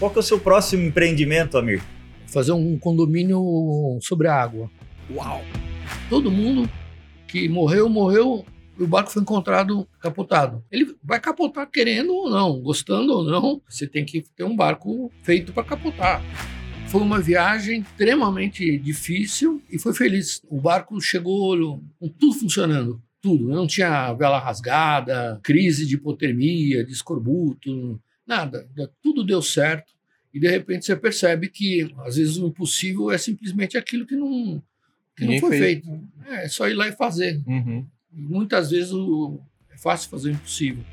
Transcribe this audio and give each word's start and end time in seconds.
Qual 0.00 0.10
que 0.10 0.16
é 0.16 0.20
o 0.20 0.22
seu 0.22 0.40
próximo 0.40 0.82
empreendimento, 0.82 1.58
Amir? 1.58 1.82
Fazer 2.26 2.52
um 2.52 2.78
condomínio 2.78 3.98
sobre 4.00 4.28
a 4.28 4.34
água. 4.34 4.70
Uau! 5.10 5.42
Todo 6.08 6.30
mundo 6.30 6.70
que 7.28 7.46
morreu, 7.50 7.86
morreu, 7.86 8.42
e 8.78 8.82
o 8.82 8.86
barco 8.86 9.10
foi 9.10 9.20
encontrado 9.20 9.86
capotado. 10.00 10.64
Ele 10.72 10.96
vai 11.04 11.20
capotar 11.20 11.70
querendo 11.70 12.14
ou 12.14 12.30
não, 12.30 12.62
gostando 12.62 13.12
ou 13.12 13.24
não, 13.24 13.60
você 13.68 13.86
tem 13.86 14.02
que 14.02 14.22
ter 14.34 14.42
um 14.42 14.56
barco 14.56 15.12
feito 15.22 15.52
para 15.52 15.64
capotar. 15.64 16.22
Foi 16.88 17.02
uma 17.02 17.20
viagem 17.20 17.82
extremamente 17.82 18.78
difícil 18.78 19.60
e 19.70 19.78
foi 19.78 19.92
feliz. 19.92 20.40
O 20.48 20.62
barco 20.62 20.98
chegou 20.98 21.78
com 21.98 22.08
tudo 22.08 22.38
funcionando, 22.38 23.02
tudo. 23.20 23.48
Não 23.48 23.66
tinha 23.66 24.14
vela 24.14 24.38
rasgada, 24.38 25.38
crise 25.42 25.86
de 25.86 25.96
hipotermia, 25.96 26.86
de 26.86 26.90
escorbuto, 26.90 28.00
nada. 28.30 28.66
Tudo 29.02 29.24
deu 29.24 29.42
certo. 29.42 29.92
E 30.32 30.38
de 30.38 30.48
repente 30.48 30.86
você 30.86 30.94
percebe 30.94 31.48
que 31.48 31.92
às 31.98 32.16
vezes 32.16 32.36
o 32.36 32.46
impossível 32.46 33.10
é 33.10 33.18
simplesmente 33.18 33.76
aquilo 33.76 34.06
que 34.06 34.14
não, 34.14 34.62
que 35.16 35.24
não 35.24 35.38
foi 35.38 35.58
feito. 35.58 35.86
feito. 35.86 36.08
É, 36.26 36.44
é 36.44 36.48
só 36.48 36.68
ir 36.68 36.74
lá 36.74 36.86
e 36.86 36.92
fazer. 36.92 37.42
Uhum. 37.46 37.84
Muitas 38.12 38.70
vezes 38.70 38.92
o, 38.92 39.40
é 39.70 39.76
fácil 39.76 40.08
fazer 40.08 40.30
o 40.30 40.32
impossível. 40.32 40.84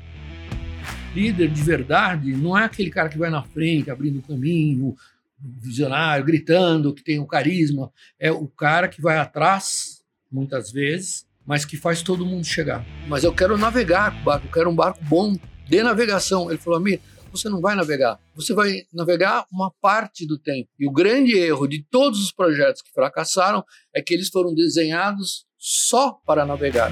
Líder 1.14 1.48
de 1.48 1.62
verdade 1.62 2.32
não 2.32 2.58
é 2.58 2.64
aquele 2.64 2.90
cara 2.90 3.08
que 3.08 3.18
vai 3.18 3.30
na 3.30 3.42
frente, 3.42 3.90
abrindo 3.90 4.18
o 4.18 4.22
caminho, 4.22 4.96
visionário, 5.40 6.24
gritando, 6.24 6.92
que 6.92 7.02
tem 7.02 7.18
o 7.18 7.26
carisma. 7.26 7.92
É 8.18 8.30
o 8.30 8.46
cara 8.48 8.88
que 8.88 9.00
vai 9.00 9.18
atrás, 9.18 10.02
muitas 10.30 10.70
vezes, 10.70 11.26
mas 11.46 11.64
que 11.64 11.76
faz 11.76 12.02
todo 12.02 12.26
mundo 12.26 12.44
chegar. 12.44 12.84
Mas 13.06 13.24
eu 13.24 13.32
quero 13.32 13.56
navegar 13.56 14.12
com 14.12 14.20
o 14.20 14.24
barco, 14.24 14.46
eu 14.46 14.52
quero 14.52 14.70
um 14.70 14.74
barco 14.74 15.02
bom 15.04 15.36
de 15.66 15.82
navegação. 15.82 16.50
Ele 16.50 16.58
falou, 16.58 16.78
Amir, 16.78 17.00
você 17.30 17.48
não 17.48 17.60
vai 17.60 17.74
navegar. 17.74 18.18
Você 18.34 18.54
vai 18.54 18.82
navegar 18.92 19.44
uma 19.52 19.70
parte 19.80 20.26
do 20.26 20.38
tempo. 20.38 20.68
E 20.78 20.86
o 20.86 20.92
grande 20.92 21.36
erro 21.36 21.66
de 21.66 21.84
todos 21.90 22.22
os 22.22 22.32
projetos 22.32 22.82
que 22.82 22.92
fracassaram 22.92 23.62
é 23.94 24.00
que 24.00 24.14
eles 24.14 24.28
foram 24.28 24.54
desenhados 24.54 25.46
só 25.58 26.18
para 26.26 26.46
navegar. 26.46 26.90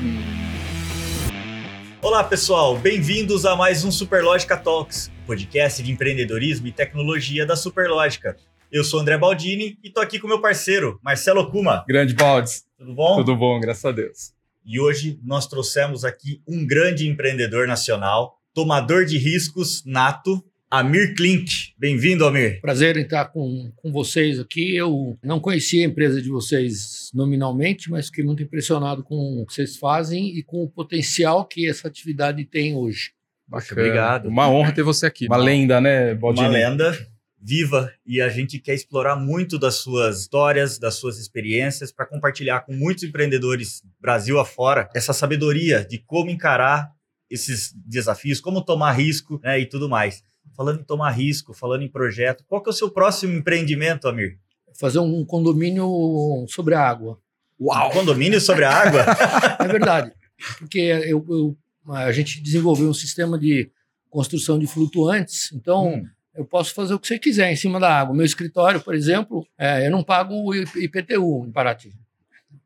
Olá, 2.03 2.23
pessoal. 2.23 2.77
Bem-vindos 2.77 3.47
a 3.47 3.57
mais 3.57 3.85
um 3.85 3.91
Superlógica 3.91 4.57
Talks, 4.57 5.11
podcast 5.27 5.83
de 5.83 5.91
empreendedorismo 5.91 6.67
e 6.67 6.73
tecnologia 6.73 7.47
da 7.47 7.57
Superlógica. 7.57 8.37
Eu 8.71 8.85
sou 8.85 9.01
André 9.01 9.17
Baldini 9.17 9.79
e 9.83 9.91
tô 9.91 10.01
aqui 10.01 10.19
com 10.19 10.29
meu 10.29 10.41
parceiro, 10.41 11.01
Marcelo 11.03 11.51
Kuma. 11.51 11.85
Grande 11.89 12.15
Baldes. 12.15 12.65
Tudo 12.77 12.95
bom? 12.95 13.17
Tudo 13.17 13.37
bom, 13.37 13.59
graças 13.59 13.85
a 13.85 13.93
Deus. 13.93 14.37
E 14.65 14.81
hoje 14.81 15.19
nós 15.25 15.47
trouxemos 15.47 16.05
aqui 16.05 16.43
um 16.47 16.67
grande 16.67 17.09
empreendedor 17.09 17.69
nacional, 17.69 18.36
tomador 18.57 19.05
de 19.05 19.19
riscos 19.19 19.85
nato, 19.85 20.43
Amir 20.71 21.15
Klink. 21.15 21.75
Bem-vindo, 21.79 22.25
Amir. 22.25 22.59
Prazer 22.63 22.97
em 22.97 23.03
estar 23.03 23.27
com, 23.27 23.71
com 23.77 23.93
vocês 23.93 24.41
aqui. 24.41 24.75
Eu 24.75 25.19
não 25.23 25.39
conhecia 25.39 25.85
a 25.85 25.91
empresa 25.91 26.23
de 26.23 26.31
vocês 26.31 27.11
nominalmente, 27.13 27.91
mas 27.91 28.07
fiquei 28.07 28.25
muito 28.25 28.43
impressionado 28.43 29.05
com 29.05 29.43
o 29.43 29.45
que 29.45 29.53
vocês 29.53 29.77
fazem 29.77 30.35
e 30.39 30.43
com 30.43 30.63
o 30.63 30.71
potencial 30.71 31.45
que 31.45 31.69
essa 31.69 31.87
atividade 31.87 32.47
tem 32.47 32.75
hoje. 32.75 33.11
Bacana. 33.47 33.83
Obrigado. 33.83 34.29
Uma 34.31 34.49
honra 34.49 34.73
ter 34.73 34.83
você 34.83 35.05
aqui. 35.05 35.27
Uma 35.27 35.37
lenda, 35.37 35.79
né, 35.79 36.15
Baldini? 36.15 36.47
Uma 36.47 36.55
lenda 36.55 36.99
viva 37.39 37.93
e 38.07 38.23
a 38.23 38.31
gente 38.31 38.59
quer 38.59 38.73
explorar 38.75 39.17
muito 39.17 39.59
das 39.59 39.75
suas 39.75 40.23
histórias, 40.23 40.79
das 40.79 40.95
suas 40.95 41.19
experiências 41.19 41.93
para 41.93 42.07
compartilhar 42.07 42.61
com 42.61 42.73
muitos 42.73 43.05
empreendedores 43.05 43.83
Brasil 44.01 44.41
afora 44.41 44.89
essa 44.95 45.13
sabedoria 45.13 45.85
de 45.85 45.99
como 45.99 46.31
encarar 46.31 46.96
esses 47.31 47.73
desafios, 47.75 48.41
como 48.41 48.65
tomar 48.65 48.93
risco 48.93 49.41
né, 49.43 49.61
e 49.61 49.67
tudo 49.67 49.89
mais. 49.89 50.23
Falando 50.57 50.81
em 50.81 50.85
tomar 50.85 51.11
risco, 51.11 51.53
falando 51.53 51.83
em 51.83 51.89
projeto, 51.89 52.45
qual 52.47 52.63
que 52.63 52.71
é 52.71 52.73
o 52.73 52.75
seu 52.75 52.91
próximo 52.91 53.37
empreendimento, 53.37 54.09
Amir? 54.09 54.39
Fazer 54.79 54.99
um 54.99 55.25
condomínio 55.25 56.47
sobre 56.49 56.75
a 56.75 56.81
água. 56.81 57.19
Uau! 57.61 57.89
Um 57.89 57.93
condomínio 57.93 58.41
sobre 58.41 58.65
a 58.65 58.71
água? 58.71 59.05
é 59.59 59.69
verdade. 59.69 60.13
Porque 60.59 60.79
eu, 60.79 61.25
eu, 61.29 61.57
a 61.89 62.13
gente 62.13 62.41
desenvolveu 62.41 62.89
um 62.89 62.95
sistema 62.95 63.39
de 63.39 63.71
construção 64.11 64.59
de 64.59 64.67
flutuantes, 64.67 65.51
então 65.53 65.89
hum. 65.89 66.07
eu 66.35 66.45
posso 66.45 66.73
fazer 66.75 66.95
o 66.95 66.99
que 66.99 67.07
você 67.07 67.19
quiser 67.19 67.51
em 67.51 67.57
cima 67.57 67.81
da 67.81 68.01
água. 68.01 68.15
Meu 68.15 68.25
escritório, 68.25 68.81
por 68.81 68.95
exemplo, 68.95 69.47
é, 69.59 69.87
eu 69.87 69.91
não 69.91 70.03
pago 70.03 70.35
o 70.35 70.55
IPTU 70.55 71.47
em 71.47 71.53
Paraty 71.53 71.93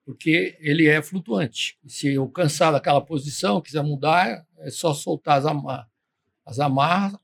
porque 0.05 0.57
ele 0.61 0.87
é 0.87 1.01
flutuante. 1.03 1.79
Se 1.87 2.09
eu 2.09 2.29
cansar 2.29 2.73
daquela 2.73 3.01
posição, 3.01 3.61
quiser 3.61 3.83
mudar, 3.83 4.45
é 4.59 4.71
só 4.71 4.93
soltar 4.93 5.39
as, 5.39 5.47
amar 5.47 5.89
as 6.45 6.59
amarras. 6.59 7.19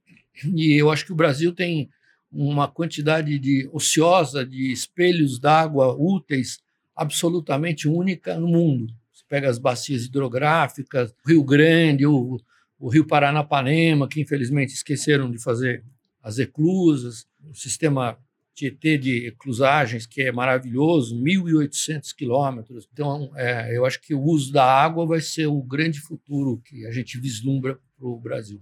E 0.55 0.75
eu 0.75 0.91
acho 0.91 1.05
que 1.05 1.13
o 1.13 1.17
Brasil 1.17 1.53
tem 1.53 1.91
uma 2.31 2.69
quantidade 2.69 3.39
de 3.39 3.69
ociosa 3.73 4.45
de 4.45 4.71
espelhos 4.71 5.39
d'água 5.39 5.97
úteis 5.99 6.61
absolutamente 6.95 7.89
única 7.89 8.39
no 8.39 8.49
mundo. 8.49 8.93
Você 9.13 9.25
pega 9.29 9.49
as 9.49 9.59
bacias 9.59 10.05
hidrográficas, 10.05 11.15
o 11.25 11.29
Rio 11.29 11.43
Grande, 11.43 12.07
o, 12.07 12.41
o 12.79 12.89
Rio 12.89 13.07
Paranapanema, 13.07 14.09
que 14.09 14.21
infelizmente 14.21 14.75
esqueceram 14.75 15.31
de 15.31 15.39
fazer 15.39 15.83
as 16.23 16.39
eclusas, 16.39 17.27
o 17.49 17.55
sistema 17.55 18.19
Tietê 18.57 18.97
de 18.97 19.27
eclusagens, 19.27 20.07
que 20.07 20.23
é 20.23 20.33
maravilhoso, 20.33 21.15
1.800 21.15 22.15
quilômetros. 22.17 22.89
Então, 22.91 23.31
é, 23.37 23.77
eu 23.77 23.85
acho 23.85 24.01
que 24.01 24.15
o 24.15 24.23
uso 24.23 24.51
da 24.51 24.65
água 24.65 25.07
vai 25.07 25.21
ser 25.21 25.47
o 25.47 25.63
grande 25.63 26.01
futuro 26.01 26.61
que 26.65 26.87
a 26.87 26.91
gente 26.91 27.21
vislumbra 27.21 27.79
para 27.99 28.09
o 28.09 28.19
Brasil. 28.19 28.61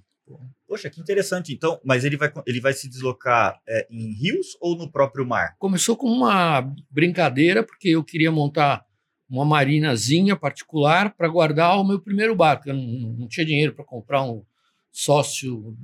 Poxa, 0.67 0.91
que 0.91 1.01
interessante. 1.01 1.53
Então, 1.53 1.81
mas 1.85 2.05
ele 2.05 2.17
vai, 2.17 2.33
ele 2.47 2.61
vai 2.61 2.73
se 2.73 2.89
deslocar 2.89 3.61
é, 3.69 3.87
em 3.91 4.13
rios 4.15 4.57
ou 4.61 4.77
no 4.77 4.91
próprio 4.91 5.25
mar? 5.25 5.55
Começou 5.59 5.97
com 5.97 6.09
uma 6.09 6.63
brincadeira, 6.91 7.63
porque 7.63 7.91
eu 7.91 8.03
queria 8.03 8.33
montar 8.33 8.85
uma 9.29 9.45
marinazinha 9.45 10.35
particular 10.35 11.15
para 11.15 11.29
guardar 11.29 11.79
o 11.79 11.85
meu 11.85 12.01
primeiro 12.01 12.35
barco. 12.35 12.69
Eu 12.69 12.75
não, 12.75 13.13
não 13.13 13.29
tinha 13.29 13.47
dinheiro 13.47 13.75
para 13.75 13.85
comprar 13.85 14.25
um 14.25 14.45
sócio, 14.91 15.77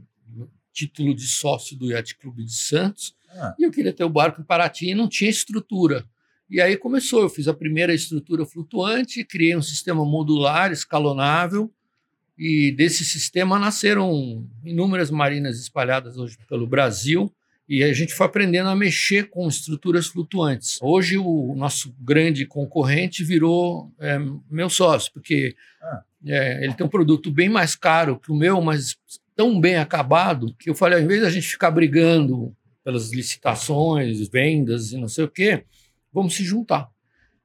título 0.73 1.15
de 1.15 1.27
sócio 1.27 1.77
do 1.77 1.91
Yacht 1.91 2.17
Clube 2.17 2.45
de 2.45 2.55
Santos. 2.55 3.15
Ah. 3.37 3.55
E 3.59 3.65
eu 3.65 3.71
queria 3.71 3.93
ter 3.93 4.05
o 4.05 4.11
barco 4.11 4.41
em 4.41 4.45
Paraty 4.45 4.91
e 4.91 4.95
não 4.95 5.09
tinha 5.09 5.31
estrutura. 5.31 6.05
E 6.49 6.61
aí 6.61 6.77
começou, 6.77 7.23
eu 7.23 7.29
fiz 7.29 7.47
a 7.47 7.55
primeira 7.55 7.95
estrutura 7.95 8.45
flutuante, 8.45 9.25
criei 9.25 9.57
um 9.57 9.63
sistema 9.63 10.05
modular, 10.05 10.73
escalonável, 10.73 11.73
e 12.37 12.73
desse 12.73 13.05
sistema 13.05 13.59
nasceram 13.59 14.49
inúmeras 14.65 15.11
marinas 15.11 15.61
espalhadas 15.61 16.17
hoje 16.17 16.37
pelo 16.49 16.67
Brasil, 16.67 17.33
e 17.69 17.85
a 17.85 17.93
gente 17.93 18.15
foi 18.15 18.27
aprendendo 18.27 18.69
a 18.69 18.75
mexer 18.75 19.29
com 19.31 19.47
estruturas 19.47 20.09
flutuantes. 20.09 20.79
Hoje 20.83 21.17
o 21.17 21.55
nosso 21.55 21.95
grande 22.01 22.45
concorrente 22.45 23.23
virou 23.23 23.93
é, 24.01 24.19
meu 24.51 24.69
sócio, 24.69 25.13
porque 25.13 25.55
ah. 25.81 26.03
é, 26.27 26.65
ele 26.65 26.75
tem 26.75 26.85
um 26.85 26.91
produto 26.91 27.31
bem 27.31 27.49
mais 27.49 27.77
caro 27.77 28.19
que 28.19 28.33
o 28.33 28.35
meu, 28.35 28.61
mas 28.61 28.99
tão 29.37 29.61
bem 29.61 29.77
acabado, 29.77 30.53
que 30.59 30.69
eu 30.69 30.75
falei, 30.75 30.99
ao 30.99 31.05
invés 31.05 31.21
da 31.21 31.31
gente 31.31 31.47
ficar 31.47 31.71
brigando 31.71 32.53
pelas 32.91 33.13
licitações, 33.13 34.29
vendas 34.29 34.91
e 34.91 34.99
não 34.99 35.07
sei 35.07 35.25
o 35.25 35.31
quê, 35.31 35.65
vamos 36.13 36.35
se 36.35 36.43
juntar. 36.43 36.91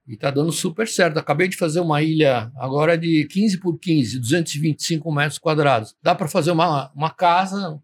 E 0.08 0.14
está 0.14 0.32
dando 0.32 0.52
super 0.52 0.88
certo. 0.88 1.18
Acabei 1.18 1.48
de 1.48 1.56
fazer 1.56 1.80
uma 1.80 2.02
ilha 2.02 2.52
agora 2.58 2.98
de 2.98 3.26
15 3.26 3.60
por 3.60 3.78
15, 3.78 4.20
225 4.20 5.12
metros 5.12 5.38
quadrados. 5.38 5.96
Dá 6.02 6.14
para 6.14 6.28
fazer 6.28 6.52
uma, 6.52 6.92
uma 6.94 7.10
casa 7.10 7.80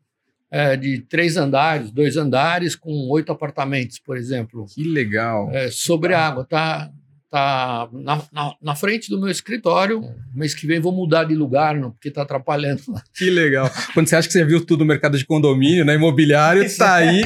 é, 0.49 0.75
de 0.75 0.99
três 1.01 1.37
andares, 1.37 1.91
dois 1.91 2.17
andares, 2.17 2.75
com 2.75 3.09
oito 3.09 3.31
apartamentos, 3.31 3.97
por 3.97 4.17
exemplo. 4.17 4.65
Que 4.67 4.83
legal. 4.83 5.49
É, 5.51 5.71
sobre 5.71 6.13
a 6.13 6.27
água. 6.27 6.45
Tá, 6.45 6.91
tá 7.31 7.87
na, 7.93 8.21
na, 8.31 8.55
na, 8.61 8.75
frente 8.75 9.09
do 9.09 9.19
meu 9.19 9.29
escritório. 9.29 10.03
Mês 10.35 10.53
que 10.53 10.67
vem 10.67 10.81
vou 10.81 10.91
mudar 10.91 11.23
de 11.23 11.33
lugar, 11.33 11.75
não, 11.75 11.91
porque 11.91 12.09
está 12.09 12.23
atrapalhando. 12.23 12.81
Que 13.15 13.29
legal. 13.29 13.71
Quando 13.93 14.07
você 14.07 14.17
acha 14.17 14.27
que 14.27 14.33
você 14.33 14.43
viu 14.43 14.63
tudo 14.65 14.81
no 14.81 14.85
mercado 14.85 15.17
de 15.17 15.25
condomínio, 15.25 15.85
né, 15.85 15.95
imobiliário, 15.95 16.61
está 16.61 16.95
aí. 16.95 17.21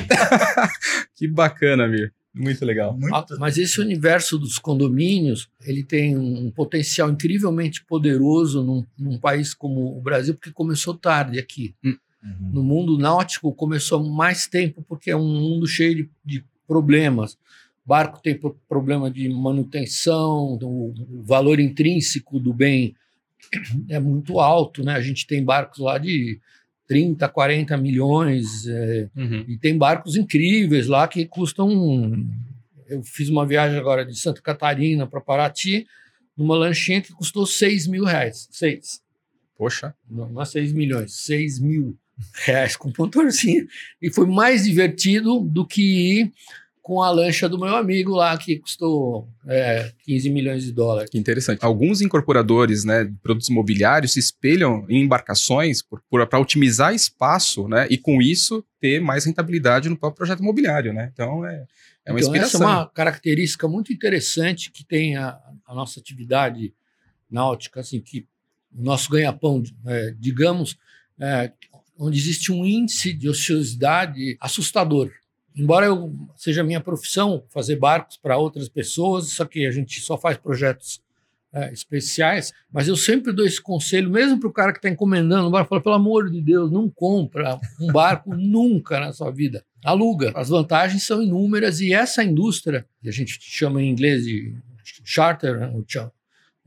que 1.18 1.28
bacana, 1.28 1.88
Mir. 1.88 2.14
Muito 2.34 2.64
legal. 2.66 2.96
Muito... 2.96 3.16
Ah, 3.16 3.26
mas 3.40 3.58
esse 3.58 3.82
universo 3.82 4.38
dos 4.38 4.60
condomínios, 4.60 5.50
ele 5.66 5.84
tem 5.84 6.16
um 6.16 6.52
potencial 6.52 7.10
incrivelmente 7.10 7.84
poderoso 7.84 8.62
num, 8.62 8.86
num 8.98 9.18
país 9.18 9.54
como 9.54 9.98
o 9.98 10.02
Brasil, 10.02 10.36
porque 10.36 10.52
começou 10.52 10.94
tarde 10.94 11.40
aqui. 11.40 11.74
Hum. 11.84 11.98
Uhum. 12.24 12.52
No 12.54 12.64
mundo 12.64 12.98
náutico 12.98 13.54
começou 13.54 14.04
mais 14.04 14.48
tempo, 14.48 14.84
porque 14.88 15.10
é 15.10 15.16
um 15.16 15.28
mundo 15.28 15.66
cheio 15.66 15.96
de, 15.96 16.10
de 16.24 16.44
problemas 16.68 17.38
barco 17.86 18.22
tem 18.22 18.40
problema 18.68 19.12
de 19.12 19.30
manutenção, 19.30 20.58
o 20.62 20.94
valor 21.24 21.60
intrínseco 21.60 22.40
do 22.40 22.54
bem 22.54 22.96
é 23.90 24.00
muito 24.00 24.40
alto, 24.40 24.84
né? 24.84 24.94
A 24.94 25.02
gente 25.02 25.28
tem 25.28 25.44
barcos 25.44 25.80
lá 25.80 25.98
de 25.98 26.40
30, 26.88 27.28
40 27.30 27.78
milhões, 27.78 28.68
é, 28.68 29.10
uhum. 29.16 29.46
e 29.48 29.58
tem 29.58 29.78
barcos 29.78 30.16
incríveis 30.16 30.88
lá 30.88 31.08
que 31.08 31.26
custam. 31.26 32.26
Eu 32.88 33.04
fiz 33.04 33.30
uma 33.30 33.46
viagem 33.46 33.78
agora 33.78 34.06
de 34.06 34.16
Santa 34.18 34.42
Catarina 34.42 35.08
para 35.08 35.22
Paraty, 35.22 35.88
numa 36.36 36.56
lanchinha 36.56 37.02
que 37.02 37.14
custou 37.14 37.46
6 37.46 37.88
mil 37.88 38.04
reais. 38.04 38.48
6. 38.52 39.02
Poxa. 39.58 39.96
Não, 40.10 40.30
não 40.30 40.42
é 40.42 40.46
6 40.46 40.74
milhões, 40.74 41.14
6 41.24 41.60
mil 41.60 41.98
reais 42.46 42.76
com 42.76 42.92
motorzinho. 42.98 43.68
E 44.02 44.12
foi 44.12 44.28
mais 44.28 44.66
divertido 44.66 45.40
do 45.40 45.66
que 45.66 45.82
ir 45.82 46.32
com 46.86 47.02
a 47.02 47.10
lancha 47.10 47.50
do 47.50 47.58
meu 47.58 47.76
amigo 47.76 48.12
lá, 48.12 48.38
que 48.38 48.60
custou 48.60 49.28
é, 49.48 49.92
15 50.04 50.30
milhões 50.30 50.64
de 50.66 50.72
dólares. 50.72 51.10
Que 51.10 51.18
interessante. 51.18 51.66
Alguns 51.66 52.00
incorporadores 52.00 52.84
né, 52.84 53.06
de 53.06 53.18
produtos 53.24 53.50
imobiliários 53.50 54.14
se 54.14 54.20
espelham 54.20 54.86
em 54.88 55.02
embarcações 55.02 55.80
para 55.82 56.40
otimizar 56.40 56.94
espaço 56.94 57.68
né, 57.68 57.88
e, 57.90 57.98
com 57.98 58.22
isso, 58.22 58.64
ter 58.80 59.02
mais 59.02 59.26
rentabilidade 59.26 59.90
no 59.90 59.98
próprio 59.98 60.18
projeto 60.18 60.42
imobiliário. 60.42 60.94
Né? 60.94 61.10
Então, 61.12 61.44
é, 61.44 61.66
é 62.06 62.12
uma 62.12 62.20
então, 62.20 62.30
inspiração. 62.30 62.62
Essa 62.62 62.72
é 62.72 62.76
uma 62.76 62.88
característica 62.88 63.68
muito 63.68 63.92
interessante 63.92 64.70
que 64.72 64.86
tem 64.86 65.18
a, 65.18 65.40
a 65.66 65.74
nossa 65.74 66.00
atividade 66.00 66.72
náutica, 67.28 67.80
assim, 67.80 68.00
que 68.00 68.28
o 68.72 68.84
nosso 68.84 69.10
ganha-pão, 69.10 69.64
é, 69.88 70.14
digamos, 70.20 70.78
é, 71.20 71.52
onde 71.98 72.20
existe 72.20 72.52
um 72.52 72.64
índice 72.64 73.12
de 73.12 73.28
ociosidade 73.28 74.38
assustador. 74.40 75.12
Embora 75.58 75.86
eu 75.86 76.14
seja 76.36 76.64
minha 76.64 76.82
profissão 76.82 77.44
fazer 77.50 77.78
barcos 77.78 78.18
para 78.18 78.38
outras 78.38 78.68
pessoas, 78.68 79.30
só 79.30 79.46
que 79.46 79.66
a 79.66 79.72
gente 79.72 80.02
só 80.02 80.18
faz 80.18 80.38
projetos 80.38 81.02
é, 81.54 81.72
especiais, 81.72 82.52
mas 82.70 82.90
eu 82.90 82.98
sempre 82.98 83.32
dou 83.32 83.46
esse 83.46 83.62
conselho, 83.62 84.10
mesmo 84.10 84.38
para 84.38 84.50
o 84.50 84.54
cara 84.54 84.74
que 84.74 84.80
está 84.80 84.90
encomendando 84.90 85.48
um 85.48 85.52
barco, 85.52 85.70
fala, 85.70 85.82
pelo 85.82 85.96
amor 85.96 86.30
de 86.30 86.42
Deus, 86.42 86.70
não 86.70 86.90
compra 86.90 87.58
um 87.80 87.88
barco 87.94 88.36
nunca 88.36 89.00
na 89.00 89.14
sua 89.14 89.32
vida. 89.32 89.64
Aluga. 89.84 90.34
As 90.36 90.50
vantagens 90.50 91.04
são 91.04 91.22
inúmeras 91.22 91.80
e 91.80 91.94
essa 91.94 92.22
indústria, 92.22 92.86
que 93.02 93.08
a 93.08 93.12
gente 93.12 93.38
chama 93.40 93.82
em 93.82 93.90
inglês 93.90 94.26
de 94.26 94.54
charter, 95.06 95.60
né, 95.60 95.72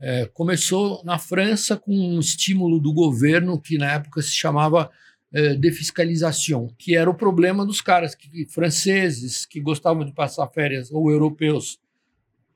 é, 0.01 0.25
começou 0.33 1.03
na 1.03 1.19
França 1.19 1.75
com 1.75 1.93
um 1.93 2.19
estímulo 2.19 2.79
do 2.79 2.93
governo 2.93 3.59
que 3.59 3.77
na 3.77 3.91
época 3.91 4.21
se 4.21 4.31
chamava 4.31 4.89
é, 5.31 5.53
defiscalização, 5.55 6.73
que 6.77 6.95
era 6.95 7.09
o 7.09 7.13
problema 7.13 7.65
dos 7.65 7.81
caras 7.81 8.15
que, 8.15 8.45
franceses 8.47 9.45
que 9.45 9.59
gostavam 9.59 10.03
de 10.03 10.11
passar 10.11 10.47
férias, 10.47 10.91
ou 10.91 11.11
europeus 11.11 11.79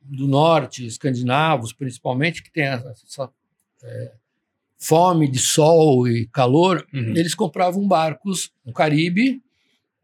do 0.02 0.28
norte, 0.28 0.86
escandinavos 0.86 1.72
principalmente, 1.72 2.44
que 2.44 2.52
tem 2.52 2.64
essa, 2.64 2.90
essa 2.90 3.30
é, 3.84 4.12
fome 4.78 5.30
de 5.30 5.40
sol 5.40 6.08
e 6.08 6.28
calor, 6.28 6.86
uhum. 6.94 7.16
eles 7.16 7.34
compravam 7.34 7.88
barcos 7.88 8.52
no 8.66 8.74
Caribe 8.74 9.42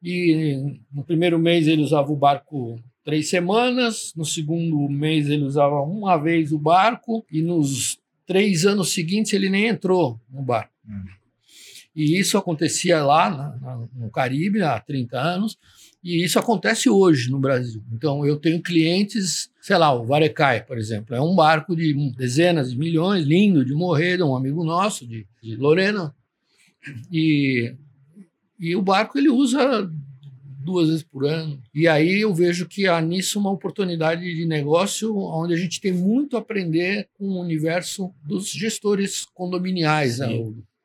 e 0.02 0.78
no 0.92 1.04
primeiro 1.04 1.38
mês 1.38 1.68
ele 1.68 1.82
usava 1.82 2.12
o 2.12 2.16
barco 2.16 2.80
três 3.04 3.30
semanas, 3.30 4.14
no 4.16 4.24
segundo 4.24 4.88
mês 4.88 5.28
ele 5.30 5.44
usava 5.44 5.82
uma 5.82 6.16
vez 6.18 6.52
o 6.52 6.60
barco 6.60 7.26
e 7.32 7.42
nos 7.42 8.00
três 8.26 8.66
anos 8.66 8.94
seguintes 8.94 9.34
ele 9.34 9.50
nem 9.50 9.68
entrou 9.68 10.20
no 10.30 10.42
barco. 10.42 10.72
Uhum. 10.88 11.19
E 12.00 12.18
isso 12.18 12.38
acontecia 12.38 13.04
lá 13.04 13.30
na, 13.30 13.58
na, 13.58 13.88
no 13.94 14.10
Caribe 14.10 14.62
há 14.62 14.80
30 14.80 15.20
anos, 15.20 15.58
e 16.02 16.24
isso 16.24 16.40
acontece 16.40 16.90
hoje 16.90 17.30
no 17.30 17.40
Brasil. 17.40 17.84
Então, 17.92 18.26
eu 18.26 18.38
tenho 18.38 18.62
clientes, 18.62 19.52
sei 19.62 19.78
lá, 19.78 19.94
o 19.94 20.06
Varecai, 20.06 20.64
por 20.64 20.78
exemplo, 20.78 21.14
é 21.14 21.20
um 21.20 21.36
barco 21.36 21.76
de 21.76 21.94
dezenas 22.16 22.72
de 22.72 22.78
milhões, 22.78 23.26
lindo, 23.26 23.66
de 23.66 23.74
morrer, 23.74 24.24
um 24.24 24.34
amigo 24.34 24.64
nosso, 24.64 25.06
de, 25.06 25.28
de 25.44 25.58
Lorena. 25.58 26.16
E, 27.12 27.76
e 28.58 28.78
o 28.78 28.82
barco 28.82 29.18
ele 29.18 29.28
usa 29.28 29.92
duas 30.64 30.88
vezes 30.88 31.04
por 31.04 31.26
ano. 31.26 31.62
E 31.76 31.86
aí 31.86 32.22
eu 32.22 32.34
vejo 32.34 32.66
que 32.66 32.88
há 32.88 33.02
nisso 33.02 33.38
uma 33.38 33.52
oportunidade 33.52 34.22
de 34.22 34.46
negócio 34.46 35.18
onde 35.18 35.54
a 35.54 35.58
gente 35.58 35.82
tem 35.82 35.92
muito 35.92 36.38
a 36.38 36.40
aprender 36.40 37.10
com 37.18 37.26
o 37.26 37.42
universo 37.42 38.10
dos 38.24 38.50
gestores 38.50 39.26
condominiais, 39.34 40.20
né? 40.20 40.28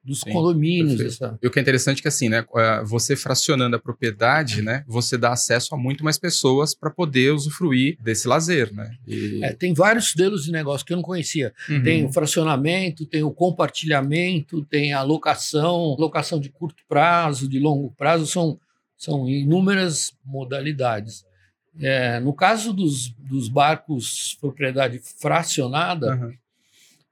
Dos 0.05 0.21
Sim, 0.21 0.33
condomínios. 0.33 1.01
Essa... 1.01 1.39
E 1.43 1.47
o 1.47 1.51
que 1.51 1.59
é 1.59 1.63
interessante 1.63 2.01
é 2.01 2.03
que 2.03 2.09
assim, 2.09 2.29
né, 2.29 2.45
é, 2.57 2.85
você 2.85 3.17
fracionando 3.17 3.77
a 3.77 3.79
propriedade, 3.79 4.61
né, 4.61 4.85
você 4.87 5.17
dá 5.17 5.33
acesso 5.33 5.75
a 5.75 5.79
muito 5.79 6.05
mais 6.05 6.19
pessoas 6.19 6.75
para 6.75 6.91
poder 6.91 7.33
usufruir 7.33 7.97
desse 8.03 8.29
lazer, 8.29 8.73
né? 8.73 8.95
E... 9.07 9.43
É, 9.43 9.53
tem 9.53 9.73
vários 9.73 10.13
modelos 10.15 10.45
de 10.45 10.53
negócio 10.53 10.87
que 10.87 10.93
eu 10.93 10.97
não 10.97 11.03
conhecia. 11.03 11.55
Uhum. 11.69 11.83
Tem 11.83 12.05
o 12.05 12.13
fracionamento, 12.13 13.07
tem 13.07 13.23
o 13.23 13.31
compartilhamento, 13.31 14.65
tem 14.67 14.93
a 14.93 15.03
locação, 15.03 15.97
locação 15.99 16.39
de 16.39 16.51
curto 16.51 16.83
prazo, 16.87 17.49
de 17.49 17.59
longo 17.59 17.91
prazo, 17.97 18.27
são, 18.27 18.59
são 18.99 19.29
inúmeras 19.29 20.13
modalidades. 20.25 21.25
É, 21.81 22.21
no 22.21 22.33
caso 22.33 22.73
dos, 22.73 23.09
dos 23.19 23.49
barcos 23.49 24.37
propriedade 24.41 25.01
fracionada, 25.21 26.15
uhum. 26.15 26.33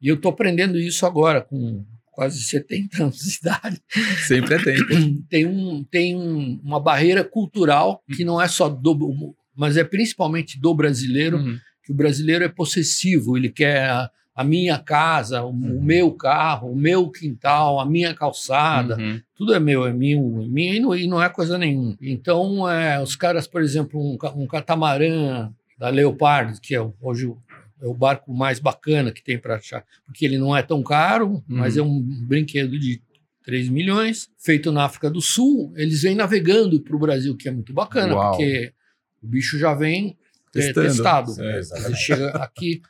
e 0.00 0.08
eu 0.08 0.14
estou 0.14 0.30
aprendendo 0.30 0.78
isso 0.78 1.04
agora 1.04 1.40
com 1.40 1.84
quase 2.12 2.42
70 2.42 3.02
anos 3.02 3.16
de 3.16 3.38
idade. 3.38 3.82
Sempre 4.26 4.54
é 4.54 4.58
tempo. 4.58 5.24
Tem, 5.28 5.46
um, 5.46 5.82
tem 5.84 6.16
um, 6.16 6.60
uma 6.62 6.78
barreira 6.78 7.24
cultural 7.24 8.02
que 8.14 8.24
não 8.24 8.40
é 8.40 8.46
só 8.46 8.68
do, 8.68 9.34
mas 9.56 9.76
é 9.76 9.82
principalmente 9.82 10.60
do 10.60 10.74
brasileiro, 10.74 11.38
uhum. 11.38 11.58
que 11.84 11.90
o 11.90 11.94
brasileiro 11.94 12.44
é 12.44 12.48
possessivo, 12.48 13.36
ele 13.36 13.48
quer 13.48 13.88
a, 13.88 14.10
a 14.34 14.44
minha 14.44 14.78
casa, 14.78 15.42
o, 15.42 15.50
uhum. 15.50 15.78
o, 15.78 15.82
meu 15.82 16.12
carro, 16.12 16.70
o 16.70 16.76
meu 16.76 17.08
quintal, 17.10 17.80
a 17.80 17.86
minha 17.86 18.14
calçada, 18.14 18.96
uhum. 18.96 19.20
tudo 19.34 19.54
é 19.54 19.60
meu, 19.60 19.86
é 19.86 19.92
meu, 19.92 20.42
é 20.42 20.48
minha 20.48 20.74
e 20.74 20.80
não, 20.80 20.94
e 20.94 21.06
não 21.06 21.22
é 21.22 21.28
coisa 21.28 21.56
nenhuma. 21.56 21.96
Então, 22.00 22.68
é, 22.68 23.00
os 23.02 23.16
caras, 23.16 23.46
por 23.46 23.62
exemplo, 23.62 24.00
um, 24.00 24.18
um 24.36 24.46
catamarã 24.46 25.50
da 25.78 25.88
Leopard, 25.88 26.60
que 26.60 26.74
é 26.74 26.90
hoje 27.00 27.32
é 27.82 27.86
o 27.86 27.94
barco 27.94 28.32
mais 28.32 28.60
bacana 28.60 29.10
que 29.10 29.22
tem 29.22 29.36
para 29.36 29.56
achar, 29.56 29.84
porque 30.06 30.24
ele 30.24 30.38
não 30.38 30.56
é 30.56 30.62
tão 30.62 30.82
caro, 30.82 31.28
uhum. 31.30 31.42
mas 31.48 31.76
é 31.76 31.82
um 31.82 32.00
brinquedo 32.00 32.78
de 32.78 33.02
3 33.44 33.68
milhões, 33.68 34.30
feito 34.38 34.70
na 34.70 34.84
África 34.84 35.10
do 35.10 35.20
Sul. 35.20 35.72
Eles 35.76 36.02
vêm 36.02 36.14
navegando 36.14 36.80
para 36.80 36.94
o 36.94 36.98
Brasil, 36.98 37.36
que 37.36 37.48
é 37.48 37.50
muito 37.50 37.72
bacana, 37.72 38.14
Uau. 38.14 38.30
porque 38.30 38.72
o 39.20 39.26
bicho 39.26 39.58
já 39.58 39.74
vem 39.74 40.16
é, 40.54 40.72
testado. 40.72 41.34
É, 41.42 41.60
Ele 41.86 41.96
chega 41.96 42.28
aqui. 42.36 42.80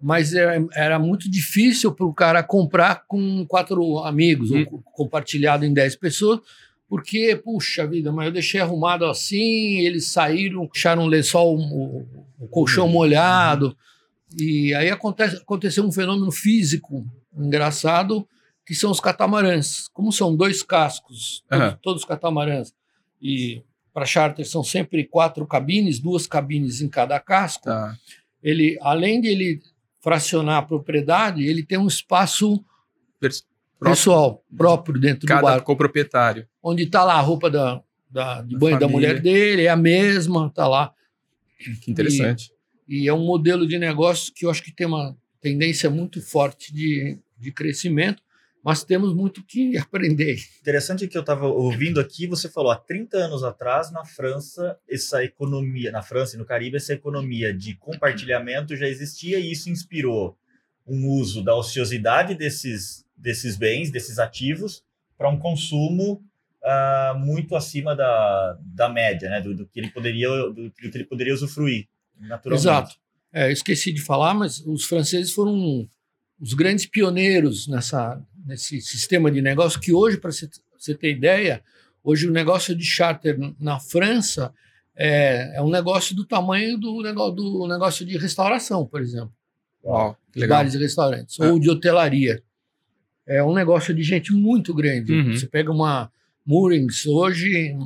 Mas 0.00 0.34
era, 0.34 0.56
é, 0.56 0.66
era 0.74 0.98
muito 0.98 1.30
difícil 1.30 1.92
para 1.92 2.06
o 2.06 2.14
cara 2.14 2.42
comprar 2.42 3.04
com 3.06 3.44
quatro 3.46 3.98
amigos, 4.00 4.50
ou 4.50 4.58
hum. 4.58 4.82
compartilhado 4.92 5.64
em 5.64 5.72
10 5.72 5.96
pessoas, 5.96 6.40
porque, 6.88 7.40
puxa 7.42 7.86
vida, 7.86 8.12
mas 8.12 8.26
eu 8.26 8.32
deixei 8.32 8.60
arrumado 8.60 9.06
assim, 9.06 9.78
eles 9.80 10.08
saíram, 10.08 10.68
deixaram 10.72 11.04
o 11.04 11.06
lençol, 11.06 11.56
o, 11.56 12.06
o 12.38 12.48
colchão 12.48 12.86
uhum. 12.86 12.92
E 14.38 14.74
aí 14.74 14.90
acontece, 14.90 15.36
aconteceu 15.36 15.84
um 15.84 15.92
fenômeno 15.92 16.30
físico 16.30 17.06
engraçado, 17.36 18.26
que 18.66 18.74
são 18.74 18.90
os 18.90 19.00
catamarãs. 19.00 19.88
Como 19.92 20.12
são 20.12 20.36
dois 20.36 20.62
cascos, 20.62 21.42
uhum. 21.50 21.58
todos, 21.58 21.78
todos 21.82 22.04
catamarãs, 22.04 22.74
e 23.20 23.62
para 23.92 24.06
charter 24.06 24.46
são 24.46 24.64
sempre 24.64 25.04
quatro 25.04 25.46
cabines, 25.46 25.98
duas 25.98 26.26
cabines 26.26 26.80
em 26.80 26.88
cada 26.88 27.20
casco, 27.20 27.64
tá. 27.64 27.96
ele, 28.42 28.78
além 28.80 29.20
de 29.20 29.28
ele 29.28 29.62
fracionar 30.00 30.56
a 30.58 30.62
propriedade, 30.62 31.44
ele 31.44 31.62
tem 31.64 31.78
um 31.78 31.86
espaço 31.86 32.62
Pers 33.20 33.44
pessoal 33.82 34.44
próprio 34.56 35.00
dentro 35.00 35.26
do 35.26 35.40
barco. 35.40 35.66
coproprietário. 35.66 36.46
Onde 36.62 36.84
está 36.84 37.04
lá 37.04 37.14
a 37.14 37.20
roupa 37.20 37.50
da, 37.50 37.82
da 38.10 38.42
de 38.42 38.56
banho 38.56 38.78
da 38.78 38.88
mulher 38.88 39.20
dele, 39.20 39.64
é 39.64 39.68
a 39.68 39.76
mesma, 39.76 40.46
está 40.46 40.68
lá. 40.68 40.92
Que 41.82 41.90
interessante. 41.90 42.46
E 42.46 42.61
é 43.08 43.12
um 43.12 43.24
modelo 43.24 43.66
de 43.66 43.78
negócio 43.78 44.32
que 44.34 44.44
eu 44.44 44.50
acho 44.50 44.62
que 44.62 44.72
tem 44.72 44.86
uma 44.86 45.16
tendência 45.40 45.88
muito 45.88 46.20
forte 46.20 46.72
de, 46.72 47.18
de 47.38 47.50
crescimento, 47.50 48.22
mas 48.62 48.84
temos 48.84 49.14
muito 49.14 49.42
que 49.44 49.76
aprender. 49.78 50.36
Interessante 50.60 51.08
que 51.08 51.16
eu 51.16 51.22
estava 51.22 51.46
ouvindo 51.46 52.00
aqui, 52.00 52.26
você 52.26 52.48
falou, 52.48 52.70
há 52.70 52.76
30 52.76 53.16
anos 53.16 53.42
atrás, 53.42 53.90
na 53.90 54.04
França, 54.04 54.78
essa 54.88 55.24
economia, 55.24 55.90
na 55.90 56.02
França 56.02 56.36
e 56.36 56.38
no 56.38 56.44
Caribe, 56.44 56.76
essa 56.76 56.92
economia 56.92 57.52
de 57.52 57.74
compartilhamento 57.74 58.76
já 58.76 58.86
existia 58.86 59.38
e 59.38 59.50
isso 59.50 59.68
inspirou 59.68 60.36
um 60.86 61.08
uso 61.08 61.42
da 61.42 61.54
ociosidade 61.56 62.34
desses, 62.34 63.04
desses 63.16 63.56
bens, 63.56 63.90
desses 63.90 64.18
ativos, 64.18 64.84
para 65.16 65.28
um 65.28 65.38
consumo 65.38 66.22
uh, 66.62 67.18
muito 67.18 67.54
acima 67.54 67.94
da, 67.94 68.58
da 68.60 68.88
média, 68.88 69.28
né? 69.28 69.40
do, 69.40 69.54
do 69.54 69.66
que 69.66 69.80
ele 69.80 69.90
poderia, 69.90 70.28
do, 70.28 70.52
do 70.52 70.72
que 70.72 70.90
ele 70.92 71.04
poderia 71.04 71.34
usufruir 71.34 71.88
naturalmente. 72.22 72.62
Exato. 72.62 72.96
É, 73.32 73.50
esqueci 73.50 73.92
de 73.92 74.00
falar, 74.00 74.34
mas 74.34 74.60
os 74.66 74.84
franceses 74.84 75.32
foram 75.32 75.88
os 76.40 76.54
grandes 76.54 76.86
pioneiros 76.86 77.66
nessa, 77.66 78.20
nesse 78.44 78.80
sistema 78.80 79.30
de 79.30 79.40
negócio 79.40 79.80
que 79.80 79.92
hoje, 79.92 80.18
para 80.18 80.30
você 80.30 80.94
ter 80.94 81.10
ideia, 81.10 81.62
hoje 82.02 82.28
o 82.28 82.32
negócio 82.32 82.74
de 82.74 82.84
charter 82.84 83.38
na 83.58 83.78
França 83.78 84.52
é, 84.94 85.56
é 85.56 85.62
um 85.62 85.70
negócio 85.70 86.14
do 86.14 86.24
tamanho 86.24 86.78
do 86.78 87.00
negócio, 87.02 87.34
do 87.34 87.66
negócio 87.66 88.04
de 88.04 88.18
restauração, 88.18 88.86
por 88.86 89.00
exemplo. 89.00 89.32
Uau, 89.84 90.16
bares 90.48 90.74
e 90.74 90.78
restaurantes, 90.78 91.40
é. 91.40 91.50
ou 91.50 91.58
de 91.58 91.70
hotelaria. 91.70 92.42
É 93.26 93.42
um 93.42 93.54
negócio 93.54 93.94
de 93.94 94.02
gente 94.02 94.32
muito 94.32 94.74
grande. 94.74 95.12
Uhum. 95.12 95.32
Você 95.32 95.46
pega 95.46 95.70
uma 95.70 96.10
Moorings 96.44 97.06
hoje, 97.06 97.76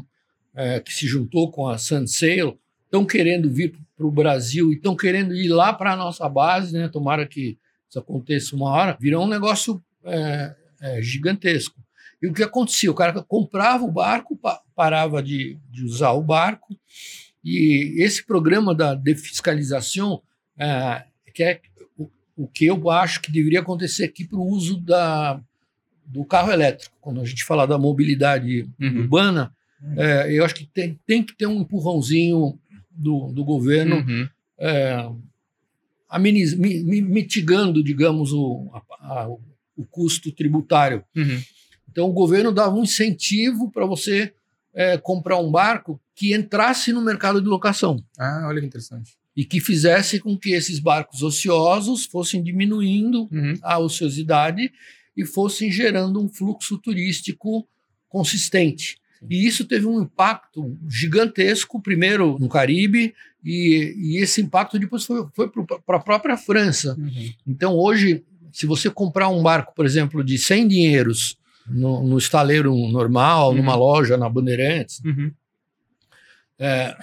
é, 0.54 0.80
que 0.80 0.92
se 0.92 1.06
juntou 1.06 1.50
com 1.50 1.68
a 1.68 1.78
Sunsail, 1.78 2.58
estão 2.84 3.04
querendo 3.04 3.50
vir 3.50 3.70
para 3.70 3.80
o 4.04 4.10
Brasil 4.10 4.72
e 4.72 4.76
estão 4.76 4.94
querendo 4.94 5.34
ir 5.34 5.48
lá 5.48 5.72
para 5.72 5.92
a 5.92 5.96
nossa 5.96 6.28
base, 6.28 6.72
né? 6.72 6.88
Tomara 6.88 7.26
que 7.26 7.58
isso 7.88 7.98
aconteça 7.98 8.54
uma 8.54 8.70
hora, 8.70 8.96
virou 9.00 9.24
um 9.24 9.28
negócio 9.28 9.82
é, 10.04 10.54
é, 10.80 11.02
gigantesco. 11.02 11.80
E 12.20 12.26
o 12.26 12.32
que 12.32 12.42
acontecia? 12.42 12.90
O 12.90 12.94
cara 12.94 13.22
comprava 13.22 13.84
o 13.84 13.92
barco, 13.92 14.38
parava 14.74 15.22
de, 15.22 15.58
de 15.70 15.84
usar 15.84 16.12
o 16.12 16.22
barco, 16.22 16.76
e 17.44 18.02
esse 18.02 18.26
programa 18.26 18.74
da 18.74 18.94
defiscalização, 18.94 20.20
é, 20.58 21.04
que 21.32 21.42
é 21.44 21.60
o, 21.96 22.10
o, 22.36 22.48
que 22.48 22.66
eu 22.66 22.90
acho 22.90 23.20
que 23.20 23.30
deveria 23.30 23.60
acontecer 23.60 24.04
aqui 24.04 24.26
para 24.26 24.38
o 24.38 24.46
uso 24.46 24.80
da, 24.80 25.40
do 26.04 26.24
carro 26.24 26.50
elétrico. 26.50 26.96
Quando 27.00 27.20
a 27.20 27.24
gente 27.24 27.44
fala 27.44 27.66
da 27.66 27.78
mobilidade 27.78 28.68
uhum. 28.80 29.00
urbana, 29.00 29.54
é, 29.96 30.32
eu 30.36 30.44
acho 30.44 30.54
que 30.54 30.66
tem, 30.66 30.98
tem 31.06 31.22
que 31.22 31.36
ter 31.36 31.46
um 31.46 31.60
empurrãozinho 31.60 32.58
do, 32.96 33.32
do 33.32 33.44
governo 33.44 33.96
uhum. 33.96 34.28
é, 34.58 35.08
ameniz, 36.08 36.54
mitigando, 36.54 37.82
digamos, 37.82 38.32
o, 38.32 38.70
a, 38.72 39.22
a, 39.22 39.28
o 39.28 39.84
custo 39.90 40.32
tributário. 40.32 41.04
Uhum. 41.14 41.42
Então, 41.90 42.08
o 42.08 42.12
governo 42.12 42.52
dava 42.52 42.74
um 42.74 42.82
incentivo 42.82 43.70
para 43.70 43.86
você 43.86 44.32
é, 44.74 44.98
comprar 44.98 45.38
um 45.38 45.50
barco 45.50 46.00
que 46.14 46.34
entrasse 46.34 46.92
no 46.92 47.02
mercado 47.02 47.40
de 47.40 47.48
locação. 47.48 48.02
Ah, 48.18 48.44
olha 48.46 48.60
que 48.60 48.66
interessante. 48.66 49.12
E 49.34 49.44
que 49.44 49.60
fizesse 49.60 50.18
com 50.18 50.36
que 50.36 50.52
esses 50.52 50.78
barcos 50.78 51.22
ociosos 51.22 52.06
fossem 52.06 52.42
diminuindo 52.42 53.28
uhum. 53.30 53.54
a 53.62 53.78
ociosidade 53.78 54.72
e 55.16 55.24
fossem 55.24 55.70
gerando 55.70 56.20
um 56.20 56.28
fluxo 56.28 56.78
turístico 56.78 57.66
consistente. 58.08 58.98
E 59.30 59.46
isso 59.46 59.64
teve 59.64 59.86
um 59.86 60.00
impacto 60.00 60.76
gigantesco, 60.88 61.80
primeiro 61.80 62.38
no 62.38 62.48
Caribe, 62.48 63.14
e, 63.44 63.94
e 63.96 64.16
esse 64.18 64.40
impacto 64.40 64.78
depois 64.78 65.04
foi, 65.04 65.26
foi 65.34 65.50
para 65.84 65.96
a 65.96 66.00
própria 66.00 66.36
França. 66.36 66.96
Uhum. 66.98 67.32
Então, 67.46 67.74
hoje, 67.74 68.24
se 68.52 68.66
você 68.66 68.90
comprar 68.90 69.28
um 69.28 69.42
barco, 69.42 69.74
por 69.74 69.84
exemplo, 69.84 70.24
de 70.24 70.38
100 70.38 70.68
dinheiros 70.68 71.38
no, 71.66 72.02
no 72.02 72.18
estaleiro 72.18 72.74
normal, 72.88 73.50
uhum. 73.50 73.56
numa 73.56 73.74
loja 73.74 74.16
na 74.16 74.28
Bandeirantes, 74.28 75.00
uhum. 75.04 75.30
é, 76.58 76.96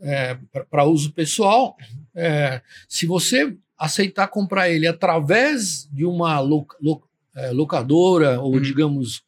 é, 0.00 0.38
para 0.70 0.84
uso 0.84 1.12
pessoal, 1.12 1.76
é, 2.14 2.60
se 2.88 3.06
você 3.06 3.56
aceitar 3.78 4.28
comprar 4.28 4.70
ele 4.70 4.86
através 4.86 5.88
de 5.92 6.04
uma 6.04 6.38
lo, 6.40 6.66
lo, 6.80 7.02
é, 7.34 7.50
locadora 7.50 8.40
ou, 8.40 8.54
uhum. 8.54 8.60
digamos, 8.60 9.24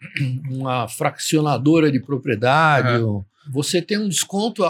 uma 0.50 0.88
fraccionadora 0.88 1.90
de 1.90 2.00
propriedade, 2.00 3.02
uhum. 3.02 3.24
você 3.50 3.82
tem 3.82 3.98
um 3.98 4.08
desconto. 4.08 4.64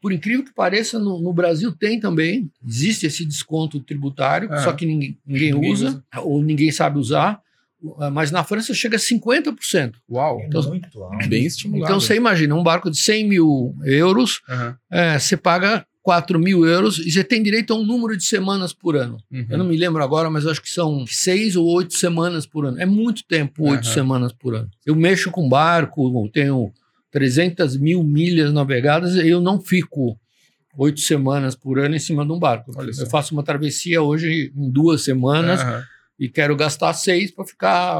Por 0.00 0.12
incrível 0.12 0.44
que 0.44 0.54
pareça, 0.54 0.98
no, 0.98 1.20
no 1.20 1.32
Brasil 1.32 1.72
tem 1.72 1.98
também, 1.98 2.50
existe 2.66 3.06
esse 3.06 3.24
desconto 3.24 3.80
tributário, 3.80 4.48
uhum. 4.50 4.58
só 4.58 4.72
que 4.72 4.86
ninguém, 4.86 5.18
ninguém, 5.26 5.52
ninguém 5.52 5.72
usa, 5.72 5.88
usa, 5.88 6.04
ou 6.22 6.42
ninguém 6.42 6.70
sabe 6.70 6.98
usar. 6.98 7.40
Mas 8.12 8.32
na 8.32 8.42
França 8.42 8.74
chega 8.74 8.96
a 8.96 9.00
50%. 9.00 9.94
Uau! 10.10 10.40
Então, 10.44 10.62
muito 10.64 11.00
alto. 11.00 11.28
Bem 11.28 11.46
estimulado. 11.46 11.84
Então 11.84 12.00
você 12.00 12.16
imagina, 12.16 12.52
um 12.56 12.62
barco 12.62 12.90
de 12.90 12.96
100 12.96 13.28
mil 13.28 13.76
euros, 13.84 14.40
uhum. 14.48 14.74
é, 14.90 15.18
você 15.18 15.36
paga 15.36 15.86
4 16.08 16.38
mil 16.38 16.64
euros 16.64 16.98
e 16.98 17.10
você 17.10 17.22
tem 17.22 17.42
direito 17.42 17.70
a 17.70 17.76
um 17.76 17.84
número 17.84 18.16
de 18.16 18.24
semanas 18.24 18.72
por 18.72 18.96
ano. 18.96 19.18
Uhum. 19.30 19.44
Eu 19.50 19.58
não 19.58 19.66
me 19.66 19.76
lembro 19.76 20.02
agora, 20.02 20.30
mas 20.30 20.46
acho 20.46 20.62
que 20.62 20.70
são 20.70 21.06
seis 21.06 21.54
ou 21.54 21.66
oito 21.66 21.92
semanas 21.92 22.46
por 22.46 22.64
ano. 22.64 22.80
É 22.80 22.86
muito 22.86 23.22
tempo, 23.24 23.68
oito 23.68 23.86
uhum. 23.86 23.92
semanas 23.92 24.32
por 24.32 24.54
ano. 24.54 24.70
Eu 24.86 24.96
mexo 24.96 25.30
com 25.30 25.46
barco, 25.46 26.26
tenho 26.32 26.72
300 27.10 27.76
mil 27.76 28.02
milhas 28.02 28.54
navegadas 28.54 29.16
e 29.16 29.28
eu 29.28 29.38
não 29.38 29.60
fico 29.60 30.18
oito 30.78 31.00
semanas 31.00 31.54
por 31.54 31.78
ano 31.78 31.94
em 31.94 31.98
cima 31.98 32.24
de 32.24 32.32
um 32.32 32.38
barco. 32.38 32.72
Eu 32.98 33.06
faço 33.10 33.34
uma 33.34 33.42
travessia 33.42 34.00
hoje 34.00 34.50
em 34.56 34.70
duas 34.70 35.02
semanas 35.04 35.62
uhum. 35.62 35.82
e 36.20 36.26
quero 36.30 36.56
gastar 36.56 36.94
seis 36.94 37.30
para 37.30 37.44
ficar 37.44 37.98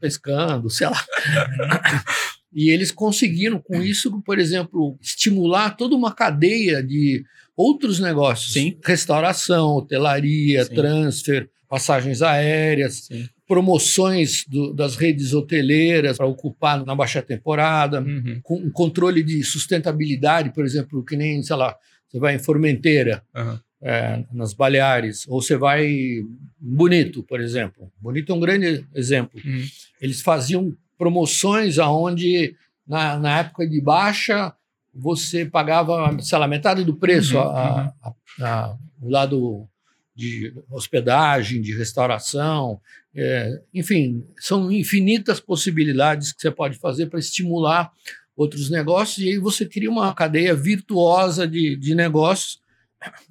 pescando, 0.00 0.70
sei 0.70 0.88
lá. 0.88 1.04
E 2.52 2.70
eles 2.70 2.90
conseguiram, 2.90 3.60
com 3.60 3.80
isso, 3.80 4.20
por 4.22 4.38
exemplo, 4.38 4.98
estimular 5.00 5.76
toda 5.76 5.94
uma 5.94 6.12
cadeia 6.12 6.82
de 6.82 7.24
outros 7.56 8.00
negócios. 8.00 8.52
Sim. 8.52 8.76
Restauração, 8.84 9.76
hotelaria, 9.76 10.64
Sim. 10.64 10.74
transfer, 10.74 11.48
passagens 11.68 12.22
aéreas, 12.22 13.04
Sim. 13.04 13.28
promoções 13.46 14.44
do, 14.48 14.72
das 14.72 14.96
redes 14.96 15.32
hoteleiras 15.32 16.16
para 16.16 16.26
ocupar 16.26 16.84
na 16.84 16.94
baixa 16.94 17.22
temporada, 17.22 18.00
uhum. 18.00 18.40
com 18.42 18.56
um 18.56 18.70
controle 18.70 19.22
de 19.22 19.44
sustentabilidade, 19.44 20.52
por 20.52 20.64
exemplo, 20.64 21.04
que 21.04 21.16
nem, 21.16 21.40
sei 21.42 21.54
lá, 21.54 21.76
você 22.08 22.18
vai 22.18 22.34
em 22.34 22.40
Formenteira, 22.40 23.22
uhum. 23.36 23.58
é, 23.80 24.24
nas 24.32 24.52
Baleares, 24.52 25.24
ou 25.28 25.40
você 25.40 25.56
vai 25.56 25.86
em 25.86 26.26
Bonito, 26.58 27.22
por 27.22 27.40
exemplo. 27.40 27.90
Bonito 28.00 28.32
é 28.32 28.34
um 28.34 28.40
grande 28.40 28.84
exemplo. 28.94 29.40
Uhum. 29.44 29.64
Eles 30.00 30.20
faziam 30.20 30.76
promoções 31.00 31.78
aonde 31.78 32.54
na, 32.86 33.18
na 33.18 33.38
época 33.38 33.66
de 33.66 33.80
baixa 33.80 34.54
você 34.94 35.46
pagava, 35.46 36.14
sei 36.20 36.36
lá, 36.36 36.46
metade 36.46 36.84
do 36.84 36.94
preço 36.94 37.38
uhum, 37.38 37.42
a, 37.42 37.94
a, 38.02 38.14
a, 38.42 38.76
o 39.00 39.08
lado 39.08 39.66
de 40.14 40.52
hospedagem, 40.70 41.62
de 41.62 41.74
restauração, 41.74 42.78
é, 43.14 43.62
enfim, 43.72 44.22
são 44.38 44.70
infinitas 44.70 45.40
possibilidades 45.40 46.34
que 46.34 46.42
você 46.42 46.50
pode 46.50 46.76
fazer 46.76 47.06
para 47.06 47.18
estimular 47.18 47.90
outros 48.36 48.68
negócios 48.68 49.24
e 49.24 49.30
aí 49.30 49.38
você 49.38 49.64
cria 49.64 49.90
uma 49.90 50.12
cadeia 50.12 50.54
virtuosa 50.54 51.48
de, 51.48 51.76
de 51.76 51.94
negócios 51.94 52.60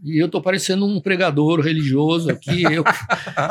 e 0.04 0.18
eu 0.18 0.26
estou 0.26 0.42
parecendo 0.42 0.86
um 0.86 1.00
pregador 1.00 1.60
religioso 1.62 2.30
aqui. 2.30 2.64
Eu, 2.64 2.84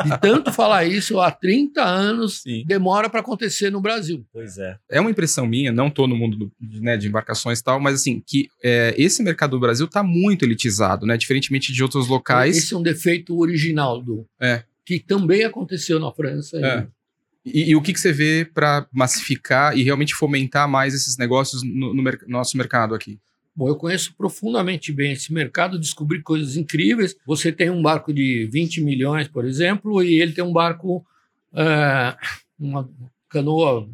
de 0.04 0.20
tanto 0.20 0.52
falar 0.52 0.84
isso, 0.84 1.20
há 1.20 1.30
30 1.30 1.82
anos 1.82 2.40
Sim. 2.42 2.64
demora 2.66 3.08
para 3.08 3.20
acontecer 3.20 3.70
no 3.70 3.80
Brasil. 3.80 4.24
Pois 4.32 4.58
é. 4.58 4.76
É 4.90 5.00
uma 5.00 5.10
impressão 5.10 5.46
minha, 5.46 5.72
não 5.72 5.88
estou 5.88 6.06
no 6.08 6.16
mundo 6.16 6.36
do, 6.36 6.52
né, 6.80 6.96
de 6.96 7.08
embarcações 7.08 7.60
e 7.60 7.64
tal, 7.64 7.78
mas 7.80 7.94
assim, 7.94 8.22
que 8.26 8.48
é, 8.62 8.94
esse 8.96 9.22
mercado 9.22 9.52
do 9.52 9.60
Brasil 9.60 9.86
está 9.86 10.02
muito 10.02 10.44
elitizado, 10.44 11.06
né? 11.06 11.16
Diferentemente 11.16 11.72
de 11.72 11.82
outros 11.82 12.08
locais. 12.08 12.56
Esse 12.56 12.74
é 12.74 12.76
um 12.76 12.82
defeito 12.82 13.38
original 13.38 14.00
do. 14.02 14.26
É. 14.40 14.62
Que 14.84 14.98
também 14.98 15.44
aconteceu 15.44 16.00
na 16.00 16.10
França. 16.10 16.58
É. 16.58 16.86
E, 17.44 17.62
e, 17.62 17.70
e, 17.70 17.76
o 17.76 17.82
que, 17.82 17.92
que 17.92 18.00
você 18.00 18.12
vê 18.12 18.44
para 18.44 18.86
massificar 18.92 19.76
e 19.76 19.82
realmente 19.82 20.14
fomentar 20.14 20.68
mais 20.68 20.94
esses 20.94 21.16
negócios 21.16 21.62
no, 21.62 21.94
no, 21.94 22.02
mer 22.02 22.18
nosso 22.26 22.56
mercado 22.56 22.94
aqui? 22.94 23.18
Bom, 23.58 23.66
eu 23.66 23.74
conheço 23.74 24.14
profundamente 24.14 24.92
bem 24.92 25.14
esse 25.14 25.32
mercado, 25.32 25.80
descobri 25.80 26.22
coisas 26.22 26.56
incríveis. 26.56 27.16
Você 27.26 27.50
tem 27.50 27.68
um 27.68 27.82
barco 27.82 28.14
de 28.14 28.48
20 28.52 28.80
milhões, 28.82 29.26
por 29.26 29.44
exemplo, 29.44 30.00
e 30.00 30.20
ele 30.20 30.30
tem 30.30 30.44
um 30.44 30.52
barco, 30.52 31.04
é, 31.52 32.16
uma 32.56 32.88
canoa 33.28 33.88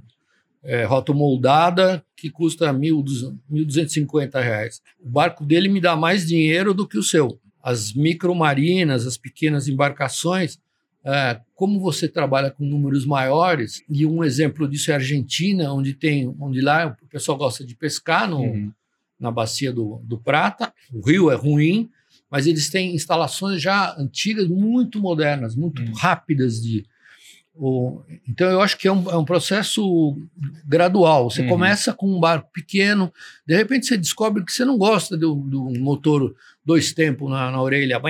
é, 0.62 0.84
rotomoldada 0.84 2.04
que 2.14 2.28
custa 2.28 2.70
1.250 2.74 4.38
reais. 4.38 4.82
O 5.02 5.08
barco 5.08 5.42
dele 5.46 5.70
me 5.70 5.80
dá 5.80 5.96
mais 5.96 6.26
dinheiro 6.26 6.74
do 6.74 6.86
que 6.86 6.98
o 6.98 7.02
seu. 7.02 7.40
As 7.62 7.94
micromarinas, 7.94 9.06
as 9.06 9.16
pequenas 9.16 9.66
embarcações, 9.66 10.58
é, 11.02 11.40
como 11.54 11.80
você 11.80 12.06
trabalha 12.06 12.50
com 12.50 12.66
números 12.66 13.06
maiores, 13.06 13.82
e 13.88 14.04
um 14.04 14.22
exemplo 14.22 14.68
disso 14.68 14.90
é 14.90 14.92
a 14.92 14.98
Argentina, 14.98 15.72
onde 15.72 15.94
tem, 15.94 16.36
onde 16.38 16.60
lá 16.60 16.94
o 17.02 17.08
pessoal 17.08 17.38
gosta 17.38 17.64
de 17.64 17.74
pescar 17.74 18.28
no, 18.28 18.40
uhum 18.40 18.70
na 19.18 19.30
bacia 19.30 19.72
do, 19.72 20.00
do 20.04 20.18
Prata. 20.18 20.72
O 20.92 21.00
rio 21.06 21.30
é 21.30 21.34
ruim, 21.34 21.90
mas 22.30 22.46
eles 22.46 22.70
têm 22.70 22.94
instalações 22.94 23.60
já 23.60 23.94
antigas, 23.98 24.48
muito 24.48 25.00
modernas, 25.00 25.54
muito 25.54 25.82
hum. 25.82 25.92
rápidas 25.92 26.60
de. 26.60 26.86
O, 27.56 28.02
então 28.28 28.50
eu 28.50 28.60
acho 28.60 28.76
que 28.76 28.88
é 28.88 28.92
um, 28.92 29.08
é 29.08 29.16
um 29.16 29.24
processo 29.24 30.16
gradual. 30.66 31.30
Você 31.30 31.42
uhum. 31.42 31.48
começa 31.48 31.92
com 31.92 32.10
um 32.10 32.18
barco 32.18 32.50
pequeno, 32.52 33.12
de 33.46 33.56
repente 33.56 33.86
você 33.86 33.96
descobre 33.96 34.44
que 34.44 34.52
você 34.52 34.64
não 34.64 34.76
gosta 34.76 35.16
do, 35.16 35.34
do 35.34 35.62
motor 35.78 36.34
dois 36.64 36.92
tempos 36.92 37.30
na, 37.30 37.52
na 37.52 37.62
orelha. 37.62 38.00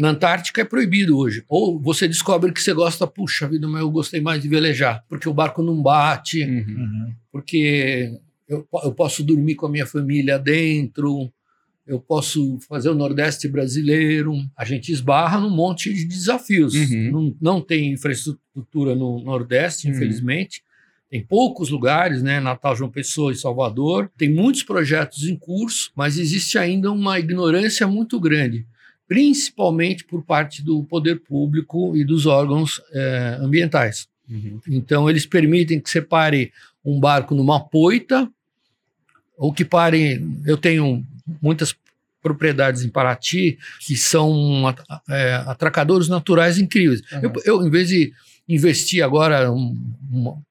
Na 0.00 0.10
Antártica 0.10 0.60
é 0.60 0.64
proibido 0.64 1.16
hoje. 1.16 1.42
Ou 1.48 1.80
você 1.80 2.06
descobre 2.06 2.52
que 2.52 2.60
você 2.60 2.74
gosta, 2.74 3.06
puxa 3.06 3.48
vida, 3.48 3.66
mas 3.66 3.80
eu 3.80 3.90
gostei 3.90 4.20
mais 4.20 4.42
de 4.42 4.48
velejar, 4.48 5.02
porque 5.08 5.28
o 5.28 5.34
barco 5.34 5.62
não 5.62 5.80
bate, 5.80 6.44
uhum. 6.44 7.12
porque 7.32 8.12
eu, 8.48 8.66
eu 8.84 8.92
posso 8.92 9.22
dormir 9.22 9.54
com 9.54 9.66
a 9.66 9.70
minha 9.70 9.86
família 9.86 10.38
dentro, 10.38 11.30
eu 11.88 11.98
posso 11.98 12.58
fazer 12.68 12.90
o 12.90 12.94
Nordeste 12.94 13.48
brasileiro. 13.48 14.34
A 14.54 14.64
gente 14.64 14.92
esbarra 14.92 15.40
num 15.40 15.48
monte 15.48 15.92
de 15.92 16.04
desafios. 16.04 16.74
Uhum. 16.74 17.10
Não, 17.10 17.36
não 17.40 17.60
tem 17.62 17.92
infraestrutura 17.92 18.94
no 18.94 19.20
Nordeste, 19.20 19.88
uhum. 19.88 19.94
infelizmente. 19.94 20.62
Tem 21.10 21.24
poucos 21.24 21.70
lugares, 21.70 22.22
né? 22.22 22.38
Natal, 22.40 22.76
João 22.76 22.90
Pessoa 22.90 23.32
e 23.32 23.36
Salvador. 23.36 24.10
Tem 24.18 24.30
muitos 24.30 24.62
projetos 24.62 25.24
em 25.24 25.34
curso, 25.34 25.90
mas 25.96 26.18
existe 26.18 26.58
ainda 26.58 26.92
uma 26.92 27.18
ignorância 27.18 27.86
muito 27.86 28.20
grande, 28.20 28.66
principalmente 29.08 30.04
por 30.04 30.22
parte 30.22 30.62
do 30.62 30.84
poder 30.84 31.20
público 31.20 31.96
e 31.96 32.04
dos 32.04 32.26
órgãos 32.26 32.82
é, 32.92 33.38
ambientais. 33.40 34.06
Uhum. 34.28 34.60
Então, 34.68 35.08
eles 35.08 35.24
permitem 35.24 35.80
que 35.80 35.88
você 35.88 36.02
pare 36.02 36.52
um 36.84 37.00
barco 37.00 37.34
numa 37.34 37.58
poita, 37.58 38.30
ou 39.38 39.52
que 39.52 39.64
parem. 39.64 40.38
Eu 40.44 40.58
tenho 40.58 41.02
muitas 41.40 41.74
propriedades 42.22 42.82
em 42.84 42.88
Paraty 42.88 43.58
que 43.80 43.96
são 43.96 44.74
é, 45.08 45.34
atracadores 45.46 46.08
naturais 46.08 46.58
incríveis. 46.58 47.00
Uhum. 47.12 47.20
Eu, 47.22 47.32
eu, 47.44 47.66
em 47.66 47.70
vez 47.70 47.88
de 47.88 48.12
investir 48.48 49.04
agora, 49.04 49.52
um, 49.52 49.76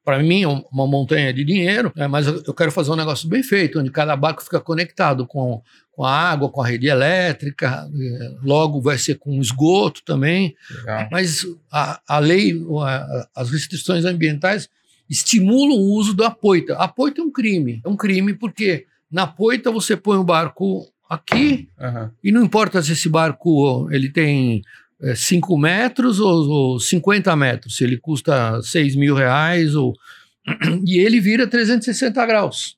para 0.06 0.20
mim, 0.22 0.46
uma 0.46 0.86
montanha 0.88 1.34
de 1.34 1.44
dinheiro, 1.44 1.92
né, 1.96 2.08
mas 2.08 2.28
eu, 2.28 2.44
eu 2.46 2.54
quero 2.54 2.72
fazer 2.72 2.92
um 2.92 2.96
negócio 2.96 3.28
bem 3.28 3.42
feito, 3.42 3.80
onde 3.80 3.90
cada 3.90 4.16
barco 4.16 4.44
fica 4.44 4.60
conectado 4.62 5.26
com, 5.26 5.62
com 5.92 6.06
a 6.06 6.12
água, 6.16 6.48
com 6.50 6.62
a 6.62 6.68
rede 6.68 6.88
elétrica, 6.88 7.90
eh, 7.92 8.32
logo 8.44 8.80
vai 8.80 9.00
ser 9.00 9.16
com 9.18 9.42
esgoto 9.42 10.04
também. 10.06 10.56
Legal. 10.70 11.08
Mas 11.12 11.44
a, 11.72 12.00
a 12.08 12.20
lei, 12.20 12.54
a- 12.84 13.28
as 13.36 13.50
restrições 13.50 14.06
ambientais 14.06 14.70
estimulam 15.10 15.78
o 15.80 15.96
uso 15.96 16.14
da 16.14 16.30
poita. 16.30 16.76
A 16.76 16.88
poita 16.88 17.20
é 17.20 17.24
um 17.24 17.32
crime. 17.32 17.82
É 17.84 17.90
um 17.90 17.96
crime 17.98 18.34
porque 18.36 18.86
na 19.12 19.28
poita 19.28 19.72
você 19.72 19.96
põe 19.96 20.18
o 20.18 20.24
barco 20.24 20.86
aqui 21.10 21.70
Aham. 21.80 22.12
e 22.24 22.32
não 22.32 22.44
importa 22.44 22.82
se 22.82 22.94
esse 22.94 23.08
barco 23.08 23.88
ele 23.92 24.10
tem 24.10 24.62
5 25.16 25.58
metros 25.58 26.20
ou, 26.20 26.50
ou 26.50 26.80
50 26.80 27.36
metros, 27.36 27.78
se 27.78 27.84
ele 27.84 27.98
custa 27.98 28.62
6 28.62 28.96
mil 28.96 29.16
reais 29.16 29.76
ou... 29.76 29.94
e 30.86 30.98
ele 30.98 31.20
vira 31.20 31.46
360 31.48 32.26
graus. 32.26 32.78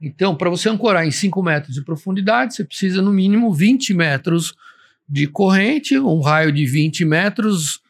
Então, 0.00 0.34
para 0.34 0.48
você 0.48 0.68
ancorar 0.68 1.06
em 1.06 1.10
5 1.10 1.42
metros 1.42 1.74
de 1.74 1.84
profundidade, 1.84 2.54
você 2.54 2.64
precisa 2.64 3.02
no 3.02 3.12
mínimo 3.12 3.52
20 3.52 3.92
metros 3.92 4.54
de 5.06 5.26
corrente, 5.26 5.98
um 5.98 6.20
raio 6.20 6.52
de 6.52 6.64
20 6.64 7.04
metros. 7.04 7.80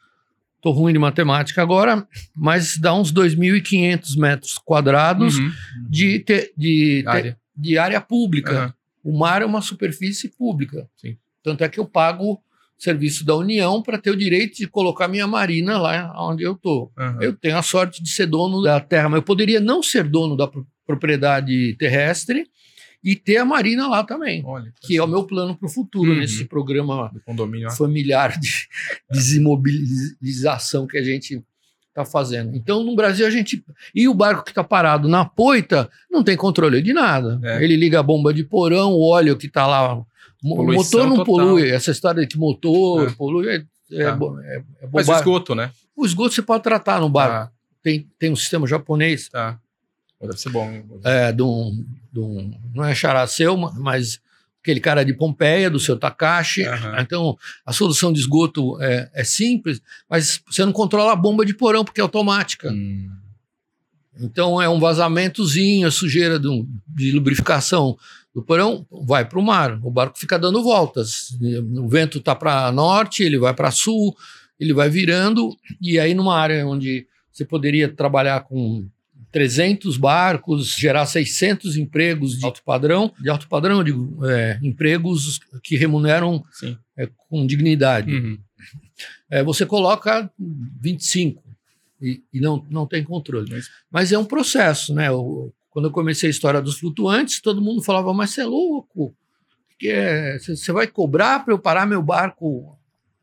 Estou 0.61 0.75
ruim 0.75 0.93
de 0.93 0.99
matemática 0.99 1.62
agora, 1.62 2.07
mas 2.37 2.76
dá 2.76 2.93
uns 2.95 3.11
2.500 3.11 4.14
metros 4.19 4.59
quadrados 4.59 5.38
Uhum. 5.38 5.50
de, 5.88 6.19
te- 6.21 6.52
de, 6.55 7.02
te- 7.02 7.09
Área. 7.09 7.38
de 7.57 7.79
área 7.79 8.00
pública. 8.00 8.52
Aham. 8.52 8.75
O 9.02 9.19
mar 9.19 9.40
é 9.40 9.47
uma 9.47 9.62
superfície 9.62 10.29
pública. 10.29 10.87
Sim. 10.99 11.17
Tanto 11.43 11.64
é 11.64 11.69
que 11.71 11.81
eu 11.81 11.87
pago 11.87 12.38
serviço 12.76 13.25
da 13.25 13.35
União 13.35 13.83
para 13.83 13.97
ter 13.97 14.11
o 14.11 14.17
direito 14.17 14.59
de 14.59 14.67
colocar 14.67 15.09
minha 15.09 15.26
marina 15.26 15.79
lá 15.79 16.12
onde 16.29 16.43
eu 16.43 16.52
estou. 16.52 16.93
Aham. 16.99 17.19
Eu 17.23 17.33
tenho 17.35 17.57
a 17.57 17.62
sorte 17.62 18.02
de 18.02 18.11
ser 18.11 18.26
dono 18.26 18.61
da 18.62 18.79
terra, 18.81 19.09
mas 19.09 19.17
eu 19.17 19.23
poderia 19.23 19.61
não 19.61 19.83
ser 19.83 20.05
dono 20.07 20.37
da 20.37 20.47
pro- 20.47 20.67
propriedade 20.87 21.75
terrestre 21.79 22.47
e 23.02 23.16
ter 23.16 23.38
a 23.38 23.45
marina 23.45 23.88
lá 23.88 24.04
também, 24.04 24.42
Olha, 24.45 24.73
que 24.80 24.97
é 24.97 25.02
o 25.02 25.07
meu 25.07 25.25
plano 25.25 25.57
para 25.57 25.66
o 25.66 25.71
futuro 25.71 26.11
Uhum. 26.12 26.19
nesse 26.19 26.45
programa 26.45 27.11
familiar 27.76 28.38
de 28.38 28.69
desimobilização 29.11 30.87
que 30.87 30.99
a 30.99 31.02
gente 31.02 31.42
está 31.88 32.04
fazendo. 32.04 32.54
Então, 32.54 32.85
no 32.85 32.95
Brasil, 32.95 33.26
a 33.26 33.30
gente. 33.30 33.64
E 33.95 34.09
o 34.09 34.14
barco 34.14 34.45
que 34.45 34.50
está 34.50 34.62
parado 34.62 35.09
na 35.09 35.25
poita 35.25 35.90
não 36.11 36.23
tem 36.23 36.37
controle 36.37 36.80
de 36.83 36.92
nada. 36.92 37.40
É. 37.42 37.62
Ele 37.64 37.76
liga 37.76 38.00
a 38.00 38.02
bomba 38.02 38.33
de 38.33 38.45
porão, 38.45 38.92
o 38.92 39.00
óleo 39.02 39.37
que 39.37 39.47
está 39.47 39.66
lá. 39.66 39.95
O 40.42 40.57
Poluição 40.57 41.00
motor 41.00 41.07
não 41.09 41.16
total. 41.25 41.47
polui. 41.47 41.69
Essa 41.71 41.90
história 41.90 42.23
de 42.23 42.26
que 42.28 42.38
motor 42.38 43.09
É. 43.09 43.12
polui 43.12 43.49
é, 43.49 43.64
é, 43.92 44.04
Tá. 44.04 44.19
é, 44.45 44.57
é 44.83 44.88
Mas 44.92 45.09
o 45.09 45.12
esgoto, 45.14 45.54
né? 45.54 45.71
O 45.97 46.07
esgoto 46.07 46.35
você 46.35 46.42
pode 46.42 46.62
tratar 46.62 47.00
no 47.00 47.09
barco. 47.11 47.50
Tá, 47.50 47.52
Tem, 47.83 48.07
tem 48.19 48.30
um 48.33 48.37
sistema 48.37 48.66
japonês 48.66 49.28
tá. 49.28 49.59
Deve 50.21 50.37
ser 50.37 50.50
bom. 50.50 50.83
é, 51.02 51.33
de, 51.33 51.42
um, 51.42 51.85
de 52.12 52.21
um- 52.21 52.52
Não 52.75 52.85
é 52.85 52.95
xará 52.95 53.26
seu, 53.26 53.57
mas 53.57 54.21
aquele 54.62 54.81
cara 54.81 55.05
de 55.05 55.14
Pompeia, 55.14 55.71
do 55.71 55.81
seu 55.81 55.97
Takashi. 55.99 56.64
Aham. 56.67 56.97
Então, 57.00 57.37
a 57.64 57.73
solução 57.73 58.12
de 58.12 58.21
esgoto 58.21 58.81
é, 58.83 59.11
é 59.14 59.25
simples, 59.25 59.81
mas 60.09 60.43
você 60.47 60.64
não 60.64 60.73
controla 60.73 61.12
a 61.12 61.17
bomba 61.17 61.47
de 61.47 61.55
porão, 61.55 61.85
porque 61.85 62.00
é 62.00 62.02
automática. 62.02 62.71
Hum. 62.71 63.09
Então, 64.21 64.61
é 64.61 64.69
um 64.69 64.79
vazamentozinho, 64.79 65.87
a 65.88 65.90
sujeira 65.90 66.38
de, 66.38 66.47
um- 66.49 66.69
de 66.87 67.11
lubrificação 67.12 67.97
do 68.35 68.43
porão 68.43 68.87
vai 69.07 69.25
para 69.25 69.38
o 69.38 69.43
mar. 69.43 69.81
O 69.83 69.90
barco 69.90 70.19
fica 70.19 70.38
dando 70.38 70.62
voltas. 70.62 71.31
O 71.79 71.88
vento 71.88 72.19
está 72.19 72.35
para 72.35 72.71
norte, 72.71 73.23
ele 73.23 73.38
vai 73.38 73.55
para 73.55 73.71
sul, 73.71 74.14
ele 74.59 74.75
vai 74.75 74.90
virando, 74.90 75.57
e 75.81 75.99
aí 75.99 76.12
numa 76.12 76.37
área 76.37 76.67
onde 76.67 77.07
você 77.33 77.45
poderia 77.47 77.88
trabalhar 77.88 78.40
com 78.43 78.87
300 79.33 79.97
barcos, 79.97 80.75
gerar 80.75 81.07
600 81.07 81.77
empregos 81.77 82.38
de 82.38 82.45
alto 82.45 82.62
padrão, 82.64 83.12
de 83.21 83.29
alto 83.31 83.49
padrão, 83.49 83.79
eu 83.79 83.85
digo, 83.85 84.27
é, 84.27 84.59
empregos 84.62 85.38
que 85.62 85.77
remuneram 85.77 86.43
é, 86.97 87.09
com 87.29 87.47
dignidade. 87.47 88.12
Uhum. 88.12 88.38
É, 89.31 89.43
você 89.43 89.64
coloca 89.64 90.31
25 90.38 91.43
e, 92.03 92.23
e 92.33 92.40
não, 92.40 92.66
não 92.71 92.87
tem 92.87 93.05
controle. 93.05 93.51
Mas- 93.51 93.69
Mas 93.90 94.12
é 94.12 94.19
um 94.19 94.25
processo, 94.25 94.95
né? 94.95 95.09
Eu- 95.09 95.53
quando 95.71 95.85
eu 95.85 95.93
comecei 95.93 96.29
a 96.29 96.31
história 96.31 96.61
dos 96.61 96.79
flutuantes, 96.81 97.40
todo 97.40 97.62
mundo 97.62 97.81
falava, 97.83 98.12
mas 98.12 98.31
você 98.31 98.40
é 98.40 98.45
louco, 98.45 99.14
que 99.79 99.88
é, 99.88 100.37
você 100.40 100.73
vai 100.73 100.88
cobrar 100.88 101.45
para 101.45 101.55
eu 101.55 101.59
parar 101.61 101.87
meu 101.87 102.03
barco? 102.03 102.77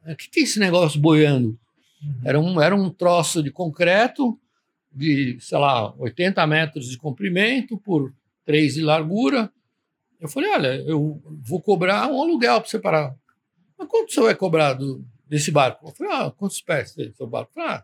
O 0.08 0.16
que, 0.16 0.30
que 0.30 0.40
é 0.40 0.44
esse 0.44 0.58
negócio 0.58 0.98
boiando? 1.00 1.60
Era 2.24 2.40
um, 2.40 2.62
era 2.62 2.74
um 2.74 2.90
troço 2.90 3.44
de 3.44 3.52
concreto 3.52 4.40
de, 4.98 5.38
sei 5.40 5.58
lá, 5.60 5.94
80 5.96 6.46
metros 6.48 6.90
de 6.90 6.98
comprimento 6.98 7.78
por 7.78 8.12
3 8.46 8.74
de 8.74 8.82
largura. 8.82 9.52
Eu 10.20 10.28
falei, 10.28 10.50
olha, 10.50 10.76
eu 10.88 11.22
vou 11.44 11.62
cobrar 11.62 12.08
um 12.08 12.20
aluguel 12.20 12.60
para 12.60 12.70
você 12.70 12.80
parar. 12.80 13.16
Mas 13.78 13.88
quanto 13.88 14.12
você 14.12 14.22
vai 14.22 14.34
cobrar 14.34 14.74
do, 14.74 15.06
desse 15.28 15.52
barco? 15.52 15.88
Eu 15.88 15.94
falei, 15.94 16.14
ah, 16.14 16.32
quantos 16.36 16.60
pés 16.62 16.96
tem 16.96 17.14
seu 17.14 17.28
barco? 17.28 17.52
Eu 17.52 17.62
falei, 17.62 17.78
ah, 17.78 17.84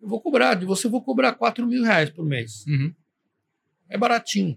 eu 0.00 0.08
vou 0.08 0.20
cobrar, 0.20 0.54
de 0.54 0.64
você 0.64 0.86
eu 0.86 0.90
vou 0.90 1.02
cobrar 1.02 1.32
4 1.32 1.66
mil 1.66 1.82
reais 1.82 2.10
por 2.10 2.24
mês. 2.24 2.64
Uhum. 2.68 2.94
É 3.88 3.98
baratinho. 3.98 4.56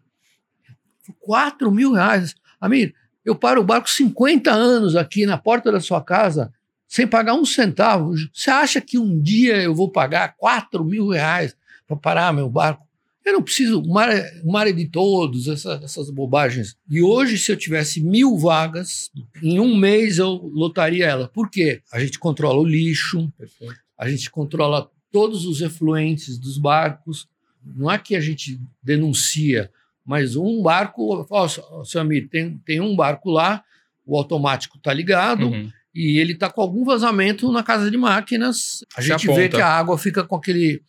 Eu 0.70 0.76
falei, 1.02 1.20
4 1.22 1.72
mil 1.72 1.94
reais. 1.94 2.36
Amigo, 2.62 2.94
eu 3.24 3.36
paro 3.36 3.62
o 3.62 3.66
barco 3.66 3.90
50 3.90 4.52
anos 4.52 4.96
aqui 4.96 5.26
na 5.26 5.40
porta 5.40 5.72
da 5.72 5.80
sua 5.80 6.04
casa 6.04 6.54
sem 6.88 7.08
pagar 7.08 7.34
um 7.34 7.46
centavo. 7.46 8.14
Você 8.32 8.52
acha 8.52 8.80
que 8.80 9.00
um 9.00 9.20
dia 9.20 9.62
eu 9.64 9.74
vou 9.74 9.92
pagar 9.92 10.36
4 10.38 10.86
mil 10.86 11.10
reais 11.10 11.58
para 11.88 11.96
parar 11.98 12.34
meu 12.34 12.50
barco? 12.50 12.86
Eu 13.24 13.34
não 13.34 13.42
preciso, 13.42 13.82
o 13.82 13.90
mar, 13.92 14.08
é- 14.10 14.42
o 14.44 14.52
mar 14.52 14.68
é 14.68 14.72
de 14.72 14.88
todos, 14.88 15.48
essa- 15.48 15.80
essas 15.84 16.12
bobagens. 16.12 16.76
E 16.88 17.02
hoje, 17.02 17.40
se 17.40 17.52
eu 17.52 17.58
tivesse 17.58 18.00
mil 18.02 18.38
vagas, 18.38 19.10
em 19.42 19.60
um 19.60 19.76
mês 19.76 20.20
eu 20.20 20.30
lotaria 20.54 21.06
ela. 21.08 21.28
Por 21.28 21.50
quê? 21.50 21.82
A 21.92 22.00
gente 22.00 22.20
controla 22.20 22.60
o 22.60 22.66
lixo, 22.66 23.32
Perfeito. 23.38 23.76
a 23.98 24.08
gente 24.08 24.30
controla 24.30 24.92
todos 25.12 25.44
os 25.46 25.60
efluentes 25.62 26.38
dos 26.38 26.60
barcos. 26.60 27.28
Não 27.66 27.90
é 27.90 27.98
que 27.98 28.16
a 28.16 28.20
gente 28.22 28.60
denuncia, 28.84 29.72
mas 30.06 30.36
um 30.36 30.62
barco, 30.62 31.26
ó, 31.30 31.48
seu 31.84 32.02
amigo, 32.02 32.30
tem, 32.30 32.58
tem 32.64 32.80
um 32.80 32.96
barco 32.96 33.32
lá, 33.32 33.64
o 34.06 34.16
automático 34.16 34.78
está 34.78 34.94
ligado 34.94 35.48
Uhum. 35.48 35.72
e 35.96 36.20
ele 36.20 36.34
está 36.34 36.48
com 36.48 36.62
algum 36.62 36.84
vazamento 36.86 37.52
na 37.52 37.64
casa 37.64 37.90
de 37.90 37.98
máquinas. 37.98 38.86
A 38.96 39.02
gente 39.02 39.26
vê 39.28 39.50
que 39.50 39.60
a 39.62 39.68
água 39.68 39.98
fica 39.98 40.24
com 40.24 40.36
aquele 40.36 40.84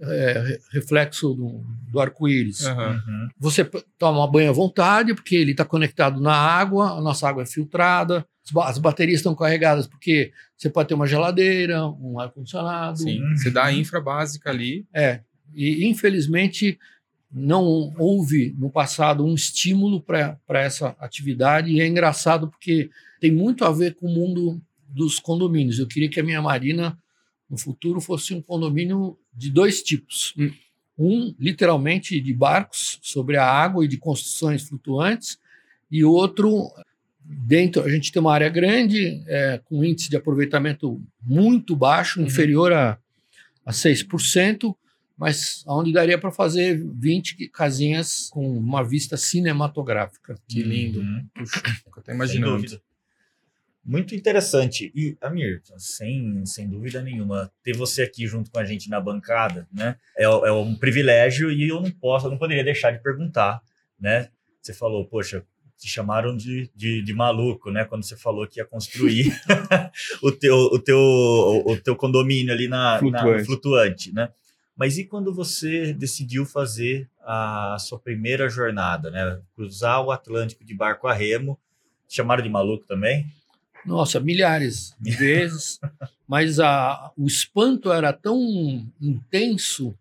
é, 0.00 0.32
re- 0.46 0.60
reflexo 0.72 1.34
do, 1.34 1.64
do 1.90 2.00
arco-íris. 2.00 2.66
Uhum. 2.66 3.28
Você 3.38 3.64
toma 3.98 4.26
banho 4.30 4.50
à 4.50 4.52
vontade, 4.52 5.14
porque 5.14 5.36
ele 5.36 5.52
está 5.52 5.64
conectado 5.64 6.20
na 6.20 6.34
água, 6.34 6.98
a 6.98 7.00
nossa 7.00 7.28
água 7.28 7.42
é 7.42 7.46
filtrada, 7.46 8.26
as 8.44 8.50
ba- 8.50 8.68
as 8.68 8.78
baterias 8.78 9.18
estão 9.20 9.34
carregadas, 9.34 9.86
porque 9.86 10.32
você 10.56 10.70
pode 10.70 10.88
ter 10.88 10.94
uma 10.94 11.06
geladeira, 11.06 11.86
um 11.86 12.18
ar-condicionado. 12.20 12.98
Sim. 12.98 13.20
Uhum. 13.22 13.36
Você 13.36 13.50
dá 13.50 13.64
a 13.64 13.72
infra 13.72 14.00
básica 14.00 14.50
ali. 14.50 14.86
É, 14.94 15.20
e 15.54 15.86
infelizmente 15.86 16.78
não 17.30 17.92
houve 17.98 18.54
no 18.58 18.70
passado 18.70 19.24
um 19.24 19.34
estímulo 19.34 20.00
para 20.00 20.38
essa 20.50 20.96
atividade, 20.98 21.70
e 21.70 21.80
é 21.80 21.86
engraçado 21.86 22.48
porque 22.48 22.88
tem 23.20 23.30
muito 23.30 23.64
a 23.64 23.72
ver 23.72 23.94
com 23.96 24.06
o 24.06 24.14
mundo 24.14 24.62
dos 24.88 25.18
condomínios. 25.18 25.78
Eu 25.78 25.86
queria 25.86 26.08
que 26.08 26.18
a 26.20 26.22
minha 26.22 26.40
marina, 26.40 26.98
no 27.50 27.58
futuro, 27.58 28.00
fosse 28.00 28.32
um 28.32 28.40
condomínio 28.40 29.18
de 29.38 29.50
dois 29.50 29.82
tipos. 29.82 30.34
Hum. 30.36 30.50
Um, 30.98 31.34
literalmente, 31.38 32.20
de 32.20 32.34
barcos 32.34 32.98
sobre 33.00 33.36
a 33.36 33.44
água 33.46 33.84
e 33.84 33.88
de 33.88 33.96
construções 33.96 34.64
flutuantes, 34.68 35.38
e 35.90 36.04
outro, 36.04 36.70
dentro, 37.24 37.82
a 37.82 37.88
gente 37.88 38.10
tem 38.10 38.20
uma 38.20 38.34
área 38.34 38.48
grande, 38.48 39.22
é, 39.28 39.60
com 39.64 39.84
índice 39.84 40.10
de 40.10 40.16
aproveitamento 40.16 41.00
muito 41.22 41.76
baixo, 41.76 42.18
Uhum. 42.18 42.26
inferior 42.26 42.72
a, 42.72 42.98
a 43.64 43.72
6%, 43.72 44.74
mas 45.16 45.62
onde 45.66 45.92
daria 45.92 46.18
para 46.18 46.30
fazer 46.32 46.84
20 46.94 47.48
casinhas 47.48 48.28
com 48.30 48.58
uma 48.58 48.82
vista 48.82 49.16
cinematográfica. 49.16 50.36
Que 50.48 50.62
lindo. 50.62 51.00
Uhum. 51.00 51.26
Puxa, 51.34 51.62
nunca 51.86 52.00
até 52.00 52.12
Sem 52.12 52.14
imaginando. 52.16 52.80
Muito 53.88 54.14
interessante. 54.14 54.92
E, 54.94 55.16
Amir, 55.18 55.62
sem, 55.78 56.44
sem 56.44 56.68
dúvida 56.68 57.00
nenhuma, 57.00 57.50
ter 57.64 57.74
você 57.74 58.02
aqui 58.02 58.26
junto 58.26 58.50
com 58.50 58.58
a 58.58 58.64
gente 58.64 58.90
na 58.90 59.00
bancada, 59.00 59.66
né? 59.72 59.96
É, 60.14 60.24
é 60.24 60.52
um 60.52 60.74
privilégio 60.74 61.50
e 61.50 61.66
eu 61.66 61.80
não 61.80 61.90
posso, 61.90 62.26
eu 62.26 62.30
não 62.30 62.36
poderia 62.36 62.62
deixar 62.62 62.90
de 62.90 63.02
perguntar, 63.02 63.62
né? 63.98 64.28
Você 64.60 64.74
falou, 64.74 65.06
poxa, 65.06 65.42
te 65.78 65.88
chamaram 65.88 66.36
de, 66.36 66.70
de, 66.76 67.00
de 67.00 67.14
maluco, 67.14 67.70
né? 67.70 67.86
Quando 67.86 68.04
você 68.04 68.14
falou 68.14 68.46
que 68.46 68.60
ia 68.60 68.66
construir 68.66 69.32
o, 70.22 70.30
teu, 70.32 70.54
o, 70.54 70.78
teu, 70.78 70.98
o, 70.98 71.76
teu 71.80 71.96
condomínio 71.96 72.52
ali 72.52 72.68
na 72.68 72.94
na- 72.94 72.98
Flutuante. 73.00 73.44
flutuante, 73.46 74.12
né? 74.12 74.28
Mas 74.76 74.98
e 74.98 75.04
quando 75.04 75.32
você 75.32 75.94
decidiu 75.94 76.44
fazer 76.44 77.08
a 77.24 77.76
sua 77.80 77.98
primeira 77.98 78.50
jornada, 78.50 79.10
né? 79.10 79.40
Cruzar 79.54 80.04
o 80.04 80.10
Atlântico 80.10 80.62
de 80.62 80.74
barco 80.74 81.08
a 81.08 81.14
remo? 81.14 81.58
Te 82.06 82.16
chamaram 82.16 82.42
de 82.42 82.50
maluco 82.50 82.84
também? 82.86 83.26
Nossa, 83.88 84.20
milhares 84.20 84.94
de 85.00 85.10
vezes. 85.16 85.80
Mas 86.26 86.60
a, 86.60 87.10
o 87.16 87.26
espanto 87.26 87.90
era 87.90 88.12
tão 88.12 88.86
intenso 89.00 89.94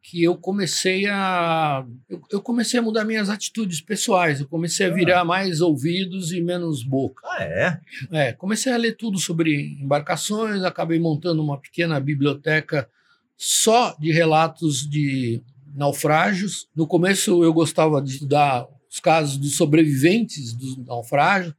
que 0.00 0.22
eu 0.22 0.36
comecei 0.36 1.06
a 1.06 1.84
eu, 2.08 2.22
eu, 2.30 2.40
comecei 2.40 2.78
a 2.78 2.82
mudar 2.82 3.04
minhas 3.04 3.28
atitudes 3.28 3.80
pessoais. 3.80 4.40
Eu 4.40 4.46
comecei 4.46 4.86
a 4.86 4.90
virar 4.90 5.24
mais 5.24 5.60
ouvidos 5.60 6.32
e 6.32 6.40
menos 6.40 6.84
boca. 6.84 7.26
Ah, 7.26 7.42
é? 7.42 7.80
É, 8.12 8.32
comecei 8.32 8.72
a 8.72 8.76
ler 8.76 8.96
tudo 8.96 9.18
sobre 9.18 9.76
embarcações, 9.82 10.62
acabei 10.62 11.00
montando 11.00 11.42
uma 11.42 11.58
pequena 11.58 11.98
biblioteca 11.98 12.88
só 13.36 13.96
de 13.98 14.12
relatos 14.12 14.88
de 14.88 15.42
naufrágios. 15.74 16.68
No 16.74 16.86
começo 16.86 17.42
eu 17.42 17.52
gostava 17.52 18.00
de 18.00 18.12
estudar 18.12 18.68
os 18.88 19.00
casos 19.00 19.36
dos 19.36 19.56
sobreviventes 19.56 20.52
dos 20.52 20.76
naufrágios. 20.86 21.52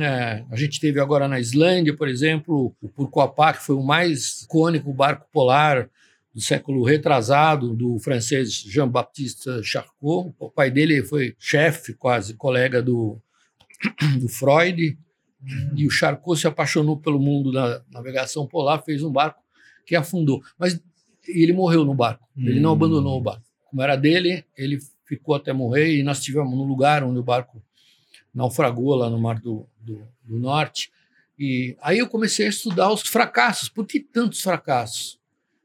É, 0.00 0.44
a 0.50 0.56
gente 0.56 0.80
teve 0.80 1.00
agora 1.00 1.28
na 1.28 1.40
Islândia, 1.40 1.96
por 1.96 2.08
exemplo, 2.08 2.74
o 2.80 2.88
Purcoapá, 2.88 3.52
que 3.52 3.62
foi 3.62 3.76
o 3.76 3.82
mais 3.82 4.42
icônico 4.42 4.92
barco 4.92 5.26
polar 5.32 5.88
do 6.34 6.40
século 6.40 6.82
retrasado, 6.84 7.74
do 7.74 7.98
francês 7.98 8.52
Jean-Baptiste 8.52 9.62
Charcot. 9.62 10.34
O 10.38 10.50
pai 10.50 10.70
dele 10.70 11.02
foi 11.02 11.34
chefe, 11.38 11.92
quase, 11.94 12.34
colega 12.34 12.82
do, 12.82 13.18
do 14.18 14.28
Freud. 14.28 14.96
E 15.76 15.86
o 15.86 15.90
Charcot 15.90 16.40
se 16.40 16.46
apaixonou 16.46 16.96
pelo 16.96 17.18
mundo 17.18 17.52
da 17.52 17.82
navegação 17.90 18.46
polar, 18.46 18.82
fez 18.82 19.02
um 19.02 19.10
barco 19.10 19.42
que 19.84 19.96
afundou. 19.96 20.42
Mas 20.58 20.80
ele 21.26 21.52
morreu 21.52 21.84
no 21.84 21.94
barco, 21.94 22.26
ele 22.36 22.60
não 22.60 22.70
hum. 22.70 22.74
abandonou 22.74 23.18
o 23.18 23.22
barco. 23.22 23.42
Como 23.68 23.82
era 23.82 23.96
dele, 23.96 24.44
ele 24.56 24.78
ficou 25.06 25.34
até 25.34 25.52
morrer 25.52 25.96
e 25.96 26.02
nós 26.02 26.18
estivemos 26.18 26.56
no 26.56 26.64
lugar 26.64 27.02
onde 27.02 27.18
o 27.18 27.22
barco 27.22 27.62
naufragou, 28.34 28.94
lá 28.94 29.10
no 29.10 29.20
Mar 29.20 29.38
do, 29.40 29.66
do, 29.80 30.06
do 30.24 30.38
Norte. 30.38 30.90
E 31.38 31.76
aí 31.82 31.98
eu 31.98 32.08
comecei 32.08 32.46
a 32.46 32.50
estudar 32.50 32.92
os 32.92 33.02
fracassos. 33.02 33.68
Por 33.68 33.86
que 33.86 34.00
tantos 34.00 34.40
fracassos? 34.40 35.18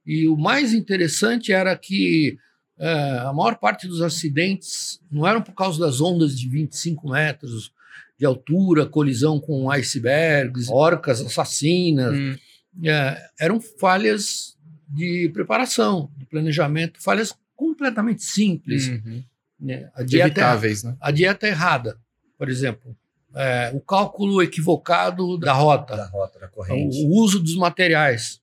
E 0.06 0.27
o 0.27 0.38
mais 0.38 0.73
interessante 0.73 1.51
era 1.51 1.75
que 1.77 2.38
é, 2.80 3.19
a 3.19 3.34
maior 3.34 3.58
parte 3.58 3.88
dos 3.88 4.01
acidentes 4.01 5.01
não 5.12 5.27
eram 5.27 5.41
por 5.41 5.53
causa 5.53 5.80
das 5.80 5.99
ondas 5.99 6.38
de 6.38 6.47
25 6.47 7.10
metros 7.10 7.71
de 8.17 8.25
altura, 8.25 8.86
colisão 8.86 9.39
com 9.39 9.69
icebergs, 9.69 10.69
orcas 10.69 11.21
assassinas. 11.21 12.15
Hum. 12.15 12.36
É, 12.84 13.30
eram 13.39 13.60
falhas 13.60 14.58
de 14.88 15.30
preparação, 15.34 16.10
de 16.17 16.25
planejamento, 16.25 17.01
falhas 17.01 17.34
completamente 17.56 18.23
simples. 18.23 18.88
Uhum. 18.88 19.23
Né? 19.60 19.89
A 19.93 20.03
dieta, 20.03 20.27
Evitáveis, 20.27 20.84
né? 20.84 20.95
A 21.01 21.12
dieta 21.12 21.47
errada, 21.47 21.99
por 22.38 22.50
exemplo. 22.50 22.95
É, 23.36 23.71
o 23.73 23.80
cálculo 23.80 24.41
equivocado 24.41 25.38
da 25.38 25.54
rota. 25.54 25.95
Da 25.95 26.08
rota, 26.08 26.39
da 26.39 26.47
corrente. 26.47 27.04
O, 27.04 27.08
o 27.08 27.21
uso 27.21 27.39
dos 27.39 27.56
materiais. 27.56 28.41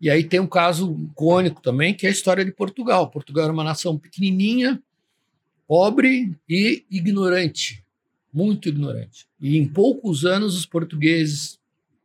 E 0.00 0.10
aí 0.10 0.24
tem 0.24 0.40
um 0.40 0.46
caso 0.46 0.96
icônico 1.10 1.62
também, 1.62 1.94
que 1.94 2.06
é 2.06 2.08
a 2.08 2.12
história 2.12 2.44
de 2.44 2.52
Portugal. 2.52 3.08
Portugal 3.08 3.44
era 3.44 3.52
uma 3.52 3.62
nação 3.62 3.96
pequenininha, 3.96 4.82
pobre 5.66 6.36
e 6.48 6.84
ignorante, 6.90 7.84
muito 8.32 8.68
ignorante. 8.68 9.28
E 9.40 9.56
em 9.56 9.66
poucos 9.66 10.24
anos 10.24 10.56
os 10.56 10.66
portugueses, 10.66 11.58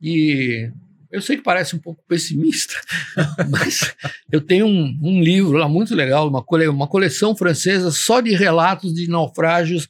E 0.02 0.70
eu 1.12 1.22
sei 1.22 1.38
que 1.38 1.44
parece 1.44 1.76
um 1.76 1.80
pouco 1.80 2.04
pessimista, 2.08 2.74
mas 3.50 3.96
eu 4.32 4.42
tenho 4.42 4.68
um, 4.68 5.00
um, 5.02 5.22
livro 5.22 5.58
lá 5.58 5.68
muito 5.68 5.96
legal, 5.96 6.28
uma, 6.28 6.44
cole, 6.44 6.68
uma 6.68 6.88
coleção 6.88 7.36
francesa 7.36 7.90
só 7.90 8.20
de 8.20 8.36
relatos 8.36 8.94
de 8.94 9.10
naufrágios 9.10 9.88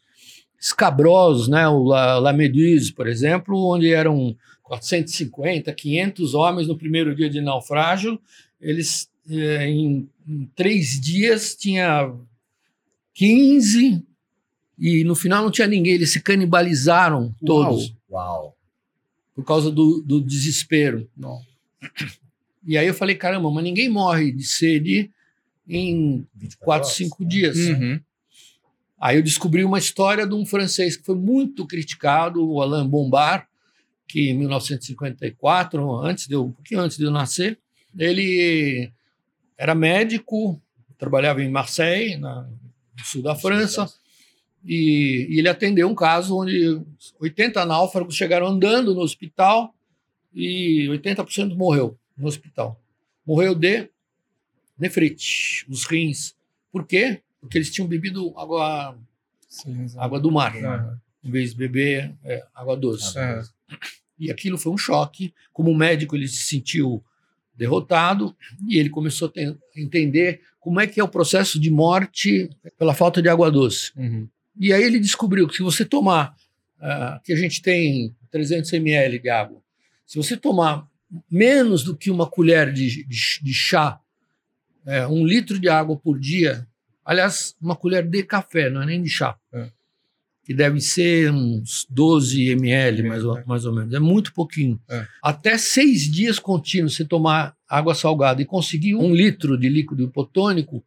escabrosos, 0.59 1.47
né? 1.47 1.67
O 1.67 1.83
La, 1.83 2.19
La 2.19 2.33
Méduse, 2.33 2.93
por 2.93 3.07
exemplo, 3.07 3.57
onde 3.73 3.91
eram 3.91 4.35
450, 4.63 5.73
500 5.73 6.33
homens 6.33 6.67
no 6.67 6.77
primeiro 6.77 7.15
dia 7.15 7.29
de 7.29 7.41
naufrágio, 7.41 8.19
eles 8.61 9.09
eh, 9.29 9.67
em, 9.67 10.09
em 10.27 10.45
três 10.55 10.99
dias 10.99 11.55
tinha 11.55 12.13
15 13.13 14.03
e 14.77 15.03
no 15.03 15.15
final 15.15 15.43
não 15.43 15.51
tinha 15.51 15.67
ninguém, 15.67 15.93
eles 15.93 16.11
se 16.11 16.21
canibalizaram 16.21 17.33
todos. 17.45 17.93
Uau! 18.09 18.43
Uau 18.43 18.55
por 19.35 19.43
causa 19.43 19.69
do, 19.69 20.01
do 20.01 20.21
desespero. 20.21 21.09
Não. 21.15 21.41
E 22.65 22.77
aí 22.77 22.87
eu 22.87 22.93
falei, 22.93 23.15
caramba, 23.15 23.51
mas 23.51 23.63
ninguém 23.63 23.89
morre 23.89 24.31
de 24.31 24.43
sede 24.43 25.11
em 25.67 26.25
4, 26.61 26.89
5 26.89 27.25
dias. 27.25 27.57
Uhum. 27.57 27.99
Aí 28.99 29.17
eu 29.17 29.23
descobri 29.23 29.63
uma 29.63 29.77
história 29.77 30.25
de 30.25 30.33
um 30.33 30.45
francês 30.45 30.95
que 30.95 31.05
foi 31.05 31.15
muito 31.15 31.67
criticado, 31.67 32.49
o 32.49 32.61
Alain 32.61 32.87
Bombard, 32.87 33.45
que 34.07 34.29
em 34.29 34.33
1954, 34.37 36.01
antes 36.01 36.27
de 36.27 36.33
eu, 36.33 36.45
um 36.45 36.51
pouquinho 36.51 36.79
antes 36.79 36.97
de 36.97 37.03
eu 37.03 37.11
nascer, 37.11 37.59
ele 37.97 38.91
era 39.57 39.73
médico, 39.73 40.61
trabalhava 40.97 41.43
em 41.43 41.49
Marseille, 41.49 42.17
na, 42.17 42.41
no 42.97 43.05
sul 43.05 43.21
da 43.21 43.35
França, 43.35 43.87
e, 44.63 45.27
e, 45.29 45.39
ele 45.39 45.49
atendeu 45.49 45.87
um 45.87 45.95
caso 45.95 46.37
onde 46.37 46.81
80 47.19 47.65
náufragos 47.65 48.15
chegaram 48.15 48.47
andando 48.47 48.95
no 48.95 49.01
hospital 49.01 49.73
e 50.33 50.87
80% 50.89 51.55
morreu 51.55 51.97
no 52.17 52.27
hospital. 52.27 52.81
Morreu 53.25 53.53
de 53.53 53.89
nefrite, 54.77 55.65
os 55.69 55.85
rins. 55.85 56.35
Por 56.71 56.85
quê? 56.85 57.21
Porque 57.39 57.57
eles 57.57 57.71
tinham 57.71 57.87
bebido 57.87 58.33
água, 58.37 58.97
Sim, 59.47 59.85
água 59.97 60.19
do 60.19 60.31
mar, 60.31 60.53
né? 60.55 60.97
em 61.23 61.31
vez 61.31 61.51
de 61.51 61.57
beber 61.57 62.13
é, 62.23 62.45
água 62.53 62.75
doce. 62.75 63.17
É. 63.17 63.41
E 64.17 64.31
aquilo 64.31 64.57
foi 64.57 64.71
um 64.71 64.77
choque. 64.77 65.33
Como 65.51 65.75
médico, 65.75 66.15
ele 66.15 66.27
se 66.27 66.45
sentiu 66.45 67.03
derrotado 67.57 68.35
e 68.67 68.77
ele 68.77 68.89
começou 68.89 69.31
a 69.35 69.79
entender 69.79 70.41
como 70.59 70.79
é 70.79 70.87
que 70.87 70.99
é 70.99 71.03
o 71.03 71.07
processo 71.07 71.59
de 71.59 71.69
morte 71.69 72.49
pela 72.77 72.93
falta 72.93 73.21
de 73.21 73.29
água 73.29 73.51
doce. 73.51 73.91
Uhum. 73.95 74.27
E 74.59 74.73
aí 74.73 74.83
ele 74.83 74.99
descobriu 74.99 75.47
que 75.47 75.55
se 75.55 75.63
você 75.63 75.85
tomar, 75.85 76.35
uh, 76.79 77.21
que 77.23 77.33
a 77.33 77.35
gente 77.35 77.61
tem 77.61 78.15
300 78.31 78.73
ml 78.73 79.19
de 79.19 79.29
água, 79.29 79.61
se 80.05 80.17
você 80.17 80.35
tomar 80.35 80.87
menos 81.29 81.83
do 81.83 81.95
que 81.95 82.09
uma 82.09 82.27
colher 82.27 82.71
de, 82.73 83.05
de, 83.05 83.39
de 83.41 83.53
chá, 83.53 83.99
é, 84.85 85.05
um 85.07 85.25
litro 85.25 85.59
de 85.59 85.67
água 85.67 85.97
por 85.97 86.19
dia, 86.19 86.67
aliás, 87.03 87.55
uma 87.61 87.75
colher 87.75 88.07
de 88.07 88.23
café, 88.23 88.69
não 88.69 88.83
é 88.83 88.85
nem 88.85 89.01
de 89.01 89.09
chá, 89.09 89.37
é. 89.53 89.69
Que 90.45 90.53
deve 90.53 90.79
ser 90.79 91.31
uns 91.31 91.87
12 91.89 92.51
ml, 92.51 93.01
mais, 93.03 93.23
é. 93.23 93.25
ou, 93.25 93.43
mais 93.47 93.65
ou 93.65 93.73
menos, 93.73 93.91
é 93.93 93.99
muito 93.99 94.31
pouquinho. 94.31 94.79
É. 94.87 95.07
Até 95.21 95.57
seis 95.57 96.03
dias 96.03 96.37
contínuos, 96.37 96.95
você 96.95 97.03
tomar 97.03 97.55
água 97.67 97.95
salgada 97.95 98.43
e 98.43 98.45
conseguir 98.45 98.95
um 98.95 99.13
litro 99.13 99.57
de 99.57 99.67
líquido 99.67 100.03
hipotônico, 100.03 100.83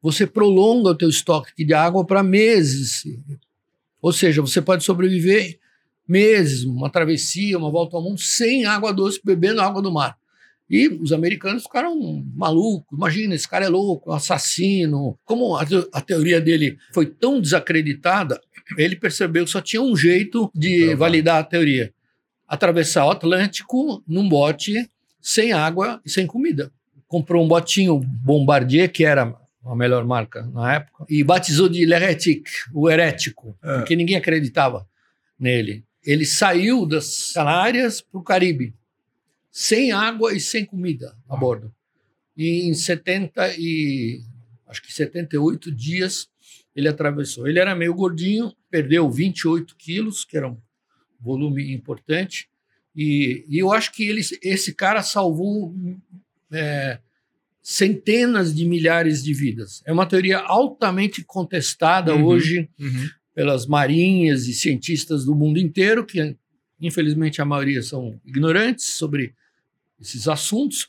você 0.00 0.26
prolonga 0.26 0.90
o 0.90 0.94
teu 0.94 1.10
estoque 1.10 1.62
de 1.62 1.74
água 1.74 2.06
para 2.06 2.22
meses. 2.22 3.04
Ou 4.00 4.14
seja, 4.14 4.40
você 4.40 4.62
pode 4.62 4.82
sobreviver 4.82 5.58
meses, 6.08 6.64
uma 6.64 6.88
travessia, 6.88 7.58
uma 7.58 7.70
volta 7.70 7.96
ao 7.96 8.02
mundo, 8.02 8.18
sem 8.18 8.64
água 8.64 8.94
doce, 8.94 9.20
bebendo 9.22 9.60
água 9.60 9.82
do 9.82 9.92
mar. 9.92 10.16
E 10.70 10.88
os 10.88 11.12
americanos 11.12 11.64
ficaram 11.64 12.24
malucos. 12.34 12.96
Imagina, 12.96 13.34
esse 13.34 13.46
cara 13.46 13.66
é 13.66 13.68
louco, 13.68 14.10
assassino. 14.10 15.18
Como 15.22 15.54
a, 15.54 15.66
a, 15.92 16.00
teoria 16.00 16.40
dele 16.40 16.78
foi 16.94 17.04
tão 17.04 17.38
desacreditada, 17.38 18.40
ele 18.76 18.96
percebeu 18.96 19.44
que 19.44 19.50
só 19.50 19.60
tinha 19.60 19.82
um 19.82 19.96
jeito 19.96 20.50
de 20.54 20.94
validar 20.94 21.40
a 21.40 21.44
teoria: 21.44 21.92
atravessar 22.46 23.06
o 23.06 23.10
Atlântico 23.10 24.02
num 24.06 24.28
bote 24.28 24.88
sem 25.20 25.52
água 25.52 26.00
e 26.04 26.10
sem 26.10 26.26
comida. 26.26 26.72
Comprou 27.06 27.44
um 27.44 27.48
botinho 27.48 27.98
Bombardier, 27.98 28.90
que 28.90 29.04
era 29.04 29.34
a 29.64 29.76
melhor 29.76 30.04
marca 30.04 30.42
na 30.52 30.74
época, 30.74 31.04
e 31.08 31.22
batizou 31.22 31.68
de 31.68 31.84
L'Heretic, 31.86 32.48
o 32.72 32.90
herético, 32.90 33.56
é. 33.62 33.78
porque 33.78 33.94
ninguém 33.94 34.16
acreditava 34.16 34.86
nele. 35.38 35.84
Ele 36.04 36.26
saiu 36.26 36.84
das 36.84 37.32
Canárias 37.32 38.00
para 38.00 38.18
o 38.18 38.24
Caribe, 38.24 38.74
sem 39.50 39.92
água 39.92 40.34
e 40.34 40.40
sem 40.40 40.64
comida 40.64 41.16
a 41.28 41.36
bordo. 41.36 41.72
E 42.36 42.68
em 42.68 42.74
70 42.74 43.54
e 43.58 44.20
acho 44.66 44.82
que 44.82 44.92
78 44.92 45.70
dias 45.70 46.28
ele 46.74 46.88
atravessou. 46.88 47.46
Ele 47.46 47.58
era 47.58 47.74
meio 47.74 47.94
gordinho, 47.94 48.52
perdeu 48.70 49.10
28 49.10 49.76
quilos, 49.76 50.24
que 50.24 50.36
era 50.36 50.48
um 50.48 50.56
volume 51.20 51.72
importante, 51.72 52.48
e, 52.94 53.44
e 53.48 53.58
eu 53.58 53.72
acho 53.72 53.92
que 53.92 54.04
ele, 54.04 54.20
esse 54.42 54.74
cara 54.74 55.02
salvou 55.02 55.74
é, 56.50 56.98
centenas 57.62 58.54
de 58.54 58.66
milhares 58.66 59.22
de 59.22 59.32
vidas. 59.32 59.82
É 59.86 59.92
uma 59.92 60.06
teoria 60.06 60.38
altamente 60.38 61.24
contestada 61.24 62.14
uhum, 62.14 62.24
hoje 62.24 62.68
uhum. 62.78 63.08
pelas 63.34 63.66
marinhas 63.66 64.46
e 64.46 64.52
cientistas 64.52 65.24
do 65.24 65.34
mundo 65.34 65.58
inteiro, 65.58 66.04
que 66.04 66.36
infelizmente 66.80 67.40
a 67.40 67.44
maioria 67.44 67.82
são 67.82 68.20
ignorantes 68.26 68.86
sobre 68.86 69.34
esses 70.00 70.26
assuntos. 70.28 70.88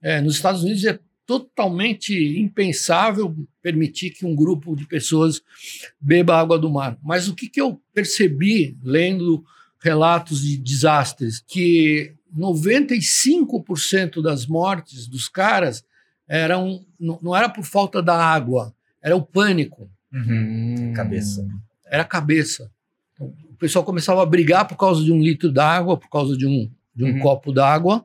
É, 0.00 0.20
nos 0.20 0.36
Estados 0.36 0.62
Unidos 0.62 0.84
é 0.84 0.98
totalmente 1.26 2.14
impensável 2.38 3.34
permitir 3.62 4.10
que 4.10 4.26
um 4.26 4.34
grupo 4.34 4.76
de 4.76 4.86
pessoas 4.86 5.42
beba 6.00 6.38
água 6.38 6.58
do 6.58 6.70
mar. 6.70 6.98
Mas 7.02 7.28
o 7.28 7.34
que, 7.34 7.48
que 7.48 7.60
eu 7.60 7.80
percebi 7.92 8.76
lendo 8.82 9.44
relatos 9.80 10.42
de 10.42 10.56
desastres? 10.56 11.42
Que 11.46 12.14
95% 12.36 14.22
das 14.22 14.46
mortes 14.46 15.06
dos 15.06 15.28
caras 15.28 15.84
eram 16.28 16.84
não 16.98 17.36
era 17.36 17.48
por 17.48 17.64
falta 17.64 18.02
da 18.02 18.16
água, 18.16 18.74
era 19.02 19.16
o 19.16 19.22
pânico. 19.22 19.90
Uhum. 20.12 20.92
Cabeça. 20.94 21.46
Era 21.86 22.02
a 22.02 22.06
cabeça. 22.06 22.70
Então, 23.12 23.32
o 23.50 23.54
pessoal 23.56 23.84
começava 23.84 24.22
a 24.22 24.26
brigar 24.26 24.66
por 24.66 24.76
causa 24.76 25.02
de 25.02 25.12
um 25.12 25.20
litro 25.20 25.50
d'água, 25.52 25.96
por 25.96 26.08
causa 26.08 26.36
de 26.36 26.46
um, 26.46 26.70
de 26.94 27.04
um 27.04 27.14
uhum. 27.14 27.20
copo 27.20 27.52
d'água, 27.52 28.04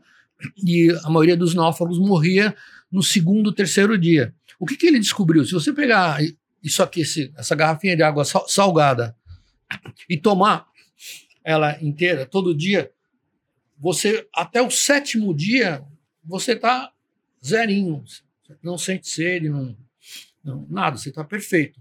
e 0.58 0.90
a 1.04 1.10
maioria 1.10 1.36
dos 1.36 1.54
náufragos 1.54 2.00
morria 2.00 2.56
no 2.92 3.04
segundo, 3.04 3.54
terceiro 3.54 3.98
dia. 3.98 4.34
O 4.60 4.66
que, 4.66 4.76
que 4.76 4.88
ele 4.88 5.00
descobriu? 5.00 5.46
Se 5.46 5.54
você 5.54 5.72
pegar 5.72 6.20
isso 6.64 6.84
aqui, 6.84 7.02
esse, 7.02 7.32
essa 7.38 7.56
garrafinha 7.56 7.96
de 7.96 8.04
água 8.04 8.24
salgada, 8.26 9.16
e 10.10 10.18
tomar 10.18 10.68
ela 11.44 11.82
inteira 11.82 12.26
todo 12.26 12.56
dia, 12.56 12.92
você 13.78 14.28
até 14.36 14.62
o 14.62 14.70
sétimo 14.70 15.34
dia 15.34 15.84
você 16.24 16.54
está 16.54 16.92
zerinho, 17.44 18.04
não 18.62 18.78
sente 18.78 19.08
sede, 19.08 19.50
não, 19.50 19.76
não 20.44 20.68
nada, 20.70 20.98
você 20.98 21.10
está 21.10 21.24
perfeito. 21.24 21.80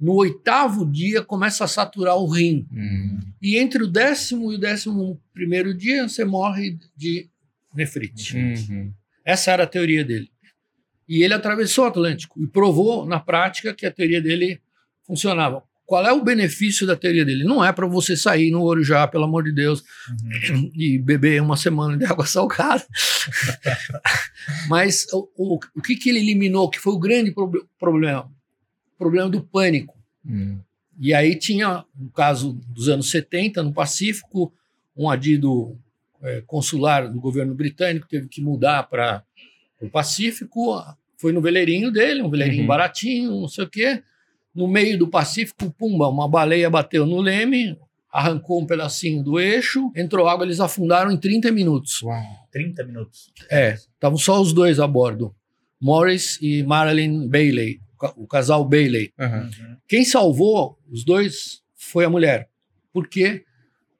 No 0.00 0.14
oitavo 0.14 0.90
dia 0.90 1.22
começa 1.22 1.64
a 1.64 1.68
saturar 1.68 2.16
o 2.16 2.26
rim. 2.26 2.66
Hum. 2.72 3.20
E 3.40 3.56
entre 3.58 3.82
o 3.82 3.86
décimo 3.86 4.52
e 4.52 4.56
o 4.56 4.58
décimo 4.58 5.20
primeiro 5.32 5.72
dia 5.74 6.08
você 6.08 6.24
morre 6.24 6.78
de 6.96 7.28
nefrite. 7.74 8.36
Uhum. 8.36 8.92
Essa 9.24 9.52
era 9.52 9.64
a 9.64 9.66
teoria 9.66 10.04
dele. 10.04 10.30
E 11.08 11.22
ele 11.22 11.34
atravessou 11.34 11.84
o 11.84 11.88
Atlântico 11.88 12.42
e 12.42 12.46
provou 12.46 13.06
na 13.06 13.20
prática 13.20 13.74
que 13.74 13.86
a 13.86 13.90
teoria 13.90 14.20
dele 14.20 14.60
funcionava. 15.06 15.62
Qual 15.86 16.04
é 16.06 16.12
o 16.12 16.24
benefício 16.24 16.86
da 16.86 16.96
teoria 16.96 17.24
dele? 17.24 17.44
Não 17.44 17.62
é 17.62 17.70
para 17.70 17.86
você 17.86 18.16
sair 18.16 18.50
no 18.50 18.62
Orujá, 18.62 19.06
pelo 19.06 19.24
amor 19.24 19.44
de 19.44 19.52
Deus, 19.52 19.84
uhum. 20.50 20.70
e 20.74 20.98
beber 20.98 21.42
uma 21.42 21.56
semana 21.56 21.96
de 21.98 22.06
água 22.06 22.24
salgada. 22.24 22.84
Mas 24.68 25.06
o, 25.12 25.28
o, 25.36 25.58
o, 25.76 25.82
que, 25.82 25.94
que 25.94 26.08
ele 26.08 26.20
eliminou, 26.20 26.70
que 26.70 26.78
foi 26.78 26.94
o 26.94 26.98
grande 26.98 27.32
pro 27.32 27.68
problema? 27.78 28.30
O 28.94 28.98
problema 28.98 29.28
do 29.28 29.42
pânico. 29.42 29.94
Uhum. 30.24 30.58
E 30.98 31.12
aí 31.12 31.36
tinha 31.36 31.84
um 32.00 32.08
caso 32.08 32.54
dos 32.68 32.88
anos 32.88 33.10
70, 33.10 33.62
no 33.62 33.72
Pacífico, 33.72 34.54
um 34.96 35.10
adido 35.10 35.78
é, 36.22 36.42
consular 36.46 37.08
do 37.08 37.20
governo 37.20 37.54
britânico 37.54 38.08
teve 38.08 38.28
que 38.28 38.40
mudar 38.40 38.84
para 38.84 39.22
o 39.86 39.90
Pacífico, 39.90 40.82
foi 41.16 41.32
no 41.32 41.40
veleirinho 41.40 41.90
dele, 41.90 42.22
um 42.22 42.30
veleirinho 42.30 42.62
uhum. 42.62 42.68
baratinho, 42.68 43.40
não 43.40 43.48
sei 43.48 43.64
o 43.64 43.70
quê. 43.70 44.02
No 44.54 44.68
meio 44.68 44.98
do 44.98 45.08
Pacífico, 45.08 45.70
pumba, 45.70 46.08
uma 46.08 46.28
baleia 46.28 46.70
bateu 46.70 47.06
no 47.06 47.20
leme, 47.20 47.76
arrancou 48.12 48.60
um 48.60 48.66
pedacinho 48.66 49.22
do 49.22 49.40
eixo, 49.40 49.90
entrou 49.96 50.28
água, 50.28 50.44
eles 50.44 50.60
afundaram 50.60 51.10
em 51.10 51.16
30 51.16 51.50
minutos. 51.50 52.02
Uau, 52.02 52.22
30 52.52 52.84
minutos. 52.84 53.32
É, 53.50 53.74
estavam 53.74 54.16
só 54.18 54.40
os 54.40 54.52
dois 54.52 54.78
a 54.78 54.86
bordo, 54.86 55.34
Morris 55.80 56.38
e 56.40 56.62
Marilyn 56.62 57.26
Bailey, 57.28 57.80
o 58.16 58.26
casal 58.26 58.64
Bailey. 58.64 59.12
Uhum. 59.18 59.76
Quem 59.88 60.04
salvou 60.04 60.78
os 60.88 61.04
dois 61.04 61.62
foi 61.74 62.04
a 62.04 62.10
mulher. 62.10 62.48
Por 62.92 63.08
quê? 63.08 63.44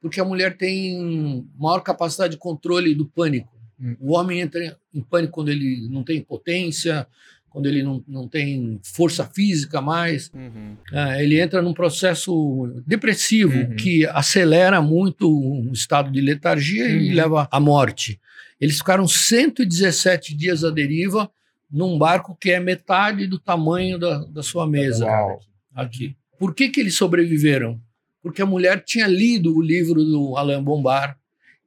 Porque 0.00 0.20
a 0.20 0.24
mulher 0.24 0.56
tem 0.56 1.48
maior 1.58 1.80
capacidade 1.80 2.32
de 2.32 2.38
controle 2.38 2.94
do 2.94 3.06
pânico. 3.06 3.53
O 4.00 4.12
homem 4.12 4.40
entra 4.40 4.76
em 4.92 5.00
pânico 5.00 5.34
quando 5.34 5.50
ele 5.50 5.88
não 5.90 6.02
tem 6.02 6.20
potência, 6.20 7.06
quando 7.54 7.66
ele 7.66 7.84
não, 7.84 8.02
não 8.08 8.26
tem 8.26 8.80
força 8.82 9.24
física 9.24 9.80
mais. 9.80 10.28
Uhum. 10.34 10.76
É, 10.92 11.22
ele 11.22 11.40
entra 11.40 11.62
num 11.62 11.72
processo 11.72 12.82
depressivo 12.84 13.56
uhum. 13.56 13.76
que 13.76 14.04
acelera 14.06 14.82
muito 14.82 15.30
o 15.30 15.72
estado 15.72 16.10
de 16.10 16.20
letargia 16.20 16.84
uhum. 16.84 17.00
e 17.00 17.14
leva 17.14 17.48
à 17.50 17.60
morte. 17.60 18.20
Eles 18.60 18.78
ficaram 18.78 19.06
117 19.06 20.34
dias 20.34 20.64
à 20.64 20.70
deriva 20.70 21.30
num 21.70 21.96
barco 21.96 22.36
que 22.40 22.50
é 22.50 22.58
metade 22.58 23.26
do 23.26 23.38
tamanho 23.38 23.98
da, 23.98 24.18
da 24.24 24.42
sua 24.42 24.66
mesa. 24.66 25.06
Uau. 25.06 25.40
Aqui. 25.74 26.16
Por 26.38 26.54
que, 26.54 26.68
que 26.68 26.80
eles 26.80 26.96
sobreviveram? 26.96 27.80
Porque 28.20 28.42
a 28.42 28.46
mulher 28.46 28.82
tinha 28.84 29.06
lido 29.06 29.56
o 29.56 29.62
livro 29.62 30.04
do 30.04 30.36
Alain 30.36 30.62
Bombard 30.62 31.16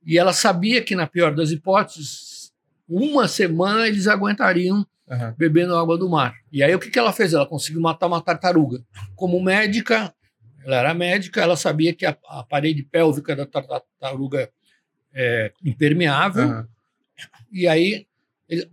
e 0.07 0.17
ela 0.17 0.31
sabia 0.31 0.81
que, 0.81 0.95
na 0.95 1.05
pior 1.05 1.35
das 1.35 1.51
hipóteses, 1.51 2.53
uma 2.87 3.27
semana 3.27 3.89
eles 3.89 4.07
aguentariam 4.07 4.87
uhum. 5.05 5.33
bebendo 5.37 5.75
água 5.75 5.97
do 5.97 6.09
mar. 6.09 6.33
E 6.49 6.63
aí 6.63 6.73
o 6.73 6.79
que, 6.79 6.89
que 6.89 6.97
ela 6.97 7.11
fez? 7.11 7.33
Ela 7.33 7.45
conseguiu 7.45 7.81
matar 7.81 8.07
uma 8.07 8.21
tartaruga. 8.21 8.81
Como 9.17 9.43
médica, 9.43 10.13
ela 10.63 10.77
era 10.77 10.93
médica, 10.93 11.41
ela 11.41 11.57
sabia 11.57 11.93
que 11.93 12.05
a, 12.05 12.17
a 12.29 12.41
parede 12.41 12.83
pélvica 12.83 13.35
da 13.35 13.45
tartaruga 13.45 14.49
é 15.13 15.51
impermeável. 15.61 16.47
Uhum. 16.47 16.67
E 17.51 17.67
aí 17.67 18.07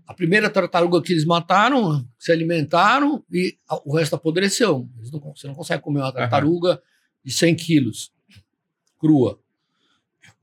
a 0.06 0.14
primeira 0.14 0.48
tartaruga 0.48 1.02
que 1.02 1.12
eles 1.12 1.24
mataram, 1.24 2.08
se 2.16 2.30
alimentaram 2.30 3.24
e 3.28 3.58
o 3.84 3.96
resto 3.96 4.14
apodreceu. 4.14 4.88
Não, 5.12 5.34
você 5.34 5.48
não 5.48 5.54
consegue 5.54 5.82
comer 5.82 5.98
uma 5.98 6.12
tartaruga 6.12 6.70
uhum. 6.70 6.78
de 7.24 7.32
100 7.32 7.56
quilos 7.56 8.12
crua. 9.00 9.38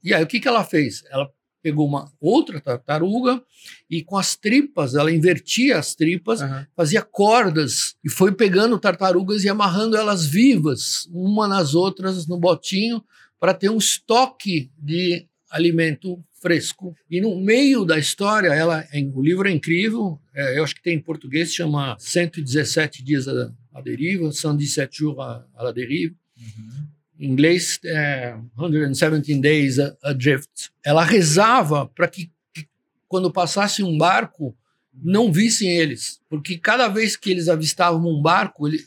E 0.04 0.14
aí 0.14 0.24
o 0.24 0.28
que, 0.28 0.40
que 0.40 0.48
ela 0.48 0.64
fez? 0.64 1.04
Ela 1.10 1.30
pegou 1.62 1.88
uma 1.88 2.12
outra 2.20 2.60
tartaruga 2.60 3.42
e 3.90 4.04
com 4.04 4.18
as 4.18 4.36
tripas, 4.36 4.96
ela 4.96 5.12
invertia 5.12 5.78
as 5.78 5.94
tripas, 5.94 6.42
uhum. 6.42 6.66
fazia 6.76 7.02
cordas 7.02 7.96
e 8.04 8.10
foi 8.10 8.32
pegando 8.32 8.80
tartarugas 8.80 9.44
e 9.44 9.50
amarrando 9.50 9.96
elas 9.96 10.26
vivas, 10.26 11.08
uma 11.12 11.48
nas 11.48 11.76
outras 11.76 12.28
no 12.28 12.40
botinho, 12.40 13.04
para 13.40 13.54
ter 13.54 13.70
um 13.70 13.78
estoque 13.78 14.72
de 14.78 15.26
alimento 15.50 16.24
fresco. 16.42 16.96
E 17.10 17.22
no 17.22 17.40
meio 17.40 17.86
da 17.86 18.00
história, 18.00 18.50
ela, 18.50 18.84
o 19.14 19.22
livro 19.22 19.48
é 19.48 19.52
incrível, 19.52 20.20
é, 20.34 20.58
eu 20.58 20.64
acho 20.64 20.76
que 20.76 20.82
tem 20.82 20.96
em 20.96 21.02
português, 21.02 21.54
chama 21.54 21.96
117 22.00 23.04
dias 23.04 23.28
à, 23.28 23.52
à 23.74 23.82
deriva, 23.82 24.32
117 24.32 24.98
jours 24.98 25.20
à, 25.20 25.46
à 25.56 25.64
la 25.64 25.72
derive. 25.72 26.16
Uhum 26.38 26.81
em 27.22 27.32
inglês, 27.32 27.80
é, 27.86 28.36
117 28.58 29.40
Days 29.40 29.78
Adrift. 30.04 30.72
Ela 30.84 31.04
rezava 31.04 31.86
para 31.86 32.08
que, 32.08 32.32
que, 32.52 32.68
quando 33.08 33.32
passasse 33.32 33.84
um 33.84 33.96
barco, 33.96 34.56
não 34.94 35.32
vissem 35.32 35.70
eles, 35.70 36.20
porque 36.28 36.58
cada 36.58 36.88
vez 36.88 37.16
que 37.16 37.30
eles 37.30 37.48
avistavam 37.48 38.06
um 38.06 38.22
barco, 38.22 38.68
ele, 38.68 38.84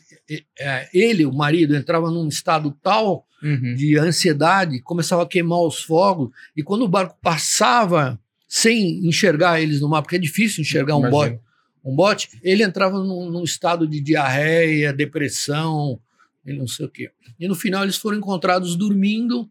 é, 0.59 0.89
ele 0.93 1.25
o 1.25 1.33
marido, 1.33 1.75
entrava 1.75 2.11
num 2.11 2.27
estado 2.27 2.77
tal 2.83 3.25
uhum. 3.41 3.73
de 3.73 3.97
ansiedade, 3.97 4.81
começava 4.81 5.23
a 5.23 5.27
queimar 5.27 5.61
os 5.61 5.81
fogos, 5.81 6.29
e 6.55 6.61
quando 6.61 6.83
o 6.83 6.89
barco 6.89 7.17
passava 7.21 8.19
sem 8.47 9.07
enxergar 9.07 9.61
eles 9.61 9.81
no 9.81 9.89
mar, 9.89 10.01
porque 10.01 10.17
é 10.17 10.19
difícil 10.19 10.61
enxergar 10.61 10.95
um 10.97 11.09
bote, 11.09 11.39
um 11.83 11.95
bote, 11.95 12.29
ele 12.43 12.63
entrava 12.63 12.99
num, 12.99 13.29
num 13.29 13.43
estado 13.43 13.87
de 13.87 13.99
diarreia, 13.99 14.93
depressão, 14.93 15.99
e 16.45 16.53
não 16.53 16.67
sei 16.67 16.85
o 16.85 16.89
quê. 16.89 17.11
E 17.39 17.47
no 17.47 17.55
final 17.55 17.83
eles 17.83 17.97
foram 17.97 18.17
encontrados 18.17 18.75
dormindo 18.75 19.49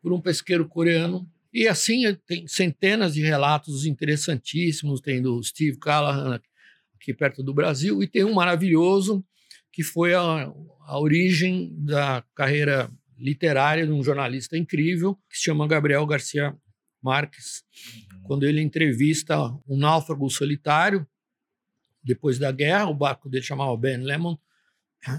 por 0.00 0.12
um 0.12 0.20
pesqueiro 0.20 0.68
coreano. 0.68 1.28
E 1.52 1.66
assim 1.66 2.02
tem 2.26 2.46
centenas 2.46 3.14
de 3.14 3.22
relatos 3.22 3.86
interessantíssimos, 3.86 5.00
tem 5.00 5.20
do 5.20 5.42
Steve 5.42 5.78
Callahan 5.78 6.40
aqui 6.94 7.14
perto 7.14 7.42
do 7.42 7.54
Brasil, 7.54 8.02
e 8.02 8.06
tem 8.06 8.24
um 8.24 8.34
maravilhoso 8.34 9.24
que 9.72 9.82
foi 9.82 10.14
a, 10.14 10.52
a 10.86 10.98
origem 10.98 11.74
da 11.78 12.24
carreira 12.34 12.90
literária 13.16 13.86
de 13.86 13.92
um 13.92 14.02
jornalista 14.02 14.56
incrível 14.56 15.16
que 15.28 15.36
se 15.36 15.44
chama 15.44 15.66
Gabriel 15.66 16.06
Garcia 16.06 16.56
Marques, 17.02 17.64
uhum. 18.12 18.22
quando 18.24 18.44
ele 18.44 18.60
entrevista 18.60 19.38
um 19.68 19.76
náufrago 19.76 20.28
solitário 20.28 21.06
depois 22.02 22.38
da 22.38 22.50
guerra, 22.50 22.86
o 22.86 22.94
barco 22.94 23.28
dele 23.28 23.44
chamava 23.44 23.76
Ben 23.76 23.98
Lemon, 23.98 24.36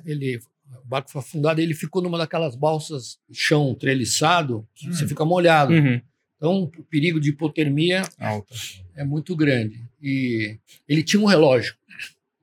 ele 0.06 0.40
o 0.84 0.88
barco 0.88 1.10
foi 1.10 1.22
afundado 1.22 1.62
ele 1.62 1.74
ficou 1.74 2.02
numa 2.02 2.18
daquelas 2.18 2.56
balsas 2.56 3.18
chão 3.32 3.74
treliçado 3.74 4.68
que 4.76 4.88
uhum. 4.88 4.94
você 4.94 5.08
fica 5.08 5.26
molhado. 5.26 5.74
Uhum. 5.74 6.02
Então, 6.38 6.64
o 6.64 6.84
perigo 6.84 7.20
de 7.20 7.32
hipotermia 7.32 8.04
Alta. 8.18 8.56
é 8.96 9.04
muito 9.04 9.36
grande. 9.36 9.84
E 10.02 10.58
ele 10.88 11.04
tinha 11.04 11.22
um 11.22 11.26
relógio. 11.26 11.76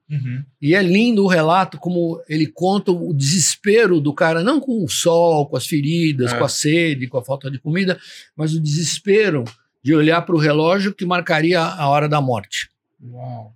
Uhum. 0.08 0.44
E 0.60 0.74
é 0.74 0.82
lindo 0.82 1.24
o 1.24 1.28
relato, 1.28 1.78
como 1.78 2.22
ele 2.28 2.46
conta 2.46 2.92
o 2.92 3.12
desespero 3.12 4.00
do 4.00 4.12
cara, 4.12 4.44
não 4.44 4.60
com 4.60 4.84
o 4.84 4.88
sol, 4.88 5.46
com 5.46 5.56
as 5.56 5.66
feridas, 5.66 6.32
é. 6.32 6.38
com 6.38 6.44
a 6.44 6.48
sede, 6.48 7.08
com 7.08 7.18
a 7.18 7.24
falta 7.24 7.50
de 7.50 7.58
comida, 7.58 7.98
mas 8.36 8.54
o 8.54 8.60
desespero 8.60 9.44
de 9.82 9.94
olhar 9.94 10.22
para 10.22 10.34
o 10.34 10.38
relógio 10.38 10.94
que 10.94 11.06
marcaria 11.06 11.60
a 11.60 11.88
hora 11.88 12.08
da 12.08 12.20
morte. 12.20 12.68
Uau. 13.02 13.54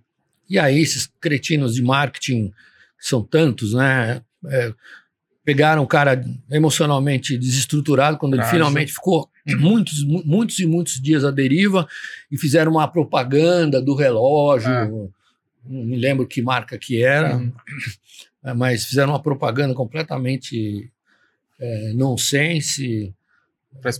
E 0.49 0.57
aí, 0.57 0.81
esses 0.81 1.07
cretinos 1.21 1.75
de 1.75 1.81
marketing, 1.81 2.51
são 2.99 3.23
tantos, 3.23 3.73
né? 3.73 4.21
É, 4.47 4.73
pegaram 5.43 5.83
o 5.83 5.87
cara 5.87 6.23
emocionalmente 6.49 7.37
desestruturado 7.37 8.17
quando 8.17 8.35
ele 8.35 8.43
finalmente 8.45 8.93
ficou 8.93 9.29
muitos, 9.57 10.03
muitos 10.03 10.59
e 10.59 10.65
muitos 10.65 11.01
dias 11.01 11.23
à 11.23 11.31
deriva 11.31 11.87
e 12.31 12.37
fizeram 12.37 12.71
uma 12.71 12.87
propaganda 12.87 13.81
do 13.81 13.95
relógio. 13.95 14.71
É. 14.71 14.87
Não 14.87 15.85
me 15.85 15.97
lembro 15.97 16.27
que 16.27 16.41
marca 16.41 16.77
que 16.77 17.03
era, 17.03 17.37
uhum. 17.37 17.51
mas 18.55 18.85
fizeram 18.85 19.13
uma 19.13 19.21
propaganda 19.21 19.73
completamente 19.73 20.91
é, 21.59 21.93
nonsense. 21.93 23.13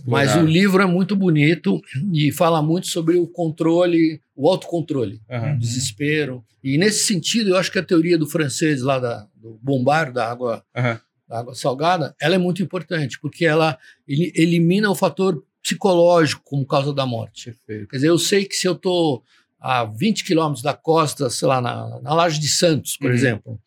Mas 0.06 0.36
o 0.36 0.44
livro 0.44 0.82
é 0.82 0.86
muito 0.86 1.16
bonito 1.16 1.80
e 2.12 2.30
fala 2.30 2.60
muito 2.60 2.88
sobre 2.88 3.16
o 3.16 3.26
controle, 3.26 4.20
o 4.36 4.48
autocontrole, 4.48 5.20
uhum. 5.30 5.54
o 5.54 5.58
desespero. 5.58 6.44
E 6.62 6.76
nesse 6.76 7.04
sentido, 7.06 7.50
eu 7.50 7.56
acho 7.56 7.72
que 7.72 7.78
a 7.78 7.82
teoria 7.82 8.18
do 8.18 8.28
francês 8.28 8.82
lá 8.82 8.98
da, 8.98 9.26
do 9.42 9.58
bombar 9.62 10.12
da 10.12 10.30
água 10.30 10.64
uhum 10.76 10.98
água 11.32 11.54
salgada, 11.54 12.14
ela 12.20 12.34
é 12.34 12.38
muito 12.38 12.62
importante, 12.62 13.18
porque 13.20 13.44
ela 13.44 13.78
ele, 14.06 14.32
elimina 14.34 14.90
o 14.90 14.94
fator 14.94 15.42
psicológico 15.62 16.42
como 16.44 16.66
causa 16.66 16.92
da 16.92 17.06
morte. 17.06 17.52
Perfeito. 17.52 17.88
Quer 17.88 17.96
dizer, 17.96 18.08
eu 18.08 18.18
sei 18.18 18.44
que 18.44 18.54
se 18.54 18.66
eu 18.66 18.72
estou 18.72 19.22
a 19.58 19.84
20 19.84 20.24
quilômetros 20.24 20.62
da 20.62 20.74
costa, 20.74 21.30
sei 21.30 21.48
lá, 21.48 21.60
na, 21.60 22.00
na 22.00 22.14
Laje 22.14 22.40
de 22.40 22.48
Santos, 22.48 22.96
por 22.96 23.08
uhum. 23.08 23.14
exemplo, 23.16 23.60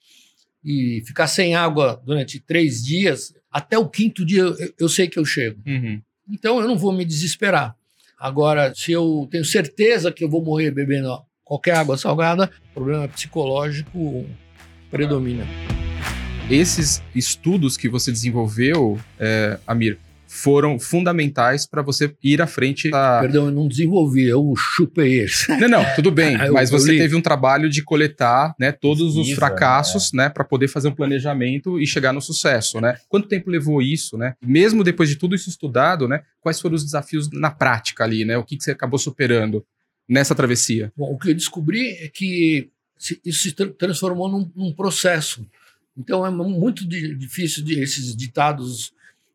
e 0.64 1.02
ficar 1.06 1.28
sem 1.28 1.56
água 1.56 2.02
durante 2.06 2.40
três 2.40 2.84
dias, 2.84 3.34
até 3.50 3.78
o 3.78 3.88
quinto 3.88 4.26
dia 4.26 4.42
eu, 4.42 4.74
eu 4.80 4.90
sei 4.90 5.08
que 5.08 5.18
eu 5.18 5.26
chego. 5.26 5.62
Uhum. 5.66 6.02
Então 6.30 6.60
eu 6.60 6.68
não 6.68 6.78
vou 6.78 6.92
me 6.92 7.06
desesperar. 7.06 7.76
Agora, 8.20 8.74
se 8.76 8.92
eu 8.92 9.28
tenho 9.30 9.46
certeza 9.46 10.12
que 10.12 10.24
eu 10.24 10.30
vou 10.30 10.44
morrer 10.44 10.72
bebendo 10.72 11.22
qualquer 11.44 11.76
água 11.76 11.98
salgada, 11.98 12.52
problema 12.74 13.08
psicológico 13.08 14.26
predomina 14.96 15.46
esses 16.50 17.02
estudos 17.16 17.76
que 17.78 17.90
você 17.90 18.12
desenvolveu, 18.12 19.00
é, 19.20 19.58
Amir, 19.66 19.98
foram 20.28 20.78
fundamentais 20.78 21.66
para 21.66 21.82
você 21.82 22.14
ir 22.22 22.42
à 22.42 22.48
frente. 22.48 22.90
Da... 22.90 23.22
Perdão, 23.22 23.46
eu 23.46 23.52
não 23.52 23.68
desenvolvi, 23.68 24.28
eu 24.28 24.54
chupei 24.56 25.22
esse. 25.22 25.50
Não, 25.58 25.70
não, 25.70 25.86
tudo 25.96 26.12
bem. 26.12 26.38
mas 26.52 26.70
você 26.70 26.98
teve 26.98 27.16
um 27.16 27.22
trabalho 27.22 27.70
de 27.70 27.82
coletar 27.82 28.54
né, 28.60 28.72
todos 28.72 29.16
os 29.16 29.32
fracassos 29.32 30.14
é. 30.14 30.18
né, 30.18 30.30
para 30.30 30.44
poder 30.44 30.68
fazer 30.68 30.90
um 30.90 30.96
planejamento 30.96 31.80
e 31.80 31.88
chegar 31.88 32.12
no 32.12 32.22
sucesso. 32.22 32.82
Né? 32.82 32.98
Quanto 33.08 33.28
tempo 33.28 33.50
levou 33.50 33.82
isso? 33.82 34.18
Né? 34.18 34.34
Mesmo 34.46 34.84
depois 34.84 35.10
de 35.10 35.16
tudo 35.16 35.36
isso 35.36 35.50
estudado, 35.50 36.08
né, 36.08 36.22
quais 36.42 36.60
foram 36.60 36.76
os 36.76 36.84
desafios 36.84 37.30
na 37.32 37.50
prática 37.50 38.04
ali? 38.04 38.26
Né? 38.26 38.38
O 38.38 38.44
que, 38.44 38.58
que 38.58 38.64
você 38.64 38.72
acabou 38.72 39.00
superando 39.00 39.66
nessa 40.08 40.36
travessia? 40.36 40.92
Bom, 40.98 41.14
o 41.14 41.18
que 41.18 41.30
eu 41.30 41.34
descobri 41.34 41.92
é 42.02 42.10
que 42.10 42.70
isso 42.98 43.44
se 43.44 43.52
transformou 43.52 44.30
num, 44.30 44.52
num 44.56 44.74
processo. 44.74 45.46
Então 45.98 46.26
é 46.26 46.30
muito 46.30 46.86
difícil 46.88 47.64
de, 47.64 47.80
esses 47.80 48.16
ditados 48.16 48.94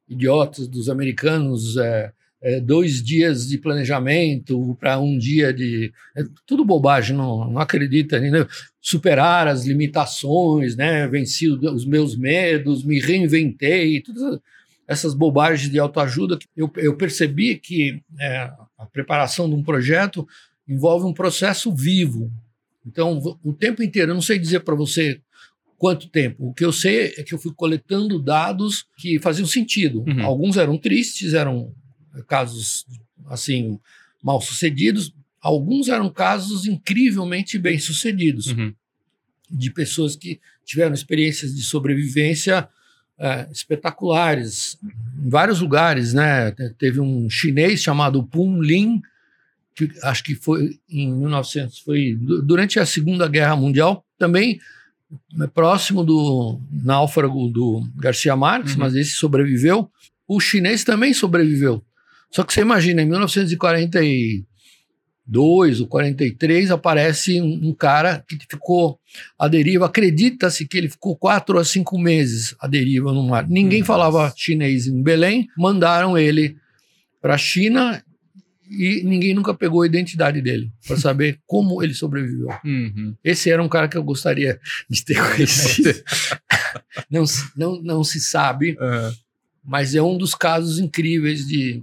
idiotas 0.08 0.66
dos 0.66 0.88
americanos, 0.88 1.76
é, 1.76 2.12
é, 2.42 2.60
dois 2.60 3.02
dias 3.02 3.48
de 3.48 3.58
planejamento 3.58 4.76
para 4.80 4.98
um 4.98 5.16
dia 5.18 5.52
de. 5.52 5.92
É 6.16 6.24
tudo 6.46 6.64
bobagem, 6.64 7.16
não, 7.16 7.50
não 7.50 7.60
acredita. 7.60 8.18
Né? 8.18 8.46
Superar 8.80 9.46
as 9.46 9.64
limitações, 9.64 10.74
né? 10.74 11.06
venci 11.06 11.48
os 11.48 11.84
meus 11.84 12.16
medos, 12.16 12.82
me 12.82 12.98
reinventei, 12.98 14.00
todas 14.00 14.40
essas 14.88 15.14
bobagens 15.14 15.70
de 15.70 15.78
autoajuda. 15.78 16.38
Eu, 16.56 16.70
eu 16.76 16.96
percebi 16.96 17.56
que 17.56 18.02
é, 18.18 18.50
a 18.76 18.86
preparação 18.90 19.48
de 19.48 19.54
um 19.54 19.62
projeto 19.62 20.26
envolve 20.66 21.06
um 21.06 21.12
processo 21.14 21.72
vivo. 21.74 22.30
Então, 22.86 23.20
o 23.42 23.52
tempo 23.52 23.82
inteiro, 23.82 24.10
eu 24.10 24.14
não 24.14 24.22
sei 24.22 24.38
dizer 24.38 24.60
para 24.60 24.74
você 24.74 25.20
quanto 25.76 26.08
tempo. 26.08 26.48
O 26.48 26.52
que 26.52 26.64
eu 26.64 26.72
sei 26.72 27.14
é 27.16 27.22
que 27.22 27.32
eu 27.32 27.38
fui 27.38 27.52
coletando 27.54 28.20
dados 28.20 28.86
que 28.98 29.18
faziam 29.18 29.46
sentido. 29.46 30.04
Uhum. 30.06 30.24
Alguns 30.24 30.56
eram 30.56 30.76
tristes, 30.76 31.32
eram 31.34 31.72
casos 32.26 32.84
assim 33.26 33.78
mal 34.22 34.40
sucedidos. 34.40 35.14
Alguns 35.40 35.88
eram 35.88 36.10
casos 36.10 36.66
incrivelmente 36.66 37.58
bem 37.58 37.78
sucedidos 37.78 38.48
uhum. 38.48 38.74
de 39.50 39.70
pessoas 39.70 40.14
que 40.14 40.38
tiveram 40.66 40.92
experiências 40.92 41.54
de 41.54 41.62
sobrevivência 41.62 42.68
é, 43.18 43.48
espetaculares 43.50 44.78
em 45.24 45.28
vários 45.30 45.60
lugares, 45.60 46.12
né? 46.12 46.50
Teve 46.78 47.00
um 47.00 47.28
chinês 47.30 47.82
chamado 47.82 48.22
Pun 48.22 48.60
Lin 48.60 49.00
que 49.88 49.98
acho 50.02 50.24
que 50.24 50.34
foi 50.34 50.78
em 50.88 51.12
1900, 51.12 51.80
foi 51.80 52.16
durante 52.20 52.78
a 52.78 52.86
Segunda 52.86 53.28
Guerra 53.28 53.56
Mundial, 53.56 54.04
também 54.18 54.58
próximo 55.54 56.04
do 56.04 56.60
náufrago 56.70 57.48
do 57.48 57.82
Garcia 57.96 58.36
Marques, 58.36 58.74
uhum. 58.74 58.80
mas 58.80 58.94
esse 58.94 59.12
sobreviveu. 59.12 59.90
O 60.26 60.38
chinês 60.38 60.84
também 60.84 61.12
sobreviveu. 61.12 61.82
Só 62.30 62.44
que 62.44 62.52
você 62.52 62.60
imagina, 62.60 63.02
em 63.02 63.06
1942 63.06 65.80
ou 65.80 65.88
43 65.88 66.70
aparece 66.70 67.40
um, 67.40 67.70
um 67.70 67.74
cara 67.74 68.24
que 68.28 68.38
ficou 68.48 69.00
à 69.36 69.48
deriva. 69.48 69.86
Acredita-se 69.86 70.68
que 70.68 70.78
ele 70.78 70.88
ficou 70.88 71.16
quatro 71.16 71.58
a 71.58 71.64
cinco 71.64 71.98
meses 71.98 72.54
à 72.60 72.68
deriva 72.68 73.12
no 73.12 73.24
mar. 73.24 73.48
Ninguém 73.48 73.82
falava 73.82 74.32
chinês 74.36 74.86
em 74.86 75.02
Belém. 75.02 75.48
Mandaram 75.58 76.16
ele 76.16 76.56
para 77.20 77.34
a 77.34 77.38
China 77.38 78.00
e 78.70 79.02
ninguém 79.02 79.34
nunca 79.34 79.52
pegou 79.52 79.82
a 79.82 79.86
identidade 79.86 80.40
dele 80.40 80.72
para 80.86 80.96
saber 80.96 81.40
como 81.46 81.82
ele 81.82 81.92
sobreviveu. 81.92 82.48
Uhum. 82.64 83.16
Esse 83.24 83.50
era 83.50 83.62
um 83.62 83.68
cara 83.68 83.88
que 83.88 83.96
eu 83.96 84.04
gostaria 84.04 84.60
de 84.88 85.04
ter 85.04 85.16
conhecido. 85.34 85.92
não, 87.10 87.24
não, 87.56 87.82
não 87.82 88.04
se 88.04 88.20
sabe, 88.20 88.76
uhum. 88.80 89.12
mas 89.64 89.94
é 89.94 90.00
um 90.02 90.16
dos 90.16 90.34
casos 90.34 90.78
incríveis 90.78 91.46
de 91.46 91.82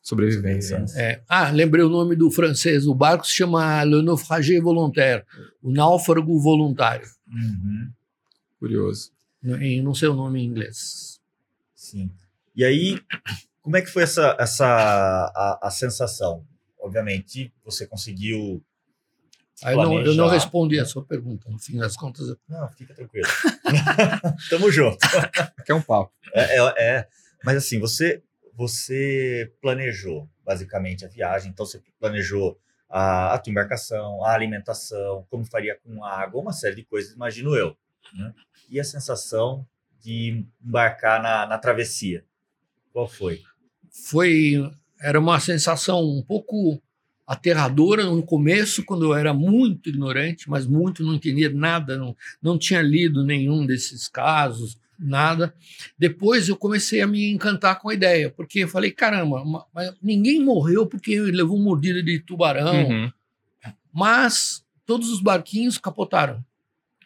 sobrevivência. 0.00 0.82
É. 0.96 1.20
Ah, 1.28 1.50
lembrei 1.50 1.84
o 1.84 1.90
nome 1.90 2.16
do 2.16 2.30
francês. 2.30 2.86
O 2.86 2.94
barco 2.94 3.26
se 3.26 3.34
chama 3.34 3.84
Le 3.84 4.02
Naufragé 4.02 4.58
Volontaire, 4.58 5.24
o 5.62 5.70
náufrago 5.70 6.40
voluntário. 6.40 7.06
Uhum. 7.30 7.90
Curioso. 8.58 9.10
Não, 9.42 9.58
não 9.82 9.94
sei 9.94 10.08
o 10.08 10.14
nome 10.14 10.40
em 10.40 10.46
inglês. 10.46 11.20
Sim. 11.74 12.10
E 12.56 12.64
aí, 12.64 12.98
como 13.68 13.76
é 13.76 13.82
que 13.82 13.90
foi 13.90 14.02
essa, 14.02 14.34
essa 14.40 14.64
a, 14.66 15.58
a 15.64 15.70
sensação? 15.70 16.42
Obviamente, 16.80 17.52
você 17.62 17.86
conseguiu. 17.86 18.64
Eu, 19.62 19.76
não, 19.76 20.00
eu, 20.00 20.14
não, 20.14 20.26
respondi 20.26 20.80
a 20.80 20.86
sua 20.86 21.04
pergunta, 21.04 21.50
no 21.50 21.58
fim 21.58 21.76
das 21.76 21.94
contas. 21.94 22.34
Não, 22.48 22.66
fica 22.70 22.94
tranquilo. 22.94 23.28
Tamo 24.48 24.72
junto. 24.72 24.96
Aqui 25.58 25.70
é 25.70 25.74
um 25.74 25.82
papo. 25.82 26.10
É, 26.32 26.58
é, 26.58 26.74
é, 26.78 27.08
mas 27.44 27.58
assim, 27.58 27.78
você, 27.78 28.22
você 28.54 29.52
planejou 29.60 30.26
basicamente 30.46 31.04
a 31.04 31.08
viagem, 31.08 31.50
então 31.50 31.66
você 31.66 31.82
planejou 32.00 32.58
a, 32.88 33.34
a 33.34 33.38
tua 33.38 33.50
embarcação, 33.50 34.24
a 34.24 34.32
alimentação, 34.32 35.26
como 35.28 35.44
faria 35.44 35.78
com 35.84 36.02
a 36.02 36.22
água, 36.22 36.40
uma 36.40 36.54
série 36.54 36.76
de 36.76 36.84
coisas, 36.84 37.12
imagino 37.12 37.54
eu. 37.54 37.76
Né? 38.14 38.32
E 38.70 38.80
a 38.80 38.84
sensação 38.84 39.66
de 40.00 40.42
embarcar 40.64 41.22
na, 41.22 41.44
na 41.44 41.58
travessia? 41.58 42.24
Qual 42.94 43.06
foi? 43.06 43.42
Foi 43.92 44.54
era 45.00 45.18
uma 45.18 45.38
sensação 45.38 46.02
um 46.02 46.22
pouco 46.22 46.80
aterradora 47.26 48.04
no 48.04 48.22
começo, 48.22 48.84
quando 48.84 49.04
eu 49.04 49.14
era 49.14 49.34
muito 49.34 49.90
ignorante, 49.90 50.48
mas 50.48 50.66
muito 50.66 51.04
não 51.04 51.14
entendia 51.14 51.50
nada, 51.50 51.96
não, 51.96 52.16
não 52.42 52.58
tinha 52.58 52.80
lido 52.80 53.22
nenhum 53.22 53.66
desses 53.66 54.08
casos, 54.08 54.78
nada. 54.98 55.54
Depois 55.98 56.48
eu 56.48 56.56
comecei 56.56 57.02
a 57.02 57.06
me 57.06 57.30
encantar 57.30 57.78
com 57.80 57.90
a 57.90 57.94
ideia, 57.94 58.30
porque 58.30 58.60
eu 58.60 58.68
falei, 58.68 58.90
caramba, 58.90 59.44
mas 59.74 59.94
ninguém 60.02 60.42
morreu 60.42 60.86
porque 60.86 61.20
levou 61.20 61.58
mordida 61.58 62.02
de 62.02 62.18
tubarão, 62.18 62.88
uhum. 62.88 63.12
mas 63.92 64.64
todos 64.86 65.10
os 65.10 65.20
barquinhos 65.20 65.76
capotaram. 65.76 66.42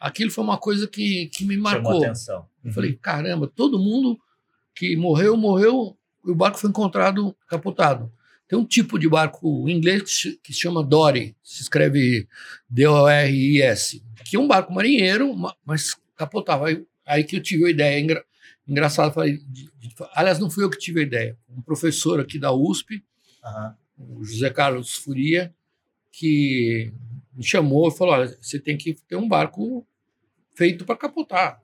Aquilo 0.00 0.30
foi 0.30 0.44
uma 0.44 0.58
coisa 0.58 0.86
que, 0.86 1.26
que 1.26 1.44
me 1.44 1.56
marcou. 1.56 1.92
Chamou 1.92 2.04
atenção. 2.04 2.38
Uhum. 2.38 2.70
Eu 2.70 2.72
falei, 2.72 2.92
caramba, 2.94 3.50
todo 3.52 3.78
mundo 3.78 4.18
que 4.74 4.96
morreu, 4.96 5.36
morreu, 5.36 5.96
e 6.24 6.30
o 6.30 6.34
barco 6.34 6.58
foi 6.58 6.70
encontrado 6.70 7.36
capotado. 7.48 8.12
Tem 8.48 8.58
um 8.58 8.66
tipo 8.66 8.98
de 8.98 9.08
barco 9.08 9.68
inglês 9.68 10.24
que 10.42 10.52
se 10.52 10.60
chama 10.60 10.84
dory, 10.84 11.34
se 11.42 11.62
escreve 11.62 12.28
D-O-R-I-S, 12.68 14.04
que 14.26 14.36
é 14.36 14.38
um 14.38 14.46
barco 14.46 14.72
marinheiro, 14.72 15.34
mas 15.64 15.96
capotava. 16.16 16.68
Aí, 16.68 16.84
aí 17.06 17.24
que 17.24 17.36
eu 17.36 17.42
tive 17.42 17.66
a 17.66 17.70
ideia. 17.70 17.98
Engra, 17.98 18.24
de, 18.68 19.70
aliás, 20.14 20.38
não 20.38 20.50
fui 20.50 20.64
eu 20.64 20.70
que 20.70 20.78
tive 20.78 21.00
a 21.00 21.02
ideia. 21.02 21.38
Um 21.48 21.62
professor 21.62 22.20
aqui 22.20 22.38
da 22.38 22.52
USP, 22.52 23.02
uhum. 23.98 24.18
o 24.18 24.24
José 24.24 24.50
Carlos 24.50 24.94
Furia, 24.94 25.54
que 26.10 26.92
me 27.34 27.42
chamou 27.42 27.88
e 27.88 27.96
falou: 27.96 28.14
olha, 28.14 28.36
você 28.40 28.58
tem 28.58 28.76
que 28.76 28.94
ter 29.08 29.16
um 29.16 29.28
barco 29.28 29.86
feito 30.54 30.84
para 30.84 30.96
capotar. 30.96 31.60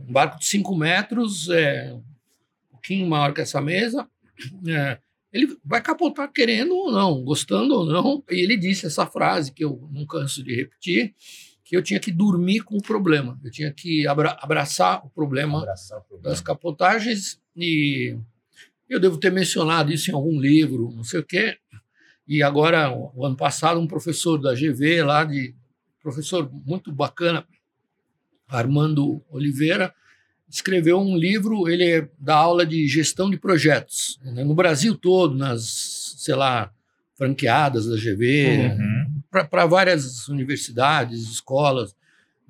Um 0.00 0.12
barco 0.12 0.38
de 0.38 0.46
5 0.46 0.76
metros, 0.76 1.48
é, 1.48 1.96
pouquinho 2.86 3.08
maior 3.08 3.34
que 3.34 3.40
essa 3.40 3.60
mesa, 3.60 4.08
é, 4.68 4.98
ele 5.32 5.58
vai 5.64 5.82
capotar 5.82 6.30
querendo 6.32 6.74
ou 6.74 6.92
não, 6.92 7.22
gostando 7.24 7.74
ou 7.74 7.84
não. 7.84 8.22
E 8.30 8.40
ele 8.40 8.56
disse 8.56 8.86
essa 8.86 9.04
frase 9.04 9.52
que 9.52 9.64
eu 9.64 9.88
não 9.92 10.06
canso 10.06 10.42
de 10.42 10.54
repetir, 10.54 11.14
que 11.64 11.76
eu 11.76 11.82
tinha 11.82 11.98
que 11.98 12.12
dormir 12.12 12.60
com 12.60 12.76
o 12.76 12.82
problema, 12.82 13.38
eu 13.44 13.50
tinha 13.50 13.72
que 13.72 14.06
abra 14.06 14.36
abraçar, 14.40 15.04
o 15.04 15.10
problema, 15.10 15.58
abraçar 15.58 15.98
o 15.98 16.02
problema 16.02 16.30
das 16.30 16.40
capotagens 16.40 17.40
e 17.56 18.16
eu 18.88 19.00
devo 19.00 19.18
ter 19.18 19.32
mencionado 19.32 19.92
isso 19.92 20.08
em 20.08 20.14
algum 20.14 20.40
livro, 20.40 20.92
não 20.94 21.02
sei 21.02 21.18
o 21.18 21.24
quê. 21.24 21.58
E 22.28 22.40
agora, 22.40 22.88
o 22.92 23.24
ano 23.24 23.36
passado, 23.36 23.80
um 23.80 23.86
professor 23.86 24.38
da 24.38 24.54
GV 24.54 25.02
lá, 25.02 25.24
de 25.24 25.56
professor 26.00 26.48
muito 26.64 26.92
bacana, 26.92 27.44
Armando 28.48 29.24
Oliveira, 29.28 29.92
escreveu 30.48 30.98
um 30.98 31.16
livro, 31.16 31.68
ele 31.68 31.84
é 31.84 32.08
da 32.18 32.36
aula 32.36 32.64
de 32.64 32.86
gestão 32.86 33.30
de 33.30 33.36
projetos, 33.36 34.18
né, 34.22 34.44
no 34.44 34.54
Brasil 34.54 34.96
todo, 34.96 35.34
nas, 35.34 36.14
sei 36.18 36.34
lá, 36.34 36.72
franqueadas 37.16 37.86
da 37.86 37.96
GV, 37.96 38.76
uhum. 38.78 39.22
para 39.30 39.66
várias 39.66 40.28
universidades, 40.28 41.30
escolas. 41.30 41.92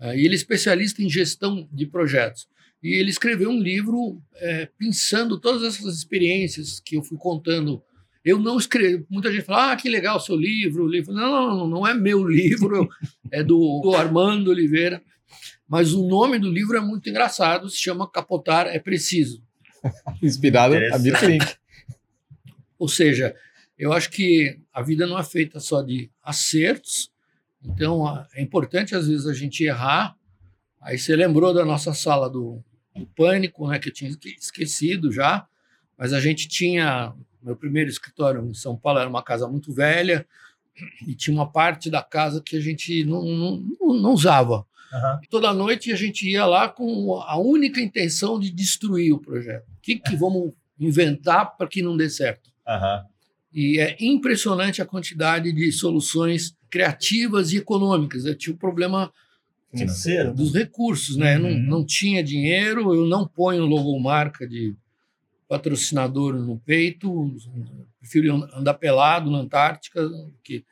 Uh, 0.01 0.13
e 0.15 0.27
ele 0.27 0.35
é 0.35 0.37
especialista 0.37 1.03
em 1.03 1.09
gestão 1.09 1.67
de 1.73 1.87
projetos. 1.87 2.49
E 2.83 2.95
ele 2.95 3.11
escreveu 3.11 3.51
um 3.51 3.61
livro 3.61 4.21
é, 4.35 4.69
pensando 4.79 5.41
todas 5.41 5.63
essas 5.63 5.97
experiências 5.97 6.79
que 6.79 6.97
eu 6.97 7.03
fui 7.03 7.17
contando. 7.17 7.83
Eu 8.25 8.39
não 8.39 8.59
escrevo. 8.59 9.07
Muita 9.09 9.33
gente 9.33 9.45
fala, 9.45 9.73
ah, 9.73 9.77
que 9.77 9.89
legal 9.89 10.19
o 10.19 10.21
seu 10.21 10.37
livro. 10.37 10.85
O 10.85 10.89
livro. 10.89 11.13
Não, 11.13 11.31
não, 11.31 11.57
não, 11.57 11.69
não 11.69 11.87
é 11.87 11.95
meu 11.95 12.23
livro, 12.29 12.89
é 13.31 13.43
do, 13.43 13.81
do 13.83 13.95
Armando 13.95 14.51
Oliveira. 14.51 15.03
Mas 15.69 15.93
o 15.93 16.07
nome 16.07 16.39
do 16.39 16.51
livro 16.51 16.77
é 16.77 16.81
muito 16.81 17.09
engraçado, 17.11 17.69
se 17.69 17.79
chama 17.79 18.11
Capotar 18.11 18.67
é 18.67 18.79
Preciso. 18.79 19.43
Inspirado 20.23 20.77
a 20.93 20.99
Bill 20.99 21.15
Ou 22.79 22.89
seja, 22.89 23.35
eu 23.79 23.93
acho 23.93 24.11
que 24.11 24.59
a 24.73 24.83
vida 24.83 25.07
não 25.07 25.19
é 25.19 25.25
feita 25.25 25.59
só 25.59 25.83
de 25.83 26.11
acertos, 26.23 27.11
então 27.65 28.27
é 28.35 28.43
importante 28.43 28.95
às 28.95 29.09
vezes 29.09 29.27
a 29.27 29.35
gente 29.35 29.65
errar. 29.65 30.17
Aí 30.81 30.99
você 30.99 31.17
lembrou 31.17 31.53
da 31.53 31.65
nossa 31.65 31.93
sala 31.93 32.31
do, 32.31 32.63
do 32.95 33.07
pânico, 33.07 33.69
né, 33.69 33.79
que 33.79 33.89
eu 33.89 33.93
tinha 33.93 34.11
esquecido 34.39 35.11
já, 35.11 35.47
mas 35.99 36.13
a 36.13 36.21
gente 36.21 36.47
tinha 36.47 37.13
meu 37.47 37.55
primeiro 37.55 37.89
escritório 37.89 38.45
em 38.45 38.55
São 38.55 38.77
Paulo 38.77 38.99
era 38.99 39.09
uma 39.09 39.23
casa 39.23 39.47
muito 39.47 39.73
velha 39.73 40.27
e 41.07 41.15
tinha 41.15 41.33
uma 41.33 41.49
parte 41.49 41.89
da 41.89 42.03
casa 42.03 42.43
que 42.45 42.57
a 42.57 42.61
gente 42.61 43.05
não, 43.05 43.23
não, 43.25 43.95
não 43.95 44.13
usava. 44.13 44.67
Uhum. 44.93 45.21
Toda 45.31 45.53
noite 45.53 45.93
a 45.93 45.97
gente 45.97 46.29
ia 46.29 46.47
lá 46.47 46.69
com 46.69 47.15
a 47.21 47.39
única 47.39 47.81
intenção 47.81 48.39
de 48.39 48.51
destruir 48.51 49.13
o 49.13 49.19
projeto. 49.19 49.65
O 49.69 49.81
que, 49.83 49.99
que 49.99 50.17
vamos 50.17 50.53
inventar 50.79 51.57
para 51.57 51.67
que 51.67 51.83
não 51.83 51.97
dê 51.97 52.09
certo? 52.09 52.51
Uhum. 52.67 53.05
E 53.53 53.79
é 53.81 53.97
impressionante 54.01 54.83
a 54.83 54.87
quantidade 54.87 55.53
de 55.53 55.73
soluções 55.73 56.55
criativas 56.71 57.53
e 57.53 57.57
econômicas. 57.57 58.25
Eu 58.25 58.35
tinha 58.35 58.55
o 58.55 58.59
problema 58.59 59.13
financeiro 59.71 60.35
dos 60.35 60.55
recursos, 60.55 61.17
né? 61.17 61.39
Uhum. 61.39 61.43
Não, 61.43 61.79
não 61.79 61.85
tinha 61.85 62.23
dinheiro, 62.23 62.95
eu 62.95 63.07
não 63.07 63.27
ponho 63.27 63.65
logomarca 63.65 64.47
de 64.47 64.75
patrocinador 65.49 66.35
no 66.35 66.59
peito, 66.59 67.35
prefiro 68.01 68.49
andar 68.53 68.75
pelado 68.75 69.31
na 69.31 69.39
Antártica, 69.39 70.09
que 70.43 70.65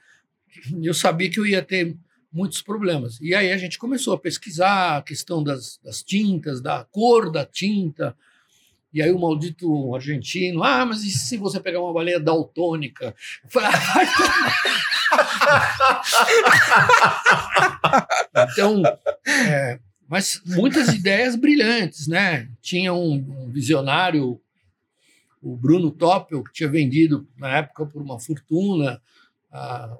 eu 0.82 0.94
sabia 0.94 1.30
que 1.30 1.38
eu 1.38 1.46
ia 1.46 1.62
ter 1.62 1.96
muitos 2.34 2.60
problemas. 2.60 3.18
E 3.20 3.32
aí 3.32 3.52
a 3.52 3.56
gente 3.56 3.78
começou 3.78 4.12
a 4.12 4.18
pesquisar 4.18 4.96
a 4.96 5.02
questão 5.02 5.40
das, 5.42 5.78
das 5.82 6.02
tintas, 6.02 6.60
da 6.60 6.84
cor 6.84 7.30
da 7.30 7.46
tinta. 7.46 8.14
E 8.92 9.00
aí 9.00 9.12
o 9.12 9.20
maldito 9.20 9.94
argentino, 9.94 10.64
ah, 10.64 10.84
mas 10.84 11.04
e 11.04 11.10
se 11.10 11.36
você 11.36 11.60
pegar 11.60 11.80
uma 11.80 11.92
baleia 11.92 12.18
daltônica? 12.18 13.14
então, 18.52 18.82
é, 19.26 19.78
mas 20.08 20.42
muitas 20.44 20.88
ideias 20.88 21.36
brilhantes, 21.36 22.08
né? 22.08 22.48
Tinha 22.60 22.92
um, 22.92 23.14
um 23.14 23.48
visionário, 23.50 24.40
o 25.40 25.56
Bruno 25.56 25.90
Toppel, 25.90 26.44
que 26.44 26.52
tinha 26.52 26.68
vendido 26.68 27.26
na 27.36 27.56
época 27.58 27.86
por 27.86 28.02
uma 28.02 28.18
fortuna 28.18 29.00
a, 29.52 29.96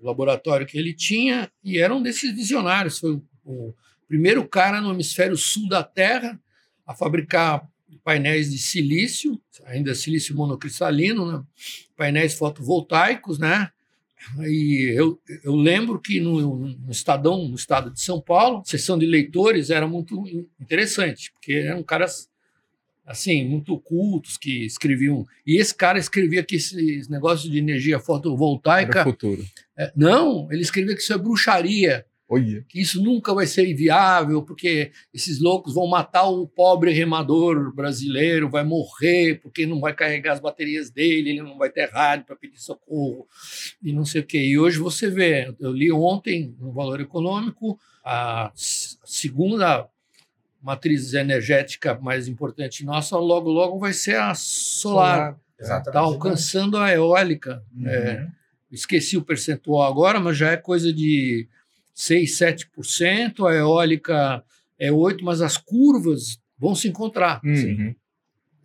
laboratório 0.00 0.66
que 0.66 0.78
ele 0.78 0.94
tinha 0.94 1.50
e 1.62 1.78
era 1.78 1.94
um 1.94 2.02
desses 2.02 2.34
visionários. 2.34 2.98
Foi 2.98 3.20
o 3.44 3.74
primeiro 4.08 4.46
cara 4.46 4.80
no 4.80 4.92
hemisfério 4.92 5.36
sul 5.36 5.68
da 5.68 5.82
Terra 5.82 6.40
a 6.86 6.94
fabricar 6.94 7.68
painéis 8.06 8.52
de 8.52 8.58
silício, 8.58 9.40
ainda 9.64 9.92
silício 9.92 10.36
monocristalino, 10.36 11.26
né? 11.26 11.44
painéis 11.96 12.34
fotovoltaicos, 12.34 13.36
né? 13.36 13.68
E 14.40 14.92
eu, 14.96 15.20
eu 15.42 15.56
lembro 15.56 16.00
que 16.00 16.20
no, 16.20 16.56
no, 16.56 16.90
Estadão, 16.90 17.48
no 17.48 17.56
estado 17.56 17.90
de 17.90 18.00
São 18.00 18.20
Paulo, 18.20 18.58
a 18.58 18.64
sessão 18.64 18.96
de 18.96 19.06
leitores 19.06 19.70
era 19.70 19.88
muito 19.88 20.24
interessante, 20.60 21.32
porque 21.32 21.52
eram 21.52 21.82
caras 21.82 22.28
assim, 23.06 23.48
muito 23.48 23.78
cultos 23.78 24.36
que 24.36 24.66
escreviam. 24.66 25.24
E 25.46 25.60
esse 25.60 25.74
cara 25.74 25.98
escrevia 25.98 26.42
que 26.42 26.56
esses 26.56 27.08
negócios 27.08 27.50
de 27.50 27.58
energia 27.58 28.00
fotovoltaica. 28.00 29.00
Era 29.00 29.04
futuro. 29.04 29.44
É, 29.78 29.92
não, 29.94 30.50
ele 30.50 30.62
escrevia 30.62 30.94
que 30.94 31.00
isso 31.00 31.12
é 31.12 31.18
bruxaria. 31.18 32.04
Olha. 32.28 32.64
Que 32.68 32.80
isso 32.80 33.00
nunca 33.00 33.32
vai 33.32 33.46
ser 33.46 33.72
viável, 33.72 34.42
porque 34.42 34.90
esses 35.14 35.40
loucos 35.40 35.74
vão 35.74 35.86
matar 35.86 36.28
o 36.28 36.44
pobre 36.48 36.90
remador 36.90 37.72
brasileiro, 37.72 38.50
vai 38.50 38.64
morrer, 38.64 39.38
porque 39.40 39.64
não 39.64 39.78
vai 39.78 39.94
carregar 39.94 40.32
as 40.32 40.40
baterias 40.40 40.90
dele, 40.90 41.30
ele 41.30 41.42
não 41.42 41.56
vai 41.56 41.70
ter 41.70 41.88
rádio 41.88 42.26
para 42.26 42.34
pedir 42.34 42.58
socorro, 42.58 43.28
e 43.80 43.92
não 43.92 44.04
sei 44.04 44.22
o 44.22 44.26
quê. 44.26 44.38
E 44.38 44.58
hoje 44.58 44.76
você 44.78 45.08
vê, 45.08 45.54
eu 45.60 45.72
li 45.72 45.92
ontem 45.92 46.52
no 46.58 46.72
Valor 46.72 47.00
Econômico, 47.00 47.78
a 48.04 48.50
segunda 48.56 49.88
matriz 50.66 51.14
energética 51.14 51.94
mais 51.94 52.26
importante 52.26 52.84
nossa, 52.84 53.16
logo, 53.16 53.48
logo 53.48 53.78
vai 53.78 53.92
ser 53.92 54.16
a 54.16 54.34
solar. 54.34 55.38
Está 55.56 56.00
alcançando 56.00 56.76
a 56.76 56.92
eólica. 56.92 57.62
Uhum. 57.72 57.86
É, 57.86 58.28
esqueci 58.68 59.16
o 59.16 59.22
percentual 59.22 59.88
agora, 59.88 60.18
mas 60.18 60.36
já 60.36 60.50
é 60.50 60.56
coisa 60.56 60.92
de 60.92 61.48
6, 61.94 62.38
7%, 62.76 63.48
a 63.48 63.54
eólica 63.54 64.44
é 64.76 64.90
8%, 64.90 65.20
mas 65.22 65.40
as 65.40 65.56
curvas 65.56 66.40
vão 66.58 66.74
se 66.74 66.88
encontrar. 66.88 67.40
Uhum. 67.44 67.94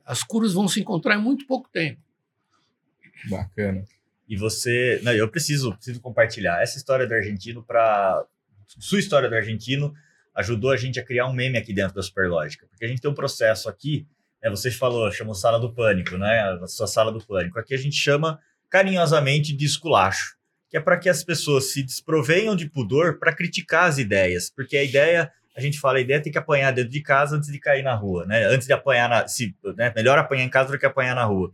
As 0.03 0.23
curvas 0.23 0.53
vão 0.53 0.67
se 0.67 0.81
encontrar 0.81 1.19
em 1.19 1.21
muito 1.21 1.45
pouco 1.45 1.69
tempo. 1.69 2.01
Bacana. 3.29 3.85
E 4.27 4.35
você. 4.35 4.99
Não, 5.03 5.13
eu 5.13 5.29
preciso, 5.29 5.75
preciso 5.75 6.01
compartilhar 6.01 6.63
essa 6.63 6.77
história 6.79 7.05
do 7.05 7.13
argentino 7.13 7.61
para. 7.61 8.25
Sua 8.79 8.99
história 8.99 9.29
do 9.29 9.35
argentino 9.35 9.93
ajudou 10.35 10.71
a 10.71 10.77
gente 10.77 10.99
a 10.99 11.05
criar 11.05 11.27
um 11.27 11.33
meme 11.33 11.57
aqui 11.57 11.73
dentro 11.73 11.93
da 11.93 12.01
Superlógica. 12.01 12.65
Porque 12.67 12.85
a 12.85 12.87
gente 12.87 13.01
tem 13.01 13.11
um 13.11 13.15
processo 13.15 13.69
aqui, 13.69 14.07
né, 14.41 14.49
você 14.49 14.71
falou, 14.71 15.11
chamou 15.11 15.35
sala 15.35 15.59
do 15.59 15.73
pânico, 15.73 16.17
né? 16.17 16.57
A 16.61 16.67
sua 16.67 16.87
sala 16.87 17.11
do 17.11 17.25
pânico. 17.25 17.59
Aqui 17.59 17.73
a 17.73 17.77
gente 17.77 17.95
chama 17.95 18.39
carinhosamente 18.69 19.55
de 19.55 19.65
esculacho, 19.65 20.35
que 20.69 20.77
é 20.77 20.79
para 20.79 20.97
que 20.97 21.09
as 21.09 21.23
pessoas 21.23 21.73
se 21.73 21.83
desprovenham 21.83 22.55
de 22.55 22.69
pudor 22.69 23.19
para 23.19 23.35
criticar 23.35 23.89
as 23.89 23.97
ideias, 23.97 24.49
porque 24.49 24.77
a 24.77 24.83
ideia, 24.83 25.29
a 25.55 25.59
gente 25.59 25.77
fala, 25.77 25.97
a 25.97 26.01
ideia 26.01 26.21
tem 26.21 26.31
que 26.31 26.37
apanhar 26.37 26.71
dentro 26.71 26.89
de 26.89 27.01
casa 27.01 27.35
antes 27.35 27.51
de 27.51 27.59
cair 27.59 27.83
na 27.83 27.93
rua, 27.93 28.25
né? 28.25 28.45
Antes 28.45 28.67
de 28.67 28.73
apanhar 28.73 29.09
na, 29.09 29.27
se, 29.27 29.53
né? 29.75 29.91
melhor 29.93 30.17
apanhar 30.17 30.43
em 30.43 30.49
casa 30.49 30.71
do 30.71 30.79
que 30.79 30.85
apanhar 30.85 31.13
na 31.13 31.25
rua. 31.25 31.53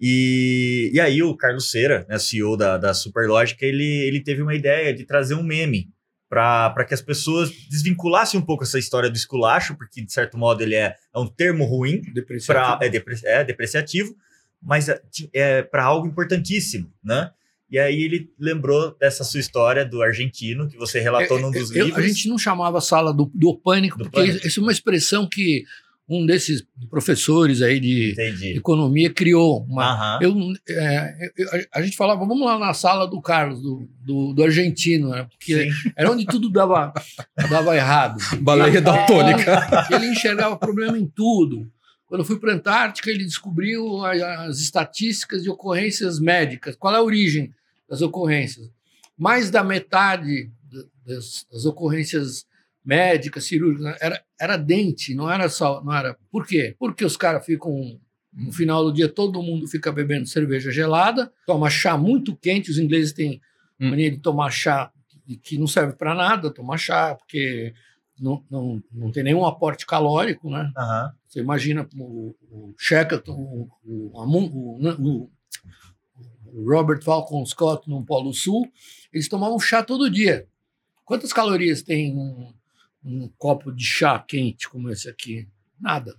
E, 0.00 0.90
e 0.92 1.00
aí 1.00 1.22
o 1.22 1.36
Carlos 1.36 1.70
Cera, 1.70 2.06
né, 2.08 2.18
CEO 2.18 2.56
da, 2.56 2.76
da 2.76 2.92
Superlógica, 2.92 3.64
ele, 3.64 4.06
ele 4.06 4.20
teve 4.20 4.42
uma 4.42 4.54
ideia 4.54 4.94
de 4.94 5.04
trazer 5.04 5.34
um 5.34 5.42
meme 5.42 5.88
para 6.28 6.84
que 6.84 6.94
as 6.94 7.00
pessoas 7.02 7.50
desvinculassem 7.70 8.38
um 8.38 8.42
pouco 8.42 8.64
essa 8.64 8.78
história 8.78 9.08
do 9.08 9.16
esculacho, 9.16 9.76
porque 9.76 10.02
de 10.04 10.12
certo 10.12 10.36
modo 10.36 10.62
ele 10.62 10.74
é, 10.74 10.94
é 11.14 11.18
um 11.18 11.26
termo 11.26 11.64
ruim, 11.64 12.00
Depreciativo. 12.12 12.76
pra, 12.78 12.86
é, 12.86 12.88
depre- 12.90 13.20
é 13.24 13.44
depreciativo, 13.44 14.14
mas 14.62 14.88
é, 14.88 15.00
ti- 15.10 15.30
é 15.32 15.62
para 15.62 15.84
algo 15.84 16.06
importantíssimo, 16.06 16.92
né? 17.04 17.30
E 17.70 17.78
aí 17.78 18.02
ele 18.02 18.30
lembrou 18.38 18.96
dessa 18.98 19.24
sua 19.24 19.40
história 19.40 19.84
do 19.84 20.00
argentino 20.00 20.68
que 20.68 20.76
você 20.76 21.00
relatou 21.00 21.40
num 21.40 21.50
dos 21.50 21.70
É, 21.74 21.80
Eu- 21.80 21.86
livros. 21.86 22.04
A 22.04 22.06
gente 22.08 22.28
não 22.28 22.38
chamava 22.38 22.80
sala 22.80 23.12
do, 23.12 23.30
do 23.34 23.56
pânico, 23.58 23.98
Do 23.98 24.04
porque 24.04 24.20
pânico. 24.20 24.46
isso 24.46 24.60
é 24.60 24.62
uma 24.62 24.70
expressão 24.72 25.28
que 25.28 25.64
um 26.08 26.24
desses 26.24 26.64
professores 26.88 27.60
aí 27.62 27.80
de 27.80 28.12
Entendi. 28.12 28.56
economia 28.56 29.12
criou. 29.12 29.64
Uma, 29.68 29.92
Aham. 29.92 30.18
eu, 30.22 30.34
é, 30.68 31.30
eu- 31.36 31.48
a 31.74 31.82
gente 31.82 31.96
falava, 31.96 32.24
vamos 32.24 32.46
lá 32.46 32.58
na 32.58 32.72
sala 32.72 33.06
do 33.08 33.20
Carlos, 33.20 33.60
do, 33.60 33.88
do, 34.04 34.32
do 34.32 34.44
argentino, 34.44 35.08
né? 35.10 35.24
porque 35.36 35.64
Sim. 35.70 35.90
era 35.96 36.10
onde 36.10 36.24
tudo 36.24 36.48
dava, 36.48 36.92
dava 37.50 37.74
errado. 37.76 38.18
Baleia 38.40 38.80
daltônica. 38.80 39.86
Ele 39.90 40.06
enxergava 40.06 40.56
problema 40.56 40.96
em 40.96 41.06
tudo. 41.06 41.68
Quando 42.06 42.20
eu 42.20 42.24
fui 42.24 42.38
para 42.38 42.52
a 42.52 42.54
Antártica, 42.54 43.10
ele 43.10 43.24
descobriu 43.24 44.04
a- 44.04 44.44
as 44.44 44.60
estatísticas 44.60 45.42
de 45.42 45.50
ocorrências 45.50 46.20
médicas. 46.20 46.76
Qual 46.76 46.94
é 46.94 46.98
a 46.98 47.02
origem 47.02 47.52
das 47.90 48.00
ocorrências? 48.00 48.70
Mais 49.18 49.50
da 49.50 49.64
metade 49.64 50.52
da- 50.70 50.84
das, 51.14 51.44
das 51.50 51.64
ocorrências 51.64 52.45
médicas, 52.86 53.44
cirúrgicas, 53.44 53.96
era, 54.00 54.22
era 54.40 54.56
dente, 54.56 55.14
não 55.14 55.30
era 55.30 55.48
só. 55.48 55.82
Não 55.84 55.92
era. 55.92 56.16
Por 56.30 56.46
quê? 56.46 56.74
Porque 56.78 57.04
os 57.04 57.16
caras 57.16 57.44
ficam. 57.44 58.00
No 58.32 58.52
final 58.52 58.84
do 58.84 58.92
dia, 58.92 59.08
todo 59.08 59.42
mundo 59.42 59.66
fica 59.66 59.90
bebendo 59.90 60.26
cerveja 60.26 60.70
gelada, 60.70 61.32
toma 61.46 61.68
chá 61.70 61.96
muito 61.96 62.36
quente. 62.36 62.70
Os 62.70 62.78
ingleses 62.78 63.12
têm 63.12 63.40
Hum. 63.80 63.90
mania 63.90 64.10
de 64.10 64.18
tomar 64.18 64.50
chá 64.50 64.90
que 65.42 65.58
não 65.58 65.66
serve 65.66 65.94
para 65.94 66.14
nada, 66.14 66.50
tomar 66.50 66.78
chá, 66.78 67.14
porque 67.14 67.74
não, 68.18 68.42
não, 68.50 68.82
não 68.92 69.10
tem 69.10 69.22
nenhum 69.24 69.44
aporte 69.44 69.84
calórico, 69.84 70.48
né? 70.50 70.70
Você 71.28 71.40
imagina 71.40 71.86
o, 71.98 72.34
o 72.50 72.74
Shackleton, 72.78 73.32
o, 73.34 73.68
o, 73.84 74.20
Amun- 74.20 74.50
o, 74.52 74.78
né, 74.80 74.96
o- 74.98 75.28
o 76.54 76.70
Robert 76.72 77.02
Falcon 77.02 77.44
Scott 77.44 77.88
no 77.88 78.04
Polo 78.04 78.32
Sul, 78.32 78.66
eles 79.12 79.28
tomavam 79.28 79.58
chá 79.58 79.82
todo 79.82 80.08
dia. 80.10 80.46
Quantas 81.04 81.32
calorias 81.32 81.82
tem 81.82 82.16
um, 82.16 82.52
um 83.04 83.28
copo 83.38 83.72
de 83.72 83.84
chá 83.84 84.18
quente 84.18 84.68
como 84.68 84.90
esse 84.90 85.08
aqui? 85.08 85.48
Nada. 85.80 86.14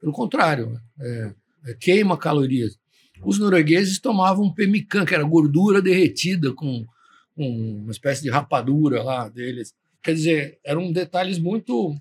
Pelo 0.00 0.12
contrário, 0.12 0.80
é, 1.00 1.34
é, 1.66 1.74
queima 1.74 2.16
calorias. 2.16 2.78
Os 3.22 3.38
noruegueses 3.38 3.98
tomavam 3.98 4.52
pemmican, 4.52 5.04
que 5.04 5.14
era 5.14 5.24
gordura 5.24 5.80
derretida 5.80 6.52
com, 6.52 6.86
com 7.34 7.78
uma 7.82 7.90
espécie 7.90 8.22
de 8.22 8.30
rapadura 8.30 9.02
lá 9.02 9.28
deles. 9.28 9.74
Quer 10.02 10.14
dizer, 10.14 10.58
eram 10.64 10.92
detalhes 10.92 11.38
muito, 11.38 11.96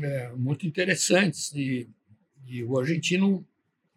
é, 0.00 0.32
muito 0.36 0.66
interessantes. 0.66 1.52
E, 1.52 1.88
e 2.46 2.62
o 2.62 2.78
argentino, 2.78 3.44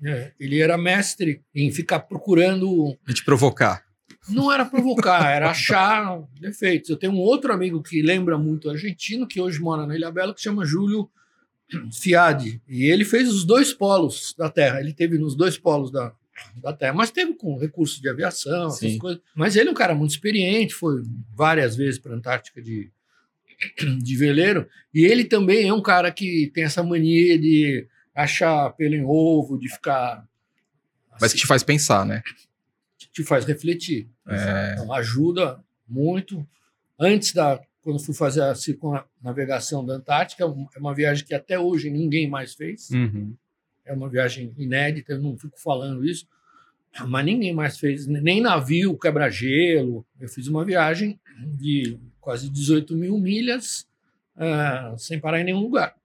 é, 0.03 0.33
ele 0.39 0.59
era 0.59 0.77
mestre 0.77 1.43
em 1.53 1.71
ficar 1.71 1.99
procurando 2.01 2.97
A 3.05 3.11
gente 3.11 3.23
provocar. 3.23 3.84
Não 4.29 4.51
era 4.51 4.65
provocar, 4.65 5.29
era 5.29 5.49
achar 5.49 6.21
defeitos. 6.39 6.89
Eu 6.89 6.97
tenho 6.97 7.13
um 7.13 7.19
outro 7.19 7.53
amigo 7.53 7.81
que 7.81 8.01
lembra 8.01 8.37
muito 8.37 8.69
argentino, 8.69 9.27
que 9.27 9.39
hoje 9.39 9.59
mora 9.59 9.85
na 9.85 9.95
Ilha 9.95 10.11
Bela, 10.11 10.33
que 10.33 10.39
se 10.39 10.45
chama 10.45 10.65
Júlio 10.65 11.09
Fiade. 11.91 12.61
E 12.67 12.85
ele 12.85 13.05
fez 13.05 13.29
os 13.29 13.43
dois 13.43 13.73
polos 13.73 14.33
da 14.37 14.49
Terra. 14.49 14.79
Ele 14.79 14.93
teve 14.93 15.17
nos 15.17 15.35
dois 15.35 15.57
polos 15.57 15.91
da, 15.91 16.13
da 16.57 16.73
Terra, 16.73 16.93
mas 16.93 17.11
teve 17.11 17.33
com 17.33 17.57
recursos 17.57 17.99
de 17.99 18.09
aviação, 18.09 18.67
essas 18.67 18.91
Sim. 18.91 18.97
coisas. 18.97 19.21
Mas 19.35 19.55
ele 19.55 19.69
é 19.69 19.71
um 19.71 19.75
cara 19.75 19.93
muito 19.93 20.11
experiente, 20.11 20.73
foi 20.73 21.03
várias 21.35 21.75
vezes 21.75 21.99
para 21.99 22.13
a 22.13 22.15
Antártica 22.15 22.61
de, 22.61 22.91
de 24.01 24.17
veleiro. 24.17 24.67
E 24.93 25.05
ele 25.05 25.25
também 25.25 25.67
é 25.67 25.73
um 25.73 25.81
cara 25.81 26.11
que 26.11 26.51
tem 26.53 26.63
essa 26.63 26.83
mania 26.83 27.37
de 27.37 27.87
achar 28.13 28.71
pelo 28.71 28.95
em 28.95 29.03
ovo, 29.05 29.57
de 29.57 29.69
ficar. 29.69 30.25
Mas 31.19 31.31
que 31.31 31.39
te 31.39 31.47
faz 31.47 31.63
pensar, 31.63 32.05
né? 32.05 32.21
te 33.15 33.23
faz 33.23 33.45
refletir. 33.45 34.09
É. 34.27 34.73
Então, 34.73 34.91
ajuda 34.93 35.59
muito. 35.87 36.45
Antes 36.99 37.33
da. 37.33 37.61
Quando 37.81 37.99
fui 37.99 38.15
fazer 38.15 38.41
a 38.41 38.55
circunnavegação 38.55 39.85
da 39.85 39.93
Antártica, 39.93 40.43
é 40.43 40.79
uma 40.79 40.95
viagem 40.95 41.23
que 41.23 41.35
até 41.35 41.59
hoje 41.59 41.91
ninguém 41.91 42.27
mais 42.27 42.55
fez. 42.55 42.89
Uhum. 42.89 43.35
É 43.85 43.93
uma 43.93 44.09
viagem 44.09 44.51
inédita, 44.57 45.13
eu 45.13 45.21
não 45.21 45.37
fico 45.37 45.59
falando 45.59 46.03
isso, 46.03 46.27
mas 47.07 47.23
ninguém 47.23 47.53
mais 47.53 47.77
fez, 47.77 48.07
nem 48.07 48.41
navio, 48.41 48.97
quebra-gelo. 48.97 50.03
Eu 50.19 50.27
fiz 50.27 50.47
uma 50.47 50.65
viagem 50.65 51.19
de 51.43 51.99
quase 52.19 52.49
18 52.49 52.95
mil 52.95 53.19
milhas 53.19 53.87
ah, 54.35 54.95
sem 54.97 55.19
parar 55.19 55.41
em 55.41 55.43
nenhum 55.43 55.61
lugar. 55.61 55.95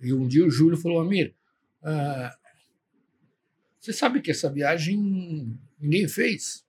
E 0.00 0.12
um 0.12 0.28
dia 0.28 0.46
o 0.46 0.50
Júlio 0.50 0.76
falou: 0.76 1.00
Amir, 1.00 1.34
ah, 1.82 2.36
você 3.78 3.92
sabe 3.92 4.20
que 4.20 4.30
essa 4.30 4.50
viagem 4.50 5.56
ninguém 5.80 6.06
fez? 6.06 6.64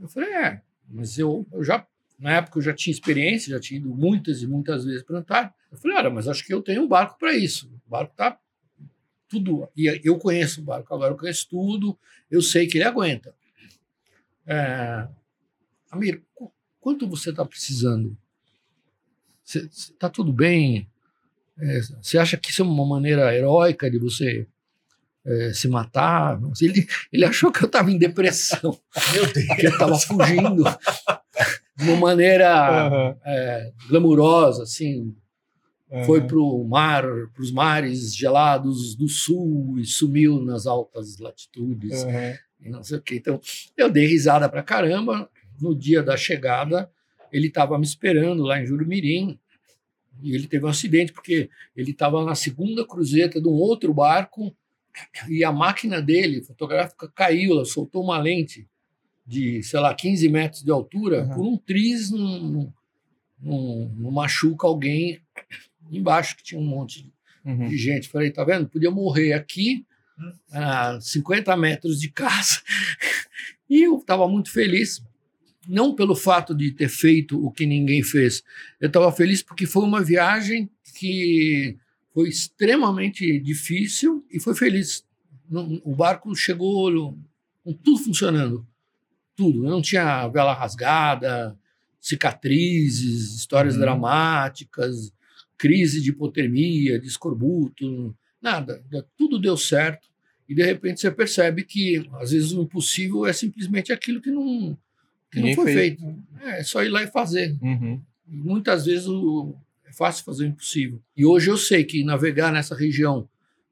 Eu 0.00 0.08
falei: 0.08 0.32
é, 0.34 0.60
mas 0.88 1.18
eu, 1.18 1.46
eu 1.52 1.62
já, 1.64 1.86
na 2.18 2.32
época 2.32 2.58
eu 2.58 2.62
já 2.62 2.74
tinha 2.74 2.92
experiência, 2.92 3.50
já 3.50 3.60
tinha 3.60 3.78
ido 3.78 3.94
muitas 3.94 4.42
e 4.42 4.46
muitas 4.46 4.84
vezes 4.84 5.02
para. 5.02 5.54
Eu 5.70 5.78
falei: 5.78 5.96
olha, 5.96 6.10
mas 6.10 6.28
acho 6.28 6.44
que 6.44 6.52
eu 6.52 6.62
tenho 6.62 6.82
um 6.82 6.88
barco 6.88 7.18
para 7.18 7.32
isso. 7.34 7.70
O 7.86 7.90
barco 7.90 8.12
está 8.12 8.38
tudo. 9.28 9.68
E 9.76 10.00
eu 10.04 10.18
conheço 10.18 10.60
o 10.60 10.64
barco 10.64 10.94
agora, 10.94 11.12
eu 11.12 11.18
conheço 11.18 11.48
tudo, 11.48 11.98
eu 12.30 12.42
sei 12.42 12.66
que 12.66 12.78
ele 12.78 12.84
aguenta. 12.84 13.34
É, 14.46 15.08
Amir, 15.90 16.22
qu- 16.34 16.52
quanto 16.80 17.08
você 17.08 17.30
está 17.30 17.44
precisando? 17.44 18.16
Está 19.44 20.08
tudo 20.08 20.32
bem? 20.32 20.88
É, 21.58 21.80
você 22.02 22.18
acha 22.18 22.36
que 22.36 22.50
isso 22.50 22.62
é 22.62 22.64
uma 22.64 22.86
maneira 22.86 23.34
heróica 23.34 23.90
de 23.90 23.98
você 23.98 24.46
é, 25.26 25.52
se 25.52 25.68
matar? 25.68 26.38
Ele, 26.60 26.86
ele 27.12 27.24
achou 27.24 27.50
que 27.50 27.62
eu 27.62 27.66
estava 27.66 27.90
em 27.90 27.98
depressão, 27.98 28.78
Meu 29.12 29.32
Deus. 29.32 29.56
que 29.56 29.66
eu 29.66 29.70
estava 29.70 29.98
fugindo 29.98 30.64
de 31.76 31.88
uma 31.88 31.96
maneira 31.96 33.16
é, 33.24 33.72
glamurosa, 33.88 34.62
assim, 34.64 35.14
foi 36.04 36.20
para 36.22 36.38
o 36.38 36.64
mar, 36.64 37.04
para 37.32 37.42
os 37.42 37.52
mares 37.52 38.14
gelados 38.14 38.96
do 38.96 39.08
sul 39.08 39.78
e 39.78 39.84
sumiu 39.84 40.42
nas 40.42 40.66
altas 40.66 41.18
latitudes 41.18 42.04
e 42.60 42.68
não 42.68 42.82
sei 42.82 42.98
o 42.98 43.02
quê. 43.02 43.16
Então, 43.16 43.40
eu 43.76 43.90
dei 43.90 44.06
risada 44.06 44.48
pra 44.48 44.62
caramba. 44.62 45.28
No 45.60 45.72
dia 45.72 46.02
da 46.02 46.16
chegada, 46.16 46.90
ele 47.30 47.46
estava 47.46 47.78
me 47.78 47.84
esperando 47.84 48.42
lá 48.42 48.60
em 48.60 48.66
Jurumirim 48.66 49.38
e 50.20 50.34
ele 50.34 50.48
teve 50.48 50.64
um 50.64 50.68
acidente 50.68 51.12
porque 51.12 51.48
ele 51.76 51.92
estava 51.92 52.24
na 52.24 52.34
segunda 52.34 52.84
cruzeta 52.84 53.40
de 53.40 53.46
um 53.46 53.52
outro 53.52 53.94
barco 53.94 54.54
e 55.28 55.42
a 55.44 55.50
máquina 55.52 56.00
dele, 56.00 56.42
fotográfica, 56.42 57.08
caiu, 57.14 57.52
ela 57.52 57.64
soltou 57.64 58.02
uma 58.04 58.18
lente 58.18 58.66
de, 59.26 59.62
sei 59.62 59.80
lá, 59.80 59.94
15 59.94 60.28
metros 60.28 60.62
de 60.62 60.70
altura, 60.70 61.22
Uhum. 61.24 61.34
por 61.34 61.46
um 61.46 61.56
triz 61.56 62.10
não, 62.10 62.72
não, 63.40 63.88
não 63.96 64.10
machuca 64.10 64.66
alguém 64.66 65.20
embaixo, 65.90 66.36
que 66.36 66.42
tinha 66.42 66.60
um 66.60 66.66
monte 66.66 67.10
Uhum. 67.44 67.68
de 67.68 67.76
gente. 67.76 68.08
Falei, 68.08 68.30
tá 68.30 68.42
vendo? 68.44 68.68
Podia 68.68 68.90
morrer 68.90 69.34
aqui, 69.34 69.84
a 70.52 70.98
50 71.00 71.54
metros 71.56 72.00
de 72.00 72.08
casa. 72.10 72.62
E 73.68 73.82
eu 73.82 73.98
estava 73.98 74.26
muito 74.28 74.50
feliz, 74.50 75.02
não 75.68 75.94
pelo 75.94 76.14
fato 76.14 76.54
de 76.54 76.70
ter 76.70 76.88
feito 76.88 77.42
o 77.44 77.50
que 77.50 77.66
ninguém 77.66 78.02
fez. 78.02 78.42
Eu 78.80 78.86
estava 78.88 79.10
feliz 79.12 79.42
porque 79.42 79.66
foi 79.66 79.82
uma 79.84 80.02
viagem 80.02 80.70
que 80.98 81.76
foi 82.14 82.28
extremamente 82.28 83.38
difícil 83.40 84.24
e 84.30 84.38
foi 84.40 84.54
feliz. 84.54 85.04
O 85.84 85.94
barco 85.94 86.34
chegou 86.34 87.18
com 87.64 87.72
tudo 87.72 87.98
funcionando. 87.98 88.66
Tudo. 89.36 89.62
Não 89.64 89.82
tinha 89.82 90.26
vela 90.28 90.54
rasgada, 90.54 91.58
cicatrizes, 92.00 93.34
histórias 93.34 93.74
Uhum. 93.74 93.80
dramáticas, 93.80 95.12
crise 95.58 96.00
de 96.00 96.10
hipotermia, 96.10 96.98
de 96.98 97.06
escorbuto, 97.06 98.16
nada. 98.40 98.82
Tudo 99.16 99.38
deu 99.38 99.56
certo. 99.56 100.08
E 100.48 100.54
de 100.54 100.62
repente 100.62 101.00
você 101.00 101.10
percebe 101.10 101.64
que 101.64 102.08
às 102.14 102.30
vezes 102.30 102.52
o 102.52 102.62
impossível 102.62 103.26
é 103.26 103.32
simplesmente 103.32 103.92
aquilo 103.92 104.20
que 104.20 104.30
não, 104.30 104.76
que 105.30 105.40
não 105.40 105.54
foi 105.54 105.64
fez. 105.72 105.76
feito. 105.76 106.16
É, 106.42 106.60
é 106.60 106.62
só 106.64 106.82
ir 106.84 106.90
lá 106.90 107.02
e 107.02 107.06
fazer. 107.10 107.56
Uhum. 107.62 108.00
Muitas 108.26 108.84
vezes 108.86 109.06
o- 109.06 109.54
fácil 109.96 110.24
fazer 110.24 110.44
o 110.44 110.48
impossível. 110.48 111.00
E 111.16 111.24
hoje 111.24 111.50
eu 111.50 111.56
sei 111.56 111.84
que 111.84 112.04
navegar 112.04 112.52
nessa 112.52 112.74
região 112.74 113.28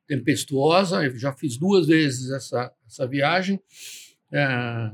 tempestuosa, 0.07 1.05
eu 1.05 1.17
já 1.19 1.33
fiz 1.33 1.57
duas 1.57 1.87
vezes 1.87 2.31
essa, 2.31 2.73
essa 2.87 3.07
viagem, 3.07 3.61
é, 4.31 4.91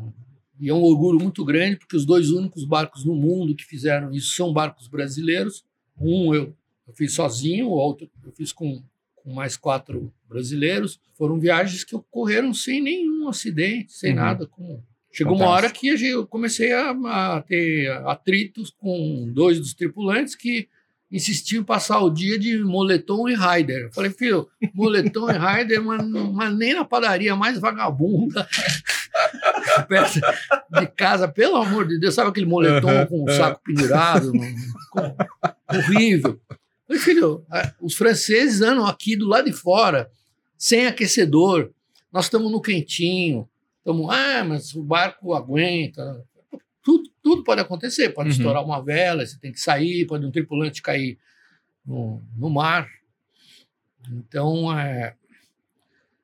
e 0.60 0.68
é 0.68 0.74
um 0.74 0.82
orgulho 0.82 1.18
muito 1.20 1.44
grande, 1.44 1.76
porque 1.76 1.96
os 1.96 2.04
dois 2.04 2.30
únicos 2.30 2.64
barcos 2.64 3.04
no 3.04 3.14
mundo 3.14 3.54
que 3.54 3.64
fizeram 3.64 4.12
isso 4.12 4.34
são 4.34 4.52
barcos 4.52 4.88
brasileiros. 4.88 5.64
Um 6.00 6.34
eu, 6.34 6.54
eu 6.86 6.92
fiz 6.94 7.12
sozinho, 7.12 7.68
o 7.68 7.72
outro 7.72 8.10
eu 8.24 8.32
fiz 8.32 8.52
com, 8.52 8.82
com 9.14 9.32
mais 9.32 9.56
quatro 9.56 10.12
brasileiros. 10.28 11.00
Foram 11.14 11.38
viagens 11.38 11.84
que 11.84 11.94
ocorreram 11.94 12.52
sem 12.52 12.80
nenhum 12.80 13.28
acidente, 13.28 13.92
sem 13.92 14.10
Uhum. 14.10 14.16
nada, 14.16 14.46
com 14.46 14.82
Chegou 15.10 15.36
uma 15.36 15.48
hora 15.48 15.70
que 15.70 15.88
eu 15.88 16.26
comecei 16.26 16.72
a, 16.72 16.90
a 16.90 17.42
ter 17.42 17.90
atritos 18.06 18.70
com 18.70 19.28
dois 19.32 19.58
dos 19.58 19.74
tripulantes 19.74 20.34
que 20.34 20.68
insistiam 21.10 21.60
em 21.62 21.64
passar 21.64 22.00
o 22.00 22.10
dia 22.10 22.38
de 22.38 22.58
moletom 22.58 23.28
e 23.28 23.34
rider. 23.34 23.84
Eu 23.84 23.92
falei, 23.92 24.10
filho, 24.10 24.48
moletom 24.74 25.30
e 25.30 25.38
rider, 25.38 25.82
mas, 25.82 26.06
mas 26.06 26.54
nem 26.56 26.74
na 26.74 26.84
padaria 26.84 27.34
mais 27.34 27.58
vagabunda 27.58 28.46
perto 29.88 30.20
de 30.70 30.86
casa, 30.88 31.26
pelo 31.28 31.56
amor 31.56 31.86
de 31.86 31.98
Deus, 31.98 32.14
sabe 32.14 32.30
aquele 32.30 32.46
moletom 32.46 33.06
com 33.06 33.24
o 33.24 33.28
aham. 33.28 33.36
saco 33.38 33.60
pendurado? 33.64 34.32
Com- 34.90 35.16
horrível. 35.74 36.38
Falei, 36.86 37.02
filho, 37.02 37.44
os 37.80 37.94
franceses 37.94 38.62
andam 38.62 38.86
aqui 38.86 39.16
do 39.16 39.26
lado 39.26 39.44
de 39.46 39.52
fora, 39.52 40.10
sem 40.56 40.86
aquecedor. 40.86 41.70
Nós 42.12 42.24
estamos 42.24 42.50
no 42.50 42.60
quentinho. 42.60 43.48
Estamos, 43.78 44.10
ah, 44.10 44.44
mas 44.44 44.74
o 44.74 44.82
barco 44.82 45.34
aguenta. 45.34 46.24
Tudo, 46.88 47.10
tudo 47.22 47.44
pode 47.44 47.60
acontecer. 47.60 48.08
Pode 48.10 48.30
Uhum. 48.30 48.36
estourar 48.36 48.64
uma 48.64 48.82
vela, 48.82 49.26
você 49.26 49.36
tem 49.38 49.52
que 49.52 49.60
sair, 49.60 50.06
pode 50.06 50.24
um 50.24 50.30
tripulante 50.30 50.80
cair 50.80 51.18
no, 51.84 52.22
no 52.34 52.48
mar. 52.48 52.88
Então, 54.10 54.72
é, 54.78 55.14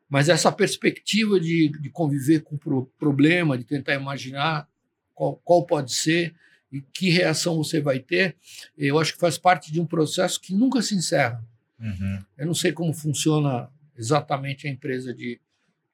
mas 0.08 0.28
essa 0.28 0.50
perspectiva 0.50 1.38
de, 1.38 1.68
de 1.80 1.90
conviver 1.90 2.40
com 2.40 2.54
o 2.54 2.58
pro- 2.58 2.86
problema, 2.98 3.58
de 3.58 3.64
tentar 3.64 3.94
imaginar 3.94 4.66
qual, 5.14 5.36
qual 5.44 5.66
pode 5.66 5.92
ser 5.92 6.34
e 6.72 6.80
que 6.80 7.10
reação 7.10 7.56
você 7.56 7.80
vai 7.80 7.98
ter, 7.98 8.34
eu 8.76 8.98
acho 8.98 9.12
que 9.14 9.20
faz 9.20 9.36
parte 9.36 9.70
de 9.70 9.80
um 9.80 9.86
processo 9.86 10.40
que 10.40 10.54
nunca 10.54 10.80
se 10.82 10.94
encerra. 10.94 11.44
Uhum. 11.78 12.24
Eu 12.38 12.46
não 12.46 12.54
sei 12.54 12.72
como 12.72 12.92
funciona 12.94 13.68
exatamente 13.96 14.66
a 14.66 14.70
empresa 14.70 15.12
de, 15.12 15.38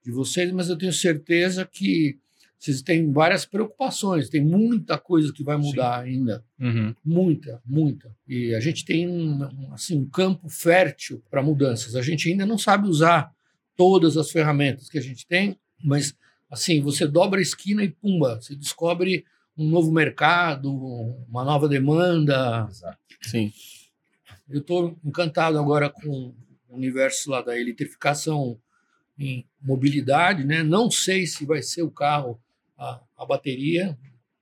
de 0.05 0.11
vocês, 0.13 0.51
mas 0.53 0.69
eu 0.69 0.79
tenho 0.79 0.93
certeza 0.93 1.67
que 1.67 2.19
vocês 2.61 2.83
têm 2.83 3.11
várias 3.11 3.47
preocupações, 3.47 4.29
tem 4.29 4.45
muita 4.45 4.99
coisa 4.99 5.33
que 5.33 5.43
vai 5.43 5.57
mudar 5.57 5.99
ainda. 5.99 6.45
Uhum. 6.61 6.95
Muita, 7.03 7.63
muita. 7.65 8.15
E 8.29 8.55
a 8.55 8.61
gente 8.61 8.85
tem 8.85 9.09
um, 9.09 9.45
um, 9.45 9.73
assim, 9.73 9.97
um 9.97 10.05
campo 10.07 10.47
fértil 10.51 11.23
para 11.31 11.43
mudanças. 11.43 11.97
A 11.97 12.03
gente 12.03 12.31
ainda 12.31 12.45
não 12.45 12.59
sabe 12.59 12.87
usar 12.87 13.33
todas 13.75 14.19
as 14.19 14.31
ferramentas 14.31 14.91
que 14.91 14.99
a 14.99 15.01
gente 15.01 15.27
tem, 15.27 15.59
mas 15.83 16.15
assim, 16.51 16.83
você 16.83 17.07
dobra 17.07 17.39
a 17.39 17.43
esquina 17.43 17.83
e 17.83 17.89
pumba, 17.89 18.39
você 18.39 18.55
descobre 18.55 19.25
um 19.57 19.67
novo 19.67 19.91
mercado, 19.91 20.71
uma 21.31 21.43
nova 21.43 21.67
demanda. 21.67 22.67
Exato. 22.69 22.99
Sim. 23.23 23.51
Eu 24.51 24.61
estou 24.61 24.99
encantado 25.03 25.59
agora 25.59 25.89
com 25.89 26.35
o 26.69 26.77
universo 26.77 27.31
lá 27.31 27.41
da 27.41 27.59
eletrificação 27.59 28.61
em 29.19 29.47
mobilidade, 29.63 30.45
né? 30.45 30.63
Não 30.63 30.91
sei 30.91 31.27
se 31.27 31.47
vai 31.47 31.63
ser 31.63 31.83
o 31.83 31.91
carro 31.91 32.39
a, 32.81 33.01
a 33.19 33.27
bateria, 33.27 33.97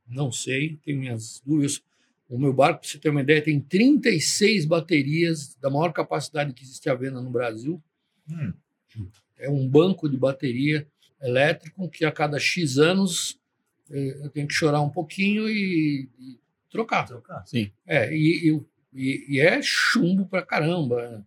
não 0.07 0.30
sei, 0.30 0.78
tenho 0.84 1.01
minhas 1.01 1.43
dúvidas. 1.45 1.82
O 2.28 2.39
meu 2.39 2.53
barco, 2.53 2.80
para 2.80 2.89
você 2.89 2.99
ter 2.99 3.09
uma 3.11 3.22
ideia, 3.22 3.43
tem 3.43 3.59
36 3.61 4.64
baterias 4.64 5.57
da 5.57 5.68
maior 5.68 5.93
capacidade 5.93 6.53
que 6.53 6.62
existe 6.62 6.89
à 6.89 6.95
venda 6.95 7.20
no 7.20 7.30
Brasil. 7.30 7.82
Hum. 8.30 8.53
É 9.39 9.51
um 9.51 9.68
banco 9.68 10.09
de 10.09 10.16
bateria 10.16 10.86
elétrico 11.20 11.89
que 11.89 12.05
a 12.05 12.12
cada 12.12 12.39
X 12.39 12.78
anos 12.78 13.39
eh, 13.91 14.20
eu 14.22 14.30
tenho 14.30 14.47
que 14.47 14.55
chorar 14.55 14.80
um 14.82 14.91
pouquinho 14.91 15.49
e, 15.49 16.09
e 16.18 16.39
trocar. 16.70 17.07
Trocar. 17.07 17.45
Sim. 17.47 17.70
É, 17.86 18.14
e, 18.14 18.51
e- 18.51 18.62
e, 18.93 19.36
e 19.36 19.41
é 19.41 19.61
chumbo 19.62 20.26
pra 20.26 20.43
caramba. 20.43 21.26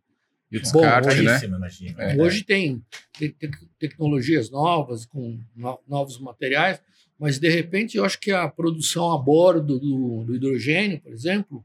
E 0.52 0.58
o 0.58 0.60
Bom, 0.60 0.64
descarte, 0.64 1.22
né? 1.22 1.26
Caríssimo, 1.26 1.56
imagino. 1.56 2.02
É. 2.02 2.16
Hoje 2.22 2.44
tem 2.44 2.84
te- 3.14 3.30
te- 3.30 3.50
tecnologias 3.80 4.50
novas, 4.50 5.06
com 5.06 5.40
no- 5.56 5.80
novos 5.88 6.20
materiais, 6.20 6.82
mas 7.18 7.40
de 7.40 7.50
repente 7.50 7.96
eu 7.98 8.04
acho 8.04 8.20
que 8.20 8.32
a 8.32 8.48
produção 8.50 9.12
a 9.14 9.18
bordo 9.18 9.80
do, 9.80 10.24
do 10.26 10.36
hidrogênio, 10.36 11.00
por 11.00 11.14
exemplo, 11.14 11.64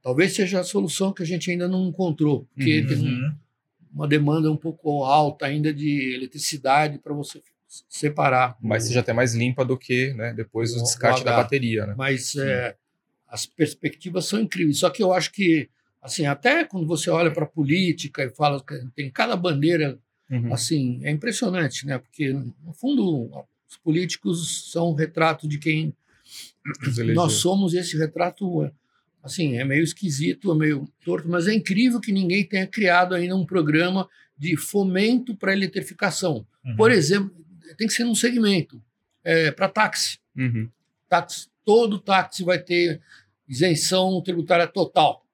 talvez 0.00 0.34
seja 0.34 0.60
a 0.60 0.64
solução 0.64 1.12
que 1.12 1.22
a 1.22 1.26
gente 1.26 1.50
ainda 1.50 1.66
não 1.66 1.88
encontrou, 1.88 2.46
porque 2.54 2.80
Uhum. 2.80 2.86
tem 2.86 2.96
um- 2.98 3.02
Uhum. 3.08 3.34
uma 3.94 4.06
demanda 4.06 4.52
um 4.52 4.56
pouco 4.56 5.02
alta 5.04 5.46
ainda 5.46 5.74
de 5.74 6.14
eletricidade 6.14 6.98
para 6.98 7.12
você 7.14 7.40
separar. 7.88 8.56
Mas 8.62 8.84
seja 8.84 9.00
até 9.00 9.12
mais 9.12 9.34
limpa 9.34 9.64
do 9.64 9.76
que 9.76 10.12
né, 10.14 10.32
depois 10.32 10.72
o 10.74 10.78
O- 10.78 10.82
descarte 10.82 11.22
o 11.22 11.24
da 11.24 11.36
bateria, 11.36 11.86
né? 11.86 11.94
mas 11.98 12.36
é, 12.36 12.76
as 13.26 13.44
perspectivas 13.46 14.26
são 14.26 14.40
incríveis. 14.40 14.78
Só 14.78 14.88
que 14.90 15.02
eu 15.02 15.12
acho 15.12 15.32
que, 15.32 15.68
assim, 16.08 16.26
até 16.26 16.64
quando 16.64 16.86
você 16.86 17.08
olha 17.10 17.30
para 17.30 17.44
a 17.44 17.48
política 17.48 18.24
e 18.24 18.30
fala 18.30 18.62
que 18.62 18.74
tem 18.94 19.10
cada 19.10 19.36
bandeira, 19.36 19.98
Uhum. 20.30 20.52
assim, 20.52 21.00
é 21.04 21.10
impressionante, 21.10 21.86
né? 21.86 21.96
Porque 21.98 22.32
no 22.32 22.72
fundo 22.74 23.30
os 23.66 23.76
políticos 23.78 24.70
são 24.70 24.90
um 24.90 24.94
retrato 24.94 25.48
de 25.48 25.58
quem 25.58 25.94
nós 27.14 27.32
somos. 27.34 27.72
Esse 27.74 27.96
retrato, 27.96 28.62
é, 28.64 28.70
assim, 29.22 29.56
é 29.56 29.64
meio 29.64 29.82
esquisito, 29.82 30.52
é 30.52 30.54
meio 30.54 30.86
torto, 31.04 31.28
mas 31.28 31.46
é 31.46 31.54
incrível 31.54 31.98
que 32.00 32.12
ninguém 32.12 32.44
tenha 32.44 32.66
criado 32.66 33.14
ainda 33.14 33.34
um 33.36 33.46
programa 33.46 34.06
de 34.36 34.54
fomento 34.56 35.34
para 35.34 35.52
a 35.52 35.54
eletrificação. 35.54 36.46
Uhum. 36.64 36.76
Por 36.76 36.90
exemplo, 36.90 37.34
tem 37.78 37.86
que 37.86 37.94
ser 37.94 38.04
num 38.04 38.14
segmento 38.14 38.82
é, 39.24 39.50
para 39.50 39.68
táxi 39.68 40.18
Uhum. 40.36 40.68
táxi, 41.08 41.48
todo 41.64 41.98
táxi 41.98 42.44
vai 42.44 42.58
ter 42.58 43.00
isenção 43.48 44.20
tributária 44.22 44.66
total. 44.66 45.24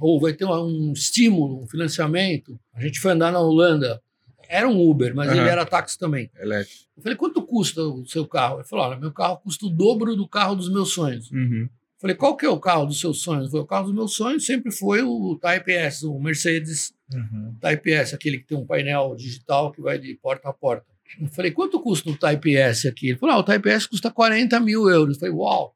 Ou 0.00 0.20
vai 0.20 0.32
ter 0.32 0.44
um 0.44 0.92
estímulo, 0.92 1.62
um 1.62 1.66
financiamento. 1.66 2.58
A 2.74 2.80
gente 2.82 2.98
foi 3.00 3.12
andar 3.12 3.30
na 3.32 3.40
Holanda, 3.40 4.02
era 4.48 4.68
um 4.68 4.80
Uber, 4.80 5.14
mas 5.14 5.28
Aham. 5.28 5.40
ele 5.40 5.48
era 5.48 5.64
táxi 5.64 5.98
também. 5.98 6.30
Elétrico. 6.38 6.84
Eu 6.96 7.02
falei, 7.02 7.16
quanto 7.16 7.42
custa 7.42 7.82
o 7.82 8.06
seu 8.06 8.26
carro? 8.26 8.56
Ele 8.58 8.64
falou, 8.68 8.84
olha, 8.86 8.98
meu 8.98 9.12
carro 9.12 9.38
custa 9.38 9.66
o 9.66 9.70
dobro 9.70 10.14
do 10.16 10.28
carro 10.28 10.54
dos 10.54 10.68
meus 10.70 10.92
sonhos. 10.92 11.30
Eu 11.32 11.38
Uhum. 11.38 11.68
falei, 12.00 12.14
qual 12.16 12.36
que 12.36 12.46
é 12.46 12.48
o 12.48 12.58
carro 12.60 12.86
dos 12.86 13.00
seus 13.00 13.20
sonhos? 13.22 13.50
Falou, 13.50 13.64
o 13.64 13.68
carro 13.68 13.86
dos 13.86 13.94
meus 13.94 14.14
sonhos 14.14 14.44
sempre 14.46 14.70
foi 14.72 15.02
o 15.02 15.36
Type 15.40 15.72
S, 15.72 16.06
o 16.06 16.18
Mercedes 16.18 16.92
Uhum. 17.12 17.54
Type 17.60 17.92
S, 17.92 18.14
aquele 18.14 18.38
que 18.38 18.46
tem 18.46 18.56
um 18.56 18.64
painel 18.66 19.14
digital 19.14 19.70
que 19.70 19.80
vai 19.80 19.98
de 19.98 20.14
porta 20.14 20.48
a 20.48 20.52
porta. 20.52 20.86
Eu 21.20 21.28
falei, 21.28 21.50
quanto 21.50 21.78
custa 21.80 22.08
o 22.10 22.16
Type 22.16 22.56
S 22.56 22.88
aqui? 22.88 23.08
Ele 23.10 23.18
falou, 23.18 23.34
ah, 23.36 23.38
o 23.38 23.42
Type 23.44 23.68
S 23.68 23.88
custa 23.88 24.10
40 24.10 24.58
mil 24.60 24.88
euros. 24.88 25.16
Eu 25.16 25.20
falei, 25.20 25.34
uau! 25.34 25.74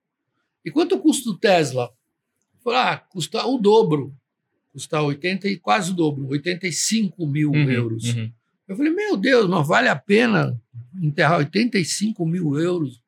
E 0.65 0.71
quanto 0.71 0.99
custa 0.99 1.29
o 1.31 1.37
Tesla? 1.39 1.91
Falei, 2.69 2.81
ah, 2.81 2.99
custa 2.99 3.47
o 3.47 3.57
dobro. 3.59 4.15
Custa 4.73 5.01
80 5.01 5.49
e 5.49 5.57
quase 5.57 5.91
o 5.91 5.95
dobro, 5.95 6.27
85 6.29 7.27
mil 7.27 7.51
Uhum. 7.51 7.71
euros. 7.71 8.05
Uhum. 8.15 8.31
Eu 8.69 8.77
falei, 8.77 8.93
meu 8.93 9.17
Deus, 9.17 9.49
mas 9.49 9.67
vale 9.67 9.89
a 9.89 9.97
pena 9.97 10.61
enterrar 11.03 11.39
85 11.39 12.27
mil 12.27 12.59
euros 12.59 13.01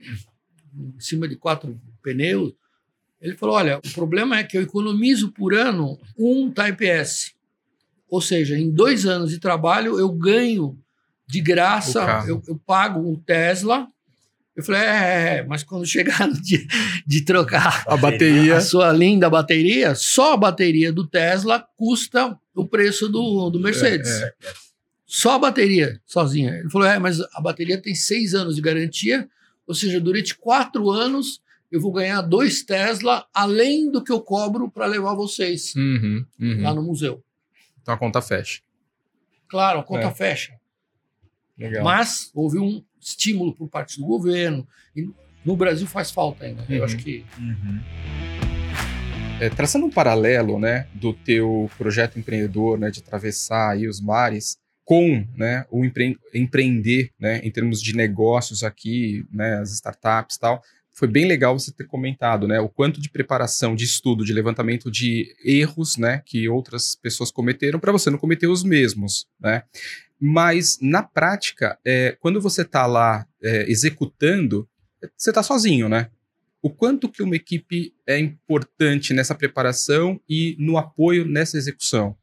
em 0.00 1.00
cima 1.00 1.26
de 1.26 1.34
quatro 1.34 1.78
pneus? 2.02 2.54
Ele 3.20 3.34
falou, 3.36 3.56
olha, 3.56 3.78
o 3.78 3.90
problema 3.92 4.38
é 4.38 4.44
que 4.44 4.56
eu 4.56 4.62
economizo 4.62 5.32
por 5.32 5.54
ano 5.54 5.98
um 6.16 6.50
Type 6.50 6.86
S. 6.86 7.32
Ou 8.08 8.20
seja, 8.20 8.56
em 8.56 8.70
dois 8.70 9.04
anos 9.04 9.30
de 9.30 9.40
trabalho 9.40 9.98
eu 9.98 10.10
ganho 10.12 10.78
de 11.26 11.40
O 11.40 11.44
graça, 11.44 12.24
eu, 12.28 12.40
eu 12.46 12.56
pago 12.64 13.00
um 13.00 13.16
Tesla. 13.16 13.88
Eu 14.54 14.62
falei, 14.62 14.82
é, 14.82 14.84
é, 14.86 15.36
é, 15.38 15.42
mas 15.44 15.62
quando 15.62 15.86
chegar 15.86 16.26
no 16.28 16.40
dia 16.40 16.60
de 17.06 17.24
trocar 17.24 17.84
A 17.86 17.96
bateria. 17.96 18.56
a 18.58 18.60
sua 18.60 18.92
linda 18.92 19.30
bateria, 19.30 19.94
só 19.94 20.34
a 20.34 20.36
bateria 20.36 20.92
do 20.92 21.06
Tesla 21.06 21.66
custa 21.76 22.38
o 22.54 22.66
preço 22.66 23.08
do, 23.08 23.48
do 23.48 23.58
Mercedes. 23.58 24.10
É, 24.10 24.32
Só 25.06 25.32
a 25.36 25.38
bateria 25.38 26.00
sozinha. 26.06 26.54
Ele 26.56 26.68
falou: 26.70 26.86
é, 26.86 26.98
mas 26.98 27.18
a 27.20 27.40
bateria 27.40 27.80
tem 27.80 27.94
seis 27.94 28.34
anos 28.34 28.54
de 28.56 28.60
garantia, 28.62 29.26
ou 29.66 29.74
seja, 29.74 29.98
durante 30.00 30.34
quatro 30.36 30.90
anos 30.90 31.40
eu 31.70 31.80
vou 31.80 31.90
ganhar 31.92 32.20
dois 32.20 32.62
Tesla 32.62 33.26
além 33.32 33.90
do 33.90 34.04
que 34.04 34.12
eu 34.12 34.20
cobro 34.20 34.70
para 34.70 34.84
levar 34.84 35.14
vocês 35.14 35.74
Uhum. 35.74 36.26
Uhum. 36.38 36.62
lá 36.62 36.74
no 36.74 36.82
museu. 36.82 37.24
Então 37.80 37.94
a 37.94 37.96
conta 37.98 38.20
fecha. 38.20 38.60
Claro, 39.48 39.80
a 39.80 39.82
conta 39.82 40.08
É. 40.08 40.10
fecha. 40.14 40.52
Legal. 41.58 41.82
Mas 41.84 42.30
houve 42.34 42.58
um 42.58 42.82
estímulo 43.02 43.52
por 43.54 43.68
parte 43.68 43.98
do 43.98 44.06
governo. 44.06 44.66
E 44.96 45.08
no 45.44 45.56
Brasil 45.56 45.86
faz 45.86 46.10
falta 46.10 46.44
ainda. 46.44 46.64
Eu 46.68 46.78
Uhum. 46.78 46.84
acho 46.84 46.96
que 46.98 47.24
Uhum. 47.38 47.80
É, 49.40 49.48
traçando 49.50 49.86
um 49.86 49.90
paralelo, 49.90 50.56
né, 50.58 50.86
do 50.94 51.12
teu 51.12 51.68
projeto 51.76 52.16
empreendedor, 52.18 52.78
né, 52.78 52.90
de 52.90 53.00
atravessar 53.00 53.72
aí 53.72 53.88
os 53.88 54.00
mares 54.00 54.56
com, 54.84 55.26
né, 55.36 55.64
o 55.70 55.84
empre- 55.84 56.16
empreender, 56.32 57.10
né, 57.18 57.40
em 57.42 57.50
termos 57.50 57.82
de 57.82 57.92
negócios 57.96 58.62
aqui, 58.62 59.24
né, 59.32 59.58
as 59.58 59.72
startups 59.72 60.36
e 60.36 60.40
tal, 60.40 60.62
foi 60.94 61.08
bem 61.08 61.24
legal 61.26 61.58
você 61.58 61.72
ter 61.72 61.86
comentado, 61.86 62.46
né, 62.46 62.60
o 62.60 62.68
quanto 62.68 63.00
de 63.00 63.08
preparação, 63.10 63.74
de 63.74 63.84
estudo, 63.84 64.24
de 64.24 64.32
levantamento 64.32 64.90
de 64.90 65.34
erros, 65.44 65.96
né, 65.96 66.22
que 66.24 66.48
outras 66.48 66.94
pessoas 66.94 67.32
cometeram 67.32 67.80
para 67.80 67.90
você 67.90 68.10
não 68.10 68.18
cometer 68.18 68.46
os 68.46 68.62
mesmos, 68.62 69.26
né. 69.40 69.62
Mas 70.24 70.78
na 70.80 71.02
prática, 71.02 71.78
é, 71.84 72.16
quando 72.20 72.40
você 72.40 72.62
está 72.62 72.86
lá 72.86 73.26
é, 73.42 73.68
executando, 73.70 74.68
você 75.16 75.30
está 75.30 75.42
sozinho, 75.42 75.88
né? 75.88 76.10
o 76.62 76.70
quanto 76.70 77.08
que 77.08 77.22
uma 77.22 77.34
equipe 77.34 77.92
é 78.06 78.18
importante 78.18 79.12
nessa 79.12 79.34
preparação 79.34 80.20
e 80.28 80.54
no 80.60 80.78
apoio 80.78 81.26
nessa 81.26 81.58
execução. 81.58 82.16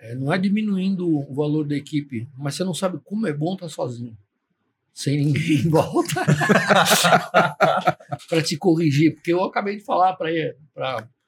é, 0.00 0.14
não 0.16 0.32
é 0.32 0.38
diminuindo 0.38 1.08
o 1.08 1.32
valor 1.32 1.64
da 1.64 1.76
equipe, 1.76 2.28
mas 2.36 2.56
você 2.56 2.64
não 2.64 2.74
sabe 2.74 2.98
como 3.04 3.26
é 3.26 3.32
bom 3.32 3.54
estar 3.54 3.68
sozinho. 3.68 4.18
sem 4.92 5.24
ninguém 5.24 5.58
em 5.58 5.68
volta 5.68 6.24
para 8.28 8.42
te 8.42 8.56
corrigir, 8.56 9.14
porque 9.14 9.32
eu 9.32 9.44
acabei 9.44 9.76
de 9.76 9.84
falar 9.84 10.14
para 10.14 10.32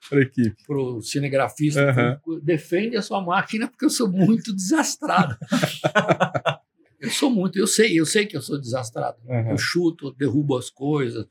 para 0.07 0.19
a 0.19 0.21
equipe, 0.21 0.55
para 0.65 0.77
o 0.77 1.01
cinegrafista, 1.01 2.19
uhum. 2.27 2.39
defende 2.41 2.95
a 2.95 3.01
sua 3.01 3.21
máquina 3.21 3.67
porque 3.67 3.85
eu 3.85 3.89
sou 3.89 4.09
muito 4.09 4.55
desastrado. 4.55 5.37
eu 6.99 7.09
sou 7.09 7.29
muito, 7.29 7.57
eu 7.57 7.67
sei, 7.67 7.99
eu 7.99 8.05
sei 8.05 8.25
que 8.25 8.37
eu 8.37 8.41
sou 8.41 8.59
desastrado. 8.59 9.17
Uhum. 9.25 9.51
Eu 9.51 9.57
chuto, 9.57 10.11
derrubo 10.11 10.57
as 10.57 10.69
coisas 10.69 11.25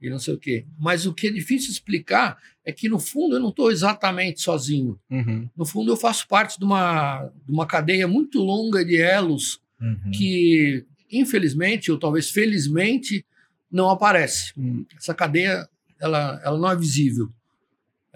e 0.00 0.08
não 0.08 0.18
sei 0.18 0.34
o 0.34 0.38
quê. 0.38 0.66
Mas 0.78 1.06
o 1.06 1.12
que 1.12 1.26
é 1.26 1.30
difícil 1.30 1.70
explicar 1.70 2.38
é 2.64 2.72
que, 2.72 2.88
no 2.88 2.98
fundo, 2.98 3.36
eu 3.36 3.40
não 3.40 3.48
estou 3.48 3.70
exatamente 3.70 4.40
sozinho. 4.40 4.98
Uhum. 5.10 5.48
No 5.56 5.66
fundo, 5.66 5.90
eu 5.90 5.96
faço 5.96 6.26
parte 6.28 6.58
de 6.58 6.64
uma, 6.64 7.30
de 7.44 7.52
uma 7.52 7.66
cadeia 7.66 8.06
muito 8.06 8.38
longa 8.38 8.84
de 8.84 8.96
elos 8.96 9.60
uhum. 9.80 10.10
que 10.12 10.86
infelizmente, 11.10 11.90
ou 11.90 11.98
talvez 11.98 12.30
felizmente, 12.30 13.24
não 13.70 13.90
aparece. 13.90 14.52
Hum. 14.56 14.84
Essa 14.96 15.14
cadeia 15.14 15.68
ela, 16.00 16.40
ela 16.44 16.58
não 16.58 16.70
é 16.70 16.76
visível. 16.76 17.32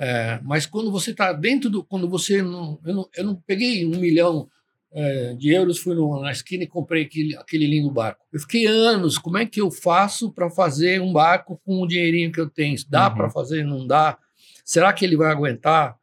É, 0.04 0.40
mas 0.42 0.66
quando 0.66 0.90
você 0.90 1.12
está 1.12 1.32
dentro 1.32 1.70
do. 1.70 1.84
Quando 1.84 2.08
você 2.08 2.42
não 2.42 2.76
eu, 2.84 2.92
não. 2.92 3.08
eu 3.16 3.24
não 3.24 3.36
peguei 3.36 3.86
um 3.86 4.00
milhão 4.00 4.48
é, 4.90 5.32
de 5.34 5.54
euros, 5.54 5.78
fui 5.78 5.94
no, 5.94 6.20
na 6.20 6.32
esquina 6.32 6.64
e 6.64 6.66
comprei 6.66 7.04
aquele, 7.04 7.36
aquele 7.36 7.68
lindo 7.68 7.88
barco. 7.88 8.26
Eu 8.32 8.40
fiquei 8.40 8.66
anos. 8.66 9.16
Como 9.16 9.38
é 9.38 9.46
que 9.46 9.60
eu 9.60 9.70
faço 9.70 10.32
para 10.32 10.50
fazer 10.50 11.00
um 11.00 11.12
barco 11.12 11.60
com 11.64 11.80
o 11.80 11.86
dinheirinho 11.86 12.32
que 12.32 12.40
eu 12.40 12.50
tenho? 12.50 12.76
Dá 12.88 13.08
uhum. 13.08 13.14
para 13.14 13.30
fazer? 13.30 13.64
Não 13.64 13.86
dá? 13.86 14.18
Será 14.64 14.92
que 14.92 15.04
ele 15.04 15.16
vai 15.16 15.30
aguentar? 15.30 15.96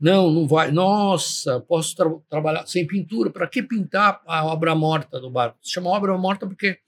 Não, 0.00 0.28
não 0.28 0.48
vai. 0.48 0.72
Nossa, 0.72 1.60
posso 1.60 1.94
tra 1.94 2.10
trabalhar 2.28 2.66
sem 2.66 2.84
pintura. 2.84 3.30
Para 3.30 3.46
que 3.46 3.62
pintar 3.62 4.22
a 4.26 4.44
obra 4.44 4.74
morta 4.74 5.20
do 5.20 5.30
barco? 5.30 5.56
Se 5.62 5.70
chama 5.70 5.90
obra 5.90 6.18
morta 6.18 6.48
porque 6.48 6.78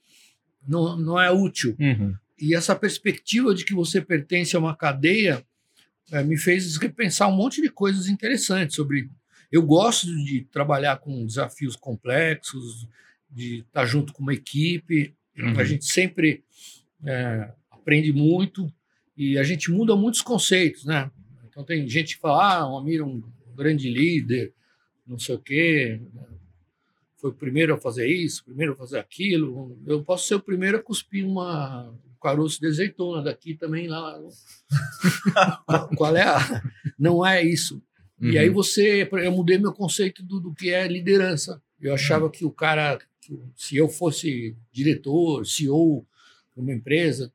não, 0.67 0.97
não 0.97 1.17
é 1.17 1.31
útil. 1.31 1.73
Uhum. 1.79 2.13
E 2.37 2.53
essa 2.53 2.75
perspectiva 2.75 3.55
de 3.55 3.63
que 3.63 3.73
você 3.73 4.01
pertence 4.01 4.57
a 4.57 4.59
uma 4.59 4.75
cadeia 4.75 5.41
é, 6.11 6.23
me 6.23 6.37
fez 6.37 6.77
repensar 6.77 7.27
um 7.27 7.35
monte 7.35 7.61
de 7.61 7.69
coisas 7.69 8.07
interessantes 8.07 8.75
sobre. 8.75 9.09
Eu 9.51 9.63
gosto 9.63 10.07
de 10.07 10.41
trabalhar 10.51 10.97
com 10.97 11.25
desafios 11.25 11.75
complexos, 11.75 12.87
de 13.29 13.59
estar 13.59 13.85
junto 13.85 14.13
com 14.13 14.21
uma 14.21 14.33
equipe. 14.33 15.15
Uhum. 15.37 15.59
A 15.59 15.63
gente 15.63 15.85
sempre 15.85 16.43
é, 17.03 17.51
aprende 17.71 18.13
muito 18.13 18.71
e 19.17 19.37
a 19.37 19.43
gente 19.43 19.71
muda 19.71 19.95
muitos 19.95 20.21
conceitos, 20.21 20.85
né? 20.85 21.09
Então 21.49 21.63
tem 21.63 21.87
gente 21.87 22.15
que 22.15 22.21
fala, 22.21 22.59
ah, 22.59 22.71
o 22.71 22.77
Amir 22.77 23.01
é 23.01 23.03
um 23.03 23.23
grande 23.55 23.89
líder, 23.89 24.53
não 25.05 25.17
sei 25.17 25.35
o 25.35 25.39
quê, 25.39 25.99
foi 27.17 27.31
o 27.31 27.33
primeiro 27.33 27.73
a 27.73 27.77
fazer 27.77 28.07
isso, 28.07 28.41
o 28.41 28.45
primeiro 28.45 28.73
a 28.73 28.75
fazer 28.77 28.99
aquilo. 28.99 29.77
Eu 29.85 30.03
posso 30.03 30.27
ser 30.27 30.35
o 30.35 30.39
primeiro 30.39 30.77
a 30.77 30.81
cuspir 30.81 31.27
uma, 31.27 31.89
um 31.89 32.08
caroço 32.19 32.59
de 32.59 32.67
azeitona 32.67 33.23
daqui 33.23 33.55
também 33.55 33.87
lá. 33.87 34.19
Qual 35.95 36.15
é 36.15 36.23
a... 36.23 36.63
Não 36.97 37.25
é 37.25 37.43
isso. 37.43 37.81
Uhum. 38.21 38.31
E 38.31 38.37
aí 38.37 38.49
uhum. 38.49 38.55
você, 38.55 39.07
eu 39.11 39.31
mudei 39.31 39.57
meu 39.57 39.73
conceito 39.73 40.23
do, 40.23 40.39
do 40.39 40.53
que 40.53 40.69
é 40.69 40.87
liderança. 40.87 41.61
Eu 41.79 41.93
achava 41.93 42.25
uhum. 42.25 42.31
que 42.31 42.45
o 42.45 42.51
cara, 42.51 42.99
se 43.55 43.77
eu 43.77 43.87
fosse 43.87 44.55
diretor, 44.71 45.45
CEO 45.45 46.05
de 46.55 46.61
uma 46.61 46.73
empresa, 46.73 47.31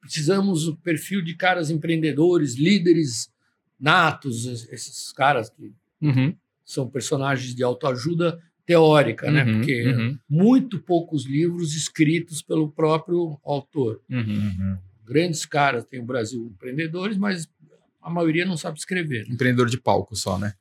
precisamos 0.00 0.64
do 0.66 0.76
perfil 0.76 1.22
de 1.22 1.34
caras 1.34 1.70
empreendedores, 1.70 2.54
líderes 2.54 3.30
natos, 3.78 4.46
esses 4.70 5.10
caras 5.12 5.50
que 5.50 5.72
uhum. 6.00 6.36
são 6.64 6.88
personagens 6.88 7.54
de 7.54 7.62
autoajuda 7.64 8.40
teórica, 8.64 9.30
né? 9.30 9.42
uhum, 9.42 9.46
né? 9.46 9.58
Porque 9.58 9.86
uhum. 9.88 10.18
muito 10.28 10.78
poucos 10.80 11.26
livros 11.26 11.74
escritos 11.74 12.42
pelo 12.42 12.70
próprio 12.70 13.38
autor. 13.44 14.00
Uhum. 14.08 14.18
Uhum. 14.18 14.78
Grandes 15.04 15.44
caras 15.44 15.84
tem 15.84 16.00
o 16.00 16.04
Brasil 16.04 16.46
empreendedores, 16.46 17.16
mas 17.16 17.48
a 18.00 18.10
maioria 18.10 18.44
não 18.44 18.56
sabe 18.56 18.78
escrever. 18.78 19.26
Né? 19.26 19.34
Empreendedor 19.34 19.68
de 19.68 19.78
palco 19.78 20.16
só, 20.16 20.38
né? 20.38 20.54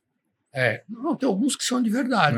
É, 0.54 0.84
não, 0.90 1.16
tem 1.16 1.28
alguns 1.28 1.56
que 1.56 1.64
são 1.64 1.82
de 1.82 1.90
verdade. 1.90 2.38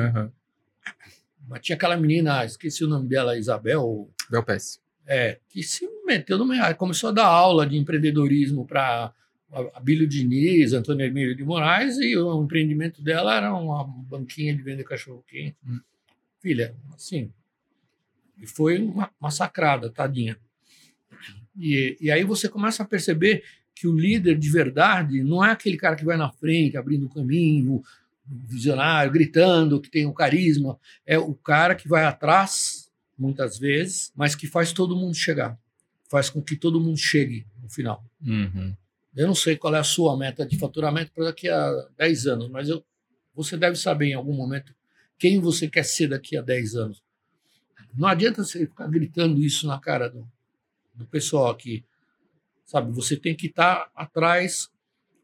Mas 1.47 1.61
tinha 1.61 1.75
aquela 1.75 1.97
menina, 1.97 2.45
esqueci 2.45 2.83
o 2.83 2.87
nome 2.87 3.07
dela, 3.07 3.37
Isabel. 3.37 4.09
Belpes. 4.29 4.79
É, 5.05 5.39
que 5.49 5.61
se 5.61 5.85
meteu 6.05 6.37
no 6.37 6.45
meio, 6.45 6.75
começou 6.75 7.09
a 7.09 7.13
dar 7.13 7.25
aula 7.25 7.65
de 7.67 7.77
empreendedorismo 7.77 8.65
para 8.65 9.11
a 9.75 9.79
Bílio 9.79 10.07
Diniz, 10.07 10.73
Antônio 10.73 11.05
Emílio 11.05 11.35
de 11.35 11.43
Moraes, 11.43 11.97
e 11.97 12.17
o 12.17 12.43
empreendimento 12.43 13.01
dela 13.01 13.35
era 13.35 13.53
uma 13.53 13.83
banquinha 13.83 14.55
de 14.55 14.61
vender 14.61 14.83
cachorro-quente. 14.83 15.55
Hum. 15.67 15.79
Filha, 16.41 16.75
assim, 16.93 17.31
e 18.37 18.47
foi 18.47 18.77
uma 18.77 19.09
massacrada, 19.19 19.89
tadinha. 19.89 20.37
E, 21.57 21.97
e 22.01 22.11
aí 22.11 22.23
você 22.23 22.49
começa 22.49 22.83
a 22.83 22.85
perceber 22.85 23.43
que 23.75 23.87
o 23.87 23.97
líder 23.97 24.37
de 24.37 24.49
verdade 24.49 25.23
não 25.23 25.43
é 25.43 25.51
aquele 25.51 25.77
cara 25.77 25.95
que 25.95 26.05
vai 26.05 26.17
na 26.17 26.31
frente, 26.31 26.77
abrindo 26.77 27.05
o 27.05 27.09
caminho, 27.09 27.81
visionário, 28.25 29.11
gritando, 29.11 29.79
que 29.79 29.89
tem 29.89 30.05
o 30.05 30.13
carisma. 30.13 30.77
É 31.05 31.17
o 31.17 31.33
cara 31.33 31.75
que 31.75 31.87
vai 31.87 32.03
atrás, 32.05 32.91
muitas 33.17 33.57
vezes, 33.57 34.11
mas 34.15 34.35
que 34.35 34.47
faz 34.47 34.73
todo 34.73 34.95
mundo 34.95 35.15
chegar. 35.15 35.57
Faz 36.09 36.29
com 36.29 36.41
que 36.41 36.55
todo 36.55 36.81
mundo 36.81 36.97
chegue 36.97 37.45
no 37.61 37.69
final. 37.69 38.03
Uhum. 38.25 38.75
Eu 39.15 39.27
não 39.27 39.35
sei 39.35 39.55
qual 39.55 39.75
é 39.75 39.79
a 39.79 39.83
sua 39.83 40.17
meta 40.17 40.45
de 40.45 40.57
faturamento 40.57 41.11
para 41.11 41.25
daqui 41.25 41.47
a 41.47 41.87
10 41.97 42.27
anos, 42.27 42.49
mas 42.49 42.69
eu, 42.69 42.83
você 43.33 43.55
deve 43.55 43.75
saber 43.75 44.07
em 44.07 44.13
algum 44.13 44.33
momento 44.33 44.73
quem 45.17 45.39
você 45.39 45.69
quer 45.69 45.83
ser 45.83 46.07
daqui 46.07 46.35
a 46.35 46.41
10 46.41 46.75
anos. 46.75 47.03
Não 47.95 48.07
adianta 48.07 48.43
você 48.43 48.65
ficar 48.65 48.87
gritando 48.87 49.39
isso 49.41 49.67
na 49.67 49.79
cara 49.79 50.09
do, 50.09 50.27
do 50.95 51.05
pessoal 51.05 51.51
aqui. 51.51 51.85
Sabe, 52.65 52.91
você 52.91 53.15
tem 53.15 53.35
que 53.35 53.47
estar 53.47 53.85
tá 53.85 53.91
atrás, 53.95 54.69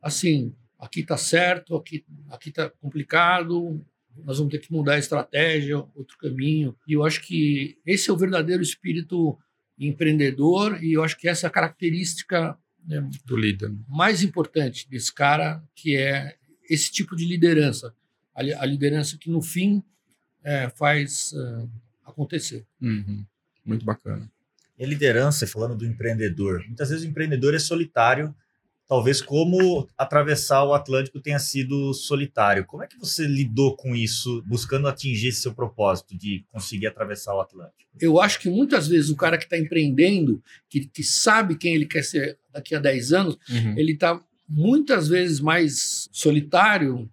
assim, 0.02 0.54
aqui 0.78 1.00
está 1.02 1.18
certo, 1.18 1.76
aqui 1.76 2.04
está 2.46 2.70
complicado, 2.70 3.84
nós 4.24 4.38
vamos 4.38 4.52
ter 4.52 4.60
que 4.60 4.72
mudar 4.72 4.94
a 4.94 5.00
estratégia, 5.00 5.78
outro 5.96 6.18
caminho. 6.18 6.76
E 6.88 6.94
eu 6.94 7.04
acho 7.04 7.22
que 7.22 7.80
esse 7.86 8.10
é 8.10 8.14
o 8.14 8.18
verdadeiro 8.18 8.62
espírito 8.62 9.38
empreendedor 9.80 10.84
e 10.84 10.94
eu 10.94 11.04
acho 11.04 11.18
que 11.18 11.28
essa 11.28 11.48
é 11.48 11.50
a 11.50 11.52
característica 11.52 12.58
né, 12.86 13.08
do 13.26 13.38
líder. 13.38 13.72
mais 13.88 14.24
importante 14.24 14.90
desse 14.90 15.14
cara, 15.14 15.64
que 15.76 15.96
é 15.96 16.36
esse 16.70 16.92
tipo 16.92 17.16
de 17.16 17.26
liderança. 17.26 17.94
A, 18.34 18.42
a 18.42 18.66
liderança 18.66 19.18
que, 19.18 19.30
no 19.30 19.42
fim, 19.42 19.84
é, 20.44 20.70
faz 20.70 21.34
uh, 21.34 21.70
acontecer. 22.06 22.66
Uhum. 22.82 23.26
Muito 23.66 23.86
bacana. 23.86 24.30
E 24.78 24.84
a 24.84 24.88
liderança, 24.88 25.46
falando 25.46 25.76
do 25.76 25.86
empreendedor, 25.86 26.64
muitas 26.66 26.90
vezes 26.90 27.06
o 27.06 27.10
empreendedor 27.10 27.54
é 27.54 27.60
solitário, 27.60 28.34
talvez 28.90 29.22
como 29.22 29.88
atravessar 29.96 30.64
o 30.66 30.74
Atlântico 30.74 31.22
tenha 31.22 31.38
sido 31.38 31.94
solitário. 31.94 32.66
Como 32.66 32.84
é 32.84 32.88
que 32.88 32.98
você 32.98 33.28
lidou 33.28 33.76
com 33.76 33.96
isso, 33.96 34.44
buscando 34.48 34.88
atingir 34.88 35.32
seu 35.32 35.54
propósito 35.54 36.18
de 36.18 36.44
conseguir 36.52 36.88
atravessar 36.88 37.36
o 37.36 37.40
Atlântico? 37.40 37.88
Eu 38.02 38.20
acho 38.20 38.40
que 38.40 38.50
muitas 38.50 38.88
vezes 38.88 39.12
o 39.12 39.16
cara 39.16 39.38
que 39.38 39.44
está 39.44 39.60
empreendendo, 39.60 40.42
que, 40.68 40.88
que 40.88 41.04
sabe 41.04 41.56
quem 41.56 41.76
ele 41.76 41.86
quer 41.86 42.04
ser 42.04 42.40
daqui 42.52 42.74
a 42.74 42.80
10 42.80 43.14
anos, 43.14 43.38
uhum. 43.48 43.78
ele 43.78 43.92
está 43.92 44.20
muitas 44.48 45.08
vezes 45.08 45.40
mais 45.40 46.10
solitário 46.12 47.08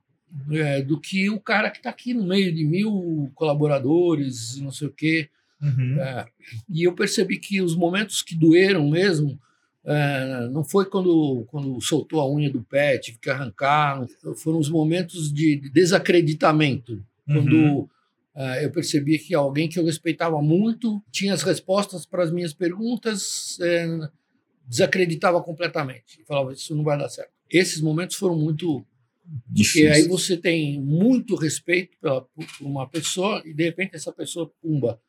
é, 0.51 0.81
do 0.81 0.99
que 0.99 1.29
o 1.29 1.39
cara 1.39 1.71
que 1.71 1.77
está 1.77 1.91
aqui 1.91 2.15
no 2.15 2.27
meio 2.27 2.55
de 2.55 2.65
mil 2.65 3.31
colaboradores, 3.35 4.57
não 4.57 4.71
sei 4.71 4.89
o 4.89 4.93
quê. 4.93 5.29
Uhum. 5.61 6.01
É, 6.01 6.27
e 6.71 6.85
eu 6.85 6.95
percebi 6.95 7.37
que 7.37 7.61
os 7.61 7.77
momentos 7.77 8.23
que 8.23 8.35
doeram 8.35 8.89
mesmo 8.89 9.39
é, 9.87 10.49
não 10.49 10.65
foi 10.65 10.85
quando, 10.87 11.45
quando 11.49 11.81
soltou 11.81 12.21
a 12.21 12.31
unha 12.31 12.51
do 12.51 12.63
pé, 12.63 12.99
tive 12.99 13.19
que 13.19 13.31
arrancar, 13.31 14.05
foram 14.37 14.59
os 14.59 14.69
momentos 14.69 15.33
de 15.33 15.57
desacreditamento, 15.71 17.05
quando 17.25 17.55
uhum. 17.55 17.89
é, 18.35 18.65
eu 18.65 18.71
percebi 18.73 19.19
que 19.19 19.35
alguém 19.35 19.69
que 19.69 19.79
eu 19.79 19.85
respeitava 19.85 20.43
muito 20.43 21.03
tinha 21.11 21.33
as 21.33 21.43
respostas 21.43 22.05
para 22.05 22.25
as 22.25 22.33
minhas 22.33 22.53
perguntas, 22.53 23.59
é, 23.61 23.87
desacreditava 24.67 25.41
completamente, 25.41 26.25
falava 26.27 26.53
isso 26.53 26.75
não 26.75 26.83
vai 26.83 26.99
dar 26.99 27.09
certo. 27.09 27.31
Esses 27.49 27.81
momentos 27.81 28.17
foram 28.17 28.37
muito 28.37 28.85
Difícil. 29.49 29.83
Porque 29.83 29.97
aí 29.97 30.09
você 30.09 30.37
tem 30.37 30.81
muito 30.81 31.35
respeito 31.35 31.97
pela, 32.01 32.23
por 32.23 32.47
uma 32.61 32.89
pessoa 32.89 33.43
e 33.45 33.53
de 33.53 33.65
repente 33.65 33.97
essa 33.97 34.13
pessoa, 34.13 34.53
pumba, 34.63 35.01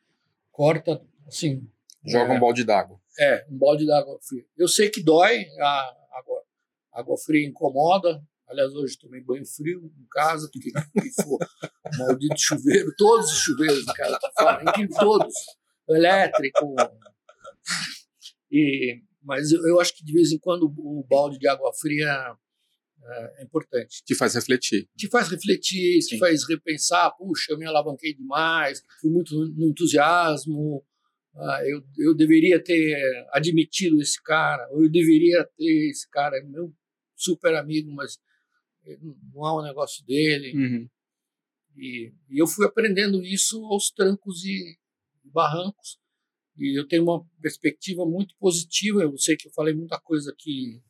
corta, 0.52 1.02
assim. 1.28 1.68
Joga 2.04 2.34
é, 2.34 2.38
um 2.38 2.40
balde 2.40 2.64
d'água. 2.64 3.00
É, 3.20 3.46
um 3.50 3.58
balde 3.58 3.86
d'água 3.86 4.20
fria. 4.22 4.46
Eu 4.58 4.68
sei 4.68 4.90
que 4.90 5.04
dói, 5.04 5.46
a 5.60 5.96
água, 6.14 6.44
água 6.92 7.18
fria 7.18 7.48
incomoda. 7.48 8.22
Aliás, 8.48 8.74
hoje 8.74 8.98
tomei 8.98 9.22
banho 9.22 9.46
frio 9.46 9.92
em 10.00 10.08
casa, 10.10 10.50
porque 10.52 10.72
for 11.22 11.40
maldito 11.98 12.38
chuveiro, 12.38 12.94
todos 12.98 13.30
os 13.32 13.40
chuveiros 13.40 13.84
em 13.84 13.94
casa, 13.94 14.20
inclusive 14.62 14.90
todos, 14.98 15.34
elétrico. 15.90 16.76
E, 18.50 19.02
mas 19.22 19.52
eu, 19.52 19.68
eu 19.68 19.82
acho 19.82 19.94
que 19.96 20.06
de 20.06 20.14
vez 20.14 20.32
em 20.32 20.40
quando 20.40 20.64
o 20.64 21.06
balde 21.10 21.38
de 21.38 21.48
água 21.48 21.74
fria 21.74 22.38
é, 23.04 23.42
é 23.42 23.44
importante. 23.44 24.04
Te 24.06 24.16
faz 24.16 24.36
refletir. 24.36 24.88
Te 24.96 25.08
faz 25.10 25.28
refletir, 25.30 26.02
Sim. 26.02 26.10
te 26.10 26.18
faz 26.18 26.48
repensar, 26.48 27.16
puxa, 27.18 27.52
eu 27.52 27.58
me 27.58 27.66
alavanquei 27.66 28.14
demais, 28.14 28.82
fui 29.02 29.10
muito 29.10 29.36
no 29.36 29.68
entusiasmo, 29.68 30.84
ah, 31.38 31.62
eu, 31.66 31.84
eu 31.98 32.16
deveria 32.16 32.62
ter 32.62 32.98
admitido 33.32 34.02
esse 34.02 34.22
cara, 34.22 34.68
ou 34.72 34.84
eu 34.84 34.90
deveria 34.90 35.48
ter 35.56 35.90
esse 35.90 36.10
cara, 36.10 36.44
meu 36.44 36.74
super 37.16 37.56
amigo, 37.56 37.92
mas 37.92 38.20
não 39.34 39.44
há 39.44 39.60
um 39.60 39.64
negócio 39.64 40.06
dele. 40.06 40.56
Uhum. 40.56 40.90
E, 41.76 42.14
e, 42.30 42.42
eu 42.42 42.48
fui 42.48 42.66
aprendendo 42.66 43.24
isso 43.24 43.64
aos 43.66 43.92
trancos 43.92 44.44
e 44.46 44.78
barrancos. 45.26 46.00
E 46.58 46.80
eu 46.80 46.88
tenho 46.88 47.04
uma 47.04 47.24
perspectiva 47.42 48.06
muito 48.06 48.36
positiva. 48.40 49.02
Eu 49.02 49.18
sei 49.18 49.36
que 49.36 49.48
eu 49.48 49.52
falei 49.52 49.74
muita 49.74 50.00
coisa 50.00 50.32
aqui 50.32 50.82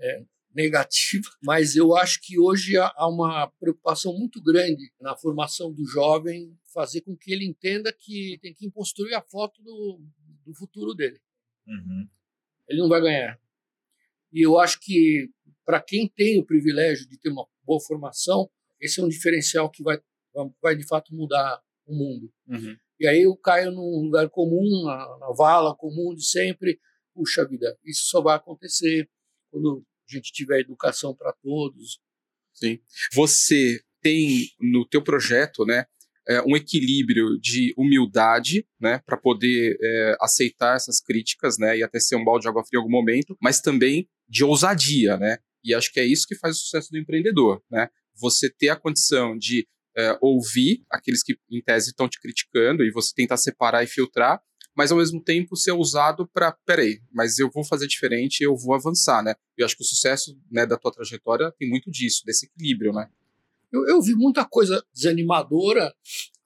é, 0.00 0.24
negativa, 0.56 1.28
mas 1.44 1.76
eu 1.76 1.94
acho 1.94 2.18
que 2.22 2.38
hoje 2.38 2.76
há 2.78 3.06
uma 3.06 3.48
preocupação 3.60 4.16
muito 4.18 4.42
grande 4.42 4.90
na 4.98 5.14
formação 5.14 5.72
do 5.72 5.86
jovem, 5.86 6.58
fazer 6.72 7.02
com 7.02 7.14
que 7.14 7.32
ele 7.32 7.44
entenda 7.44 7.92
que 7.92 8.38
tem 8.40 8.54
que 8.54 8.70
construir 8.70 9.14
a 9.14 9.22
foto 9.22 9.62
do, 9.62 10.00
do 10.46 10.54
futuro 10.54 10.94
dele. 10.94 11.20
Uhum. 11.66 12.08
Ele 12.68 12.80
não 12.80 12.88
vai 12.88 13.00
ganhar. 13.00 13.38
E 14.32 14.44
eu 14.44 14.58
acho 14.58 14.80
que 14.80 15.30
para 15.64 15.80
quem 15.80 16.08
tem 16.08 16.40
o 16.40 16.46
privilégio 16.46 17.08
de 17.08 17.18
ter 17.18 17.30
uma 17.30 17.46
boa 17.62 17.80
formação, 17.80 18.48
esse 18.80 19.00
é 19.00 19.04
um 19.04 19.08
diferencial 19.08 19.70
que 19.70 19.82
vai, 19.82 20.00
vai 20.62 20.76
de 20.76 20.86
fato 20.86 21.14
mudar 21.14 21.60
o 21.86 21.94
mundo. 21.94 22.32
Uhum. 22.48 22.76
E 22.98 23.06
aí 23.06 23.22
eu 23.22 23.36
caio 23.36 23.70
num 23.70 24.02
lugar 24.04 24.28
comum, 24.30 24.84
na, 24.84 25.18
na, 25.18 25.32
vala 25.32 25.76
comum 25.76 26.14
de 26.14 26.24
sempre. 26.24 26.80
Puxa 27.14 27.46
vida, 27.46 27.78
isso 27.84 28.04
só 28.04 28.20
vai 28.20 28.36
acontecer 28.36 29.08
quando 29.50 29.84
a 30.08 30.16
gente 30.16 30.32
tiver 30.32 30.60
educação 30.60 31.14
para 31.14 31.32
todos. 31.32 32.00
Sim. 32.54 32.78
Você 33.12 33.80
tem 34.00 34.48
no 34.60 34.86
teu 34.86 35.02
projeto, 35.02 35.64
né, 35.64 35.84
é, 36.28 36.42
um 36.42 36.56
equilíbrio 36.56 37.38
de 37.40 37.72
humildade, 37.76 38.66
né, 38.80 39.00
para 39.06 39.16
poder 39.16 39.76
é, 39.80 40.16
aceitar 40.20 40.76
essas 40.76 41.00
críticas, 41.00 41.56
né, 41.58 41.78
e 41.78 41.82
até 41.82 42.00
ser 42.00 42.16
um 42.16 42.24
balde 42.24 42.42
de 42.42 42.48
água 42.48 42.64
fria 42.64 42.78
em 42.78 42.82
algum 42.82 42.90
momento, 42.90 43.36
mas 43.40 43.60
também 43.60 44.08
de 44.28 44.44
ousadia, 44.44 45.16
né? 45.16 45.38
E 45.62 45.74
acho 45.74 45.92
que 45.92 46.00
é 46.00 46.04
isso 46.04 46.26
que 46.26 46.36
faz 46.36 46.56
o 46.56 46.60
sucesso 46.60 46.90
do 46.90 46.98
empreendedor, 46.98 47.62
né? 47.70 47.88
Você 48.14 48.50
ter 48.50 48.70
a 48.70 48.76
condição 48.76 49.36
de 49.36 49.66
é, 49.96 50.16
ouvir 50.20 50.84
aqueles 50.90 51.22
que, 51.22 51.36
em 51.50 51.62
tese, 51.62 51.90
estão 51.90 52.08
te 52.08 52.20
criticando 52.20 52.84
e 52.84 52.90
você 52.90 53.12
tentar 53.14 53.36
separar 53.36 53.82
e 53.82 53.86
filtrar, 53.86 54.40
mas 54.76 54.92
ao 54.92 54.98
mesmo 54.98 55.22
tempo 55.22 55.56
ser 55.56 55.72
usado 55.72 56.28
para, 56.28 56.52
peraí, 56.52 57.00
mas 57.12 57.38
eu 57.38 57.50
vou 57.50 57.64
fazer 57.64 57.86
diferente, 57.86 58.42
eu 58.42 58.54
vou 58.54 58.74
avançar, 58.74 59.22
né? 59.22 59.34
Eu 59.56 59.64
acho 59.64 59.74
que 59.74 59.82
o 59.82 59.86
sucesso 59.86 60.38
né, 60.50 60.66
da 60.66 60.76
tua 60.76 60.92
trajetória 60.92 61.50
tem 61.58 61.68
muito 61.68 61.90
disso, 61.90 62.22
desse 62.26 62.46
equilíbrio, 62.46 62.92
né? 62.92 63.08
Eu, 63.72 63.88
eu 63.88 64.02
vi 64.02 64.14
muita 64.14 64.44
coisa 64.44 64.84
desanimadora 64.94 65.94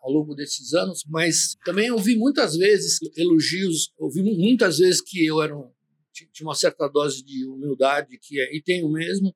ao 0.01 0.11
longo 0.11 0.35
desses 0.35 0.73
anos, 0.73 1.05
mas 1.07 1.57
também 1.65 1.91
ouvi 1.91 2.17
muitas 2.17 2.57
vezes 2.57 2.99
elogios, 3.17 3.93
ouvi 3.99 4.23
muitas 4.23 4.79
vezes 4.79 5.01
que 5.01 5.27
eu 5.27 5.43
era 5.43 5.55
um, 5.57 5.71
tinha 6.13 6.47
uma 6.47 6.55
certa 6.55 6.89
dose 6.89 7.25
de 7.25 7.45
humildade 7.47 8.19
que 8.19 8.41
é, 8.41 8.57
e 8.57 8.63
tenho 8.63 8.91
mesmo, 8.91 9.35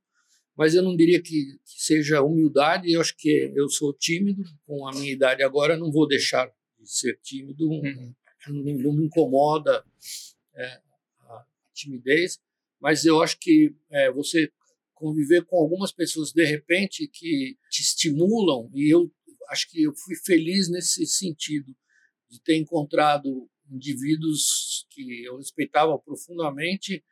mas 0.56 0.74
eu 0.74 0.82
não 0.82 0.96
diria 0.96 1.20
que, 1.20 1.58
que, 1.64 1.82
seja 1.82 2.22
humildade. 2.22 2.92
Eu 2.92 3.00
acho 3.00 3.14
que 3.16 3.52
eu 3.56 3.68
sou 3.68 3.92
tímido 3.92 4.44
com 4.64 4.86
a 4.86 4.92
minha 4.92 5.12
idade 5.12 5.42
agora, 5.42 5.76
não 5.76 5.90
vou 5.90 6.06
deixar 6.06 6.46
de 6.78 6.90
ser 6.90 7.18
tímido. 7.22 7.68
Uhum. 7.68 8.14
Não, 8.48 8.92
me 8.92 9.06
incomoda 9.06 9.84
é, 10.54 10.80
a 11.20 11.44
timidez, 11.72 12.38
mas 12.80 13.04
eu 13.04 13.22
acho 13.22 13.38
que 13.38 13.74
é, 13.90 14.10
você 14.10 14.50
conviver 14.94 15.44
com 15.44 15.56
algumas 15.60 15.92
pessoas 15.92 16.32
de 16.32 16.44
repente 16.44 17.08
que 17.08 17.56
te 17.70 17.82
estimulam 17.82 18.70
e 18.74 18.94
eu 18.94 19.10
acho 19.50 19.70
que 19.70 19.82
eu 19.82 19.94
fui 19.94 20.16
feliz 20.16 20.70
nesse 20.70 21.06
sentido 21.06 21.74
de 22.30 22.40
ter 22.40 22.56
encontrado 22.56 23.48
indivíduos 23.70 24.86
que 24.90 25.24
eu 25.24 25.36
respeitava 25.36 25.98
profundamente 25.98 27.04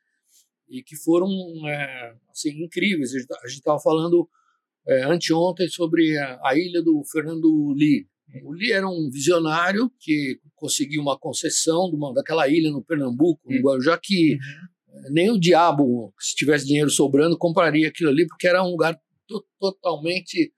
e 0.68 0.82
que 0.82 0.96
foram 0.96 1.28
é, 1.68 2.16
assim 2.30 2.62
incríveis. 2.62 3.12
A 3.14 3.48
gente 3.48 3.58
estava 3.58 3.78
falando 3.78 4.28
é, 4.86 5.02
anteontem 5.04 5.68
sobre 5.68 6.16
a, 6.18 6.40
a, 6.44 6.56
ilha 6.56 6.82
do 6.82 7.02
Fernando 7.04 7.72
Lee. 7.74 8.08
O 8.44 8.52
Lee 8.52 8.72
era 8.72 8.88
um 8.88 9.10
visionário 9.10 9.90
que 9.98 10.38
conseguiu 10.54 11.02
uma 11.02 11.18
concessão 11.18 11.90
de 11.90 11.96
uma, 11.96 12.12
daquela 12.14 12.48
ilha 12.48 12.70
no 12.70 12.84
Pernambuco, 12.84 13.40
no 13.50 13.60
Guarujá, 13.60 13.98
que 14.02 14.34
uhum. 14.34 15.12
nem 15.12 15.30
o 15.30 15.38
diabo, 15.38 16.12
se 16.18 16.34
tivesse 16.34 16.66
dinheiro 16.66 16.90
sobrando, 16.90 17.36
compraria 17.36 17.88
aquilo 17.88 18.10
ali, 18.10 18.26
porque 18.26 18.46
era 18.46 18.62
um 18.62 18.70
lugar 18.70 18.98
to 19.26 19.44
totalmente 19.58 20.52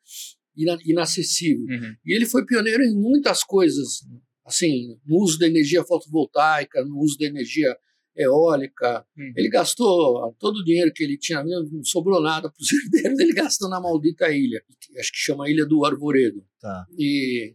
inacessível. 0.86 1.66
Uhum. 1.68 1.94
E 2.06 2.14
ele 2.14 2.26
foi 2.26 2.44
pioneiro 2.46 2.82
em 2.82 2.94
muitas 2.94 3.42
coisas 3.42 4.04
assim, 4.44 4.98
no 5.06 5.22
uso 5.22 5.38
da 5.38 5.46
energia 5.46 5.82
fotovoltaica, 5.82 6.84
no 6.84 6.98
uso 6.98 7.16
da 7.18 7.26
energia 7.26 7.76
eólica. 8.16 9.04
Uhum. 9.16 9.32
Ele 9.36 9.48
gastou 9.48 10.34
todo 10.38 10.58
o 10.58 10.64
dinheiro 10.64 10.92
que 10.92 11.02
ele 11.02 11.18
tinha, 11.18 11.42
não 11.42 11.82
sobrou 11.82 12.20
nada 12.20 12.50
para 12.50 12.60
os 12.60 12.70
herdeiros, 12.72 13.18
ele 13.18 13.32
gastou 13.32 13.68
na 13.68 13.80
maldita 13.80 14.30
ilha, 14.30 14.62
acho 14.98 15.12
que 15.12 15.18
chama 15.18 15.50
Ilha 15.50 15.66
do 15.66 15.84
Arvoredo. 15.84 16.44
Tá. 16.60 16.86
E, 16.96 17.54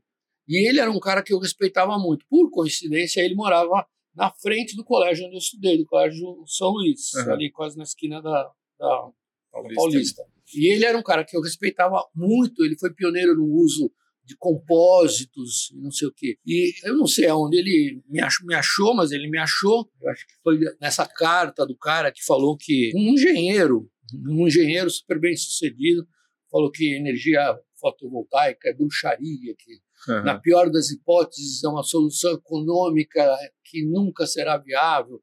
e 0.49 0.67
ele 0.67 0.79
era 0.79 0.89
um 0.89 0.99
cara 0.99 1.21
que 1.21 1.31
eu 1.31 1.39
respeitava 1.39 1.97
muito. 1.99 2.25
Por 2.27 2.49
coincidência, 2.49 3.21
ele 3.21 3.35
morava 3.35 3.85
na 4.15 4.31
frente 4.31 4.75
do 4.75 4.83
colégio 4.83 5.27
onde 5.27 5.35
eu 5.35 5.39
estudei, 5.39 5.77
do 5.77 5.85
Colégio 5.85 6.43
São 6.47 6.71
Luís, 6.71 7.13
uhum. 7.13 7.33
ali 7.33 7.51
quase 7.51 7.77
na 7.77 7.83
esquina 7.83 8.19
da, 8.19 8.51
da 8.79 9.11
Paulista. 9.51 9.75
Paulista. 9.75 10.23
E 10.55 10.73
ele 10.73 10.85
era 10.85 10.97
um 10.97 11.03
cara 11.03 11.23
que 11.23 11.37
eu 11.37 11.41
respeitava 11.41 12.03
muito, 12.15 12.65
ele 12.65 12.75
foi 12.77 12.91
pioneiro 12.91 13.35
no 13.35 13.45
uso 13.45 13.91
de 14.25 14.35
compósitos 14.37 15.71
e 15.71 15.81
não 15.81 15.91
sei 15.91 16.07
o 16.07 16.13
quê. 16.13 16.37
E 16.45 16.73
eu 16.83 16.97
não 16.97 17.05
sei 17.05 17.27
aonde 17.27 17.57
ele 17.57 18.01
me 18.09 18.19
achou, 18.19 18.47
me 18.47 18.55
achou, 18.55 18.95
mas 18.95 19.11
ele 19.11 19.29
me 19.29 19.37
achou. 19.37 19.87
Eu 20.01 20.09
acho 20.09 20.25
que 20.25 20.33
foi 20.43 20.59
nessa 20.81 21.05
carta 21.05 21.65
do 21.65 21.77
cara 21.77 22.11
que 22.11 22.23
falou 22.23 22.57
que 22.57 22.91
um 22.95 23.13
engenheiro, 23.13 23.89
um 24.27 24.47
engenheiro 24.47 24.89
super 24.89 25.19
bem 25.19 25.35
sucedido, 25.35 26.07
falou 26.51 26.71
que 26.71 26.95
energia 26.95 27.55
fotovoltaica 27.79 28.69
é 28.69 28.73
bruxaria, 28.73 29.55
que 29.57 29.79
uhum. 30.11 30.23
na 30.23 30.39
pior 30.39 30.69
das 30.69 30.89
hipóteses 30.89 31.63
é 31.63 31.67
uma 31.67 31.83
solução 31.83 32.33
econômica 32.33 33.37
que 33.63 33.85
nunca 33.85 34.25
será 34.27 34.57
viável, 34.57 35.21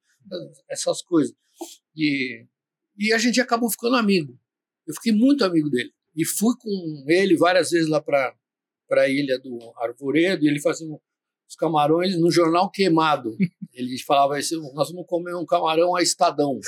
essas 0.71 1.03
coisas. 1.03 1.35
E, 1.97 2.47
e 2.99 3.13
a 3.13 3.19
gente 3.19 3.41
acabou 3.41 3.71
ficando 3.71 3.97
amigo. 3.97 4.39
Eu 4.87 4.95
fiquei 4.95 5.13
muito 5.13 5.45
amigo 5.45 5.69
dele. 5.71 5.93
E 6.15 6.25
fui 6.25 6.55
com 6.59 7.05
ele 7.09 7.37
várias 7.37 7.71
vezes 7.71 7.89
lá 7.89 8.01
para 8.01 8.35
para 8.89 9.03
a 9.03 9.09
ilha 9.09 9.39
do 9.39 9.59
Arvoredo 9.79 10.45
e 10.45 10.49
ele 10.49 10.61
fazia 10.61 10.87
os 11.49 11.57
camarões 11.57 12.19
no 12.19 12.31
jornal 12.31 12.71
queimado. 12.71 13.37
Ele 13.73 13.99
falava 13.99 14.37
assim, 14.37 14.57
nós 14.75 14.91
vamos 14.91 15.07
comer 15.07 15.35
um 15.35 15.45
camarão 15.45 15.95
a 15.95 16.03
Estadão. 16.03 16.59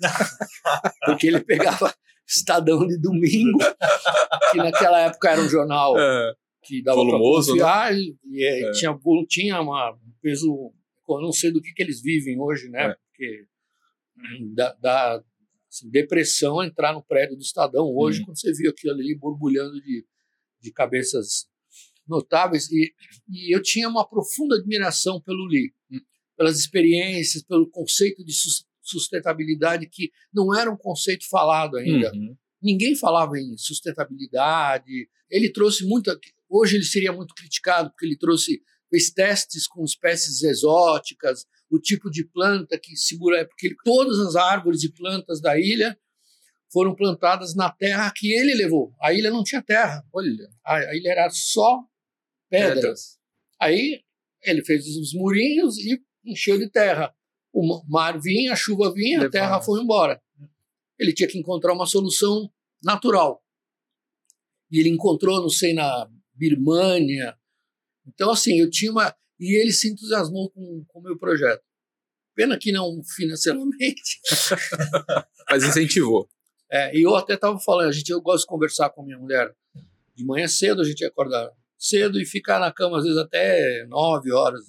Porque 1.06 1.26
ele 1.26 1.40
pegava 1.40 1.94
Estadão 2.30 2.86
de 2.86 2.96
domingo, 2.96 3.58
que 4.52 4.58
naquela 4.58 5.00
época 5.00 5.30
era 5.30 5.40
um 5.40 5.48
jornal 5.48 5.98
é, 5.98 6.32
que 6.62 6.82
dava 6.82 7.04
para 7.04 7.18
confiar, 7.18 7.92
né? 7.92 8.00
e, 8.24 8.44
é, 8.44 8.68
é. 8.68 8.72
tinha, 8.72 8.98
tinha 9.28 9.60
uma, 9.60 9.92
um 9.92 10.12
peso, 10.22 10.72
eu 11.08 11.20
não 11.20 11.32
sei 11.32 11.50
do 11.50 11.60
que, 11.60 11.72
que 11.72 11.82
eles 11.82 12.00
vivem 12.00 12.40
hoje, 12.40 12.68
né? 12.68 12.90
É. 12.90 12.94
Porque 12.94 13.44
da, 14.54 14.72
da 14.74 15.24
assim, 15.68 15.90
depressão 15.90 16.62
entrar 16.62 16.92
no 16.92 17.02
prédio 17.02 17.36
do 17.36 17.42
Estadão 17.42 17.86
hoje, 17.94 18.20
hum. 18.20 18.26
quando 18.26 18.40
você 18.40 18.52
viu 18.52 18.70
aquilo 18.70 18.94
ali 18.94 19.16
borbulhando 19.18 19.80
de, 19.80 20.06
de 20.60 20.72
cabeças 20.72 21.48
notáveis 22.06 22.70
e, 22.70 22.92
e 23.28 23.54
eu 23.54 23.62
tinha 23.62 23.88
uma 23.88 24.06
profunda 24.08 24.56
admiração 24.56 25.20
pelo 25.20 25.46
Lee, 25.46 25.72
pelas 26.36 26.58
experiências, 26.58 27.42
pelo 27.42 27.68
conceito 27.68 28.24
de 28.24 28.32
sustentabilidade 28.82 29.88
que 29.88 30.10
não 30.32 30.54
era 30.54 30.70
um 30.70 30.76
conceito 30.76 31.28
falado 31.28 31.76
ainda. 31.76 32.12
Uhum. 32.14 32.36
Ninguém 32.62 32.94
falava 32.94 33.38
em 33.38 33.56
sustentabilidade. 33.56 35.08
Ele 35.30 35.52
trouxe 35.52 35.86
muita. 35.86 36.18
Hoje 36.48 36.76
ele 36.76 36.84
seria 36.84 37.12
muito 37.12 37.34
criticado 37.34 37.90
porque 37.90 38.06
ele 38.06 38.18
trouxe 38.18 38.60
fez 38.90 39.10
testes 39.10 39.66
com 39.68 39.84
espécies 39.84 40.42
exóticas, 40.42 41.46
o 41.70 41.78
tipo 41.78 42.10
de 42.10 42.24
planta 42.24 42.78
que 42.78 42.96
segura, 42.96 43.46
porque 43.46 43.74
todas 43.84 44.18
as 44.18 44.34
árvores 44.34 44.82
e 44.82 44.92
plantas 44.92 45.40
da 45.40 45.58
ilha 45.58 45.96
foram 46.72 46.94
plantadas 46.94 47.54
na 47.54 47.70
terra 47.70 48.12
que 48.14 48.32
ele 48.32 48.54
levou. 48.54 48.92
A 49.00 49.12
ilha 49.12 49.30
não 49.30 49.44
tinha 49.44 49.62
terra. 49.62 50.04
Olha, 50.12 50.48
a 50.64 50.94
ilha 50.94 51.10
era 51.10 51.30
só 51.30 51.84
pedras. 52.48 52.74
pedras. 52.74 53.18
Aí 53.60 54.02
ele 54.42 54.64
fez 54.64 54.84
os 54.86 55.14
murinhos 55.14 55.78
e 55.78 56.00
encheu 56.24 56.58
de 56.58 56.68
terra. 56.68 57.14
O 57.52 57.84
mar 57.88 58.20
vinha, 58.20 58.52
a 58.52 58.56
chuva 58.56 58.92
vinha, 58.92 59.18
Levava. 59.18 59.28
a 59.28 59.30
terra 59.30 59.60
foi 59.60 59.80
embora. 59.80 60.22
Ele 60.98 61.12
tinha 61.12 61.28
que 61.28 61.38
encontrar 61.38 61.72
uma 61.72 61.86
solução 61.86 62.50
natural. 62.82 63.42
E 64.70 64.78
ele 64.78 64.88
encontrou, 64.88 65.40
não 65.40 65.48
sei, 65.48 65.72
na 65.72 66.08
Birmânia. 66.34 67.36
Então, 68.06 68.30
assim, 68.30 68.58
eu 68.60 68.70
tinha 68.70 68.92
uma. 68.92 69.14
E 69.38 69.58
ele 69.58 69.72
se 69.72 69.90
entusiasmou 69.90 70.50
com 70.50 70.84
o 70.94 71.00
meu 71.02 71.18
projeto. 71.18 71.62
Pena 72.34 72.58
que 72.58 72.70
não 72.70 73.02
financeiramente. 73.16 74.20
Mas 75.50 75.64
incentivou. 75.64 76.28
É, 76.70 76.96
e 76.96 77.02
eu 77.02 77.16
até 77.16 77.34
estava 77.34 77.58
falando, 77.58 77.88
a 77.88 77.92
gente, 77.92 78.10
eu 78.10 78.20
gosto 78.20 78.42
de 78.42 78.46
conversar 78.46 78.90
com 78.90 79.02
minha 79.02 79.18
mulher 79.18 79.52
de 80.14 80.24
manhã 80.24 80.46
cedo, 80.46 80.80
a 80.80 80.84
gente 80.84 81.04
acorda 81.04 81.52
cedo 81.76 82.20
e 82.20 82.24
ficar 82.24 82.60
na 82.60 82.70
cama 82.70 82.98
às 82.98 83.04
vezes 83.04 83.18
até 83.18 83.84
nove 83.86 84.30
horas 84.30 84.62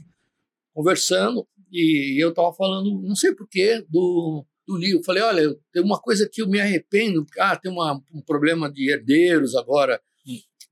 conversando. 0.74 1.48
E 1.72 2.22
eu 2.22 2.30
estava 2.30 2.54
falando, 2.54 3.02
não 3.02 3.16
sei 3.16 3.34
porquê, 3.34 3.84
do, 3.90 4.46
do 4.68 4.78
livro. 4.78 5.00
Eu 5.00 5.04
falei, 5.04 5.24
olha, 5.24 5.56
tem 5.72 5.82
uma 5.82 6.00
coisa 6.00 6.28
que 6.30 6.42
eu 6.42 6.48
me 6.48 6.60
arrependo, 6.60 7.26
ah, 7.40 7.56
tem 7.56 7.72
uma, 7.72 8.02
um 8.14 8.22
problema 8.22 8.72
de 8.72 8.92
herdeiros 8.92 9.56
agora 9.56 10.02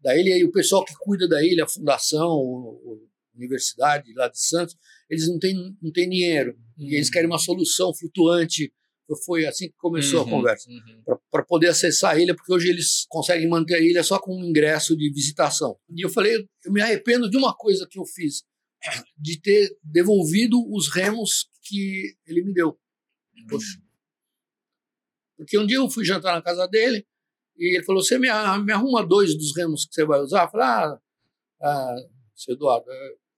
da 0.01 0.17
ilha, 0.17 0.37
e 0.37 0.45
o 0.45 0.51
pessoal 0.51 0.83
que 0.85 0.93
cuida 0.97 1.27
da 1.27 1.43
ilha, 1.43 1.63
a 1.63 1.67
fundação, 1.67 2.29
a 2.29 3.37
universidade 3.37 4.13
lá 4.13 4.27
de 4.27 4.39
Santos, 4.39 4.75
eles 5.09 5.27
não 5.27 5.39
têm, 5.39 5.55
não 5.81 5.91
têm 5.91 6.09
dinheiro, 6.09 6.55
uhum. 6.77 6.85
e 6.85 6.95
eles 6.95 7.09
hum. 7.09 7.11
querem 7.11 7.27
uma 7.27 7.39
solução 7.39 7.93
flutuante. 7.93 8.71
Foi 9.25 9.47
assim 9.47 9.69
que 9.69 9.75
começou 9.75 10.21
uhum, 10.21 10.27
a 10.27 10.29
conversa, 10.29 10.69
uhum. 10.69 11.17
para 11.31 11.43
poder 11.43 11.69
acessar 11.69 12.13
a 12.13 12.19
ilha, 12.19 12.35
porque 12.35 12.53
hoje 12.53 12.69
eles 12.69 13.07
conseguem 13.09 13.49
manter 13.49 13.73
a 13.73 13.79
ilha 13.79 14.03
só 14.03 14.19
com 14.19 14.39
um 14.39 14.45
ingresso 14.45 14.95
de 14.95 15.11
visitação. 15.11 15.75
E 15.89 16.05
eu 16.05 16.09
falei, 16.09 16.47
eu 16.63 16.71
me 16.71 16.79
arrependo 16.79 17.27
de 17.27 17.35
uma 17.35 17.51
coisa 17.55 17.87
que 17.89 17.97
eu 17.97 18.05
fiz, 18.05 18.43
de 19.17 19.39
ter 19.41 19.77
devolvido 19.83 20.57
os 20.73 20.89
remos 20.89 21.49
que 21.63 22.15
ele 22.25 22.43
me 22.43 22.53
deu. 22.53 22.79
Poxa. 23.49 23.79
Porque 25.37 25.57
um 25.57 25.65
dia 25.65 25.77
eu 25.77 25.89
fui 25.89 26.03
jantar 26.03 26.35
na 26.35 26.41
casa 26.41 26.67
dele 26.67 27.05
e 27.57 27.75
ele 27.75 27.85
falou: 27.85 28.03
Você 28.03 28.17
me, 28.17 28.27
me 28.63 28.73
arruma 28.73 29.05
dois 29.05 29.37
dos 29.37 29.55
remos 29.55 29.85
que 29.85 29.93
você 29.93 30.05
vai 30.05 30.19
usar? 30.19 30.45
Eu 30.45 30.49
falei: 30.49 30.67
Ah, 30.67 30.99
ah 31.61 31.95
seu 32.35 32.55
Eduardo, 32.55 32.85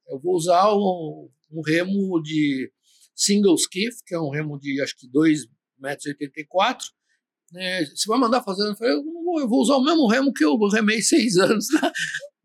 eu 0.07 0.19
vou 0.19 0.35
usar 0.35 0.73
um, 0.73 1.29
um 1.51 1.61
remo 1.61 2.21
de 2.21 2.71
single 3.15 3.55
skiff, 3.55 3.97
que 4.05 4.15
é 4.15 4.19
um 4.19 4.29
remo 4.29 4.59
de 4.59 4.81
acho 4.81 4.97
que 4.97 5.07
2,84 5.07 5.47
metros. 5.79 6.93
Né? 7.51 7.85
Você 7.85 8.07
vai 8.07 8.19
mandar 8.19 8.43
fazer? 8.43 8.67
Eu 8.67 8.75
falei: 8.75 8.93
eu 8.93 9.03
vou, 9.03 9.39
eu 9.39 9.47
vou 9.47 9.61
usar 9.61 9.75
o 9.75 9.83
mesmo 9.83 10.07
remo 10.07 10.33
que 10.33 10.43
eu 10.43 10.57
remei 10.69 11.01
seis 11.01 11.37
anos 11.37 11.67
na, 11.73 11.91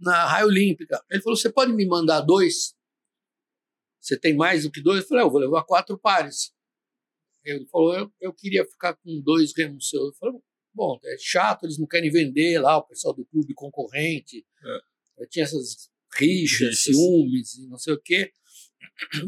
na 0.00 0.26
Raia 0.26 0.46
Olímpica. 0.46 1.02
Ele 1.10 1.22
falou: 1.22 1.36
Você 1.36 1.50
pode 1.50 1.72
me 1.72 1.86
mandar 1.86 2.20
dois? 2.20 2.75
Você 4.06 4.16
tem 4.16 4.36
mais 4.36 4.62
do 4.62 4.70
que 4.70 4.80
dois? 4.80 5.02
Eu 5.02 5.08
falei, 5.08 5.24
eu 5.24 5.30
vou 5.30 5.40
levar 5.40 5.64
quatro 5.64 5.98
pares. 5.98 6.52
Ele 7.44 7.66
falou, 7.66 7.92
eu, 7.92 8.12
eu 8.20 8.32
queria 8.32 8.64
ficar 8.64 8.94
com 8.94 9.20
dois 9.20 9.52
remos 9.56 9.88
seus. 9.88 10.10
Eu 10.10 10.14
falei, 10.14 10.40
bom, 10.72 10.96
é 11.04 11.16
chato, 11.18 11.64
eles 11.64 11.76
não 11.76 11.88
querem 11.88 12.08
vender 12.08 12.60
lá, 12.60 12.76
o 12.76 12.86
pessoal 12.86 13.12
do 13.12 13.26
clube 13.26 13.52
concorrente. 13.52 14.46
É. 15.18 15.26
Tinha 15.26 15.44
essas 15.44 15.90
rixas, 16.16 16.84
ciúmes 16.84 17.54
e 17.56 17.66
não 17.66 17.78
sei 17.78 17.94
o 17.94 18.00
quê. 18.00 18.32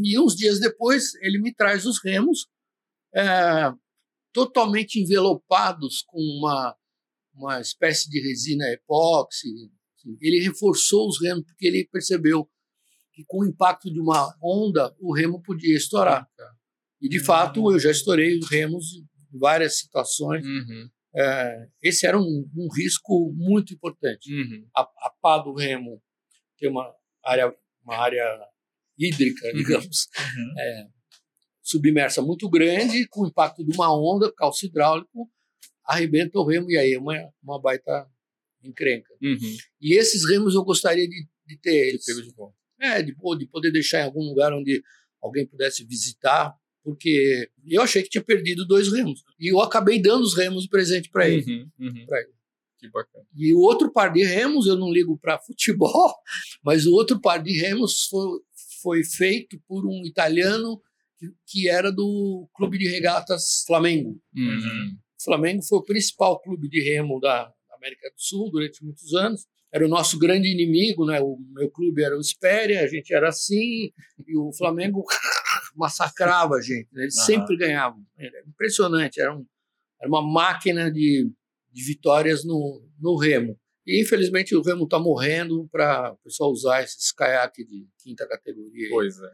E 0.00 0.16
uns 0.16 0.36
dias 0.36 0.60
depois, 0.60 1.12
ele 1.22 1.40
me 1.40 1.52
traz 1.52 1.84
os 1.84 2.00
remos 2.00 2.46
é, 3.12 3.72
totalmente 4.32 5.00
envelopados 5.00 6.02
com 6.06 6.20
uma, 6.20 6.76
uma 7.34 7.60
espécie 7.60 8.08
de 8.08 8.20
resina 8.20 8.64
epóxi. 8.68 9.48
Ele 10.20 10.38
reforçou 10.38 11.08
os 11.08 11.20
remos 11.20 11.44
porque 11.46 11.66
ele 11.66 11.88
percebeu 11.90 12.48
que 13.18 13.24
com 13.26 13.40
o 13.40 13.44
impacto 13.44 13.92
de 13.92 13.98
uma 13.98 14.32
onda 14.40 14.94
o 15.00 15.12
remo 15.12 15.42
podia 15.42 15.76
estourar. 15.76 16.28
E 17.02 17.08
de 17.08 17.18
fato 17.18 17.72
eu 17.72 17.78
já 17.80 17.90
estourei 17.90 18.38
os 18.38 18.48
remos 18.48 18.84
em 19.34 19.38
várias 19.40 19.76
situações. 19.76 20.46
Uhum. 20.46 20.88
É, 21.16 21.68
esse 21.82 22.06
era 22.06 22.16
um, 22.16 22.48
um, 22.56 22.68
risco 22.72 23.32
muito 23.34 23.74
importante. 23.74 24.32
Uhum. 24.32 24.68
A, 24.72 24.82
a 24.82 25.12
pá 25.20 25.38
do 25.38 25.52
remo 25.52 26.00
tem 26.56 26.70
uma 26.70 26.94
área, 27.24 27.52
uma 27.82 27.96
área 27.96 28.24
hídrica, 28.96 29.48
uhum. 29.48 29.56
digamos, 29.56 30.08
uhum. 30.16 30.60
é, 30.60 30.86
submersa 31.60 32.22
muito 32.22 32.48
grande, 32.48 33.08
com 33.08 33.22
o 33.22 33.26
impacto 33.26 33.64
de 33.64 33.74
uma 33.74 33.92
onda, 33.92 34.32
calço 34.32 34.64
hidráulico, 34.64 35.28
arrebenta 35.84 36.38
o 36.38 36.46
remo 36.46 36.70
e 36.70 36.78
aí 36.78 36.92
é 36.92 36.98
uma, 37.00 37.16
uma 37.42 37.60
baita 37.60 38.08
encrenca. 38.62 39.12
Uhum. 39.20 39.56
E 39.80 39.98
esses 39.98 40.24
remos 40.30 40.54
eu 40.54 40.62
gostaria 40.62 41.08
de, 41.08 41.26
de 41.46 41.58
ter 41.58 41.88
eles. 41.88 42.04
De 42.04 42.32
é, 42.80 43.02
de, 43.02 43.14
de 43.14 43.46
poder 43.46 43.70
deixar 43.70 44.00
em 44.00 44.04
algum 44.04 44.22
lugar 44.22 44.52
onde 44.52 44.82
alguém 45.20 45.46
pudesse 45.46 45.84
visitar, 45.84 46.54
porque 46.82 47.50
eu 47.66 47.82
achei 47.82 48.02
que 48.02 48.08
tinha 48.08 48.22
perdido 48.22 48.66
dois 48.66 48.92
remos. 48.92 49.22
E 49.38 49.52
eu 49.52 49.60
acabei 49.60 50.00
dando 50.00 50.22
os 50.22 50.36
remos 50.36 50.62
de 50.62 50.68
presente 50.68 51.10
para 51.10 51.28
ele. 51.28 51.44
Uhum, 51.44 51.70
uhum. 51.80 51.96
ele. 51.96 52.38
Que 52.78 52.88
bacana. 52.90 53.26
E 53.34 53.52
o 53.52 53.58
outro 53.58 53.92
par 53.92 54.12
de 54.12 54.24
remos, 54.24 54.66
eu 54.66 54.76
não 54.76 54.90
ligo 54.90 55.18
para 55.18 55.38
futebol, 55.42 56.14
mas 56.62 56.86
o 56.86 56.92
outro 56.92 57.20
par 57.20 57.42
de 57.42 57.58
remos 57.58 58.06
foi, 58.08 58.38
foi 58.80 59.04
feito 59.04 59.60
por 59.66 59.84
um 59.84 60.06
italiano 60.06 60.80
que, 61.18 61.26
que 61.46 61.68
era 61.68 61.90
do 61.90 62.48
Clube 62.54 62.78
de 62.78 62.88
Regatas 62.88 63.64
Flamengo. 63.66 64.20
Uhum. 64.34 64.96
O 65.20 65.24
Flamengo 65.24 65.62
foi 65.64 65.78
o 65.78 65.84
principal 65.84 66.40
clube 66.40 66.68
de 66.68 66.80
remo 66.80 67.18
da 67.18 67.52
América 67.72 68.08
do 68.08 68.20
Sul 68.20 68.50
durante 68.50 68.84
muitos 68.84 69.12
anos 69.14 69.44
era 69.72 69.84
o 69.84 69.88
nosso 69.88 70.18
grande 70.18 70.48
inimigo, 70.48 71.04
né? 71.04 71.20
O 71.20 71.38
meu 71.52 71.70
clube 71.70 72.02
era 72.02 72.16
o 72.16 72.20
Espéria, 72.20 72.82
a 72.82 72.86
gente 72.86 73.12
era 73.12 73.28
assim, 73.28 73.92
e 74.26 74.36
o 74.36 74.52
Flamengo 74.52 75.04
massacrava 75.76 76.54
a 76.54 76.60
gente, 76.60 76.88
né? 76.92 77.02
eles 77.02 77.16
uhum. 77.18 77.24
sempre 77.24 77.56
ganhavam. 77.56 78.04
Era 78.16 78.42
impressionante, 78.46 79.20
era, 79.20 79.36
um, 79.36 79.44
era 80.00 80.08
uma 80.08 80.22
máquina 80.22 80.90
de, 80.90 81.30
de 81.70 81.84
vitórias 81.84 82.44
no, 82.44 82.82
no 82.98 83.16
remo. 83.16 83.58
E 83.86 84.02
infelizmente 84.02 84.54
o 84.54 84.62
remo 84.62 84.84
está 84.84 84.98
morrendo 84.98 85.68
para 85.70 86.12
o 86.12 86.16
pessoal 86.18 86.50
usar 86.50 86.82
esses 86.82 87.12
caiaques 87.12 87.66
de 87.66 87.86
quinta 88.02 88.26
categoria. 88.26 88.88
Pois 88.90 89.18
é. 89.18 89.32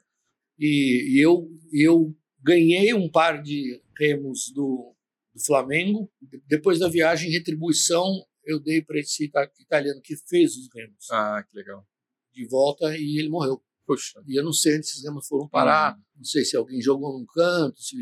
E, 0.58 1.16
e, 1.16 1.20
eu, 1.20 1.48
eu 1.72 2.14
ganhei 2.40 2.94
um 2.94 3.10
par 3.10 3.42
de 3.42 3.82
remos 3.98 4.52
do, 4.54 4.94
do 5.34 5.44
Flamengo. 5.44 6.08
Depois 6.46 6.78
da 6.78 6.88
viagem, 6.88 7.32
retribuição, 7.32 8.24
eu 8.44 8.60
dei 8.60 8.82
para 8.82 8.98
esse 8.98 9.24
italiano 9.24 10.00
que 10.02 10.16
fez 10.16 10.56
os 10.56 10.68
remos. 10.74 11.10
Ah, 11.10 11.42
que 11.42 11.56
legal. 11.56 11.86
De 12.32 12.46
volta 12.46 12.96
e 12.96 13.18
ele 13.18 13.28
morreu. 13.28 13.62
Puxa. 13.86 14.22
E 14.26 14.38
eu 14.38 14.44
não 14.44 14.52
sei 14.52 14.76
onde 14.76 14.86
esses 14.86 15.04
remos 15.04 15.26
foram 15.26 15.48
parar. 15.48 15.96
Hum. 15.96 16.02
Não 16.16 16.24
sei 16.24 16.44
se 16.44 16.56
alguém 16.56 16.80
jogou 16.80 17.18
num 17.18 17.26
canto, 17.26 17.80
se 17.80 17.96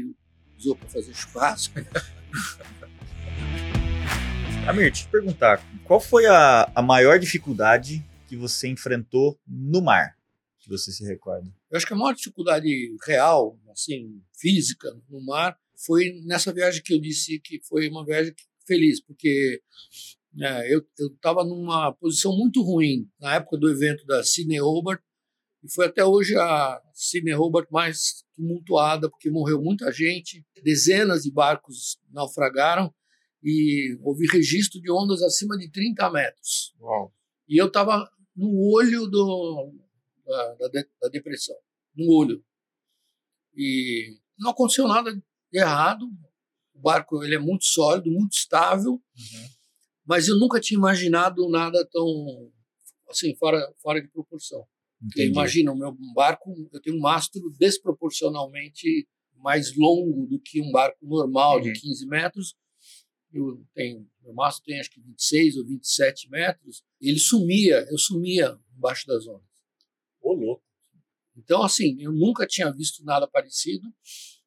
usou 0.56 0.76
para 0.76 0.88
fazer 0.88 1.14
churrasco. 1.14 1.74
Amir, 4.66 4.92
te 4.92 5.08
perguntar, 5.08 5.60
qual 5.84 6.00
foi 6.00 6.24
a, 6.26 6.70
a 6.72 6.80
maior 6.80 7.18
dificuldade 7.18 8.00
que 8.28 8.36
você 8.36 8.68
enfrentou 8.68 9.36
no 9.44 9.82
mar? 9.82 10.16
Que 10.60 10.68
você 10.68 10.92
se 10.92 11.04
recorda? 11.04 11.52
Eu 11.68 11.76
acho 11.76 11.84
que 11.84 11.92
a 11.92 11.96
maior 11.96 12.14
dificuldade 12.14 12.68
real, 13.04 13.58
assim, 13.72 14.22
física, 14.32 14.88
no 15.08 15.20
mar, 15.20 15.58
foi 15.84 16.12
nessa 16.24 16.52
viagem 16.52 16.80
que 16.80 16.94
eu 16.94 17.00
disse 17.00 17.40
que 17.40 17.60
foi 17.64 17.88
uma 17.88 18.04
viagem 18.04 18.32
feliz, 18.64 19.00
porque 19.00 19.60
é, 20.40 20.74
eu 20.74 20.82
estava 20.98 21.44
numa 21.44 21.92
posição 21.92 22.34
muito 22.36 22.62
ruim 22.62 23.08
na 23.20 23.34
época 23.34 23.58
do 23.58 23.70
evento 23.70 24.04
da 24.06 24.24
Sydney 24.24 24.60
Hobart, 24.60 25.02
e 25.62 25.72
foi 25.72 25.86
até 25.86 26.04
hoje 26.04 26.34
a 26.36 26.82
Sydney 26.92 27.34
Hobart 27.34 27.68
mais 27.70 28.24
tumultuada, 28.34 29.10
porque 29.10 29.30
morreu 29.30 29.60
muita 29.60 29.92
gente, 29.92 30.44
dezenas 30.62 31.22
de 31.22 31.30
barcos 31.30 31.98
naufragaram 32.10 32.92
e 33.42 33.96
houve 34.00 34.26
registro 34.26 34.80
de 34.80 34.90
ondas 34.90 35.22
acima 35.22 35.56
de 35.56 35.70
30 35.70 36.10
metros. 36.10 36.74
Uau. 36.80 37.12
E 37.48 37.60
eu 37.60 37.66
estava 37.66 38.10
no 38.34 38.72
olho 38.74 39.06
do, 39.06 39.72
da, 40.26 40.54
da, 40.54 40.84
da, 41.02 41.08
depressão, 41.10 41.56
no 41.94 42.12
olho. 42.12 42.42
E 43.54 44.16
não 44.38 44.50
aconteceu 44.50 44.88
nada 44.88 45.14
de 45.14 45.22
errado, 45.52 46.06
o 46.74 46.80
barco 46.80 47.22
ele 47.22 47.34
é 47.34 47.38
muito 47.38 47.66
sólido, 47.66 48.10
muito 48.10 48.32
estável, 48.32 48.92
uhum 48.92 49.61
mas 50.04 50.28
eu 50.28 50.38
nunca 50.38 50.60
tinha 50.60 50.78
imaginado 50.78 51.48
nada 51.48 51.86
tão 51.90 52.50
assim 53.08 53.34
fora 53.36 53.72
fora 53.82 54.00
de 54.00 54.08
proporção. 54.08 54.66
Imagina, 55.16 55.72
o 55.72 55.76
meu 55.76 55.96
barco, 56.14 56.54
eu 56.72 56.80
tenho 56.80 56.96
um 56.96 57.00
mastro 57.00 57.42
desproporcionalmente 57.58 59.08
mais 59.36 59.76
longo 59.76 60.26
do 60.26 60.38
que 60.38 60.60
um 60.60 60.70
barco 60.70 61.04
normal 61.04 61.56
uhum. 61.56 61.62
de 61.62 61.72
15 61.72 62.06
metros. 62.06 62.54
Eu 63.32 63.64
tenho, 63.74 64.08
meu 64.22 64.32
mastro 64.32 64.62
tem 64.64 64.78
acho 64.78 64.90
que 64.90 65.00
26 65.00 65.56
ou 65.56 65.66
27 65.66 66.30
metros. 66.30 66.84
Ele 67.00 67.18
sumia, 67.18 67.84
eu 67.90 67.98
sumia 67.98 68.56
embaixo 68.76 69.06
das 69.06 69.26
ondas. 69.26 69.50
Ô, 70.20 70.34
louco. 70.34 70.62
Então, 71.36 71.62
assim, 71.62 72.00
eu 72.00 72.12
nunca 72.12 72.46
tinha 72.46 72.70
visto 72.70 73.04
nada 73.04 73.26
parecido. 73.26 73.88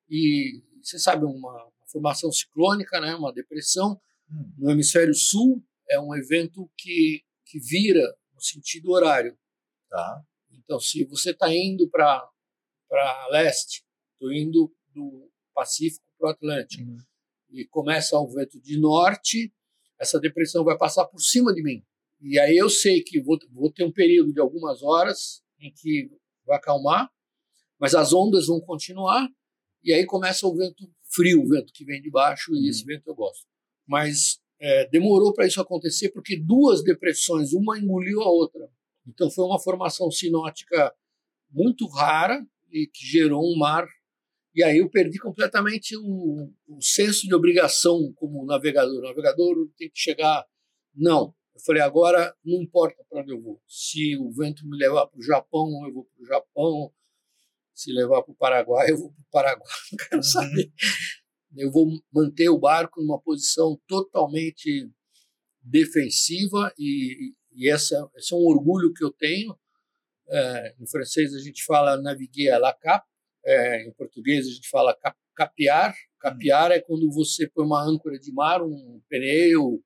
E 0.09 0.61
você 0.81 0.99
sabe, 0.99 1.25
uma, 1.25 1.33
uma 1.33 1.87
formação 1.91 2.31
ciclônica, 2.31 3.01
né, 3.01 3.15
uma 3.15 3.33
depressão, 3.33 3.99
no 4.29 4.71
hemisfério 4.71 5.13
sul, 5.13 5.63
é 5.89 5.99
um 5.99 6.15
evento 6.15 6.69
que, 6.77 7.23
que 7.45 7.59
vira 7.59 8.01
no 8.33 8.41
sentido 8.41 8.91
horário. 8.91 9.37
Tá. 9.89 10.23
Então, 10.51 10.79
se 10.79 11.05
você 11.05 11.31
está 11.31 11.53
indo 11.53 11.89
para 11.89 12.29
leste, 13.29 13.83
estou 14.13 14.31
indo 14.33 14.73
do 14.93 15.29
Pacífico 15.53 16.05
para 16.17 16.27
o 16.27 16.31
Atlântico, 16.31 16.83
uhum. 16.83 16.97
e 17.51 17.65
começa 17.65 18.17
o 18.17 18.27
vento 18.27 18.59
de 18.59 18.79
norte, 18.79 19.53
essa 19.99 20.19
depressão 20.19 20.63
vai 20.63 20.77
passar 20.77 21.05
por 21.05 21.19
cima 21.19 21.53
de 21.53 21.61
mim. 21.61 21.85
E 22.19 22.39
aí 22.39 22.57
eu 22.57 22.69
sei 22.69 23.03
que 23.03 23.21
vou, 23.21 23.37
vou 23.51 23.71
ter 23.71 23.83
um 23.83 23.91
período 23.91 24.33
de 24.33 24.39
algumas 24.39 24.81
horas 24.81 25.43
em 25.59 25.71
que 25.71 26.09
vai 26.45 26.57
acalmar, 26.57 27.09
mas 27.79 27.93
as 27.93 28.13
ondas 28.13 28.47
vão 28.47 28.59
continuar, 28.59 29.29
e 29.83 29.93
aí 29.93 30.05
começa 30.05 30.47
o 30.47 30.55
vento 30.55 30.89
frio, 31.13 31.43
o 31.43 31.47
vento 31.47 31.71
que 31.73 31.85
vem 31.85 32.01
de 32.01 32.09
baixo, 32.09 32.55
e 32.55 32.69
esse 32.69 32.81
uhum. 32.81 32.87
vento 32.87 33.07
eu 33.07 33.15
gosto 33.15 33.45
mas 33.87 34.39
é, 34.59 34.87
demorou 34.89 35.33
para 35.33 35.45
isso 35.45 35.61
acontecer 35.61 36.09
porque 36.09 36.37
duas 36.37 36.83
depressões, 36.83 37.53
uma 37.53 37.77
engoliu 37.77 38.21
a 38.21 38.29
outra. 38.29 38.69
Então 39.07 39.29
foi 39.29 39.45
uma 39.45 39.59
formação 39.59 40.09
sinótica 40.09 40.93
muito 41.51 41.87
rara 41.87 42.45
e 42.71 42.87
que 42.87 43.05
gerou 43.05 43.41
um 43.41 43.57
mar 43.57 43.87
E 44.53 44.63
aí 44.63 44.79
eu 44.79 44.89
perdi 44.89 45.19
completamente 45.19 45.95
o, 45.97 46.51
o 46.67 46.81
senso 46.81 47.27
de 47.27 47.35
obrigação 47.35 48.13
como 48.15 48.45
navegador. 48.45 48.99
O 48.99 49.07
navegador 49.07 49.69
tem 49.77 49.89
que 49.89 49.99
chegar. 49.99 50.45
Não. 50.93 51.35
Eu 51.53 51.61
falei, 51.61 51.81
agora 51.81 52.35
não 52.43 52.61
importa 52.61 53.03
para 53.09 53.21
onde 53.21 53.31
eu 53.31 53.41
vou. 53.41 53.61
Se 53.67 54.17
o 54.17 54.31
vento 54.31 54.67
me 54.67 54.77
levar 54.77 55.07
para 55.07 55.19
o 55.19 55.23
Japão, 55.23 55.69
eu 55.85 55.93
vou 55.93 56.05
para 56.05 56.23
o 56.23 56.25
Japão. 56.25 56.93
Se 57.73 57.91
levar 57.91 58.23
para 58.23 58.31
o 58.31 58.35
Paraguai, 58.35 58.91
eu 58.91 58.97
vou 58.97 59.11
para 59.11 59.21
o 59.21 59.31
Paraguai. 59.31 59.67
Não 59.91 59.97
quero 59.97 60.15
uhum. 60.17 60.23
saber. 60.23 60.71
Eu 61.57 61.71
vou 61.71 61.87
manter 62.13 62.49
o 62.49 62.59
barco 62.59 63.01
numa 63.01 63.19
posição 63.19 63.79
totalmente 63.87 64.89
defensiva 65.61 66.73
e, 66.77 67.33
e 67.51 67.69
essa, 67.69 68.09
esse 68.15 68.33
é 68.33 68.37
um 68.37 68.45
orgulho 68.45 68.93
que 68.93 69.03
eu 69.03 69.11
tenho. 69.11 69.57
É, 70.27 70.75
em 70.79 70.87
francês 70.87 71.33
a 71.33 71.39
gente 71.39 71.63
fala 71.63 72.01
naviguer 72.01 72.53
à 72.53 72.57
la 72.57 72.73
cap, 72.73 73.05
é, 73.45 73.87
em 73.87 73.93
português 73.93 74.47
a 74.47 74.51
gente 74.51 74.69
fala 74.69 74.95
cap, 74.95 75.17
capear. 75.35 75.95
Capear 76.19 76.71
é 76.71 76.79
quando 76.79 77.11
você 77.11 77.47
põe 77.47 77.65
uma 77.65 77.83
âncora 77.83 78.17
de 78.17 78.31
mar, 78.31 78.63
um 78.63 79.01
pneu, 79.07 79.83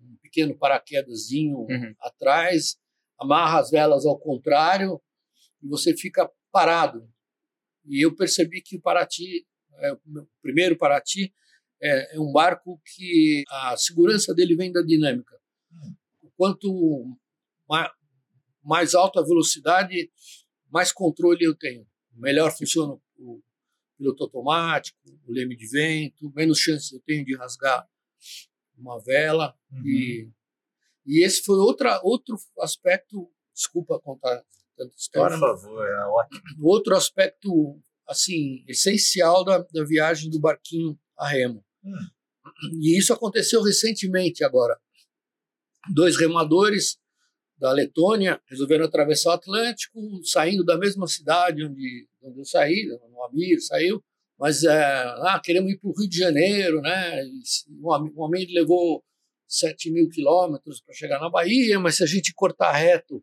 um 0.00 0.16
pequeno 0.20 0.56
paraquedazinho 0.58 1.58
uhum. 1.58 1.94
atrás, 2.00 2.76
amarra 3.18 3.60
as 3.60 3.70
velas 3.70 4.04
ao 4.04 4.18
contrário 4.18 5.00
e 5.62 5.68
você 5.68 5.96
fica 5.96 6.30
parado. 6.50 7.08
E 7.84 8.04
eu 8.04 8.14
percebi 8.14 8.60
que 8.60 8.76
o 8.76 8.80
Paraty, 8.80 9.46
é, 9.78 9.92
o 9.92 10.28
primeiro 10.42 10.76
Paraty, 10.76 11.32
é, 11.80 12.16
é 12.16 12.20
um 12.20 12.32
barco 12.32 12.80
que 12.94 13.44
a 13.48 13.76
segurança 13.76 14.34
dele 14.34 14.56
vem 14.56 14.72
da 14.72 14.82
dinâmica. 14.82 15.38
Quanto 16.36 17.16
mais, 17.68 17.90
mais 18.62 18.94
alta 18.94 19.20
a 19.20 19.24
velocidade, 19.24 20.10
mais 20.70 20.92
controle 20.92 21.44
eu 21.44 21.54
tenho. 21.54 21.86
Melhor 22.12 22.50
funciona 22.56 22.98
o 23.18 23.42
piloto 23.96 24.24
automático, 24.24 24.98
o 25.26 25.32
leme 25.32 25.56
de 25.56 25.66
vento, 25.68 26.32
menos 26.34 26.58
chances 26.58 26.92
eu 26.92 27.00
tenho 27.00 27.24
de 27.24 27.36
rasgar 27.36 27.88
uma 28.76 29.00
vela. 29.00 29.54
Uhum. 29.72 29.86
E, 29.86 30.30
e 31.06 31.24
esse 31.24 31.42
foi 31.42 31.56
outra, 31.56 32.00
outro 32.02 32.36
aspecto. 32.60 33.30
Desculpa 33.54 33.98
contar 34.00 34.42
tanta 34.76 34.94
história. 34.96 35.38
Por 35.38 35.58
favor, 35.58 35.86
é 35.86 36.06
ótimo. 36.06 36.42
Outro 36.62 36.94
aspecto 36.94 37.80
assim 38.08 38.64
essencial 38.68 39.44
da, 39.44 39.58
da 39.58 39.84
viagem 39.84 40.30
do 40.30 40.40
barquinho 40.40 40.98
a 41.18 41.28
remo. 41.28 41.64
Hum. 41.84 41.92
E 42.80 42.98
isso 42.98 43.12
aconteceu 43.12 43.62
recentemente 43.62 44.44
agora. 44.44 44.78
Dois 45.92 46.16
remadores 46.16 46.98
da 47.58 47.72
Letônia 47.72 48.40
resolveram 48.48 48.84
atravessar 48.84 49.30
o 49.30 49.34
Atlântico, 49.34 49.98
saindo 50.24 50.64
da 50.64 50.76
mesma 50.76 51.06
cidade 51.06 51.64
onde, 51.64 52.08
onde 52.22 52.38
eu 52.38 52.44
saí, 52.44 52.86
no 53.10 53.24
Amir 53.24 53.60
saiu, 53.60 54.02
mas 54.38 54.62
é, 54.64 54.74
ah, 54.74 55.40
queremos 55.42 55.72
ir 55.72 55.78
para 55.78 55.88
o 55.88 55.94
Rio 55.98 56.08
de 56.08 56.18
Janeiro, 56.18 56.80
né? 56.82 57.22
O 57.80 58.24
Amir 58.24 58.48
levou 58.52 59.02
7 59.48 59.90
mil 59.90 60.08
quilômetros 60.08 60.82
para 60.82 60.94
chegar 60.94 61.18
na 61.18 61.30
Bahia, 61.30 61.80
mas 61.80 61.96
se 61.96 62.02
a 62.02 62.06
gente 62.06 62.34
cortar 62.34 62.72
reto 62.72 63.22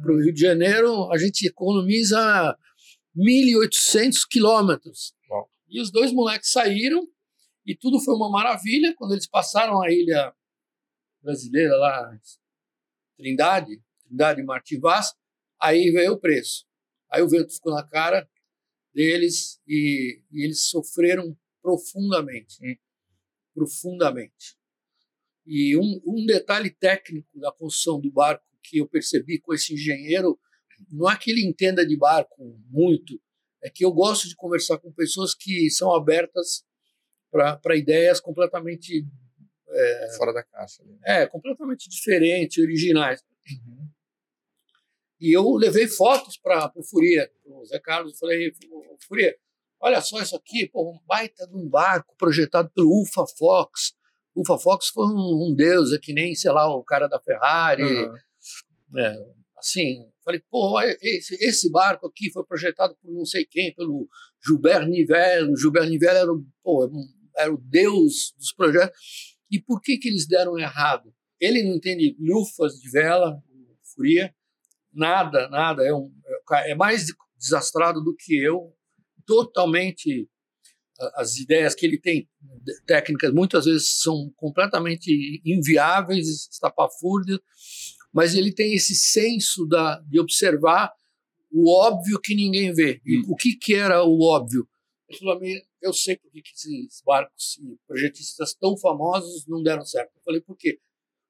para 0.00 0.12
o 0.12 0.22
Rio 0.22 0.32
de 0.32 0.40
Janeiro, 0.40 1.10
a 1.12 1.18
gente 1.18 1.46
economiza 1.46 2.56
1.800 3.18 4.26
quilômetros. 4.30 5.12
E 5.68 5.80
os 5.80 5.90
dois 5.90 6.12
moleques 6.12 6.50
saíram 6.50 7.06
e 7.66 7.74
tudo 7.74 8.00
foi 8.00 8.14
uma 8.14 8.30
maravilha. 8.30 8.94
Quando 8.96 9.12
eles 9.12 9.26
passaram 9.26 9.82
a 9.82 9.90
ilha 9.90 10.34
brasileira 11.20 11.76
lá, 11.76 12.18
Trindade, 13.16 13.82
Trindade 14.06 14.42
Martim 14.42 14.78
Vaz, 14.78 15.12
aí 15.60 15.90
veio 15.90 16.12
o 16.12 16.20
preço. 16.20 16.64
Aí 17.10 17.22
o 17.22 17.28
vento 17.28 17.52
ficou 17.52 17.74
na 17.74 17.86
cara 17.86 18.28
deles 18.94 19.60
e, 19.66 20.22
e 20.30 20.44
eles 20.44 20.68
sofreram 20.68 21.36
profundamente. 21.60 22.56
Hum. 22.62 22.76
Profundamente. 23.52 24.56
E 25.44 25.76
um, 25.76 26.00
um 26.06 26.24
detalhe 26.24 26.70
técnico 26.70 27.38
da 27.38 27.50
construção 27.50 28.00
do 28.00 28.10
barco 28.10 28.44
que 28.62 28.78
eu 28.78 28.86
percebi 28.86 29.40
com 29.40 29.52
esse 29.52 29.74
engenheiro, 29.74 30.38
não 30.90 31.10
é 31.10 31.16
que 31.16 31.30
ele 31.30 31.44
entenda 31.44 31.86
de 31.86 31.96
barco 31.96 32.58
muito, 32.70 33.20
é 33.62 33.70
que 33.70 33.84
eu 33.84 33.92
gosto 33.92 34.28
de 34.28 34.36
conversar 34.36 34.78
com 34.78 34.92
pessoas 34.92 35.34
que 35.34 35.70
são 35.70 35.94
abertas 35.94 36.64
para 37.30 37.76
ideias 37.76 38.20
completamente 38.20 39.04
é, 39.68 40.16
fora 40.16 40.32
da 40.32 40.42
caixa. 40.42 40.82
Né? 40.84 40.96
É, 41.04 41.26
completamente 41.26 41.88
diferentes, 41.88 42.62
originais. 42.62 43.22
Uhum. 43.50 43.88
E 45.20 45.36
eu 45.36 45.50
levei 45.54 45.88
fotos 45.88 46.36
para 46.36 46.72
o 46.76 46.82
Furia, 46.82 47.30
o 47.44 47.64
Zé 47.64 47.78
Carlos, 47.80 48.18
falei, 48.18 48.52
Furia, 49.06 49.36
olha 49.80 50.00
só 50.00 50.20
isso 50.22 50.36
aqui, 50.36 50.68
pô, 50.68 50.92
um 50.92 51.00
baita 51.06 51.46
de 51.46 51.56
um 51.56 51.68
barco 51.68 52.14
projetado 52.16 52.70
pelo 52.70 53.02
Ufa 53.02 53.26
Fox. 53.36 53.94
Ufa 54.34 54.56
Fox 54.58 54.88
foi 54.88 55.06
um, 55.06 55.48
um 55.48 55.54
deus, 55.54 55.92
é 55.92 55.98
que 55.98 56.12
nem, 56.12 56.34
sei 56.34 56.52
lá, 56.52 56.72
o 56.72 56.84
cara 56.84 57.08
da 57.08 57.20
Ferrari. 57.20 57.82
Uhum. 57.82 58.16
É, 58.96 59.37
assim, 59.58 60.04
falei, 60.24 60.40
pô, 60.50 60.80
esse, 60.80 61.34
esse, 61.40 61.70
barco 61.70 62.06
aqui 62.06 62.30
foi 62.30 62.44
projetado 62.44 62.96
por 63.00 63.12
não 63.12 63.24
sei 63.24 63.44
quem, 63.44 63.74
pelo 63.74 64.08
Gilbert 64.44 64.88
Nivelle. 64.88 65.52
O 65.52 65.56
Gilbert 65.56 65.88
Nivelle 65.88 66.18
era, 66.18 66.32
pô, 66.62 66.90
era 67.36 67.52
o 67.52 67.58
deus 67.58 68.34
dos 68.36 68.52
projetos. 68.52 68.98
E 69.50 69.60
por 69.60 69.80
que, 69.80 69.98
que 69.98 70.08
eles 70.08 70.26
deram 70.26 70.58
errado? 70.58 71.12
Ele 71.40 71.62
não 71.62 71.76
entende 71.76 72.16
lufas 72.18 72.74
de 72.74 72.90
vela, 72.90 73.40
furia, 73.94 74.34
nada, 74.92 75.48
nada. 75.48 75.84
É, 75.84 75.94
um, 75.94 76.12
é 76.66 76.74
mais 76.74 77.06
desastrado 77.36 78.02
do 78.02 78.14
que 78.16 78.36
eu, 78.42 78.74
totalmente. 79.26 80.28
As 81.14 81.36
ideias 81.36 81.76
que 81.76 81.86
ele 81.86 81.96
tem, 81.96 82.28
técnicas, 82.84 83.32
muitas 83.32 83.66
vezes 83.66 84.00
são 84.00 84.32
completamente 84.34 85.40
inviáveis, 85.44 86.48
estapafúrdias, 86.50 87.38
mas 88.12 88.34
ele 88.34 88.52
tem 88.52 88.74
esse 88.74 88.94
senso 88.94 89.66
da, 89.66 90.00
de 90.00 90.18
observar 90.18 90.92
o 91.50 91.70
óbvio 91.70 92.20
que 92.20 92.34
ninguém 92.34 92.72
vê. 92.72 93.00
Hum. 93.06 93.22
o 93.28 93.36
que, 93.36 93.56
que 93.56 93.74
era 93.74 94.04
o 94.04 94.22
óbvio? 94.22 94.68
Ele 95.08 95.18
falou 95.18 95.40
eu 95.80 95.92
sei 95.92 96.16
por 96.16 96.30
que 96.30 96.42
esses 96.54 97.02
barcos 97.04 97.58
e 97.58 97.78
projetistas 97.86 98.54
tão 98.54 98.76
famosos 98.76 99.46
não 99.46 99.62
deram 99.62 99.84
certo. 99.84 100.10
Eu 100.16 100.22
falei, 100.22 100.40
por 100.40 100.56
quê? 100.56 100.78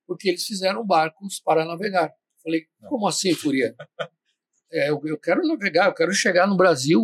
Porque 0.06 0.28
eles 0.28 0.44
fizeram 0.44 0.86
barcos 0.86 1.40
para 1.40 1.64
navegar. 1.64 2.08
Eu 2.08 2.42
falei, 2.42 2.66
como 2.88 3.06
assim, 3.06 3.34
Furia? 3.34 3.76
é, 4.72 4.90
eu, 4.90 5.00
eu, 5.04 5.18
quero 5.18 5.46
navegar, 5.46 5.86
eu 5.86 5.94
quero 5.94 6.12
chegar 6.12 6.46
no 6.46 6.56
Brasil. 6.56 7.00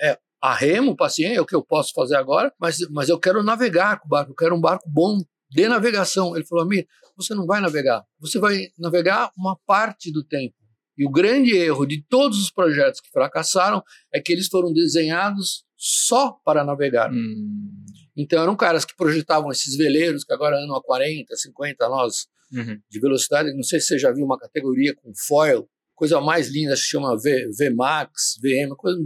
É, 0.00 0.18
a 0.40 0.54
remo, 0.54 0.94
paciente, 0.94 1.36
é 1.36 1.40
o 1.40 1.46
que 1.46 1.54
eu 1.54 1.64
posso 1.64 1.92
fazer 1.94 2.16
agora, 2.16 2.52
mas, 2.58 2.78
mas 2.90 3.08
eu 3.08 3.18
quero 3.18 3.42
navegar 3.42 3.98
com 4.00 4.06
o 4.06 4.10
barco, 4.10 4.32
eu 4.32 4.36
quero 4.36 4.54
um 4.54 4.60
barco 4.60 4.88
bom 4.88 5.18
de 5.52 5.68
navegação. 5.68 6.34
Ele 6.34 6.44
falou, 6.46 6.64
Amir, 6.64 6.86
você 7.16 7.34
não 7.34 7.46
vai 7.46 7.60
navegar, 7.60 8.04
você 8.18 8.38
vai 8.38 8.68
navegar 8.78 9.30
uma 9.36 9.56
parte 9.66 10.10
do 10.10 10.24
tempo. 10.24 10.54
E 10.96 11.06
o 11.06 11.10
grande 11.10 11.56
erro 11.56 11.86
de 11.86 12.02
todos 12.08 12.38
os 12.38 12.50
projetos 12.50 13.00
que 13.00 13.10
fracassaram 13.10 13.82
é 14.12 14.20
que 14.20 14.32
eles 14.32 14.48
foram 14.48 14.72
desenhados 14.72 15.64
só 15.76 16.32
para 16.44 16.64
navegar. 16.64 17.10
Hum. 17.10 17.84
Então 18.16 18.42
eram 18.42 18.54
caras 18.54 18.84
que 18.84 18.94
projetavam 18.94 19.50
esses 19.50 19.76
veleiros 19.76 20.22
que 20.22 20.32
agora 20.32 20.56
andam 20.56 20.76
a 20.76 20.82
40, 20.82 21.34
50 21.34 21.88
nós 21.88 22.26
uhum. 22.52 22.78
de 22.88 23.00
velocidade. 23.00 23.54
Não 23.54 23.62
sei 23.62 23.80
se 23.80 23.86
você 23.86 23.98
já 23.98 24.12
viu 24.12 24.24
uma 24.24 24.38
categoria 24.38 24.94
com 24.94 25.12
foil, 25.26 25.68
coisa 25.94 26.20
mais 26.20 26.48
linda, 26.48 26.76
se 26.76 26.82
chama 26.82 27.18
v, 27.18 27.48
VMAX, 27.58 28.38
VM, 28.42 28.76
coisa, 28.76 28.98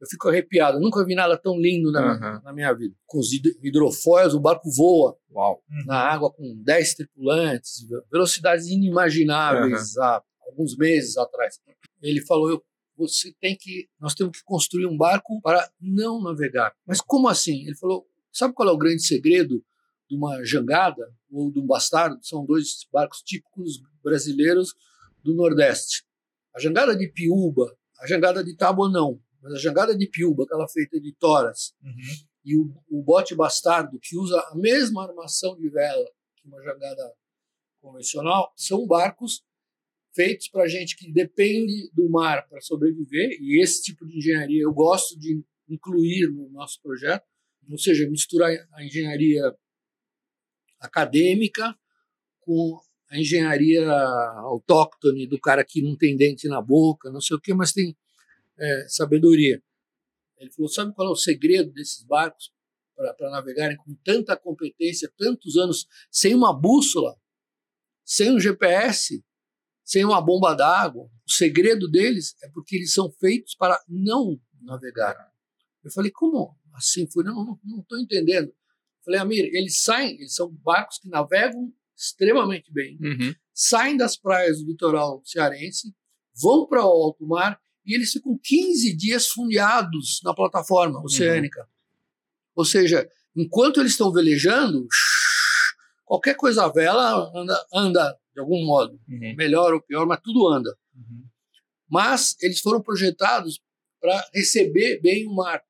eu 0.00 0.06
fico 0.08 0.28
arrepiado. 0.28 0.78
nunca 0.78 1.04
vi 1.04 1.14
nada 1.14 1.36
tão 1.38 1.58
lindo 1.58 1.90
na, 1.90 2.12
uhum. 2.12 2.42
na 2.42 2.52
minha 2.52 2.72
vida. 2.72 2.94
Com 3.06 3.18
os 3.18 3.32
hidrofoils, 3.32 4.34
o 4.34 4.40
barco 4.40 4.70
voa 4.70 5.16
Uau. 5.30 5.62
na 5.86 5.96
água 5.96 6.30
com 6.30 6.54
10 6.62 6.94
tripulantes, 6.94 7.86
velocidades 8.10 8.66
inimagináveis. 8.66 9.96
Uhum. 9.96 10.02
A, 10.02 10.22
alguns 10.46 10.76
meses 10.76 11.16
atrás. 11.16 11.58
Ele 12.02 12.20
falou: 12.24 12.62
você 12.96 13.32
tem 13.40 13.56
que, 13.56 13.88
nós 14.00 14.14
temos 14.14 14.38
que 14.38 14.44
construir 14.44 14.86
um 14.86 14.96
barco 14.96 15.40
para 15.42 15.68
não 15.80 16.22
navegar. 16.22 16.72
Mas 16.86 17.00
como 17.00 17.28
assim? 17.28 17.66
Ele 17.66 17.76
falou: 17.76 18.06
sabe 18.32 18.54
qual 18.54 18.68
é 18.68 18.72
o 18.72 18.78
grande 18.78 19.02
segredo 19.02 19.62
de 20.08 20.16
uma 20.16 20.44
jangada 20.44 21.12
ou 21.30 21.50
de 21.52 21.58
um 21.58 21.66
bastardo? 21.66 22.18
São 22.22 22.44
dois 22.44 22.86
barcos 22.92 23.22
típicos 23.22 23.80
brasileiros 24.02 24.74
do 25.22 25.34
Nordeste. 25.34 26.04
A 26.54 26.60
jangada 26.60 26.96
de 26.96 27.08
Piúba, 27.08 27.76
a 28.00 28.06
jangada 28.06 28.42
de 28.42 28.56
Tábua 28.56 28.90
não, 28.90 29.20
mas 29.46 29.54
a 29.54 29.58
jangada 29.58 29.96
de 29.96 30.08
Piúba, 30.08 30.42
aquela 30.42 30.66
feita 30.66 31.00
de 31.00 31.12
toras, 31.12 31.72
uhum. 31.80 32.26
e 32.44 32.58
o, 32.58 32.74
o 32.90 33.00
bote 33.00 33.32
bastardo, 33.32 33.98
que 34.02 34.16
usa 34.16 34.36
a 34.50 34.56
mesma 34.56 35.04
armação 35.04 35.56
de 35.56 35.68
vela 35.68 36.10
que 36.36 36.48
uma 36.48 36.60
jangada 36.62 37.14
convencional, 37.80 38.52
são 38.56 38.84
barcos 38.86 39.44
feitos 40.12 40.48
para 40.48 40.66
gente 40.66 40.96
que 40.96 41.12
depende 41.12 41.90
do 41.92 42.10
mar 42.10 42.48
para 42.48 42.60
sobreviver, 42.60 43.38
e 43.40 43.62
esse 43.62 43.84
tipo 43.84 44.04
de 44.04 44.18
engenharia 44.18 44.62
eu 44.62 44.72
gosto 44.72 45.16
de 45.16 45.44
incluir 45.68 46.28
no 46.28 46.48
nosso 46.50 46.82
projeto, 46.82 47.24
ou 47.70 47.78
seja, 47.78 48.08
misturar 48.10 48.50
a 48.72 48.84
engenharia 48.84 49.56
acadêmica 50.80 51.76
com 52.40 52.80
a 53.10 53.18
engenharia 53.18 53.88
autóctone 54.38 55.28
do 55.28 55.38
cara 55.38 55.64
que 55.64 55.80
não 55.82 55.96
tem 55.96 56.16
dente 56.16 56.48
na 56.48 56.60
boca, 56.60 57.10
não 57.10 57.20
sei 57.20 57.36
o 57.36 57.40
que, 57.40 57.54
mas 57.54 57.72
tem 57.72 57.96
é, 58.58 58.88
sabedoria. 58.88 59.62
Ele 60.38 60.50
falou: 60.50 60.68
sabe 60.68 60.94
qual 60.94 61.08
é 61.08 61.10
o 61.10 61.16
segredo 61.16 61.72
desses 61.72 62.04
barcos 62.04 62.52
para 62.94 63.30
navegarem 63.30 63.76
com 63.76 63.94
tanta 64.04 64.36
competência, 64.36 65.12
tantos 65.16 65.56
anos, 65.56 65.86
sem 66.10 66.34
uma 66.34 66.58
bússola, 66.58 67.14
sem 68.04 68.32
um 68.32 68.40
GPS, 68.40 69.22
sem 69.84 70.04
uma 70.04 70.20
bomba 70.20 70.54
d'água? 70.54 71.04
O 71.26 71.30
segredo 71.32 71.88
deles 71.90 72.34
é 72.42 72.48
porque 72.50 72.76
eles 72.76 72.92
são 72.92 73.10
feitos 73.10 73.54
para 73.54 73.82
não 73.88 74.40
navegar. 74.62 75.14
Eu 75.82 75.90
falei: 75.90 76.10
como 76.10 76.56
assim? 76.74 77.08
Fui, 77.10 77.24
não, 77.24 77.58
não 77.64 77.80
estou 77.80 77.98
entendendo. 77.98 78.48
Eu 78.48 79.04
falei, 79.04 79.20
Amir, 79.20 79.44
eles 79.54 79.82
saem, 79.82 80.14
eles 80.16 80.34
são 80.34 80.50
barcos 80.50 80.98
que 80.98 81.08
navegam 81.08 81.72
extremamente 81.96 82.70
bem, 82.72 82.98
Uhum. 83.00 83.34
saem 83.54 83.96
das 83.96 84.16
praias 84.18 84.58
do 84.60 84.66
litoral 84.66 85.22
cearense, 85.24 85.94
vão 86.34 86.66
para 86.66 86.84
o 86.84 86.88
alto 86.90 87.24
mar 87.26 87.58
e 87.86 87.94
eles 87.94 88.10
ficam 88.12 88.38
15 88.42 88.96
dias 88.96 89.28
fundeados 89.28 90.20
na 90.24 90.34
plataforma 90.34 91.00
oceânica. 91.02 91.68
Ou 92.54 92.64
seja, 92.64 93.08
enquanto 93.36 93.80
eles 93.80 93.92
estão 93.92 94.12
velejando, 94.12 94.86
qualquer 96.04 96.34
coisa 96.36 96.64
à 96.64 96.68
vela 96.72 97.30
anda, 97.34 97.66
anda 97.72 98.18
de 98.34 98.40
algum 98.40 98.64
modo, 98.66 98.98
Uhum. 99.08 99.34
melhor 99.36 99.72
ou 99.72 99.80
pior, 99.80 100.06
mas 100.06 100.20
tudo 100.22 100.46
anda. 100.48 100.76
Uhum. 100.94 101.24
Mas 101.88 102.36
eles 102.42 102.60
foram 102.60 102.82
projetados 102.82 103.60
para 104.00 104.28
receber 104.34 105.00
bem 105.00 105.26
o 105.26 105.34
mar, 105.34 105.62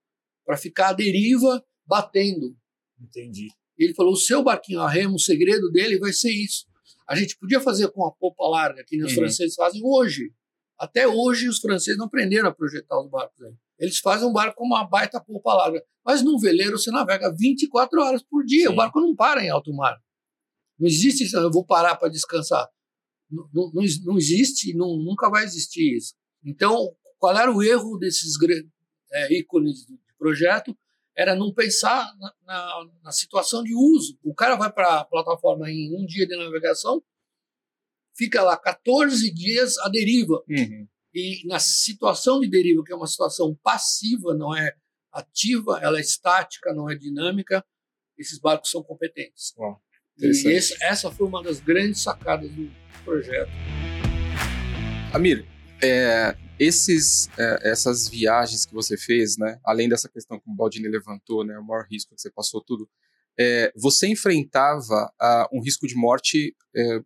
para 0.45 0.57
ficar 0.57 0.89
à 0.89 0.93
deriva 0.93 1.65
batendo. 1.87 2.57
Entendi. 3.01 3.49
Ele 3.79 3.95
falou: 3.95 4.13
o 4.15 4.17
seu 4.17 4.43
barquinho 4.43 4.81
a 4.81 4.91
remo, 4.91 5.15
o 5.17 5.21
segredo 5.21 5.71
dele 5.71 5.99
vai 5.99 6.13
ser 6.13 6.31
isso. 6.33 6.67
A 7.07 7.15
gente 7.15 7.37
podia 7.39 7.61
fazer 7.61 7.89
com 7.93 8.05
a 8.05 8.11
popa 8.11 8.45
larga, 8.49 8.83
que 8.85 8.97
nem 8.97 9.07
os 9.07 9.13
Uhum. 9.13 9.19
franceses 9.19 9.55
fazem 9.55 9.81
hoje. 9.85 10.33
Até 10.79 11.07
hoje 11.09 11.49
os 11.49 11.59
franceses 11.59 11.99
não 11.99 12.07
aprenderam 12.07 12.49
a 12.49 12.55
projetar 12.55 13.01
os 13.01 13.09
barcos. 13.11 13.41
Aí. 13.43 13.53
Eles 13.79 13.99
fazem 13.99 14.29
um 14.29 14.33
barco 14.33 14.57
com 14.57 14.65
uma 14.67 14.85
baita 14.85 15.21
polpa 15.21 15.55
larga. 15.55 15.83
Mas 16.05 16.23
num 16.23 16.39
veleiro 16.39 16.79
você 16.79 16.91
navega 16.91 17.35
24 17.35 18.01
horas 18.01 18.23
por 18.23 18.45
dia. 18.45 18.67
Sim. 18.69 18.73
O 18.73 18.77
barco 18.77 19.01
não 19.01 19.15
para 19.15 19.43
em 19.45 19.51
alto 19.51 19.73
mar. 19.73 19.97
Não 20.79 20.87
existe 20.87 21.25
isso, 21.25 21.37
eu 21.37 21.51
vou 21.51 21.65
parar 21.65 21.97
para 21.97 22.09
descansar. 22.11 22.69
Não, 23.31 23.49
não, 23.53 23.71
não 23.75 23.83
ex- 23.83 24.05
não 24.05 24.17
existe, 24.17 24.75
não, 24.75 24.97
nunca 24.99 25.29
vai 25.31 25.45
existir 25.45 25.97
isso. 25.97 26.15
Então, 26.45 26.95
qual 27.19 27.37
era 27.37 27.51
o 27.53 27.63
erro 27.63 27.97
desses 27.99 28.35
é, 29.13 29.33
ícones 29.39 29.87
do 29.87 29.99
projeto? 30.19 30.77
Era 31.17 31.35
não 31.35 31.53
pensar 31.53 32.15
na, 32.19 32.35
na- 32.47 32.87
na 33.05 33.11
situação 33.11 33.65
de 33.65 33.75
uso. 33.75 34.19
O 34.23 34.35
cara 34.35 34.55
vai 34.55 34.71
para 34.71 35.01
a 35.01 35.05
plataforma 35.05 35.71
em 35.71 35.97
um 35.97 36.05
dia 36.05 36.27
de 36.27 36.37
navegação, 36.37 37.03
fica 38.17 38.43
lá 38.43 38.57
14 38.57 39.33
dias 39.33 39.77
à 39.79 39.89
deriva. 39.89 40.43
Uhum. 40.49 40.87
E 41.15 41.47
na 41.47 41.59
situação 41.59 42.41
de 42.41 42.49
deriva, 42.49 42.83
que 42.85 42.93
é 42.93 42.97
uma 42.97 43.07
situação 43.07 43.59
passiva, 43.63 44.35
não 44.35 44.57
é 44.57 44.75
ativa, 45.13 45.79
ela 45.83 45.99
é 45.99 46.01
estática, 46.01 46.75
não 46.75 46.91
é 46.91 46.95
dinâmica, 46.95 47.65
esses 48.19 48.39
barcos 48.39 48.71
são 48.71 48.83
competentes. 48.83 49.55
Uau, 49.57 49.81
e 50.19 50.27
esse- 50.29 50.77
essa 50.83 51.11
foi 51.11 51.27
uma 51.27 51.43
das 51.43 51.61
grandes 51.61 52.03
sacadas 52.03 52.51
do 52.51 52.71
projeto. 53.05 53.51
Amir, 55.13 55.47
é, 55.83 56.37
esses, 56.59 57.29
é, 57.39 57.71
essas 57.71 58.09
viagens 58.09 58.67
que 58.67 58.75
você 58.75 58.97
fez, 58.97 59.37
né, 59.39 59.59
além 59.65 59.89
dessa 59.89 60.09
questão 60.09 60.39
que 60.39 60.51
o 60.51 60.55
Baldini 60.55 60.89
levantou, 60.89 61.45
né, 61.45 61.59
o 61.59 61.65
maior 61.65 61.87
risco 61.91 62.15
que 62.15 62.21
você 62.21 62.31
passou 62.31 62.61
tudo, 62.63 62.89
é, 63.39 63.73
você 63.77 64.07
enfrentava 64.09 65.13
ah, 65.21 65.49
um 65.53 65.63
risco 65.63 65.87
de 65.87 65.95
morte 65.95 66.55
é, 66.75 67.01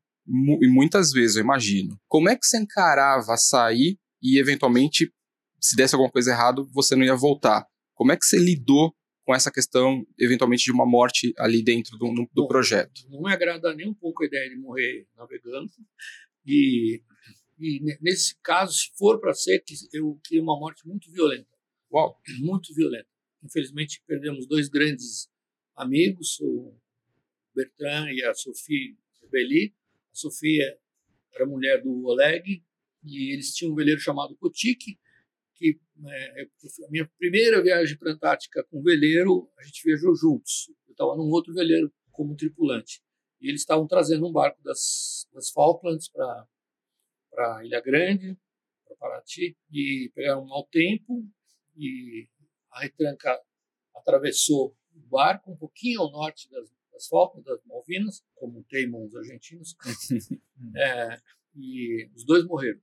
e 0.62 0.68
muitas 0.68 1.10
vezes, 1.10 1.36
eu 1.36 1.42
imagino. 1.42 2.00
Como 2.06 2.28
é 2.28 2.36
que 2.36 2.46
você 2.46 2.58
encarava 2.58 3.36
sair 3.36 3.98
e, 4.22 4.38
eventualmente, 4.38 5.12
se 5.60 5.74
desse 5.74 5.94
alguma 5.94 6.10
coisa 6.10 6.30
errada, 6.30 6.62
você 6.72 6.94
não 6.94 7.04
ia 7.04 7.16
voltar? 7.16 7.66
Como 7.94 8.12
é 8.12 8.16
que 8.16 8.24
você 8.24 8.38
lidou 8.38 8.94
com 9.24 9.34
essa 9.34 9.50
questão, 9.50 10.06
eventualmente, 10.18 10.64
de 10.64 10.72
uma 10.72 10.86
morte 10.86 11.34
ali 11.38 11.62
dentro 11.62 11.98
do, 11.98 12.12
do 12.12 12.28
Bom, 12.34 12.46
projeto? 12.46 13.02
Não 13.10 13.22
me 13.22 13.32
agrada 13.32 13.74
nem 13.74 13.88
um 13.88 13.94
pouco 13.94 14.22
a 14.22 14.26
ideia 14.26 14.48
de 14.48 14.56
morrer 14.56 15.06
navegando. 15.16 15.70
E, 16.46 17.02
e 17.58 17.80
ne- 17.80 17.98
nesse 18.00 18.36
caso, 18.42 18.72
se 18.72 18.90
for 18.96 19.20
para 19.20 19.34
ser, 19.34 19.62
eu 19.92 20.18
queria 20.24 20.42
uma 20.42 20.58
morte 20.58 20.86
muito 20.86 21.10
violenta. 21.10 21.48
Uau! 21.92 22.16
muito 22.38 22.72
violenta. 22.72 23.08
Infelizmente, 23.42 24.02
perdemos 24.06 24.46
dois 24.46 24.68
grandes 24.68 25.28
amigos, 25.76 26.38
o 26.40 26.72
Bertrand 27.54 28.12
e 28.12 28.22
a 28.24 28.32
Sophie 28.32 28.96
Belli. 29.30 29.74
A 30.12 30.14
Sofia 30.14 30.78
era 31.34 31.46
mulher 31.46 31.82
do 31.82 32.04
Oleg 32.06 32.62
e 33.04 33.32
eles 33.32 33.54
tinham 33.54 33.72
um 33.72 33.76
veleiro 33.76 34.00
chamado 34.00 34.36
Kotik, 34.36 34.98
que 35.54 35.78
é, 36.06 36.42
a 36.42 36.90
minha 36.90 37.10
primeira 37.18 37.62
viagem 37.62 37.96
para 37.96 38.10
a 38.10 38.14
Antártica 38.14 38.64
com 38.64 38.82
veleiro, 38.82 39.50
a 39.58 39.62
gente 39.62 39.82
viajou 39.84 40.14
juntos. 40.14 40.70
Eu 40.86 40.92
estava 40.92 41.16
num 41.16 41.30
outro 41.30 41.52
veleiro 41.52 41.92
como 42.10 42.36
tripulante. 42.36 43.02
E 43.40 43.48
eles 43.48 43.62
estavam 43.62 43.86
trazendo 43.86 44.26
um 44.26 44.32
barco 44.32 44.62
das, 44.62 45.28
das 45.32 45.50
Falklands 45.50 46.08
para 46.08 47.64
Ilha 47.64 47.80
Grande, 47.80 48.36
para 48.84 48.96
Paraty, 48.96 49.56
e 49.70 50.10
pegaram 50.14 50.42
um 50.42 50.48
mau 50.48 50.66
tempo 50.66 51.26
e 51.76 52.28
a 52.70 52.80
retranca 52.80 53.40
atravessou 53.94 54.76
o 54.94 55.00
barco 55.08 55.50
um 55.52 55.56
pouquinho 55.56 56.02
ao 56.02 56.10
norte 56.10 56.50
das, 56.50 56.70
das 57.00 57.06
Falklands, 57.08 57.46
das 57.46 57.64
Malvinas, 57.64 58.22
como 58.34 58.62
teimam 58.64 59.06
os 59.06 59.14
argentinos, 59.16 59.74
é, 60.76 61.18
e 61.56 62.06
os 62.14 62.24
dois 62.26 62.44
morreram. 62.44 62.80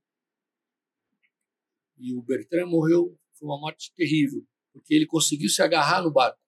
E 1.96 2.12
o 2.14 2.22
Bertrand 2.22 2.66
morreu, 2.68 3.16
foi 3.34 3.48
uma 3.48 3.58
morte 3.60 3.92
terrível, 3.94 4.44
porque 4.72 4.92
ele 4.94 5.06
conseguiu 5.06 5.48
se 5.48 5.62
agarrar 5.62 6.02
no 6.02 6.10
barco. 6.12 6.40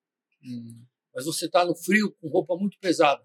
Mas 1.15 1.25
você 1.25 1.47
está 1.47 1.65
no 1.65 1.75
frio 1.77 2.13
com 2.21 2.29
roupa 2.29 2.57
muito 2.57 2.79
pesada. 2.81 3.25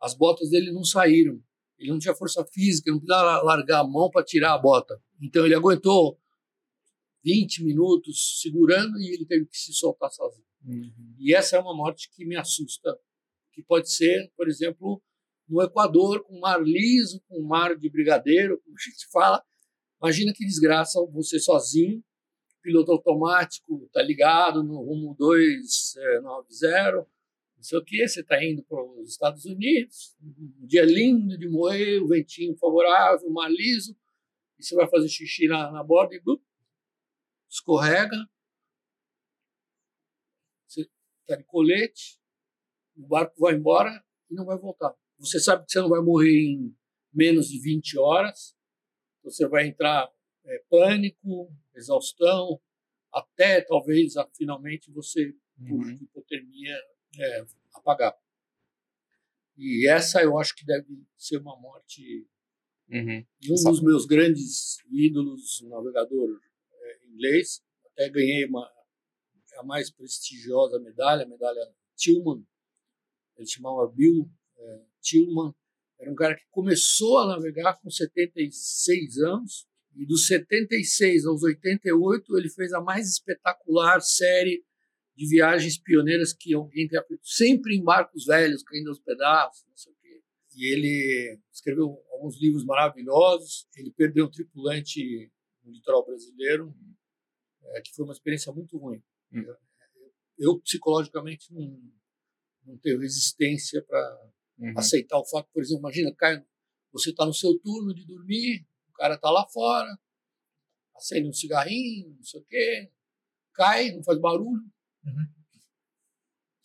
As 0.00 0.14
botas 0.14 0.50
dele 0.50 0.72
não 0.72 0.84
saíram. 0.84 1.42
Ele 1.78 1.90
não 1.90 1.98
tinha 1.98 2.14
força 2.14 2.44
física, 2.52 2.90
não 2.90 2.98
podia 3.00 3.16
la- 3.16 3.42
largar 3.42 3.80
a 3.80 3.86
mão 3.86 4.10
para 4.10 4.24
tirar 4.24 4.54
a 4.54 4.58
bota. 4.58 5.00
Então 5.20 5.44
ele 5.44 5.54
aguentou 5.54 6.18
20 7.24 7.64
minutos 7.64 8.40
segurando 8.40 8.98
e 8.98 9.14
ele 9.14 9.26
teve 9.26 9.46
que 9.46 9.56
se 9.56 9.72
soltar 9.72 10.10
sozinho. 10.10 10.46
E 11.18 11.34
essa 11.34 11.56
é 11.56 11.60
uma 11.60 11.74
morte 11.76 12.08
que 12.10 12.24
me 12.24 12.36
assusta, 12.36 12.98
que 13.52 13.62
pode 13.62 13.92
ser, 13.92 14.32
por 14.36 14.48
exemplo, 14.48 15.02
no 15.48 15.62
Equador, 15.62 16.24
com 16.24 16.38
mar 16.40 16.62
liso, 16.62 17.22
com 17.28 17.42
mar 17.42 17.76
de 17.76 17.90
brigadeiro, 17.90 18.60
como 18.62 18.76
a 18.76 18.90
gente 18.90 19.06
fala. 19.10 19.44
Imagina 20.00 20.32
que 20.34 20.44
desgraça 20.44 21.04
você 21.12 21.38
sozinho, 21.38 22.02
piloto 22.62 22.92
automático, 22.92 23.88
tá 23.92 24.02
ligado 24.02 24.62
no 24.62 24.80
rumo 24.80 25.14
290, 25.18 27.06
não 27.56 27.62
sei 27.62 27.78
o 27.78 27.84
que, 27.84 28.08
você 28.08 28.20
está 28.20 28.42
indo 28.42 28.62
para 28.64 28.82
os 28.82 29.10
Estados 29.10 29.44
Unidos, 29.44 30.16
um 30.20 30.66
dia 30.66 30.84
lindo 30.84 31.36
de 31.38 31.48
moer, 31.48 32.02
o 32.02 32.08
ventinho 32.08 32.56
favorável, 32.56 33.30
mar 33.30 33.50
liso, 33.50 33.96
e 34.58 34.64
você 34.64 34.74
vai 34.74 34.88
fazer 34.88 35.08
xixi 35.08 35.46
na, 35.46 35.70
na 35.70 35.82
borda 35.82 36.14
e 36.14 36.20
blup, 36.20 36.42
escorrega, 37.48 38.16
você 40.66 40.88
está 41.20 41.36
de 41.36 41.44
colete, 41.44 42.18
o 42.96 43.06
barco 43.06 43.34
vai 43.38 43.54
embora 43.54 43.90
e 44.30 44.34
não 44.34 44.44
vai 44.44 44.58
voltar. 44.58 44.94
Você 45.18 45.38
sabe 45.40 45.64
que 45.64 45.72
você 45.72 45.80
não 45.80 45.88
vai 45.88 46.00
morrer 46.00 46.30
em 46.30 46.76
menos 47.12 47.48
de 47.48 47.60
20 47.60 47.98
horas, 47.98 48.56
você 49.22 49.46
vai 49.46 49.66
entrar 49.68 50.10
é, 50.44 50.64
pânico, 50.68 51.54
exaustão, 51.74 52.60
até 53.12 53.60
talvez 53.60 54.16
a- 54.16 54.28
finalmente 54.34 54.90
você, 54.90 55.32
por 55.68 55.86
hipotermia, 55.92 56.76
é, 57.18 57.44
apagar. 57.74 58.16
E 59.56 59.88
essa 59.88 60.22
eu 60.22 60.38
acho 60.38 60.54
que 60.56 60.64
deve 60.64 60.86
ser 61.16 61.38
uma 61.38 61.58
morte. 61.60 62.26
Uhum. 62.88 63.24
Um 63.48 63.70
dos 63.70 63.82
meus 63.82 64.06
grandes 64.06 64.78
ídolos, 64.90 65.62
um 65.62 65.68
navegador 65.68 66.40
é, 66.72 67.06
inglês, 67.06 67.62
até 67.86 68.08
ganhei 68.10 68.44
uma, 68.46 68.68
a 69.58 69.62
mais 69.64 69.90
prestigiosa 69.90 70.78
medalha, 70.80 71.24
a 71.24 71.28
medalha 71.28 71.60
Tillman. 71.96 72.44
Ele 73.42 73.50
chamava 73.50 73.86
Bill 73.88 74.30
é, 74.56 74.80
Tillman. 75.00 75.52
Era 75.98 76.10
um 76.10 76.14
cara 76.14 76.36
que 76.36 76.44
começou 76.50 77.18
a 77.18 77.26
navegar 77.26 77.80
com 77.80 77.90
76 77.90 79.18
anos. 79.18 79.66
E 79.94 80.06
dos 80.06 80.26
76 80.26 81.26
aos 81.26 81.42
88, 81.42 82.38
ele 82.38 82.48
fez 82.48 82.72
a 82.72 82.80
mais 82.80 83.08
espetacular 83.08 84.00
série 84.00 84.64
de 85.14 85.28
viagens 85.28 85.76
pioneiras 85.76 86.32
que 86.32 86.54
alguém 86.54 86.88
tenha 86.88 87.02
feito, 87.02 87.20
sempre 87.22 87.76
em 87.76 87.84
barcos 87.84 88.24
velhos, 88.24 88.62
caindo 88.62 88.88
aos 88.88 88.98
pedaços, 88.98 89.66
não 89.68 89.76
sei 89.76 89.92
o 89.92 89.96
quê. 89.96 90.22
E 90.56 90.72
ele 90.72 91.38
escreveu 91.52 92.02
alguns 92.10 92.40
livros 92.40 92.64
maravilhosos. 92.64 93.68
Ele 93.76 93.90
perdeu 93.90 94.26
um 94.26 94.30
tripulante 94.30 95.30
no 95.62 95.72
litoral 95.72 96.06
brasileiro, 96.06 96.74
é, 97.64 97.80
que 97.82 97.92
foi 97.94 98.04
uma 98.04 98.14
experiência 98.14 98.52
muito 98.52 98.78
ruim. 98.78 99.02
Hum. 99.32 99.42
Eu, 99.42 99.56
eu, 100.38 100.60
psicologicamente, 100.60 101.52
não, 101.52 101.78
não 102.64 102.76
tenho 102.78 102.98
resistência 103.00 103.82
para 103.82 104.32
Uhum. 104.58 104.74
aceitar 104.76 105.18
o 105.18 105.24
fato, 105.24 105.48
por 105.52 105.62
exemplo, 105.62 105.80
imagina, 105.80 106.14
cai, 106.14 106.44
você 106.92 107.10
está 107.10 107.24
no 107.26 107.32
seu 107.34 107.58
turno 107.58 107.92
de 107.94 108.04
dormir, 108.06 108.64
o 108.90 108.92
cara 108.92 109.14
está 109.14 109.30
lá 109.30 109.46
fora, 109.48 109.88
acende 110.94 111.26
um 111.28 111.32
cigarrinho, 111.32 112.14
não 112.14 112.22
sei 112.22 112.40
o 112.40 112.44
quê, 112.44 112.90
cai, 113.54 113.90
não 113.90 114.02
faz 114.04 114.18
barulho. 114.20 114.62
Uhum. 115.04 115.26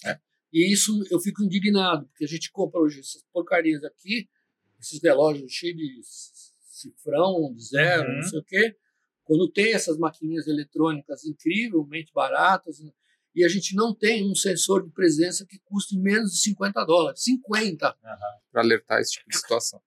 É. 0.05 0.19
E 0.53 0.71
isso 0.71 1.03
eu 1.09 1.19
fico 1.19 1.43
indignado, 1.43 2.05
porque 2.07 2.25
a 2.25 2.27
gente 2.27 2.51
compra 2.51 2.79
hoje 2.79 2.99
essas 2.99 3.23
porcarias 3.31 3.83
aqui, 3.83 4.29
esses 4.79 5.01
relógios 5.01 5.51
cheios 5.51 5.77
de 5.77 6.01
cifrão, 6.03 7.53
de 7.55 7.63
zero, 7.63 8.07
Uhum. 8.09 8.15
não 8.17 8.23
sei 8.23 8.39
o 8.39 8.43
quê. 8.43 8.77
Quando 9.23 9.51
tem 9.51 9.73
essas 9.73 9.97
maquininhas 9.97 10.45
eletrônicas 10.47 11.25
incrivelmente 11.25 12.13
baratas, 12.13 12.79
e 13.37 13.45
a 13.45 13.47
gente 13.47 13.73
não 13.75 13.93
tem 13.93 14.27
um 14.27 14.33
sensor 14.33 14.83
de 14.83 14.89
presença 14.89 15.45
que 15.45 15.59
custe 15.59 15.95
menos 15.95 16.31
de 16.31 16.39
50 16.39 16.83
dólares. 16.85 17.21
50! 17.21 17.95
Para 18.51 18.63
alertar 18.63 18.99
esse 18.99 19.11
tipo 19.11 19.29
de 19.29 19.37
situação. 19.37 19.79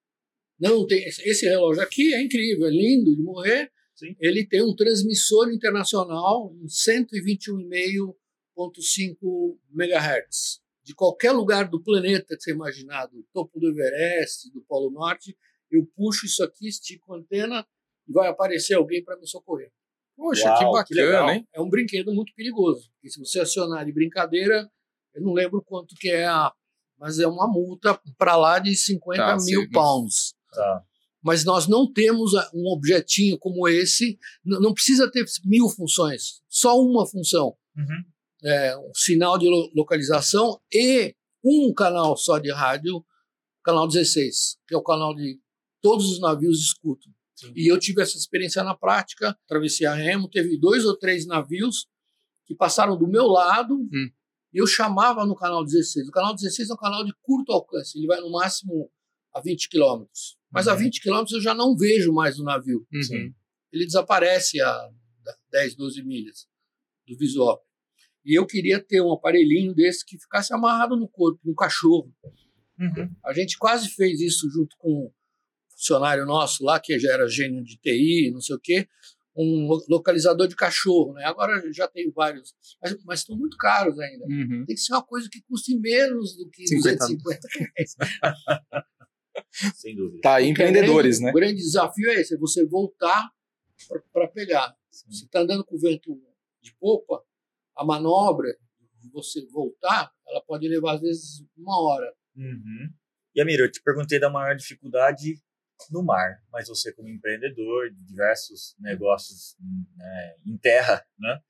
Não 0.57 0.87
tem. 0.87 1.05
Esse 1.05 1.29
esse 1.29 1.47
relógio 1.47 1.83
aqui 1.83 2.15
é 2.15 2.23
incrível, 2.23 2.69
é 2.69 2.71
lindo 2.71 3.17
de 3.17 3.21
morrer. 3.21 3.73
Sim. 3.97 4.15
Ele 4.21 4.47
tem 4.47 4.63
um 4.63 4.73
transmissor 4.73 5.51
internacional 5.51 6.55
em 6.63 6.69
121,5.5 6.69 9.59
MHz. 9.75 10.61
De 10.85 10.95
qualquer 10.95 11.33
lugar 11.33 11.69
do 11.69 11.83
planeta 11.83 12.37
que 12.37 12.43
você 12.43 12.53
imaginar, 12.53 13.07
do 13.07 13.27
topo 13.33 13.59
do 13.59 13.69
Everest, 13.69 14.49
do 14.53 14.63
Polo 14.63 14.93
Norte, 14.93 15.37
eu 15.73 15.85
puxo 15.97 16.25
isso 16.25 16.45
aqui, 16.45 16.69
estico 16.69 17.15
a 17.15 17.19
antena 17.19 17.67
e 18.09 18.13
vai 18.13 18.29
aparecer 18.29 18.75
alguém 18.75 19.03
para 19.03 19.19
me 19.19 19.27
socorrer. 19.27 19.73
Poxa, 20.21 20.49
Uau, 20.51 20.59
que 20.59 20.65
que 20.95 21.01
bacana, 21.01 21.07
legal. 21.07 21.31
hein? 21.31 21.49
É 21.55 21.61
um 21.61 21.69
brinquedo 21.71 22.13
muito 22.13 22.33
perigoso. 22.35 22.91
Porque 22.93 23.09
se 23.11 23.19
você 23.19 23.41
acionar 23.41 23.87
de 23.87 23.93
brincadeira, 23.93 24.71
eu 25.15 25.23
não 25.23 25.33
lembro 25.33 25.63
quanto 25.65 25.95
que 25.97 26.11
é 26.11 26.27
a. 26.27 26.53
Mas 26.99 27.19
é 27.19 27.27
uma 27.27 27.49
multa 27.49 27.99
para 28.19 28.37
lá 28.37 28.59
de 28.59 28.77
50 28.77 29.17
Tá, 29.23 29.37
mil 29.43 29.63
sim. 29.63 29.71
pounds. 29.71 30.35
Tá. 30.53 30.83
Mas 31.23 31.45
nós 31.45 31.67
não 31.67 31.91
temos 31.91 32.33
um 32.55 32.67
objetinho 32.73 33.39
como 33.39 33.67
esse, 33.67 34.19
não 34.45 34.75
precisa 34.75 35.11
ter 35.11 35.25
mil 35.45 35.69
funções, 35.71 36.43
só 36.49 36.79
uma 36.79 37.07
função. 37.07 37.57
Uhum. 37.77 38.05
É, 38.45 38.77
um 38.77 38.91
sinal 38.95 39.39
de 39.39 39.47
lo- 39.49 39.71
localização 39.75 40.61
e 40.73 41.15
um 41.45 41.73
canal 41.75 42.17
só 42.17 42.39
de 42.39 42.51
rádio, 42.53 43.03
canal 43.65 43.87
16, 43.89 44.59
que 44.69 44.75
é 44.75 44.79
o 44.79 44.83
canal 44.83 45.15
de 45.15 45.39
todos 45.83 46.11
os 46.11 46.21
navios 46.21 46.59
escutam. 46.61 47.11
Sim. 47.41 47.53
E 47.57 47.71
eu 47.71 47.79
tive 47.79 48.03
essa 48.03 48.17
experiência 48.17 48.63
na 48.63 48.75
prática, 48.75 49.37
travessei 49.47 49.87
a 49.87 49.95
remo, 49.95 50.29
teve 50.29 50.59
dois 50.59 50.85
ou 50.85 50.97
três 50.97 51.27
navios 51.27 51.87
que 52.47 52.55
passaram 52.55 52.97
do 52.99 53.07
meu 53.09 53.27
lado 53.27 53.75
Hum. 53.75 54.11
e 54.53 54.59
eu 54.61 54.67
chamava 54.67 55.25
no 55.25 55.35
canal 55.37 55.65
16. 55.65 56.09
O 56.09 56.13
canal 56.13 56.35
16 56.35 56.71
é 56.71 56.75
um 56.75 56.77
canal 56.77 57.05
de 57.05 57.13
curto 57.23 57.53
alcance, 57.53 57.97
ele 57.99 58.07
vai 58.07 58.21
no 58.21 58.31
máximo 58.31 58.91
a 59.33 59.41
20 59.41 59.69
quilômetros. 59.69 60.37
Mas 60.51 60.67
a 60.67 60.73
Uhum. 60.73 60.79
20 60.81 61.01
quilômetros 61.01 61.33
eu 61.35 61.41
já 61.41 61.55
não 61.55 61.77
vejo 61.77 62.13
mais 62.13 62.39
o 62.41 62.45
navio. 62.45 62.85
Uhum. 62.93 63.33
Ele 63.73 63.87
desaparece 63.87 64.61
a 64.61 64.91
10, 65.53 65.77
12 65.77 66.03
milhas 66.03 66.49
do 67.07 67.17
visual. 67.17 67.65
E 68.25 68.37
eu 68.37 68.45
queria 68.45 68.83
ter 68.83 69.01
um 69.01 69.13
aparelhinho 69.13 69.73
desse 69.73 70.05
que 70.05 70.19
ficasse 70.19 70.53
amarrado 70.53 70.97
no 70.97 71.09
corpo, 71.09 71.41
um 71.47 71.55
cachorro. 71.55 72.13
Uhum. 72.79 73.15
A 73.25 73.33
gente 73.33 73.57
quase 73.57 73.89
fez 73.91 74.21
isso 74.21 74.51
junto 74.51 74.77
com 74.79 75.13
funcionário 75.81 76.27
nosso 76.27 76.63
lá, 76.63 76.79
que 76.79 76.99
já 76.99 77.13
era 77.13 77.27
gênio 77.27 77.65
de 77.65 77.79
TI, 77.79 78.31
não 78.33 78.41
sei 78.41 78.55
o 78.57 78.61
quê, 78.61 78.87
um 79.35 79.67
lo- 79.67 79.85
localizador 79.89 80.47
de 80.47 80.55
cachorro. 80.55 81.15
Né? 81.15 81.25
Agora 81.25 81.63
já 81.73 81.89
tem 81.89 82.11
vários, 82.13 82.55
mas, 82.83 82.97
mas 83.05 83.21
estão 83.21 83.37
muito 83.37 83.57
caros 83.57 83.99
ainda. 83.99 84.25
Uhum. 84.27 84.65
Tem 84.67 84.75
que 84.77 84.81
ser 84.81 84.93
uma 84.93 85.03
coisa 85.05 85.29
que 85.31 85.41
custe 85.43 85.77
menos 85.79 86.37
do 86.37 86.49
que 86.51 86.67
50. 86.67 86.97
250 86.99 87.49
reais. 87.59 87.97
Sem 89.75 89.97
dúvida. 89.97 90.21
Tá, 90.23 90.35
aí, 90.37 90.49
Porque 90.49 90.63
empreendedores, 90.63 91.19
o 91.19 91.23
né? 91.23 91.33
grande, 91.33 91.37
O 91.37 91.41
grande 91.49 91.63
desafio 91.65 92.11
é 92.11 92.15
esse, 92.21 92.35
é 92.35 92.39
você 92.39 92.65
voltar 92.67 93.31
para 94.13 94.29
pegar. 94.29 94.77
Sim. 94.91 95.07
Você 95.11 95.25
está 95.25 95.41
andando 95.41 95.65
com 95.65 95.77
o 95.77 95.81
vento 95.81 96.21
de 96.61 96.75
popa, 96.79 97.23
a 97.77 97.85
manobra 97.85 98.55
de 99.01 99.09
você 99.11 99.47
voltar, 99.47 100.13
ela 100.29 100.43
pode 100.43 100.69
levar 100.69 100.97
às 100.97 101.01
vezes 101.01 101.45
uma 101.57 101.81
hora. 101.83 102.13
Uhum. 102.37 102.91
E 103.35 103.41
Amir, 103.41 103.61
eu 103.61 103.71
te 103.71 103.81
perguntei 103.83 104.19
da 104.21 104.29
maior 104.29 104.55
dificuldade 104.55 105.41
no 105.91 106.03
mar, 106.03 106.43
mas 106.53 106.69
você 106.69 106.93
como 106.93 107.09
empreendedor 107.09 107.91
de 107.91 108.05
diversos 108.05 108.75
negócios 108.79 109.57
né, 109.97 110.37
em 110.47 110.57
terra, 110.59 111.05
né? 111.19 111.41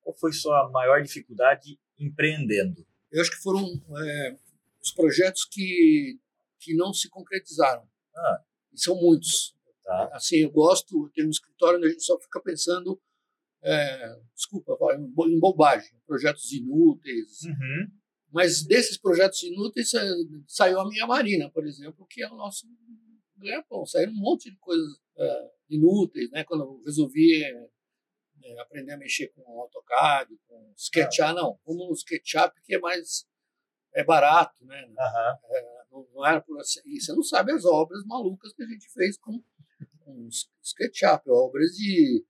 Qual 0.00 0.16
foi 0.16 0.32
sua 0.32 0.68
maior 0.70 1.02
dificuldade 1.02 1.78
empreendendo? 1.98 2.86
Eu 3.10 3.20
acho 3.20 3.30
que 3.30 3.42
foram 3.42 3.64
é, 3.98 4.36
os 4.82 4.90
projetos 4.92 5.44
que, 5.44 6.18
que 6.60 6.74
não 6.74 6.92
se 6.92 7.08
concretizaram. 7.08 7.86
Ah. 8.16 8.42
E 8.72 8.80
são 8.80 8.94
muitos. 8.96 9.54
Tá? 9.84 10.10
Assim, 10.12 10.36
eu 10.38 10.50
gosto, 10.50 11.06
eu 11.06 11.10
tenho 11.14 11.26
um 11.28 11.30
escritório 11.30 11.78
onde 11.78 11.86
a 11.88 11.90
gente 11.90 12.02
só 12.04 12.18
fica 12.20 12.40
pensando, 12.42 13.00
é, 13.62 14.18
desculpa, 14.34 14.76
em 14.94 15.06
bo- 15.10 15.28
em 15.28 15.38
bobagem, 15.38 15.92
projetos 16.06 16.52
inúteis, 16.52 17.42
Uhum. 17.44 17.90
Mas 18.30 18.62
desses 18.62 18.98
projetos 18.98 19.42
inúteis 19.42 19.94
eh, 19.94 20.06
saiu 20.46 20.78
a 20.80 20.86
minha 20.86 21.06
Marina, 21.06 21.50
por 21.50 21.66
exemplo, 21.66 22.06
que 22.10 22.22
é 22.22 22.28
o 22.30 22.36
nosso 22.36 22.66
ganha-pão. 23.38 23.86
Saíram 23.86 24.12
um 24.12 24.16
monte 24.16 24.50
de 24.50 24.56
coisas 24.58 25.00
eh, 25.16 25.50
inúteis, 25.70 26.30
né? 26.30 26.44
Quando 26.44 26.64
eu 26.64 26.82
resolvi 26.84 27.44
eh, 27.44 27.68
eh, 28.44 28.60
aprender 28.60 28.92
a 28.92 28.98
mexer 28.98 29.28
com 29.28 29.60
AutoCAD, 29.60 30.36
com 30.46 30.72
SketchUp, 30.76 31.34
não, 31.34 31.58
como 31.64 31.90
o 31.90 31.94
SketchUp 31.94 32.60
que 32.62 32.74
é 32.74 32.78
mais 32.78 33.26
é 33.94 34.04
barato, 34.04 34.64
né? 34.64 34.88
Aham. 34.98 35.38
Não, 35.90 36.06
não 36.14 36.26
era 36.26 36.40
por 36.40 36.58
assim. 36.60 36.80
E 36.84 37.00
você 37.00 37.12
não 37.12 37.22
sabe 37.22 37.52
as 37.52 37.64
obras 37.64 38.04
malucas 38.04 38.52
que 38.52 38.62
a 38.62 38.66
gente 38.66 38.88
fez 38.92 39.18
com, 39.18 39.42
com 40.00 40.28
SketchUp, 40.62 41.28
obras 41.30 41.72
de 41.72 42.24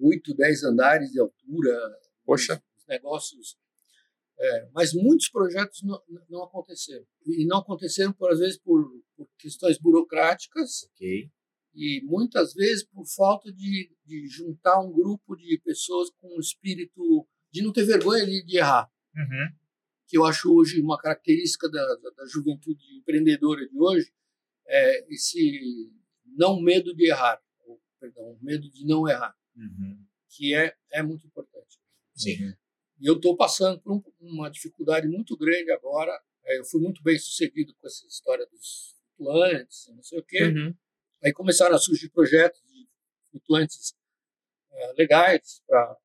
8, 0.00 0.34
10 0.34 0.64
andares 0.64 1.10
de 1.10 1.20
altura, 1.20 1.98
Poxa. 2.24 2.62
os 2.76 2.86
negócios. 2.86 3.58
é, 4.38 4.68
mas 4.72 4.94
muitos 4.94 5.28
projetos 5.28 5.82
não, 5.82 6.00
não 6.28 6.44
aconteceram. 6.44 7.04
E 7.26 7.44
não 7.46 7.58
aconteceram, 7.58 8.12
por, 8.12 8.30
às 8.30 8.38
vezes, 8.38 8.58
por, 8.58 8.88
por 9.18 9.28
questões 9.36 9.76
burocráticas 9.78 10.84
Ok. 10.94 11.28
e 11.74 12.00
muitas 12.04 12.54
vezes 12.54 12.84
por 12.84 13.04
falta 13.04 13.52
de, 13.52 13.90
de 14.06 14.28
juntar 14.28 14.80
um 14.80 14.92
grupo 14.92 15.34
de 15.36 15.60
pessoas 15.64 16.08
com 16.10 16.36
um 16.36 16.40
espírito 16.40 17.26
de 17.50 17.62
não 17.62 17.72
ter 17.72 17.84
vergonha 17.84 18.24
de, 18.24 18.44
de 18.44 18.58
errar. 18.58 18.88
Uhum. 19.16 19.48
Que 20.06 20.16
eu 20.16 20.24
acho 20.24 20.54
hoje 20.54 20.80
uma 20.80 20.96
característica 20.96 21.68
da, 21.68 21.84
da, 21.96 22.10
da 22.10 22.26
juventude 22.26 22.80
empreendedora 22.96 23.68
de 23.68 23.76
hoje, 23.78 24.12
é 24.66 25.12
esse 25.12 25.90
não 26.24 26.60
medo 26.60 26.94
de 26.94 27.10
errar, 27.10 27.42
ou, 27.66 27.80
perdão, 27.98 28.38
medo 28.40 28.70
de 28.70 28.86
não 28.86 29.08
errar, 29.08 29.34
Uhum. 29.56 30.06
que 30.28 30.54
é, 30.54 30.74
é 30.92 31.02
muito 31.02 31.26
importante. 31.26 31.78
Sim. 32.14 32.54
E 33.00 33.06
eu 33.06 33.16
estou 33.16 33.36
passando 33.36 33.80
por 33.80 33.92
um- 33.94 34.02
uma 34.20 34.48
dificuldade 34.50 35.08
muito 35.08 35.36
grande 35.36 35.70
agora. 35.72 36.12
É, 36.44 36.58
eu 36.58 36.64
fui 36.64 36.80
muito 36.80 37.02
bem 37.02 37.18
sucedido 37.18 37.74
com 37.74 37.86
essa 37.86 38.06
história 38.06 38.46
dos 38.46 38.94
flutuantes, 39.18 39.88
não 39.94 40.02
sei 40.02 40.18
o 40.20 40.24
quê. 40.24 40.44
Uhum. 40.44 40.74
Aí 41.24 41.32
começaram 41.32 41.74
a 41.74 41.78
surgir 41.78 42.08
projetos 42.10 42.60
de 42.62 42.88
flutuantes 43.30 43.94
é, 44.70 44.92
legais, 44.96 45.60
pra... 45.66 45.96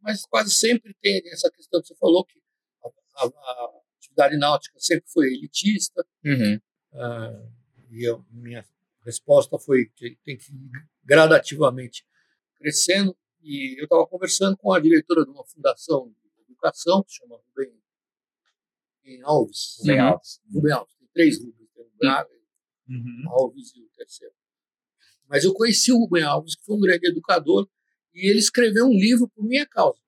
mas 0.00 0.24
quase 0.26 0.50
sempre 0.52 0.94
tem 1.00 1.22
essa 1.32 1.50
questão 1.50 1.80
que 1.80 1.88
você 1.88 1.94
falou, 1.96 2.24
que 2.24 2.38
a, 2.84 3.24
a- 3.24 3.26
a 3.26 3.80
atividade 3.98 4.36
náutica 4.36 4.78
sempre 4.78 5.08
foi 5.10 5.26
elitista, 5.28 6.06
Uhum. 6.24 6.60
ah, 6.94 7.48
e 7.90 8.06
a 8.08 8.18
minha 8.30 8.64
resposta 9.04 9.58
foi 9.58 9.86
que 9.94 10.16
tem 10.24 10.36
que 10.36 10.52
ir 10.52 10.70
gradativamente 11.04 12.04
crescendo. 12.56 13.16
E 13.42 13.78
eu 13.80 13.84
estava 13.84 14.04
conversando 14.06 14.56
com 14.56 14.72
a 14.72 14.80
diretora 14.80 15.24
de 15.24 15.30
uma 15.30 15.44
fundação 15.46 16.08
de 16.08 16.42
educação, 16.42 17.02
que 17.04 17.12
chama 17.12 17.36
Rubem 17.48 17.72
Alves. 19.22 19.76
Rubem 19.78 20.00
Uhum. 20.00 20.06
Alves. 20.08 20.40
Rubem 20.52 20.72
Alves, 20.72 20.94
tem 20.96 21.08
três 21.14 21.38
Rubens, 21.38 21.65
Braga, 21.98 22.30
Uhum. 22.88 23.24
Alves 23.30 23.74
e 23.74 23.82
o 23.82 23.88
terceiro. 23.96 24.32
Mas 25.28 25.42
eu 25.42 25.52
conheci 25.52 25.90
o 25.92 25.98
Rubem 25.98 26.22
Alves, 26.22 26.54
que 26.54 26.64
foi 26.64 26.76
um 26.76 26.80
grande 26.80 27.08
educador, 27.08 27.68
e 28.14 28.30
ele 28.30 28.38
escreveu 28.38 28.86
um 28.86 28.92
livro 28.92 29.28
por 29.28 29.44
minha 29.44 29.66
causa. 29.66 29.98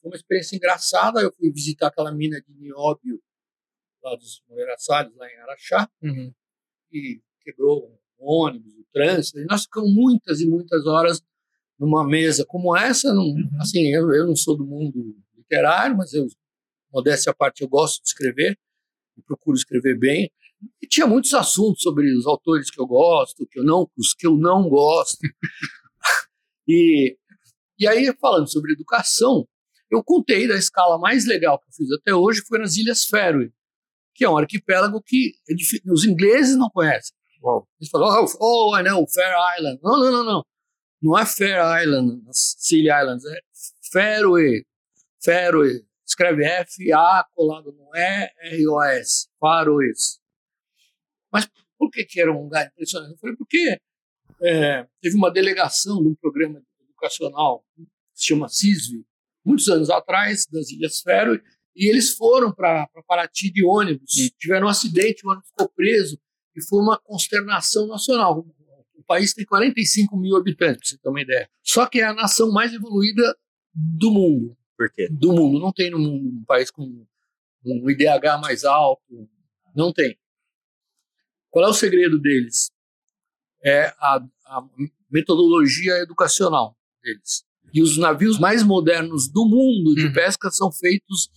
Foi 0.00 0.10
uma 0.10 0.16
experiência 0.16 0.56
engraçada. 0.56 1.20
Eu 1.20 1.32
fui 1.32 1.50
visitar 1.52 1.86
aquela 1.88 2.10
mina 2.12 2.40
de 2.40 2.52
nióbio 2.54 3.22
lá 4.02 4.14
dos 4.16 4.42
Moreira 4.48 4.74
Salles, 4.78 5.14
lá 5.16 5.30
em 5.30 5.36
Araxá, 5.38 5.88
Uhum. 6.02 6.32
e 6.92 7.20
quebrou 7.40 7.98
o 8.18 8.32
ônibus, 8.44 8.74
o 8.74 8.84
trânsito. 8.92 9.38
E 9.38 9.44
nós 9.44 9.62
ficamos 9.62 9.92
muitas 9.94 10.40
e 10.40 10.46
muitas 10.48 10.86
horas 10.86 11.22
numa 11.78 12.04
mesa 12.06 12.44
como 12.44 12.76
essa. 12.76 13.12
Não, 13.14 13.22
Uhum. 13.24 13.48
Assim, 13.60 13.86
eu, 13.94 14.12
eu 14.12 14.26
não 14.26 14.34
sou 14.36 14.56
do 14.56 14.66
mundo 14.66 15.16
literário, 15.36 15.96
mas 15.96 16.12
eu, 16.14 16.26
modéstia 16.92 17.30
à 17.30 17.34
parte, 17.34 17.62
eu 17.62 17.68
gosto 17.68 18.02
de 18.02 18.08
escrever, 18.08 18.58
procuro 19.22 19.56
escrever 19.56 19.98
bem. 19.98 20.30
E 20.82 20.86
tinha 20.86 21.06
muitos 21.06 21.32
assuntos 21.34 21.82
sobre 21.82 22.12
os 22.16 22.26
autores 22.26 22.70
que 22.70 22.80
eu 22.80 22.86
gosto, 22.86 23.46
que 23.46 23.60
eu 23.60 23.64
não, 23.64 23.88
os 23.96 24.14
que 24.14 24.26
eu 24.26 24.36
não 24.36 24.68
gosto. 24.68 25.18
e, 26.66 27.16
e 27.78 27.86
aí, 27.86 28.12
falando 28.20 28.50
sobre 28.50 28.72
educação, 28.72 29.46
eu 29.90 30.02
contei 30.02 30.46
da 30.46 30.56
escala 30.56 30.98
mais 30.98 31.26
legal 31.26 31.58
que 31.58 31.68
eu 31.68 31.72
fiz 31.72 31.90
até 31.92 32.14
hoje 32.14 32.42
foi 32.46 32.58
nas 32.58 32.76
Ilhas 32.76 33.04
Faroe, 33.04 33.52
que 34.14 34.24
é 34.24 34.28
um 34.28 34.36
arquipélago 34.36 35.00
que 35.02 35.34
é 35.48 35.54
difí- 35.54 35.82
os 35.86 36.04
ingleses 36.04 36.56
não 36.56 36.68
conhecem. 36.70 37.16
Eles 37.80 37.90
falam, 37.90 38.24
oh, 38.40 38.70
oh, 38.72 38.76
I 38.76 38.82
know, 38.82 39.06
Fair 39.08 39.32
Island. 39.56 39.78
Não, 39.82 39.98
não, 39.98 40.10
não, 40.10 40.24
não. 40.24 40.44
Não 41.00 41.16
é 41.16 41.24
Fair 41.24 41.60
Island, 41.82 42.22
as 42.28 42.56
Scilly 42.58 42.90
Islands, 42.90 43.24
é 43.24 43.40
Feroe. 43.92 44.66
Feroe. 45.22 45.84
Escreve 46.08 46.44
F-A, 46.44 47.26
colado 47.34 47.70
no 47.70 47.94
E, 47.94 48.30
R-O-S. 48.54 49.28
Faroes. 49.38 50.18
Mas 51.30 51.46
por 51.78 51.90
que, 51.90 52.04
que 52.04 52.20
era 52.20 52.32
um 52.32 52.44
lugar 52.44 52.66
impressionante? 52.66 53.12
Eu 53.12 53.18
falei, 53.18 53.36
porque 53.36 53.78
é, 54.42 54.86
teve 55.02 55.16
uma 55.16 55.30
delegação 55.30 56.02
de 56.02 56.08
um 56.08 56.14
programa 56.14 56.62
educacional 56.80 57.64
que 57.74 57.82
se 58.14 58.26
chama 58.26 58.48
CISV, 58.48 59.04
muitos 59.44 59.68
anos 59.68 59.90
atrás, 59.90 60.46
das 60.50 60.70
Ilhas 60.70 61.00
Feroe, 61.00 61.40
e 61.76 61.88
eles 61.88 62.14
foram 62.14 62.52
para 62.52 62.88
Paraty 63.06 63.52
de 63.52 63.64
ônibus, 63.64 64.16
hum. 64.18 64.28
tiveram 64.38 64.66
um 64.66 64.70
acidente, 64.70 65.24
o 65.24 65.30
ônibus 65.30 65.48
ficou 65.50 65.68
preso, 65.68 66.18
e 66.56 66.62
foi 66.62 66.80
uma 66.80 66.98
consternação 66.98 67.86
nacional. 67.86 68.44
O 68.94 69.04
país 69.04 69.32
tem 69.32 69.44
45 69.44 70.16
mil 70.16 70.36
habitantes, 70.36 70.90
você 70.90 70.98
ter 70.98 71.08
uma 71.08 71.20
ideia. 71.20 71.48
Só 71.62 71.86
que 71.86 72.00
é 72.00 72.04
a 72.04 72.12
nação 72.12 72.50
mais 72.50 72.74
evoluída 72.74 73.36
do 73.72 74.10
mundo. 74.10 74.57
Por 74.78 74.88
quê? 74.92 75.08
Do 75.10 75.32
mundo. 75.32 75.58
Não 75.58 75.72
tem 75.72 75.90
no 75.90 75.98
mundo 75.98 76.38
um 76.38 76.44
país 76.44 76.70
com 76.70 77.04
um 77.66 77.90
IDH 77.90 78.40
mais 78.40 78.64
alto. 78.64 79.02
Não 79.74 79.92
tem. 79.92 80.16
Qual 81.50 81.64
é 81.64 81.68
o 81.68 81.74
segredo 81.74 82.16
deles? 82.20 82.70
É 83.64 83.86
a, 83.98 84.24
a 84.46 84.68
metodologia 85.10 85.94
educacional 85.98 86.76
deles. 87.02 87.44
E 87.74 87.82
os 87.82 87.98
navios 87.98 88.38
mais 88.38 88.62
modernos 88.62 89.28
do 89.28 89.44
mundo 89.44 89.96
de 89.96 90.06
uhum. 90.06 90.12
pesca 90.12 90.48
são 90.48 90.70
feitos 90.70 91.28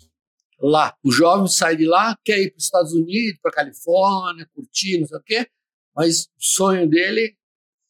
lá. 0.60 0.96
O 1.04 1.12
jovem 1.12 1.48
sai 1.48 1.76
de 1.76 1.88
lá, 1.88 2.16
quer 2.24 2.40
ir 2.40 2.52
para 2.52 2.60
os 2.60 2.66
Estados 2.66 2.94
Unidos, 2.94 3.40
para 3.42 3.52
a 3.52 3.56
Califórnia, 3.56 4.48
curtir, 4.54 5.00
não 5.00 5.08
sei 5.08 5.18
o 5.18 5.24
quê, 5.24 5.48
mas 5.96 6.26
o 6.26 6.30
sonho 6.38 6.88
dele 6.88 7.36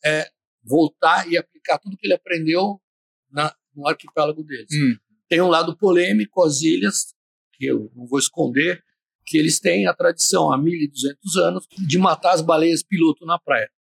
é 0.04 0.32
voltar 0.64 1.30
e 1.30 1.38
aplicar 1.38 1.78
tudo 1.78 1.98
que 1.98 2.08
ele 2.08 2.14
aprendeu 2.14 2.82
na, 3.30 3.54
no 3.76 3.88
arquipélago 3.88 4.44
deles. 4.44 4.70
Hum. 4.74 4.98
Tem 5.32 5.40
um 5.40 5.48
lado 5.48 5.78
polêmico, 5.78 6.44
as 6.44 6.62
ilhas, 6.62 7.16
que 7.54 7.66
eu 7.66 7.90
não 7.96 8.06
vou 8.06 8.20
esconder, 8.20 8.84
que 9.26 9.38
eles 9.38 9.62
têm 9.62 9.88
a 9.88 9.94
tradição 9.94 10.52
há 10.52 10.60
1.200 10.60 11.42
anos 11.42 11.66
de 11.88 11.98
matar 11.98 12.34
as 12.34 12.42
baleias 12.42 12.84
piloto 12.84 13.26
na 13.26 13.40
praia. 13.40 13.72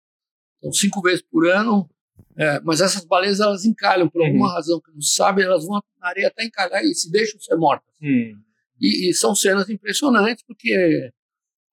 Então, 0.57 0.71
cinco 0.71 1.01
vezes 1.01 1.21
por 1.21 1.45
ano, 1.49 1.89
é, 2.37 2.61
mas 2.61 2.79
essas 2.79 3.03
baleias 3.03 3.41
elas 3.41 3.65
encalham 3.65 4.07
por 4.07 4.23
alguma 4.23 4.47
uhum. 4.47 4.53
razão 4.53 4.79
que 4.79 4.93
não 4.93 5.01
se 5.01 5.13
sabe, 5.13 5.43
elas 5.43 5.65
vão 5.65 5.83
na 5.99 6.07
areia 6.07 6.29
até 6.29 6.45
encalhar 6.45 6.85
e 6.85 6.95
se 6.95 7.11
deixam 7.11 7.37
ser 7.41 7.57
mortas. 7.57 7.93
Uhum. 8.01 8.41
E, 8.79 9.09
e, 9.09 9.13
são 9.13 9.35
cenas 9.35 9.69
impressionantes, 9.69 10.45
porque 10.47 11.11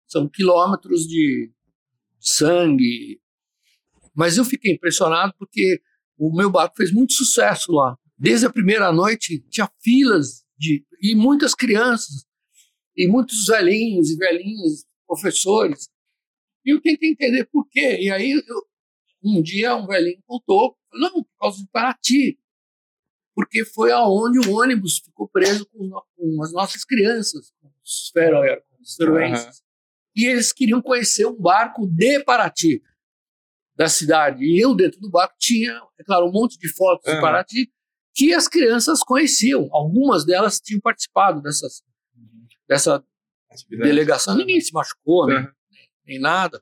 são 0.08 0.28
quilômetros 0.28 1.06
de 1.06 1.52
sangue. 2.18 3.20
Mas 4.12 4.38
eu 4.38 4.44
fiquei 4.44 4.72
impressionado 4.72 5.32
porque 5.38 5.80
o 6.18 6.34
meu 6.34 6.50
barco 6.50 6.74
fez 6.76 6.92
muito 6.92 7.12
sucesso 7.12 7.70
lá. 7.70 7.96
Desde 8.18 8.46
a 8.46 8.52
primeira 8.52 8.90
noite, 8.92 9.40
tinha 9.48 9.70
filas 9.80 10.44
de 10.56 10.84
e 11.00 11.14
muitas 11.14 11.54
crianças, 11.54 12.26
e 12.96 13.06
muitos 13.06 13.46
velhinhos 13.46 14.10
e 14.10 14.16
velhinhas, 14.16 14.84
professores. 15.06 15.88
E 16.64 16.70
eu 16.70 16.80
tentei 16.80 17.10
entender 17.10 17.44
por 17.46 17.68
quê. 17.68 17.98
E 18.00 18.10
aí, 18.10 18.32
eu, 18.32 18.62
um 19.22 19.40
dia, 19.40 19.76
um 19.76 19.86
velhinho 19.86 20.20
contou: 20.26 20.76
não, 20.92 21.22
por 21.22 21.38
causa 21.38 21.58
de 21.58 21.68
Paraty 21.68 22.38
porque 23.38 23.64
foi 23.64 23.92
aonde 23.92 24.48
o 24.48 24.52
ônibus 24.52 24.98
ficou 24.98 25.28
preso 25.28 25.64
com, 25.66 25.88
com 26.16 26.42
as 26.42 26.52
nossas 26.52 26.84
crianças, 26.84 27.52
com 27.60 27.70
os, 27.84 28.10
fero, 28.12 28.40
com 28.68 28.82
os 28.82 28.96
feroenses. 28.96 29.60
Uhum. 29.60 29.64
E 30.16 30.26
eles 30.26 30.52
queriam 30.52 30.82
conhecer 30.82 31.24
um 31.24 31.40
barco 31.40 31.86
de 31.86 32.18
Paraty, 32.24 32.82
da 33.76 33.88
cidade. 33.88 34.42
E 34.42 34.58
eu, 34.60 34.74
dentro 34.74 35.00
do 35.00 35.08
barco, 35.08 35.36
tinha, 35.38 35.80
é 36.00 36.02
claro, 36.02 36.26
um 36.26 36.32
monte 36.32 36.58
de 36.58 36.68
fotos 36.68 37.06
uhum. 37.06 37.14
de 37.14 37.20
Paraty 37.20 37.72
que 38.18 38.34
as 38.34 38.48
crianças 38.48 38.98
conheciam. 39.04 39.68
Algumas 39.70 40.26
delas 40.26 40.60
tinham 40.60 40.80
participado 40.80 41.40
dessas, 41.40 41.84
dessa 42.68 43.04
delegação. 43.70 44.36
Ninguém 44.36 44.60
se 44.60 44.72
machucou, 44.72 45.28
né? 45.28 45.48
nem 46.04 46.18
nada. 46.18 46.60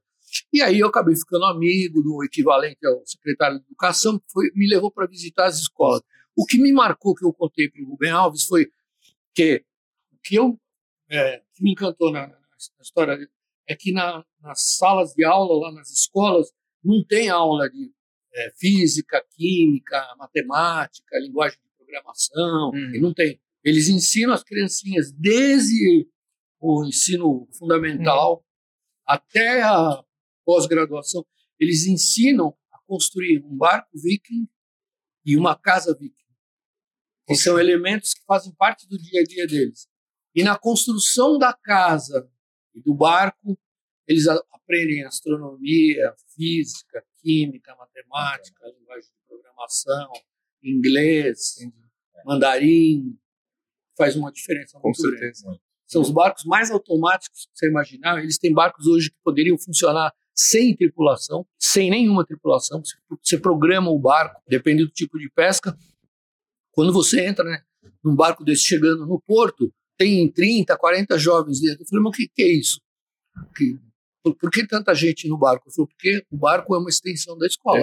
E 0.52 0.60
aí 0.60 0.80
eu 0.80 0.88
acabei 0.88 1.16
ficando 1.16 1.46
amigo 1.46 2.02
do 2.02 2.22
equivalente 2.22 2.86
ao 2.86 3.02
secretário 3.06 3.58
de 3.58 3.64
Educação, 3.64 4.18
que 4.18 4.26
foi, 4.30 4.50
me 4.54 4.68
levou 4.68 4.90
para 4.90 5.06
visitar 5.06 5.46
as 5.46 5.58
escolas. 5.58 6.02
O 6.36 6.44
que 6.44 6.58
me 6.58 6.70
marcou, 6.72 7.14
que 7.14 7.24
eu 7.24 7.32
contei 7.32 7.70
para 7.70 7.82
o 7.82 7.88
Rubem 7.88 8.10
Alves, 8.10 8.44
foi 8.44 8.70
que 9.34 9.64
o 10.12 10.18
que, 10.22 10.34
eu, 10.34 10.60
é, 11.08 11.42
que 11.54 11.62
me 11.62 11.72
encantou 11.72 12.12
na, 12.12 12.26
na, 12.26 12.36
história 12.82 13.16
é 13.66 13.74
que 13.74 13.92
na, 13.92 14.22
nas 14.42 14.76
salas 14.76 15.14
de 15.14 15.24
aula, 15.24 15.68
lá 15.68 15.72
nas 15.72 15.90
escolas, 15.90 16.52
não 16.84 17.02
tem 17.02 17.30
aula 17.30 17.70
de 17.70 17.90
é, 18.36 18.52
física, 18.56 19.24
química, 19.30 20.14
matemática, 20.18 21.18
linguagem 21.18 21.58
de 21.58 21.76
programação, 21.76 22.70
uhum. 22.70 23.00
não 23.00 23.14
tem. 23.14 23.40
Eles 23.64 23.88
ensinam 23.88 24.34
as 24.34 24.44
criancinhas 24.44 25.10
desde 25.10 26.08
o 26.60 26.84
ensino 26.84 27.48
fundamental 27.58 28.36
uhum. 28.36 28.44
até 29.06 29.62
a 29.62 30.04
pós-graduação, 30.44 31.26
eles 31.58 31.86
ensinam 31.86 32.56
a 32.70 32.78
construir 32.86 33.42
um 33.44 33.56
barco 33.56 33.90
viking 33.94 34.46
e 35.24 35.36
uma 35.36 35.56
casa 35.56 35.96
viking 35.98 36.26
que 37.26 37.34
são 37.34 37.58
elementos 37.58 38.14
que 38.14 38.24
fazem 38.24 38.54
parte 38.54 38.88
do 38.88 38.96
dia 38.96 39.20
a 39.20 39.24
dia 39.24 39.46
deles. 39.46 39.88
E 40.34 40.44
na 40.44 40.56
construção 40.56 41.38
da 41.38 41.52
casa 41.52 42.30
e 42.72 42.80
do 42.80 42.94
barco, 42.94 43.58
eles 44.06 44.26
aprendem 44.28 45.04
astronomia, 45.04 46.14
física, 46.34 47.04
química, 47.27 47.74
matemática, 47.74 48.65
linguagem 48.78 49.11
de 49.11 49.27
programação, 49.27 50.12
inglês, 50.62 51.57
mandarim. 52.24 53.19
Faz 53.98 54.15
uma 54.15 54.31
diferença 54.31 54.78
muito 54.78 55.03
Com 55.03 55.11
grande. 55.11 55.39
São 55.89 56.03
os 56.03 56.11
barcos 56.11 56.44
mais 56.44 56.70
automáticos 56.70 57.47
que 57.47 57.59
você 57.59 57.69
imaginar. 57.69 58.19
Eles 58.23 58.39
têm 58.39 58.53
barcos 58.53 58.86
hoje 58.86 59.11
que 59.11 59.16
poderiam 59.24 59.59
funcionar 59.59 60.12
sem 60.35 60.77
tripulação, 60.77 61.47
sem 61.59 61.90
nenhuma 61.90 62.24
tripulação. 62.24 62.81
Você 63.23 63.39
programa 63.39 63.90
o 63.90 63.98
barco, 63.98 64.40
depende 64.47 64.85
do 64.85 64.90
tipo 64.90 65.19
de 65.19 65.31
pesca, 65.31 65.77
quando 66.73 66.93
você 66.93 67.24
entra 67.27 67.44
né, 67.44 67.62
num 68.05 68.15
barco 68.15 68.44
desse 68.44 68.62
chegando 68.62 69.07
no 69.07 69.20
porto, 69.20 69.73
tem 69.97 70.31
30, 70.31 70.77
40 70.77 71.19
jovens 71.19 71.61
dentro. 71.61 71.82
Eu 71.82 71.86
falei, 71.89 72.05
mas 72.05 72.12
o 72.12 72.16
que, 72.16 72.28
que 72.28 72.43
é 72.43 72.53
isso? 72.53 72.81
Que, 73.57 73.78
por, 74.35 74.51
que 74.51 74.66
tanta 74.66 74.94
gente 74.94 75.28
no 75.28 75.39
barco? 75.39 75.69
Eu 75.69 75.73
falei, 75.73 75.89
porque 75.89 76.27
o 76.31 76.36
barco 76.36 76.74
é 76.74 76.78
uma 76.78 76.89
extensão 76.89 77.36
da 77.36 77.47
escola. 77.47 77.81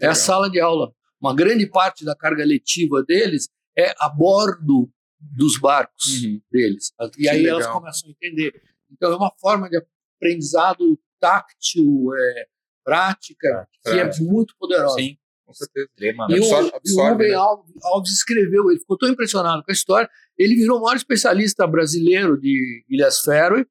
É, 0.00 0.06
é 0.06 0.08
a 0.08 0.14
sala 0.14 0.50
de 0.50 0.60
aula. 0.60 0.92
Uma 1.20 1.34
grande 1.34 1.66
parte 1.66 2.04
da 2.04 2.14
carga 2.14 2.44
letiva 2.44 3.02
deles 3.02 3.48
é 3.76 3.94
a 3.98 4.08
bordo 4.08 4.90
dos 5.18 5.58
barcos 5.58 6.22
uhum. 6.22 6.40
deles. 6.50 6.92
E 7.00 7.08
que 7.10 7.28
aí 7.28 7.42
legal. 7.42 7.60
elas 7.60 7.72
começam 7.72 8.08
a 8.08 8.12
entender. 8.12 8.62
Então 8.90 9.12
é 9.12 9.16
uma 9.16 9.32
forma 9.40 9.68
de 9.68 9.82
aprendizado 10.16 10.98
táctil, 11.18 12.14
é, 12.14 12.46
prática, 12.84 13.68
que 13.82 13.90
é 13.90 14.10
muito 14.20 14.54
poderosa. 14.58 14.96
Sim. 14.96 15.16
Com 15.46 15.52
certeza. 15.52 15.88
E 16.00 16.40
o, 16.40 16.44
o 16.44 17.08
Rubem 17.08 17.30
né? 17.30 17.34
Alves 17.34 18.12
escreveu, 18.12 18.70
ele 18.70 18.80
ficou 18.80 18.96
tão 18.96 19.10
impressionado 19.10 19.62
com 19.62 19.70
a 19.70 19.74
história, 19.74 20.08
ele 20.38 20.54
virou 20.54 20.78
o 20.78 20.82
maior 20.82 20.96
especialista 20.96 21.66
brasileiro 21.66 22.40
de 22.40 22.84
Ilhas 22.88 23.20
Féroe, 23.20 23.66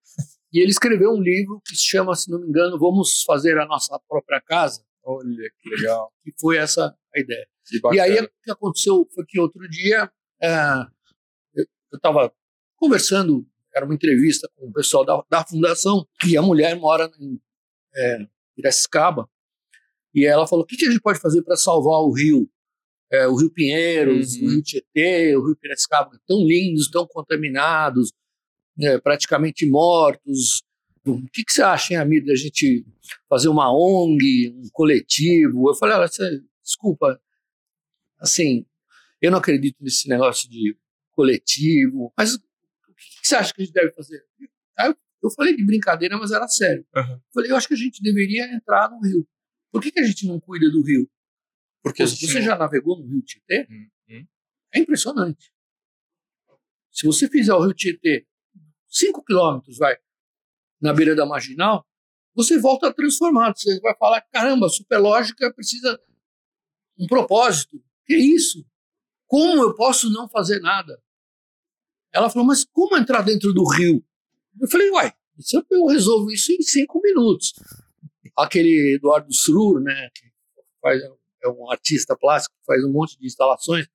e 0.54 0.60
ele 0.60 0.70
escreveu 0.70 1.12
um 1.12 1.22
livro 1.22 1.60
que 1.66 1.76
se 1.76 1.84
chama, 1.84 2.16
se 2.16 2.30
não 2.30 2.40
me 2.40 2.48
engano, 2.48 2.78
Vamos 2.78 3.24
Fazer 3.24 3.58
a 3.58 3.66
Nossa 3.66 4.00
Própria 4.08 4.40
Casa. 4.40 4.86
Olha, 5.04 5.50
que 5.60 5.70
legal. 5.70 6.14
Que 6.24 6.32
foi 6.40 6.58
essa 6.58 6.96
a 7.14 7.20
ideia. 7.20 7.48
E 7.92 8.00
aí 8.00 8.20
o 8.20 8.30
que 8.44 8.52
aconteceu 8.52 9.08
foi 9.14 9.26
que 9.26 9.40
outro 9.40 9.68
dia 9.68 10.12
é, 10.42 10.86
eu 11.56 11.66
estava 11.96 12.34
conversando, 12.76 13.48
era 13.74 13.86
uma 13.86 13.96
entrevista 13.96 14.50
com 14.56 14.68
o 14.68 14.74
pessoal 14.74 15.06
da, 15.06 15.24
da 15.30 15.46
fundação, 15.46 16.06
e 16.28 16.38
a 16.38 16.42
mulher 16.42 16.76
mora 16.76 17.10
em 17.20 17.40
é, 17.96 18.28
Piracicaba, 18.56 19.28
e 20.14 20.26
ela 20.26 20.46
falou: 20.46 20.64
o 20.64 20.68
que, 20.68 20.78
que 20.78 20.86
a 20.86 20.92
gente 20.92 21.02
pode 21.02 21.20
fazer 21.20 21.42
para 21.42 21.56
salvar 21.56 22.00
o 22.00 22.12
rio? 22.12 22.50
É, 23.12 23.28
o 23.28 23.36
Rio 23.36 23.52
Pinheiros, 23.52 24.36
uhum. 24.36 24.48
o 24.48 24.50
Rio 24.52 24.64
Tietê, 24.64 25.36
o 25.36 25.46
Rio 25.46 25.56
Piracicaba, 25.56 26.20
tão 26.28 26.40
lindos, 26.40 26.90
tão 26.90 27.08
contaminados, 27.08 28.12
né, 28.78 29.00
praticamente 29.00 29.66
mortos. 29.66 30.64
O 31.06 31.22
que, 31.30 31.44
que 31.44 31.52
você 31.52 31.62
acha, 31.62 31.94
hein, 31.94 32.00
amigo, 32.00 32.28
da 32.28 32.36
gente 32.36 32.86
fazer 33.30 33.50
uma 33.50 33.72
ONG, 33.72 34.54
um 34.56 34.70
coletivo? 34.72 35.70
Eu 35.70 35.76
falei: 35.76 35.96
olha, 35.96 36.08
você, 36.08 36.42
desculpa, 36.64 37.22
assim, 38.20 38.66
eu 39.22 39.32
não 39.32 39.40
acredito 39.40 39.78
nesse 39.82 40.08
negócio 40.08 40.50
de 40.50 40.78
coletivo, 41.12 42.12
mas 42.18 42.36
o 42.36 42.40
que, 42.40 43.22
que 43.22 43.28
você 43.28 43.36
acha 43.36 43.54
que 43.54 43.62
a 43.62 43.66
gente 43.66 43.74
deve 43.74 43.92
fazer? 43.92 44.24
Eu, 44.80 44.96
eu 45.24 45.30
falei 45.32 45.56
de 45.56 45.66
brincadeira, 45.66 46.18
mas 46.18 46.32
era 46.32 46.48
sério. 46.48 46.86
Uhum. 46.96 47.14
Eu 47.14 47.22
falei: 47.34 47.52
eu 47.52 47.56
acho 47.56 47.68
que 47.68 47.74
a 47.74 47.78
gente 47.78 48.02
deveria 48.02 48.54
entrar 48.54 48.90
no 48.90 49.02
rio. 49.02 49.28
Por 49.72 49.82
que, 49.82 49.92
que 49.92 50.00
a 50.00 50.06
gente 50.06 50.26
não 50.28 50.40
cuida 50.40 50.70
do 50.70 50.84
rio? 50.84 51.10
Porque 51.82 52.04
Pô, 52.04 52.10
você 52.10 52.42
já 52.42 52.58
navegou 52.58 52.98
no 52.98 53.06
rio 53.06 53.22
Tietê? 53.22 53.68
Hum, 53.70 53.90
hum. 54.10 54.26
É 54.74 54.80
impressionante. 54.80 55.52
Se 56.92 57.06
você 57.06 57.28
fizer 57.28 57.54
o 57.54 57.62
rio 57.62 57.74
Tietê 57.74 58.26
5 58.94 59.24
quilômetros, 59.24 59.78
vai, 59.78 59.96
na 60.82 60.94
beira 60.94 61.16
da 61.16 61.26
marginal, 61.26 61.86
você 62.36 62.60
volta 62.60 62.94
transformado. 62.94 63.58
Você 63.58 63.80
vai 63.80 63.96
falar, 63.98 64.22
caramba, 64.22 64.70
superlógica 64.70 65.54
precisa 65.54 66.00
um 66.98 67.08
propósito. 67.08 67.82
Que 68.06 68.16
isso? 68.16 68.66
como 69.34 69.64
eu 69.64 69.74
posso 69.74 70.12
não 70.12 70.30
fazer 70.30 70.60
nada? 70.60 71.02
Ela 72.14 72.30
falou, 72.30 72.48
mas 72.48 72.64
como 72.66 72.96
entrar 72.96 73.24
dentro 73.24 73.52
do 73.52 73.68
rio? 73.68 74.06
Eu 74.62 74.68
falei, 74.70 74.92
uai, 74.92 75.12
eu 75.72 75.88
resolvo 75.88 76.32
isso 76.32 76.52
em 76.52 76.62
cinco 76.62 77.02
minutos. 77.02 77.52
Aquele 78.38 78.94
Eduardo 78.96 79.34
Srur, 79.34 79.82
né, 79.82 80.12
que 80.14 80.32
faz, 80.80 81.02
é 81.44 81.50
um 81.50 81.72
artista 81.72 82.16
plástico, 82.16 82.56
faz 82.64 82.84
um 82.84 82.92
monte 82.92 83.18
de 83.18 83.26
instalações, 83.26 83.88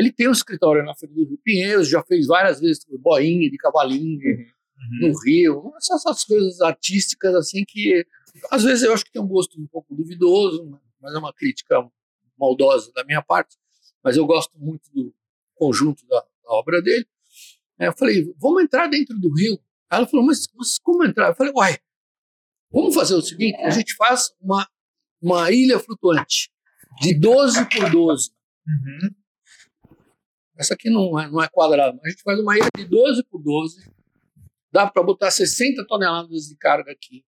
ele 0.00 0.12
tem 0.12 0.28
um 0.28 0.32
escritório 0.32 0.84
na 0.84 0.94
frente 0.94 1.14
do 1.14 1.24
Rio 1.24 1.38
Pinheiros, 1.44 1.88
já 1.88 2.02
fez 2.02 2.26
várias 2.26 2.60
vezes 2.60 2.84
boinha 2.98 3.50
de 3.50 3.56
cavalinho 3.56 4.18
uhum. 4.20 5.08
no 5.08 5.20
Rio, 5.20 5.72
essas, 5.76 6.04
essas 6.04 6.24
coisas 6.24 6.60
artísticas 6.60 7.34
assim 7.34 7.64
que 7.66 8.06
às 8.50 8.62
vezes 8.62 8.84
eu 8.84 8.92
acho 8.92 9.04
que 9.04 9.12
tem 9.12 9.20
um 9.20 9.28
gosto 9.28 9.60
um 9.60 9.66
pouco 9.66 9.94
duvidoso, 9.94 10.78
mas 11.00 11.14
é 11.14 11.18
uma 11.18 11.32
crítica 11.32 11.76
maldosa 12.38 12.90
da 12.94 13.04
minha 13.04 13.22
parte, 13.22 13.56
mas 14.02 14.16
eu 14.16 14.26
gosto 14.26 14.58
muito 14.58 14.90
do 14.92 15.14
conjunto 15.54 16.06
da, 16.06 16.20
da 16.20 16.50
obra 16.50 16.80
dele. 16.80 17.06
Aí 17.78 17.86
eu 17.86 17.96
falei, 17.96 18.32
vamos 18.38 18.62
entrar 18.62 18.88
dentro 18.88 19.18
do 19.18 19.34
rio. 19.34 19.58
Ela 19.90 20.06
falou, 20.06 20.24
mas, 20.24 20.46
mas 20.54 20.78
como 20.78 21.04
entrar? 21.04 21.28
Eu 21.28 21.34
falei, 21.34 21.52
uai, 21.54 21.78
vamos 22.70 22.94
fazer 22.94 23.14
o 23.14 23.22
seguinte, 23.22 23.56
a 23.56 23.70
gente 23.70 23.94
faz 23.96 24.32
uma, 24.40 24.66
uma 25.20 25.50
ilha 25.50 25.78
flutuante 25.78 26.50
de 27.00 27.18
12 27.18 27.68
por 27.68 27.90
12. 27.90 28.30
Uhum. 28.66 29.10
Essa 30.60 30.74
aqui 30.74 30.90
não 30.90 31.18
é, 31.18 31.26
não 31.26 31.42
é 31.42 31.48
quadrada, 31.48 31.96
mas 31.96 32.04
a 32.04 32.10
gente 32.10 32.22
faz 32.22 32.38
uma 32.38 32.54
ilha 32.54 32.68
de 32.76 32.84
12 32.84 33.24
por 33.30 33.42
12. 33.42 33.90
Dá 34.70 34.86
para 34.86 35.02
botar 35.02 35.30
60 35.30 35.86
toneladas 35.86 36.48
de 36.48 36.56
carga 36.56 36.92
aqui. 36.92 37.24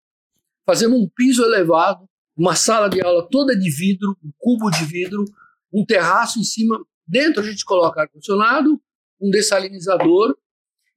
Fazemos 0.65 0.97
um 0.97 1.09
piso 1.09 1.43
elevado, 1.43 2.07
uma 2.37 2.55
sala 2.55 2.89
de 2.89 3.01
aula 3.01 3.27
toda 3.29 3.53
de 3.53 3.69
vidro, 3.69 4.17
um 4.23 4.31
cubo 4.37 4.69
de 4.69 4.85
vidro, 4.85 5.25
um 5.73 5.85
terraço 5.85 6.39
em 6.39 6.43
cima. 6.45 6.81
Dentro 7.05 7.41
a 7.41 7.45
gente 7.45 7.65
coloca 7.65 8.01
ar-condicionado, 8.01 8.81
um 9.19 9.29
dessalinizador, 9.29 10.33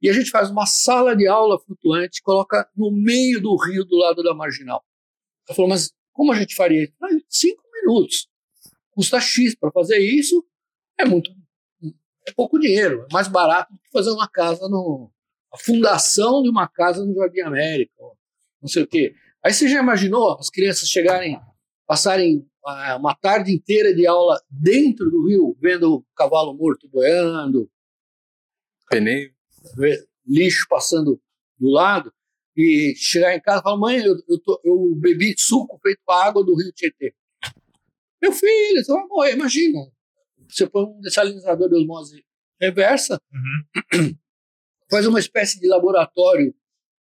e 0.01 0.09
a 0.09 0.13
gente 0.13 0.31
faz 0.31 0.51
uma 0.51 0.67
sala 0.67 1.17
de 1.17 1.27
aula 1.27 1.59
flutuante, 1.59 2.23
coloca 2.23 2.71
no 2.77 2.93
meio 2.93 3.43
do 3.43 3.57
rio, 3.57 3.85
do 3.85 3.97
lado 3.97 4.23
da 4.23 4.33
marginal. 4.33 4.85
Ela 5.49 5.57
falou, 5.57 5.69
mas 5.69 5.93
como 6.13 6.31
a 6.31 6.37
gente 6.37 6.55
faria 6.55 6.85
isso? 6.85 6.95
Cinco 7.29 7.65
minutos. 7.73 8.29
Custa 8.93 9.21
X 9.21 9.57
para 9.57 9.73
fazer 9.73 9.99
isso, 9.99 10.47
é 10.97 11.05
muito 11.05 11.33
é 12.31 12.35
pouco 12.35 12.59
dinheiro, 12.59 13.07
é 13.09 13.13
mais 13.13 13.29
barato 13.29 13.73
do 13.73 13.79
que 13.79 13.91
fazer 13.93 14.11
uma 14.11 14.29
casa 14.29 14.69
no. 14.69 15.11
a 15.53 15.59
fundação 15.59 16.43
de 16.43 16.49
uma 16.49 16.69
casa 16.69 17.05
no 17.05 17.15
Jardim 17.15 17.41
América, 17.41 17.93
não 18.61 18.69
sei 18.69 18.83
o 18.83 18.87
quê. 18.87 19.15
Aí 19.45 19.53
você 19.53 19.69
já 19.69 19.81
imaginou 19.81 20.39
as 20.39 20.51
crianças 20.51 20.89
chegarem, 20.89 21.41
passarem 21.87 22.47
ah, 22.67 22.97
uma 22.97 23.15
tarde 23.15 23.53
inteira 23.53 23.95
de 23.95 24.07
aula 24.07 24.41
dentro 24.51 25.11
do 25.11 25.27
rio, 25.27 25.57
vendo 25.61 25.97
o 25.97 26.05
cavalo 26.15 26.55
morto 26.55 26.89
boiando, 26.89 27.71
pneu, 28.89 29.31
lixo 30.27 30.67
passando 30.69 31.21
do 31.59 31.71
lado, 31.71 32.13
e 32.57 32.95
chegar 32.97 33.35
em 33.35 33.41
casa 33.41 33.61
e 33.61 33.63
falar: 33.63 33.79
mãe, 33.79 33.99
eu, 33.99 34.17
eu, 34.29 34.39
tô, 34.41 34.61
eu 34.65 34.95
bebi 34.97 35.35
suco 35.39 35.79
feito 35.83 36.01
com 36.05 36.13
a 36.13 36.25
água 36.25 36.45
do 36.45 36.55
rio 36.55 36.73
Tietê. 36.73 37.15
Meu 38.21 38.33
filho, 38.33 38.85
você 38.85 38.93
vai 38.93 39.07
morrer, 39.07 39.33
imagina. 39.33 39.81
Você 40.53 40.69
põe 40.69 40.85
um 40.85 41.01
dessalinizador 41.01 41.69
de 41.69 41.77
osmose 41.77 42.25
reversa, 42.61 43.21
uhum. 43.33 44.17
faz 44.91 45.07
uma 45.07 45.19
espécie 45.19 45.59
de 45.59 45.67
laboratório 45.67 46.55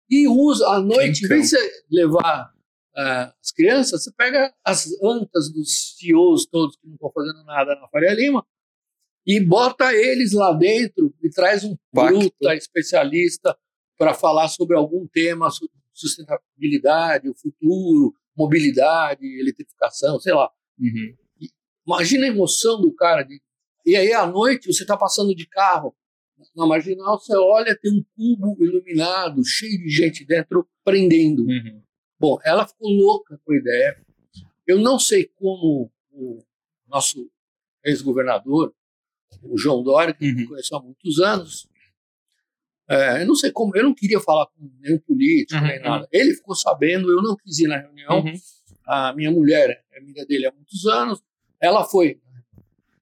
e 0.09 0.27
usa 0.27 0.67
à 0.67 0.79
noite, 0.79 1.25
em 1.25 1.27
vez 1.27 1.49
de 1.49 1.57
você 1.57 1.83
levar 1.89 2.53
uh, 2.95 3.33
as 3.41 3.51
crianças, 3.51 4.03
você 4.03 4.11
pega 4.11 4.53
as 4.63 4.87
antas 5.01 5.51
dos 5.51 5.95
CEOs 5.97 6.45
todos 6.45 6.75
que 6.75 6.87
não 6.87 6.95
estão 6.95 7.11
fazendo 7.11 7.43
nada 7.45 7.75
na 7.75 7.87
Faria 7.87 8.13
Lima 8.13 8.45
e 9.25 9.39
bota 9.39 9.93
eles 9.93 10.33
lá 10.33 10.53
dentro 10.53 11.13
e 11.23 11.29
traz 11.29 11.63
um 11.63 11.75
bruta 11.91 12.53
especialista 12.55 13.57
para 13.97 14.13
falar 14.13 14.47
sobre 14.49 14.75
algum 14.75 15.07
tema, 15.07 15.49
sustentabilidade, 15.93 17.29
o 17.29 17.33
futuro, 17.33 18.13
mobilidade, 18.35 19.25
eletrificação, 19.39 20.19
sei 20.19 20.33
lá. 20.33 20.51
Uhum. 20.77 21.15
Imagina 21.85 22.25
a 22.25 22.29
emoção 22.29 22.81
do 22.81 22.93
cara. 22.93 23.23
De... 23.23 23.41
E 23.85 23.95
aí, 23.95 24.13
à 24.13 24.25
noite, 24.25 24.71
você 24.71 24.83
está 24.83 24.97
passando 24.97 25.35
de 25.35 25.47
carro 25.47 25.95
na 26.55 26.65
marginal, 26.65 27.19
você 27.19 27.35
olha, 27.35 27.77
tem 27.77 27.91
um 27.91 28.03
cubo 28.15 28.63
iluminado, 28.63 29.43
cheio 29.45 29.77
de 29.79 29.89
gente 29.89 30.25
dentro, 30.25 30.67
prendendo. 30.83 31.43
Uhum. 31.43 31.81
Bom, 32.19 32.37
ela 32.43 32.67
ficou 32.67 32.89
louca 32.89 33.39
com 33.43 33.53
a 33.53 33.57
ideia. 33.57 34.01
Eu 34.67 34.79
não 34.79 34.99
sei 34.99 35.25
como 35.35 35.91
o 36.11 36.43
nosso 36.87 37.29
ex-governador, 37.83 38.73
o 39.43 39.57
João 39.57 39.83
Dória, 39.83 40.13
que 40.13 40.29
uhum. 40.29 40.47
conheceu 40.47 40.77
há 40.77 40.81
muitos 40.81 41.19
anos, 41.19 41.67
é, 42.87 43.23
eu 43.23 43.27
não 43.27 43.35
sei 43.35 43.51
como, 43.51 43.75
eu 43.75 43.83
não 43.83 43.95
queria 43.95 44.19
falar 44.19 44.45
com 44.47 44.69
nenhum 44.79 44.99
político, 44.99 45.59
uhum. 45.59 45.67
nem 45.67 45.79
nada. 45.81 46.07
Ele 46.11 46.33
ficou 46.35 46.55
sabendo, 46.55 47.11
eu 47.11 47.21
não 47.21 47.35
quis 47.35 47.59
ir 47.59 47.67
na 47.67 47.77
reunião. 47.77 48.19
Uhum. 48.19 48.33
A 48.85 49.13
minha 49.13 49.31
mulher 49.31 49.83
é 49.91 49.99
amiga 49.99 50.25
dele 50.25 50.45
há 50.45 50.51
muitos 50.51 50.85
anos, 50.85 51.21
ela 51.65 51.83
foi. 51.83 52.19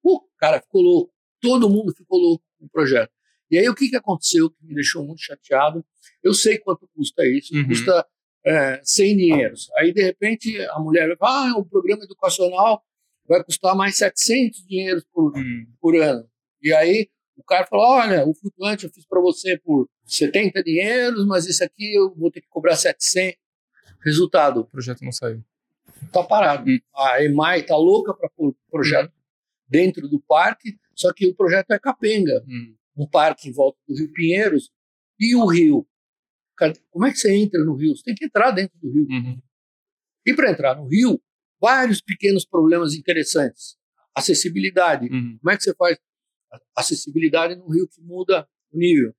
O 0.01 0.21
cara 0.37 0.61
ficou 0.61 0.81
louco, 0.81 1.13
todo 1.41 1.69
mundo 1.69 1.93
ficou 1.93 2.19
louco 2.19 2.43
com 2.59 2.65
o 2.65 2.69
projeto. 2.69 3.11
E 3.49 3.57
aí 3.57 3.69
o 3.69 3.75
que, 3.75 3.89
que 3.89 3.95
aconteceu 3.95 4.49
que 4.49 4.65
me 4.65 4.73
deixou 4.73 5.05
muito 5.05 5.21
chateado? 5.21 5.85
Eu 6.23 6.33
sei 6.33 6.57
quanto 6.57 6.89
custa 6.95 7.25
isso, 7.25 7.55
uhum. 7.55 7.67
custa 7.67 8.05
é, 8.45 8.81
100 8.83 9.17
dinheiros. 9.17 9.69
Aí 9.77 9.93
de 9.93 10.01
repente 10.01 10.59
a 10.71 10.79
mulher 10.79 11.07
vai 11.07 11.17
falar, 11.17 11.51
ah, 11.51 11.57
o 11.57 11.65
programa 11.65 12.03
educacional 12.03 12.83
vai 13.27 13.43
custar 13.43 13.75
mais 13.75 13.97
700 13.97 14.65
dinheiros 14.65 15.05
por, 15.13 15.35
uhum. 15.35 15.67
por 15.79 15.95
ano. 15.95 16.27
E 16.61 16.73
aí 16.73 17.09
o 17.37 17.43
cara 17.43 17.65
falou, 17.65 17.85
olha, 17.85 18.27
o 18.27 18.33
flutuante 18.33 18.85
eu 18.85 18.89
fiz 18.89 19.05
para 19.05 19.21
você 19.21 19.57
por 19.59 19.89
70 20.05 20.63
dinheiros, 20.63 21.25
mas 21.25 21.45
esse 21.45 21.63
aqui 21.63 21.93
eu 21.93 22.13
vou 22.15 22.31
ter 22.31 22.41
que 22.41 22.49
cobrar 22.49 22.75
700. 22.75 23.37
Resultado. 24.03 24.61
O 24.61 24.65
projeto 24.65 25.01
não 25.03 25.11
saiu. 25.11 25.43
Tá 26.11 26.23
parado. 26.23 26.69
Uhum. 26.69 26.79
A 26.95 27.23
EMAI 27.23 27.63
tá 27.63 27.75
louca 27.75 28.13
para 28.13 28.29
pôr 28.29 28.49
o 28.49 28.57
projeto 28.69 29.09
uhum. 29.09 29.23
dentro 29.67 30.07
do 30.07 30.19
parque, 30.21 30.77
só 30.95 31.11
que 31.13 31.27
o 31.27 31.35
projeto 31.35 31.71
é 31.71 31.79
capenga. 31.79 32.43
Hum 32.47 32.75
um 32.95 33.07
parque 33.07 33.49
em 33.49 33.51
volta 33.51 33.77
do 33.87 33.95
Rio 33.95 34.11
Pinheiros, 34.11 34.71
e 35.19 35.35
o 35.35 35.45
rio. 35.45 35.87
Como 36.91 37.05
é 37.05 37.11
que 37.11 37.17
você 37.17 37.33
entra 37.33 37.63
no 37.63 37.75
rio? 37.75 37.95
Você 37.95 38.03
tem 38.03 38.15
que 38.15 38.25
entrar 38.25 38.51
dentro 38.51 38.77
do 38.79 38.91
rio. 38.91 39.07
Uhum. 39.09 39.41
E 40.25 40.33
para 40.33 40.51
entrar 40.51 40.75
no 40.75 40.87
rio, 40.87 41.21
vários 41.59 42.01
pequenos 42.01 42.45
problemas 42.45 42.93
interessantes. 42.93 43.77
Acessibilidade. 44.15 45.07
Uhum. 45.11 45.37
Como 45.39 45.51
é 45.51 45.57
que 45.57 45.63
você 45.63 45.73
faz 45.75 45.97
acessibilidade 46.75 47.55
no 47.55 47.67
rio 47.69 47.87
que 47.87 48.01
muda 48.01 48.47
o 48.71 48.77
nível? 48.77 49.13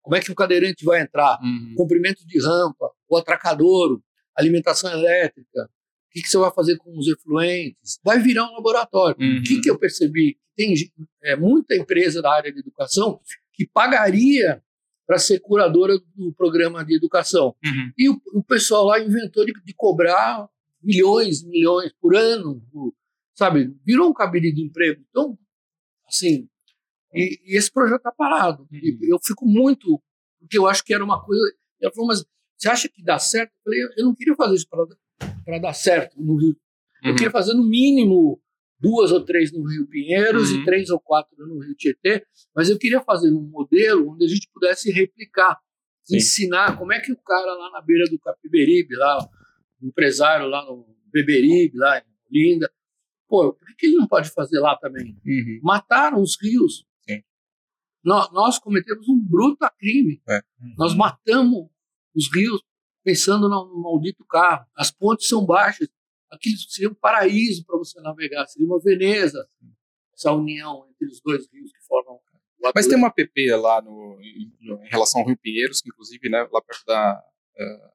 Como 0.00 0.16
é 0.16 0.20
que 0.20 0.30
o 0.30 0.34
cadeirante 0.34 0.84
vai 0.84 1.02
entrar? 1.02 1.38
Uhum. 1.42 1.74
Comprimento 1.76 2.26
de 2.26 2.40
rampa, 2.40 2.90
o 3.08 3.16
atracadouro, 3.16 4.02
alimentação 4.36 4.90
elétrica. 4.90 5.70
O 6.12 6.14
que, 6.14 6.22
que, 6.22 6.28
você 6.28 6.36
vai 6.36 6.52
fazer 6.52 6.76
com 6.76 6.96
os 6.96 7.08
efluentes? 7.08 7.98
Vai 8.04 8.18
virar 8.18 8.44
um 8.50 8.54
laboratório. 8.54 9.16
O 9.18 9.22
uhum. 9.22 9.42
que, 9.42 9.62
que 9.62 9.70
eu 9.70 9.78
percebi? 9.78 10.36
tem 10.56 10.74
é, 11.22 11.36
muita 11.36 11.74
empresa 11.74 12.20
da 12.20 12.32
área 12.32 12.52
de 12.52 12.60
educação 12.60 13.20
que 13.52 13.66
pagaria 13.66 14.62
para 15.06 15.18
ser 15.18 15.40
curadora 15.40 15.98
do 16.14 16.32
programa 16.32 16.84
de 16.84 16.96
educação. 16.96 17.54
Uhum. 17.64 17.92
E 17.98 18.08
o, 18.08 18.20
o, 18.34 18.42
pessoal 18.42 18.84
lá 18.84 19.00
inventou 19.00 19.44
de, 19.44 19.52
de, 19.64 19.74
cobrar 19.74 20.48
milhões, 20.82 21.42
milhões 21.42 21.92
por 22.00 22.14
ano, 22.14 22.62
por, 22.70 22.94
sabe? 23.34 23.74
Virou 23.84 24.10
um 24.10 24.14
cabide 24.14 24.52
de 24.52 24.62
emprego. 24.62 25.02
Então, 25.10 25.38
assim, 26.06 26.48
e, 27.12 27.40
e 27.44 27.56
esse 27.56 27.70
projeto 27.70 27.98
está 27.98 28.12
parado. 28.12 28.66
Uhum. 28.70 28.98
eu 29.02 29.18
fico 29.22 29.46
muito, 29.46 30.00
porque 30.38 30.56
eu 30.56 30.66
acho 30.66 30.84
que 30.84 30.94
era 30.94 31.04
uma 31.04 31.22
coisa. 31.22 31.42
Ela 31.80 31.92
falou, 31.92 32.08
mas 32.08 32.24
você 32.56 32.68
acha 32.68 32.88
que 32.88 33.02
dá 33.02 33.18
certo? 33.18 33.50
Eu 33.50 33.62
falei, 33.64 33.80
eu 33.98 34.04
não 34.04 34.14
queria 34.14 34.36
fazer 34.36 34.54
isso 34.54 34.68
para 34.68 34.86
dar 35.60 35.72
certo 35.72 36.20
no 36.20 36.36
Rio. 36.36 36.56
Eu 37.02 37.10
uhum. 37.10 37.16
queria 37.16 37.30
fazer 37.30 37.54
no 37.54 37.64
mínimo 37.64 38.40
duas 38.78 39.12
ou 39.12 39.24
três 39.24 39.52
no 39.52 39.64
Rio 39.64 39.86
Pinheiros 39.86 40.50
uhum. 40.50 40.60
e 40.60 40.64
três 40.64 40.90
ou 40.90 41.00
quatro 41.00 41.36
no 41.38 41.60
Rio 41.60 41.74
Tietê, 41.74 42.24
mas 42.54 42.68
eu 42.68 42.78
queria 42.78 43.00
fazer 43.00 43.32
um 43.32 43.42
modelo 43.42 44.12
onde 44.12 44.24
a 44.24 44.28
gente 44.28 44.48
pudesse 44.52 44.90
replicar, 44.90 45.58
Sim. 46.04 46.16
ensinar 46.16 46.76
como 46.76 46.92
é 46.92 47.00
que 47.00 47.12
o 47.12 47.16
cara 47.16 47.52
lá 47.54 47.70
na 47.70 47.80
beira 47.80 48.04
do 48.10 48.18
Capiberibe, 48.18 48.96
lá, 48.96 49.18
o 49.80 49.86
empresário 49.86 50.48
lá 50.48 50.64
no 50.64 50.84
Beberibe, 51.12 51.76
lá 51.76 51.98
em 51.98 52.04
Linda, 52.30 52.70
pô, 53.28 53.52
por 53.52 53.76
que 53.76 53.86
ele 53.86 53.96
não 53.96 54.08
pode 54.08 54.30
fazer 54.30 54.58
lá 54.58 54.76
também? 54.76 55.16
Uhum. 55.24 55.60
Mataram 55.62 56.20
os 56.20 56.36
rios. 56.40 56.84
Nós, 58.04 58.32
nós, 58.32 58.58
cometemos 58.58 59.08
um 59.08 59.16
bruto 59.16 59.64
crime. 59.78 60.20
É. 60.28 60.42
Uhum. 60.60 60.74
Nós 60.76 60.94
matamos 60.94 61.68
os 62.14 62.28
rios 62.34 62.60
pensando 63.04 63.48
no 63.48 63.82
maldito 63.82 64.24
carro. 64.24 64.66
As 64.76 64.90
pontes 64.90 65.28
são 65.28 65.44
baixas 65.44 65.88
aquilo 66.32 66.56
seria 66.68 66.88
um 66.88 66.94
paraíso 66.94 67.64
para 67.64 67.76
você 67.76 68.00
navegar, 68.00 68.46
seria 68.46 68.66
uma 68.66 68.80
Veneza, 68.80 69.46
essa 70.14 70.32
união 70.32 70.88
entre 70.90 71.06
os 71.06 71.20
dois 71.20 71.46
rios 71.52 71.70
que 71.70 71.80
formam. 71.86 72.18
Mas 72.74 72.86
tem 72.86 72.96
uma 72.96 73.12
PP 73.12 73.56
lá 73.56 73.82
no, 73.82 74.18
em, 74.20 74.88
relação 74.88 75.20
ao 75.20 75.26
Rio 75.26 75.36
Pinheiros, 75.36 75.80
que 75.80 75.88
inclusive, 75.88 76.28
né, 76.28 76.46
lá 76.50 76.62
perto 76.62 76.84
da, 76.86 77.22
uh, 77.56 77.90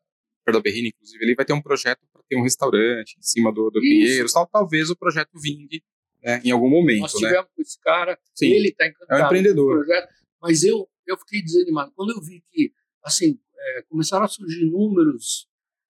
perto 0.46 0.58
da 0.58 0.62
Berrina, 0.62 0.90
inclusive, 0.90 1.24
ele 1.24 1.36
vai 1.36 1.46
ter 1.46 1.54
um 1.54 1.62
projeto 1.62 2.02
para 2.12 2.22
ter 2.28 2.38
um 2.38 2.44
restaurante 2.44 3.16
em 3.18 3.22
cima 3.22 3.52
do, 3.52 3.72
do 3.72 3.80
Pinheiros, 3.80 4.34
tal, 4.34 4.46
talvez 4.46 4.90
o 4.90 4.96
projeto 4.96 5.32
vingue 5.36 5.82
né, 6.22 6.42
em 6.44 6.52
algum 6.52 6.70
momento. 6.70 7.02
Nós 7.02 7.14
né? 7.14 7.30
tivemos 7.30 7.50
com 7.56 7.62
esse 7.62 7.80
cara, 7.80 8.20
Sim. 8.36 8.48
ele 8.48 8.70
está 8.70 8.88
encantado 8.88 9.22
É 9.22 9.24
um 9.24 9.26
empreendedor. 9.28 9.76
com 9.78 9.82
o 9.82 9.86
projeto, 9.86 10.14
mas 10.42 10.64
eu, 10.64 10.90
eu 11.06 11.18
fiquei 11.18 11.42
desanimado. 11.42 11.94
Quando 11.96 12.12
eu 12.12 12.22
vi 12.22 12.44
que, 12.52 12.74
assim, 13.02 13.40
é, 13.58 13.82
começaram 13.84 14.26
a 14.26 14.28
surgir 14.28 14.66
números, 14.70 15.48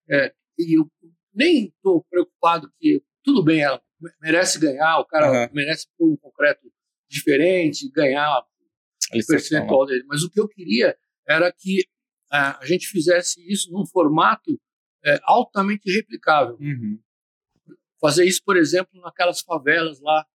é, 0.08 0.34
e 0.58 0.78
eu 0.78 0.90
nem 1.34 1.66
estou 1.66 2.04
preocupado 2.10 2.72
que, 2.78 3.02
tudo 3.22 3.42
bem, 3.44 3.60
ela 3.62 3.80
merece 4.20 4.58
ganhar, 4.58 4.98
o 4.98 5.04
cara 5.04 5.26
Aham. 5.28 5.50
merece 5.52 5.86
pôr 5.96 6.12
um 6.12 6.16
concreto 6.16 6.70
diferente, 7.08 7.90
ganhar 7.90 8.26
A 8.28 8.46
o 9.14 9.26
percentual 9.26 9.86
dele. 9.86 10.04
Mas 10.06 10.22
o 10.22 10.30
que 10.30 10.40
eu 10.40 10.48
queria 10.48 10.96
era 11.26 11.50
que 11.52 11.84
ah, 12.30 12.58
a 12.60 12.66
gente 12.66 12.86
fizesse 12.86 13.40
isso 13.50 13.70
num 13.72 13.86
formato 13.86 14.60
é, 15.04 15.18
altamente 15.24 15.90
replicável. 15.90 16.56
Uhum. 16.60 17.00
Fazer 18.00 18.24
isso, 18.24 18.42
por 18.44 18.56
exemplo, 18.56 19.00
naquelas 19.00 19.40
favelas 19.40 20.00
lá 20.00 20.26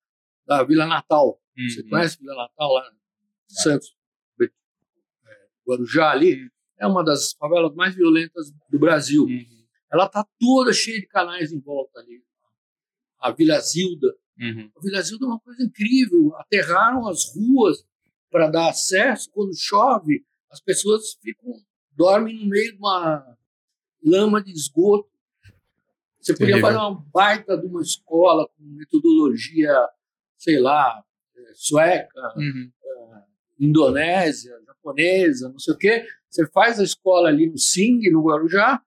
da 0.45 0.63
Vila 0.63 0.85
Natal. 0.85 1.39
Você 1.55 1.81
Uhum. 1.81 1.89
conhece 1.89 2.17
Vila 2.19 2.35
Natal 2.35 2.73
lá 2.73 2.89
em 2.91 3.53
Santos, 3.53 3.95
é, 4.41 4.49
Guarujá 5.67 6.11
ali? 6.11 6.49
É 6.83 6.87
uma 6.87 7.01
das 7.01 7.31
favelas 7.39 7.73
mais 7.75 7.95
violentas 7.95 8.51
do 8.69 8.77
Brasil. 8.77 9.23
Uhum. 9.23 9.65
Ela 9.89 10.05
está 10.05 10.25
toda 10.37 10.73
cheia 10.73 10.99
de 10.99 11.07
canais 11.07 11.53
em 11.53 11.59
volta 11.61 11.99
ali. 12.01 12.21
A 13.19 13.31
Vila 13.31 13.57
Zilda. 13.61 14.13
Uhum. 14.37 14.69
A 14.75 14.81
Vila 14.81 15.01
Zilda 15.01 15.25
é 15.25 15.29
uma 15.29 15.39
coisa 15.39 15.63
incrível. 15.63 16.35
Aterraram 16.35 17.07
as 17.07 17.33
ruas 17.33 17.85
para 18.29 18.49
dar 18.49 18.69
acesso. 18.69 19.29
Quando 19.31 19.55
chove, 19.57 20.25
as 20.51 20.59
pessoas 20.59 21.13
ficam 21.21 21.53
dormem 21.93 22.35
no 22.37 22.47
meio 22.49 22.73
de 22.73 22.77
uma 22.79 23.37
lama 24.03 24.43
de 24.43 24.51
esgoto. 24.51 25.09
Você 26.19 26.35
podia 26.35 26.59
fazer 26.59 26.77
uma 26.77 27.01
baita 27.13 27.57
de 27.57 27.65
uma 27.65 27.81
escola 27.81 28.45
com 28.49 28.63
metodologia, 28.63 29.73
sei 30.37 30.59
lá, 30.59 31.01
eh, 31.35 31.51
sueca, 31.53 32.33
Uhum. 32.35 32.71
indonésia, 33.59 34.59
japonesa, 34.65 35.47
não 35.49 35.59
sei 35.59 35.73
o 35.73 35.77
quê. 35.77 36.05
Você 36.33 36.47
faz 36.47 36.79
a 36.79 36.83
escola 36.83 37.29
ali 37.29 37.47
no 37.47 37.59
Sing, 37.59 38.09
no 38.09 38.23
Guarujá, 38.23 38.81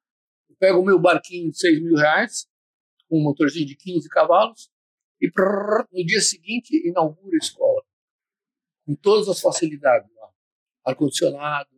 eu 0.50 0.56
pego 0.56 0.80
o 0.80 0.84
meu 0.84 0.98
barquinho 0.98 1.48
de 1.52 1.56
6 1.56 1.80
mil 1.80 1.94
reais, 1.94 2.48
com 3.08 3.20
um 3.20 3.22
motorzinho 3.22 3.64
de 3.64 3.76
15 3.76 4.08
cavalos, 4.08 4.68
e 5.20 5.30
prrr, 5.30 5.86
no 5.92 6.04
dia 6.04 6.20
seguinte 6.20 6.76
inaugura 6.84 7.36
a 7.36 7.44
escola. 7.44 7.84
Com 8.84 8.96
todas 8.96 9.28
as 9.28 9.40
facilidades 9.40 10.10
lá. 10.16 10.28
Ar-condicionado, 10.86 11.70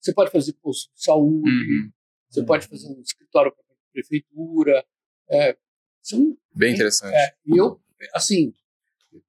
você 0.00 0.14
pode 0.14 0.30
fazer 0.30 0.52
posto 0.52 0.94
de 0.94 1.02
saúde, 1.02 1.50
Uhum. 1.50 1.90
você 2.28 2.44
pode 2.44 2.68
fazer 2.68 2.86
um 2.86 3.00
escritório 3.00 3.52
para 3.52 3.64
a 3.64 3.92
prefeitura. 3.92 4.86
É, 5.28 5.58
são 6.02 6.38
Bem 6.54 6.74
interessante. 6.74 7.12
é, 7.16 7.34
e 7.46 7.56
eu, 7.56 7.80
assim, 8.14 8.54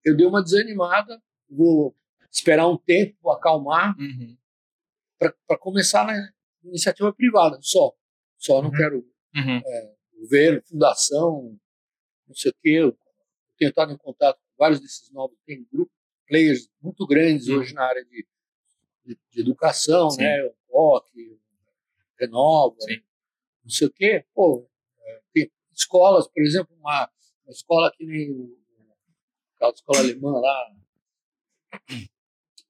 eu 0.05 0.15
dei 0.15 0.27
uma 0.27 0.43
desanimada, 0.43 1.19
vou 1.49 1.95
esperar 2.31 2.67
um 2.67 2.77
tempo 2.77 3.31
acalmar 3.31 3.97
Uhum. 3.97 4.37
Para 5.17 5.57
começar 5.57 6.05
na 6.05 6.13
iniciativa 6.63 7.13
privada, 7.13 7.57
só. 7.61 7.93
Só 8.37 8.61
não 8.61 8.69
Uhum. 8.69 8.75
quero 8.75 8.97
Uhum. 9.35 9.61
governo, 10.21 10.61
fundação, 10.63 11.57
não 12.27 12.35
sei 12.35 12.51
o 12.51 12.55
quê. 12.61 12.69
Eu 12.81 12.97
tenho 13.57 13.69
estado 13.69 13.91
em 13.91 13.97
contato 13.97 14.37
com 14.37 14.55
vários 14.57 14.79
desses 14.79 15.11
novos, 15.11 15.37
tem 15.45 15.65
grupos, 15.71 15.95
players 16.27 16.69
muito 16.81 17.05
grandes 17.07 17.47
Uhum. 17.47 17.59
hoje 17.59 17.73
na 17.73 17.83
área 17.85 18.03
de, 18.05 18.27
de, 19.05 19.19
de 19.31 19.41
educação, 19.41 20.09
Sim. 20.11 20.21
né? 20.21 20.43
O 20.43 20.55
POC, 20.67 21.39
Renova, 22.19 22.75
Sim. 22.79 23.01
não 23.63 23.69
sei 23.69 23.87
o 23.87 23.91
quê. 23.93 24.25
Pô, 24.33 24.69
é, 24.99 25.21
tem 25.33 25.51
escolas, 25.71 26.27
por 26.27 26.43
exemplo, 26.43 26.75
uma, 26.77 27.09
uma 27.45 27.51
escola 27.51 27.91
que 27.95 28.05
nem 28.05 28.31
o, 28.31 28.57
aquela 29.55 29.71
escola 29.71 29.99
alemã 29.99 30.39
lá, 30.39 30.75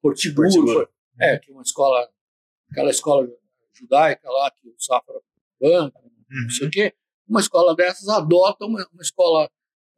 Portiguro, 0.02 0.48
Portiguro. 0.50 0.90
é, 1.20 1.38
que 1.40 1.52
é 1.52 1.54
uma 1.54 1.62
escola, 1.64 2.10
aquela 2.72 2.90
escola 2.92 3.28
judaica 3.74 4.30
lá 4.30 4.52
que 4.52 4.68
o 4.70 4.76
Safra 4.78 5.16
banca, 5.60 6.00
não 6.02 6.50
sei 6.50 6.64
Uhum. 6.64 6.68
o 6.68 6.72
quê. 6.72 6.94
Uma 7.28 7.40
escola 7.40 7.76
dessas 7.76 8.08
adota 8.10 8.66
uma, 8.66 8.88
uma 8.94 9.02
escola 9.02 9.50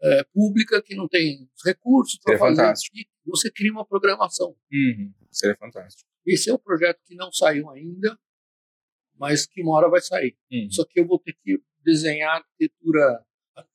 eh, 0.02 0.24
pública 0.34 0.82
que 0.82 0.96
não 0.96 1.08
tem 1.08 1.48
os 1.56 1.64
recursos 1.66 2.20
para 2.20 2.38
fazer. 2.38 2.56
fantástico. 2.56 2.98
E 2.98 3.08
você 3.26 3.52
cria 3.52 3.72
uma 3.72 3.86
programação. 3.86 4.56
Uhum. 4.72 5.14
Seria 5.32 5.56
fantástico. 5.58 6.10
Esse 6.26 6.50
é 6.50 6.54
um 6.54 6.58
projeto 6.58 7.00
que 7.06 7.16
não 7.16 7.32
saiu 7.32 7.70
ainda, 7.70 8.18
mas 9.16 9.46
que 9.46 9.62
uma 9.62 9.76
hora 9.76 9.90
vai 9.90 10.02
sair. 10.02 10.38
Uhum. 10.52 10.70
Só 10.72 10.86
que 10.86 11.00
eu 11.00 11.06
vou 11.06 11.20
ter 11.20 11.34
que 11.34 11.62
desenhar 11.84 12.38
arquitetura, 12.38 13.26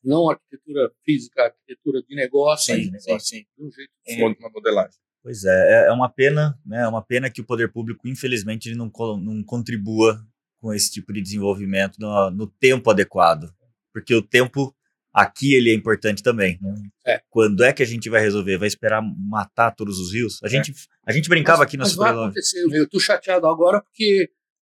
não 0.02 0.30
arquitetura 0.30 0.90
física, 1.04 1.44
arquitetura 1.44 2.02
de 2.02 2.14
negócio, 2.14 2.74
Sim, 2.74 2.98
sim, 2.98 3.18
sim. 3.18 3.46
de 3.56 3.64
um 3.64 3.70
jeito 3.70 3.90
Um 4.08 4.34
Uma 4.40 4.50
modelagem. 4.50 4.98
Pois 5.24 5.42
é, 5.44 5.84
é- 5.84 5.88
é 5.88 5.92
uma 5.92 6.08
pena, 6.08 6.56
né? 6.66 6.82
É 6.82 6.86
uma 6.86 7.02
pena 7.02 7.30
que 7.30 7.40
o 7.40 7.44
poder 7.44 7.72
público, 7.72 8.06
infelizmente, 8.06 8.68
ele 8.68 8.76
não, 8.76 8.92
não 9.18 9.42
contribua 9.42 10.22
com 10.60 10.72
esse 10.72 10.92
tipo 10.92 11.12
de 11.14 11.22
desenvolvimento 11.22 11.96
no, 11.98 12.30
no 12.30 12.46
tempo 12.46 12.90
adequado. 12.90 13.50
Porque 13.92 14.14
o 14.14 14.20
tempo 14.22 14.74
aqui 15.12 15.54
ele 15.54 15.70
é 15.70 15.74
importante 15.74 16.22
também. 16.22 16.58
né? 16.60 16.74
É. 17.06 17.22
Quando 17.30 17.64
é 17.64 17.72
que 17.72 17.82
a 17.82 17.86
gente 17.86 18.10
vai 18.10 18.20
resolver? 18.20 18.58
Vai 18.58 18.68
esperar 18.68 19.00
matar 19.02 19.70
todos 19.70 19.98
os 19.98 20.12
rios? 20.12 20.40
A 20.44 20.48
gente, 20.48 20.74
a 21.06 21.10
gente 21.12 21.28
brincava 21.28 21.58
Mas- 21.60 21.68
aqui 21.68 21.76
na 21.78 21.84
mas 21.84 21.94
vai 21.94 22.10
Super 22.10 22.22
acontecer. 22.24 22.60
Eu 22.70 22.84
estou 22.84 23.00
chateado 23.00 23.46
agora 23.46 23.80
porque 23.80 24.30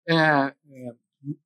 é, 0.09 0.13
é, 0.15 0.53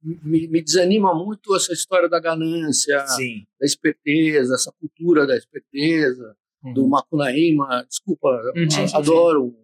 me, 0.02 0.48
me 0.48 0.62
desanima 0.64 1.14
muito 1.14 1.56
essa 1.56 1.74
história 1.74 2.10
da 2.10 2.20
ganância, 2.20 3.06
Sim. 3.08 3.46
da 3.60 3.66
esperteza, 3.68 4.56
essa 4.56 4.72
cultura 4.80 5.28
da 5.28 5.36
esperteza, 5.38 6.36
do 6.74 6.88
Macunaíma. 6.88 7.86
Desculpa, 7.88 8.28
Uhum. 8.56 8.68
Adoro 8.98 9.56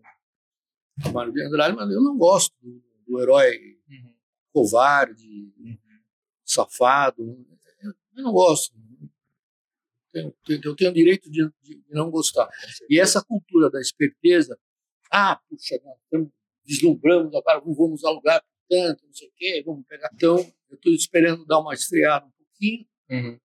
o 1.06 1.12
Mário 1.12 1.32
de 1.34 1.42
Andrade, 1.44 1.76
mas 1.76 1.90
eu 1.92 2.02
não 2.02 2.18
gosto 2.18 2.54
do, 2.62 2.82
do 3.08 3.20
herói 3.22 3.58
Uhum. 3.90 4.14
covarde, 4.54 5.52
safado. 6.46 7.24
Eu, 7.82 7.92
eu 8.18 8.24
não 8.24 8.32
gosto. 8.32 8.74
Eu 10.14 10.36
tenho, 10.46 10.62
eu 10.66 10.76
tenho 10.76 10.92
o 10.92 10.94
direito 10.94 11.30
de, 11.32 11.50
de 11.62 11.82
não 11.90 12.12
gostar. 12.12 12.50
E 12.90 13.00
essa 13.00 13.24
cultura 13.24 13.70
da 13.70 13.80
esperteza, 13.80 14.60
ah, 15.10 15.40
puxa, 15.50 15.80
nós 16.12 16.28
vislumbramos 16.66 17.34
agora, 17.34 17.62
vamos 17.66 18.04
alugar 18.04 18.44
tanto, 18.70 19.06
não 19.06 19.14
sei 19.14 19.28
o 19.28 19.32
quê, 19.36 19.64
vamos 19.66 19.86
pegar. 19.88 20.10
Então, 20.14 20.38
eu 20.70 20.76
estou 20.76 20.94
esperando 20.94 21.46
dar 21.46 21.60
uma 21.60 21.74
esfriada 21.74 22.26
um 22.26 22.32
pouquinho 22.32 22.86
Uhum. 23.10 23.40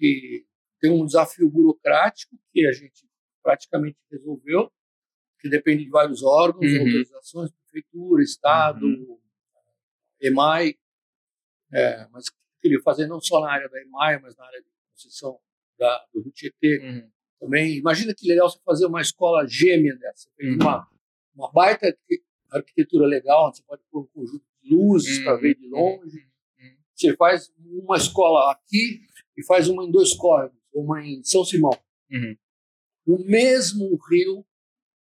e 0.00 0.44
tem 0.80 0.90
um 0.90 1.04
desafio 1.04 1.48
burocrático 1.50 2.36
que 2.52 2.66
a 2.66 2.72
gente 2.72 3.06
praticamente 3.42 3.98
resolveu, 4.10 4.70
que 5.40 5.48
depende 5.48 5.84
de 5.84 5.90
vários 5.90 6.22
órgãos, 6.22 6.70
Uhum. 6.72 6.78
autorizações, 6.80 7.50
prefeitura, 7.50 8.22
estado, 8.22 8.86
EMAI, 10.20 10.74
é, 11.72 12.06
mas 12.10 12.24
queria 12.60 12.80
fazer 12.82 13.06
não 13.06 13.20
só 13.20 13.40
na 13.40 13.52
área 13.52 13.68
da 13.68 13.80
EMAI, 13.82 14.18
mas 14.20 14.36
na 14.36 14.44
área 14.44 14.60
de 14.60 14.68
concessão 14.90 15.38
da, 15.78 16.04
do 16.12 16.22
Rio 16.22 16.32
Tietê 16.32 16.78
Uhum. 16.80 17.10
também. 17.40 17.76
Imagina 17.76 18.14
que 18.14 18.26
legal 18.26 18.50
você 18.50 18.58
fazer 18.64 18.86
uma 18.86 19.00
escola 19.00 19.46
gêmea 19.46 19.96
dessa, 19.96 20.28
fez 20.36 20.50
Uhum. 20.54 20.60
uma, 20.62 20.88
uma 21.34 21.52
baita 21.52 21.86
arqui- 21.86 22.22
arquitetura 22.50 23.06
legal, 23.06 23.48
onde 23.48 23.58
você 23.58 23.62
pode 23.64 23.82
pôr 23.90 24.02
um 24.02 24.06
conjunto 24.08 24.44
de 24.62 24.74
luzes 24.74 25.20
para 25.20 25.34
Uhum. 25.34 25.40
ver 25.40 25.54
de 25.54 25.68
longe. 25.68 26.18
Uhum. 26.58 26.76
Você 26.94 27.16
faz 27.16 27.52
uma 27.58 27.96
escola 27.96 28.50
aqui 28.52 29.02
e 29.36 29.44
faz 29.46 29.68
uma 29.68 29.84
em 29.84 29.90
dois 29.90 30.14
córregos, 30.14 30.57
uma 30.72 31.04
em 31.04 31.22
São 31.24 31.44
Simão. 31.44 31.72
Uhum. 32.10 32.36
O 33.06 33.18
mesmo 33.24 33.98
rio 34.10 34.44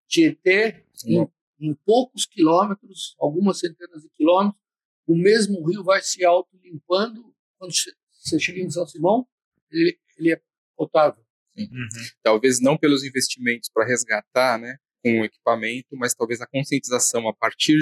Tietê, 0.08 0.84
em, 1.04 1.26
em 1.60 1.74
poucos 1.84 2.24
quilômetros, 2.26 3.16
algumas 3.18 3.58
centenas 3.58 4.02
de 4.02 4.08
quilômetros, 4.10 4.60
o 5.06 5.16
mesmo 5.16 5.64
rio 5.66 5.82
vai 5.82 6.00
se 6.02 6.24
autolimpando. 6.24 7.34
Quando 7.58 7.72
você 8.12 8.38
chega 8.38 8.60
em 8.60 8.70
São 8.70 8.86
Simão, 8.86 9.26
ele, 9.70 9.98
ele 10.18 10.32
é 10.32 10.40
potável. 10.76 11.24
Uhum. 11.56 11.88
Talvez 12.22 12.60
não 12.60 12.76
pelos 12.76 13.02
investimentos 13.02 13.70
para 13.72 13.86
resgatar, 13.86 14.58
né, 14.58 14.76
com 15.02 15.20
o 15.20 15.24
equipamento, 15.24 15.96
mas 15.96 16.14
talvez 16.14 16.40
a 16.40 16.46
conscientização 16.46 17.26
a 17.28 17.34
partir 17.34 17.76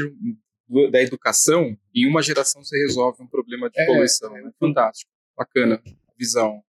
do- 0.68 0.90
da 0.90 1.02
educação, 1.02 1.76
em 1.94 2.06
uma 2.08 2.22
geração 2.22 2.62
você 2.62 2.78
resolve 2.86 3.22
um 3.22 3.26
problema 3.26 3.68
de 3.68 3.80
É, 3.80 3.86
poluição. 3.86 4.32
né? 4.32 4.50
Fantástico, 4.58 5.10
bacana, 5.36 5.82
visão. 6.16 6.62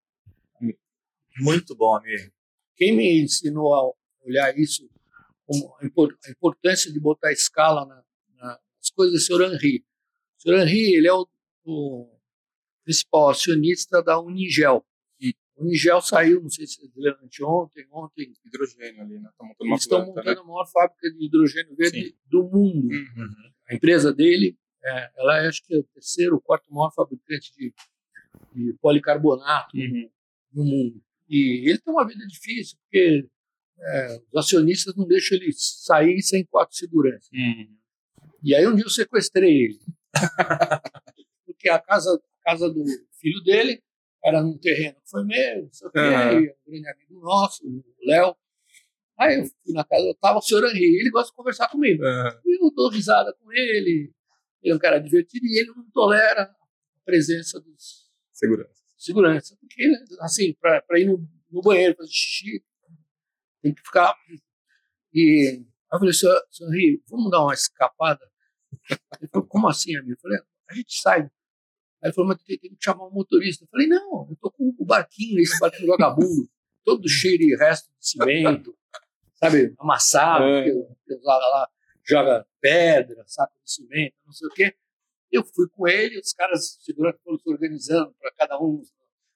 Muito 1.40 1.76
bom, 1.76 1.96
amigo. 1.96 2.32
Quem 2.76 2.96
me 2.96 3.22
ensinou 3.22 3.74
a 3.74 3.92
olhar 4.28 4.58
isso 4.58 4.90
a 5.82 5.86
impor- 5.86 6.18
a 6.26 6.32
importância 6.32 6.92
de 6.92 7.00
botar 7.00 7.32
escala 7.32 7.86
na- 7.86 8.04
na- 8.36 8.60
nas 8.78 8.90
coisas 8.90 9.30
é 9.30 9.34
o 9.34 9.38
Sr. 9.38 9.54
Henry. 9.54 9.86
O 10.38 10.42
Sr. 10.42 10.54
Henry 10.62 10.96
ele 10.96 11.08
é 11.08 11.14
o, 11.14 11.28
o 11.66 12.10
principal 12.84 13.30
acionista 13.30 14.02
da 14.02 14.20
Unigel. 14.20 14.86
A 15.58 15.62
Unigel 15.64 16.02
saiu, 16.02 16.42
não 16.42 16.50
sei 16.50 16.68
se 16.68 16.76
vocês 16.76 16.92
leram 16.98 17.18
anteontem, 17.24 17.88
ontem, 17.92 18.34
Hidrogênio 18.46 19.02
ali, 19.02 19.20
né? 19.20 19.30
Tá 19.38 19.46
montando 19.46 19.64
uma 19.70 19.74
eles 19.76 19.84
estão 19.84 20.04
planta, 20.04 20.20
montando 20.20 20.42
a 20.42 20.44
maior 20.44 20.66
fábrica 20.70 21.10
de 21.12 21.26
hidrogênio 21.26 21.76
verde 21.78 22.18
do 22.26 22.44
mundo. 22.44 22.88
né? 22.90 22.98
Uhum. 23.16 23.52
A 23.70 23.76
empresa 23.76 24.14
dele, 24.14 24.58
é, 24.84 25.12
ela 25.16 25.38
é, 25.44 25.48
acho 25.48 25.64
que 25.64 25.74
é 25.74 25.78
o 25.78 25.84
terceiro 25.84 26.42
quarto 26.42 26.66
maior 26.74 26.92
fabricante 26.94 27.54
de, 27.56 27.74
de 28.54 28.74
policarbonato 28.82 29.78
Uhum. 29.78 30.10
no 30.54 30.64
mundo. 30.66 31.02
E 31.28 31.70
ele 31.70 31.80
tem 31.80 31.94
uma 31.94 32.08
vida 32.08 32.26
difícil, 32.28 32.78
porque 32.84 33.28
é, 33.80 34.22
os 34.32 34.46
acionistas 34.46 34.96
não 34.96 35.08
deixam 35.08 35.38
ele 35.38 35.52
sair 35.54 36.22
sem 36.22 36.46
quatro 36.46 36.76
seguranças. 36.76 37.30
Uhum. 37.34 37.76
E 38.44 38.54
aí 38.54 38.68
um 38.68 38.76
dia 38.76 38.86
eu 38.86 38.90
sequestrei 38.90 39.66
ele. 39.66 39.80
Porque 41.46 41.70
a 41.70 41.80
casa, 41.80 42.14
a 42.14 42.52
casa 42.52 42.70
do 42.70 42.84
filho 43.20 43.42
dele 43.44 43.82
era 44.24 44.42
num 44.42 44.58
terreno 44.58 44.96
que 45.02 45.10
foi 45.10 45.24
meu, 45.24 45.64
não 45.64 45.74
sei 45.74 45.88
o 45.88 45.92
e 45.96 46.50
um 46.50 46.72
grande 46.72 46.90
amigo 46.90 47.20
nosso, 47.22 47.66
o 47.66 47.84
Léo. 48.06 48.36
Aí 49.18 49.40
eu 49.40 49.46
fui 49.46 49.74
na 49.74 49.84
casa, 49.84 50.04
eu 50.04 50.16
tava 50.16 50.40
o 50.40 50.42
senhor 50.42 50.64
Henri, 50.66 51.00
ele 51.00 51.10
gosta 51.10 51.32
de 51.32 51.36
conversar 51.36 51.70
comigo. 51.70 52.04
Uhum. 52.04 52.40
E 52.46 52.64
eu 52.64 52.72
dou 52.72 52.90
risada 52.90 53.34
com 53.34 53.52
ele, 53.52 54.14
ele 54.62 54.74
é 54.74 54.76
um 54.76 54.80
cara 54.80 55.00
divertido 55.00 55.46
e 55.46 55.60
ele 55.60 55.72
não 55.76 55.90
tolera 55.92 56.44
a 56.44 56.56
presença 57.06 57.60
dos 57.60 58.06
Segurança. 58.32 58.85
Segurança. 58.98 59.58
Porque, 59.60 59.92
assim, 60.22 60.54
para 60.56 61.00
ir 61.00 61.06
no, 61.06 61.28
no 61.52 61.62
banheiro 61.62 61.96
fazer 61.96 62.10
xixi, 62.12 62.64
tem 63.62 63.74
que 63.74 63.82
ficar. 63.82 64.16
E 65.14 65.60
aí 65.62 65.66
eu 65.94 66.00
falei, 66.00 66.14
senhor, 66.14 66.42
senhor 66.52 66.74
Henri, 66.76 67.04
vamos 67.10 67.32
dar 67.32 67.42
uma 67.42 67.54
escapada? 67.54 68.20
Ele 69.20 69.30
falou, 69.32 69.48
como 69.48 69.68
assim, 69.68 69.96
amigo? 69.96 70.14
Eu 70.14 70.20
falei, 70.20 70.40
a 70.70 70.74
gente 70.74 71.00
sai. 71.00 71.22
Aí 71.22 71.30
ele 72.04 72.14
falou, 72.14 72.30
mas 72.30 72.44
tem, 72.44 72.58
tem 72.60 72.72
que 72.76 72.84
chamar 72.84 73.08
um 73.08 73.12
motorista. 73.12 73.64
Eu 73.64 73.70
falei, 73.70 73.88
não, 73.88 74.28
eu 74.30 74.38
tô 74.42 74.52
com 74.52 74.76
o 74.78 74.86
barquinho, 74.86 75.40
esse 75.40 75.60
barquinho 75.60 75.88
vagabundo, 75.88 76.50
todo 76.84 77.08
cheio 77.08 77.38
de 77.38 77.56
resto 77.56 77.90
de 78.00 78.08
cimento, 78.08 78.78
sabe, 79.36 79.74
amassado, 79.80 80.44
É. 80.46 80.64
que 80.66 80.72
que 81.08 81.14
usava 81.16 81.40
lá, 81.40 81.70
joga 82.04 82.48
pedra, 82.62 83.24
saco 83.26 83.54
de 83.64 83.72
cimento, 83.72 84.16
não 84.26 84.34
sei 84.34 84.48
o 84.48 84.52
quê. 84.52 84.76
Eu 85.32 85.44
fui 85.44 85.68
com 85.70 85.88
ele, 85.88 86.20
os 86.20 86.34
caras 86.34 86.78
segurança 86.82 87.20
foram 87.24 87.38
se 87.38 87.50
organizando 87.50 88.14
para 88.20 88.32
cada 88.34 88.60
um 88.60 88.76
o 88.76 88.84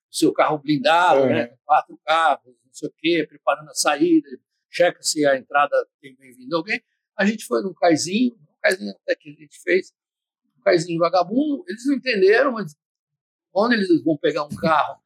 seu 0.09 0.31
carro 0.33 0.57
blindado, 0.59 1.21
É. 1.25 1.33
né? 1.49 1.57
Quatro 1.65 1.99
carros, 2.05 2.45
não 2.45 2.73
sei 2.73 2.89
o 2.89 2.93
quê, 2.97 3.25
preparando 3.27 3.69
a 3.69 3.73
saída, 3.75 4.27
checa 4.69 5.01
se 5.01 5.25
a 5.25 5.35
entrada 5.37 5.75
tem 6.01 6.15
bem-vindo 6.15 6.55
alguém. 6.55 6.81
A 7.17 7.25
gente 7.25 7.45
foi 7.45 7.61
num 7.61 7.73
caizinho, 7.73 8.33
um 8.35 8.55
caizinho 8.61 8.91
até 9.01 9.15
que 9.15 9.29
a 9.29 9.33
gente 9.33 9.59
fez, 9.61 9.93
um 10.57 10.61
caizinho 10.61 10.99
vagabundo. 10.99 11.63
Eles 11.67 11.85
não 11.85 11.95
entenderam, 11.95 12.53
mas 12.53 12.75
onde 13.53 13.75
eles 13.75 14.03
vão 14.03 14.17
pegar 14.17 14.43
um 14.45 14.55
carro? 14.55 15.01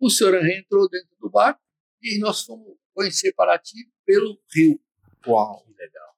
O 0.00 0.10
senhor 0.10 0.34
Henrique 0.34 0.60
entrou 0.60 0.88
dentro 0.88 1.08
do 1.20 1.30
barco 1.30 1.60
e 2.02 2.18
nós 2.20 2.42
fomos 2.44 2.76
conhecer 2.94 3.32
Paraty 3.32 3.90
pelo 4.04 4.38
rio. 4.54 4.80
Uau. 5.26 5.64
Que 5.64 5.72
legal. 5.74 6.14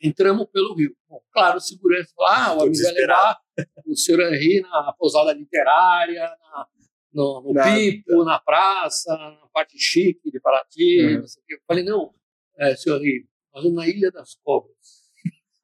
Entramos 0.00 0.46
pelo 0.52 0.74
rio. 0.74 0.96
Bom, 1.08 1.20
claro, 1.32 1.58
o 1.58 1.60
segurança 1.60 2.12
lá, 2.18 2.46
ah, 2.46 2.56
o 2.56 2.62
amigo 2.62 2.82
vai 2.82 2.92
levar 2.92 3.38
o 3.86 3.96
senhor 3.96 4.20
Henri 4.32 4.60
na 4.60 4.92
pousada 4.98 5.32
literária, 5.32 6.20
na, 6.40 6.66
no, 7.12 7.42
no 7.42 7.52
Nada. 7.52 7.74
Pipo, 7.74 8.24
na 8.24 8.38
praça, 8.38 9.16
na 9.16 9.48
parte 9.52 9.76
chique 9.78 10.30
de 10.30 10.38
Paraty. 10.40 11.02
Uhum. 11.04 11.20
não 11.20 11.26
sei 11.26 11.42
o 11.42 11.46
quê. 11.46 11.54
Eu 11.54 11.60
falei, 11.66 11.84
não, 11.84 12.14
é, 12.58 12.76
senhor 12.76 12.98
Henri, 13.00 13.28
nós 13.52 13.64
vamos 13.64 13.76
na 13.76 13.88
Ilha 13.88 14.10
das 14.12 14.34
Cobras. 14.36 15.10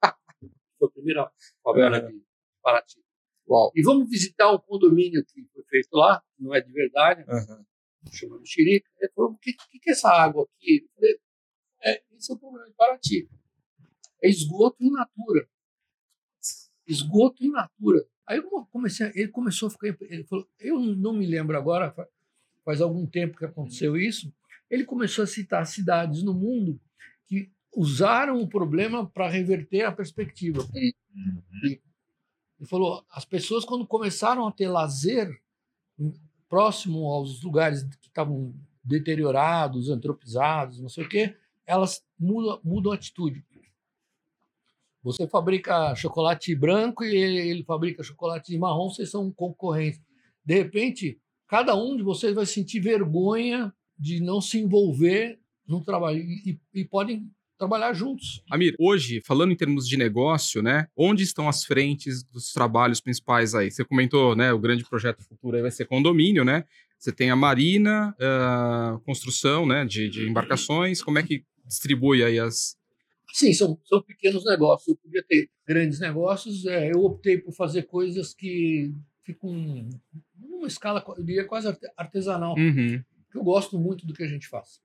Foi 0.79 0.87
a 0.87 0.91
primeira 0.91 1.31
favela 1.63 2.01
Uhum. 2.01 2.07
de 2.09 2.23
Paraty. 2.61 2.99
Uau. 3.47 3.71
E 3.75 3.81
vamos 3.83 4.09
visitar 4.09 4.51
um 4.51 4.57
condomínio 4.57 5.23
que 5.23 5.45
foi 5.53 5.63
feito 5.69 5.93
lá, 5.93 6.21
não 6.39 6.53
é 6.53 6.59
de 6.61 6.71
verdade, 6.71 7.23
Uhum. 7.29 7.63
chama 8.11 8.39
Mexerica. 8.39 8.89
Ele 8.99 9.11
falou: 9.15 9.31
o 9.31 9.37
que, 9.37 9.53
que, 9.53 9.79
que 9.79 9.89
é 9.91 9.93
essa 9.93 10.09
água 10.09 10.43
aqui? 10.43 10.81
Eu 10.83 10.89
falei: 10.95 11.19
é, 11.83 12.03
esse 12.17 12.31
é 12.31 12.35
o 12.35 12.39
problema 12.39 12.65
de 12.67 12.73
Paraty. 12.73 13.29
É 14.21 14.29
esgoto 14.29 14.77
in 14.83 14.91
natura. 14.91 15.47
Esgoto 16.87 17.43
in 17.43 17.49
natura. 17.51 18.05
Aí 18.27 18.37
eu 18.37 18.65
comecei, 18.71 19.11
ele 19.15 19.27
começou 19.29 19.67
a 19.67 19.71
ficar. 19.71 19.95
Ele 20.01 20.23
falou: 20.23 20.47
eu 20.59 20.79
não 20.79 21.13
me 21.13 21.25
lembro 21.25 21.57
agora, 21.57 21.91
fa- 21.91 22.07
faz 22.63 22.81
algum 22.81 23.05
tempo 23.05 23.37
que 23.37 23.45
aconteceu 23.45 23.95
isso. 23.97 24.33
Ele 24.69 24.83
começou 24.83 25.23
a 25.23 25.27
citar 25.27 25.65
cidades 25.67 26.23
no 26.23 26.33
mundo 26.33 26.79
que 27.27 27.51
usaram 27.75 28.41
o 28.41 28.47
problema 28.47 29.05
para 29.07 29.29
reverter 29.29 29.83
a 29.83 29.91
perspectiva. 29.91 30.61
Uhum. 30.73 31.41
Ele 31.63 31.81
falou: 32.67 33.03
as 33.09 33.25
pessoas, 33.25 33.65
quando 33.65 33.85
começaram 33.85 34.47
a 34.47 34.51
ter 34.51 34.67
lazer 34.67 35.29
em- 35.99 36.13
próximo 36.49 37.11
aos 37.11 37.41
lugares 37.43 37.83
que 37.83 38.07
estavam 38.07 38.53
deteriorados, 38.83 39.89
antropizados, 39.89 40.79
não 40.79 40.89
sei 40.89 41.03
o 41.03 41.09
quê, 41.09 41.35
elas 41.65 42.05
mudam, 42.19 42.59
mudam 42.63 42.91
a 42.91 42.95
atitude. 42.95 43.43
Você 45.05 45.27
fabrica 45.27 45.93
chocolate 45.95 46.55
branco 46.55 47.03
e 47.03 47.15
ele, 47.15 47.63
fabrica 47.63 48.01
chocolate 48.01 48.57
marrom, 48.57 48.89
vocês 48.89 49.11
são 49.11 49.31
concorrentes. 49.31 50.01
De 50.43 50.55
repente, 50.55 51.19
cada 51.47 51.75
um 51.75 51.95
de 51.95 52.01
vocês 52.01 52.33
vai 52.33 52.45
sentir 52.45 52.79
vergonha 52.79 53.71
de 53.97 54.19
não 54.19 54.41
se 54.41 54.59
envolver 54.59 55.39
no 55.67 55.83
trabalho 55.83 56.19
e, 56.19 56.59
e- 56.73 56.85
podem 56.85 57.29
trabalhar 57.57 57.93
juntos. 57.93 58.43
Amir, 58.51 58.75
hoje, 58.79 59.21
falando 59.25 59.51
em 59.51 59.55
termos 59.55 59.87
de 59.87 59.95
negócio, 59.95 60.61
né? 60.61 60.87
Onde 60.95 61.23
estão 61.23 61.47
as 61.47 61.63
frentes 61.63 62.23
dos 62.23 62.51
trabalhos 62.51 62.99
principais 62.99 63.55
aí? 63.55 63.71
Você 63.71 63.85
comentou, 63.85 64.35
né? 64.35 64.51
O 64.51 64.59
grande 64.59 64.83
projeto 64.83 65.23
futuro 65.23 65.55
aí 65.55 65.61
vai 65.61 65.71
ser 65.71 65.85
condomínio, 65.85 66.43
né? 66.43 66.65
Você 66.99 67.11
tem 67.11 67.29
a 67.29 67.35
marina, 67.35 68.15
a 68.19 68.99
construção, 69.05 69.65
né? 69.65 69.85
De, 69.85 70.09
de 70.09 70.27
embarcações. 70.27 71.01
Como 71.01 71.19
é 71.19 71.23
que 71.23 71.43
distribui 71.65 72.23
aí 72.23 72.39
as. 72.39 72.75
Sim, 73.33 73.53
são, 73.53 73.79
são 73.85 74.01
pequenos 74.01 74.45
negócios. 74.45 74.87
Eu 74.87 74.95
podia 74.97 75.23
ter 75.23 75.49
grandes 75.67 75.99
negócios. 75.99 76.65
é, 76.65 76.91
eu 76.93 77.03
optei 77.03 77.37
por 77.37 77.53
fazer 77.53 77.83
coisas 77.83 78.33
que 78.33 78.93
ficam 79.23 79.51
numa 80.39 80.67
escala, 80.67 81.03
eu 81.17 81.23
diria, 81.23 81.45
quase 81.45 81.67
arte- 81.67 81.91
artesanal. 81.97 82.55
Uhum. 82.57 83.03
eu 83.33 83.43
gosto 83.43 83.77
muito 83.77 84.05
do 84.05 84.13
que 84.13 84.23
a 84.23 84.27
gente 84.27 84.47
faz. 84.47 84.81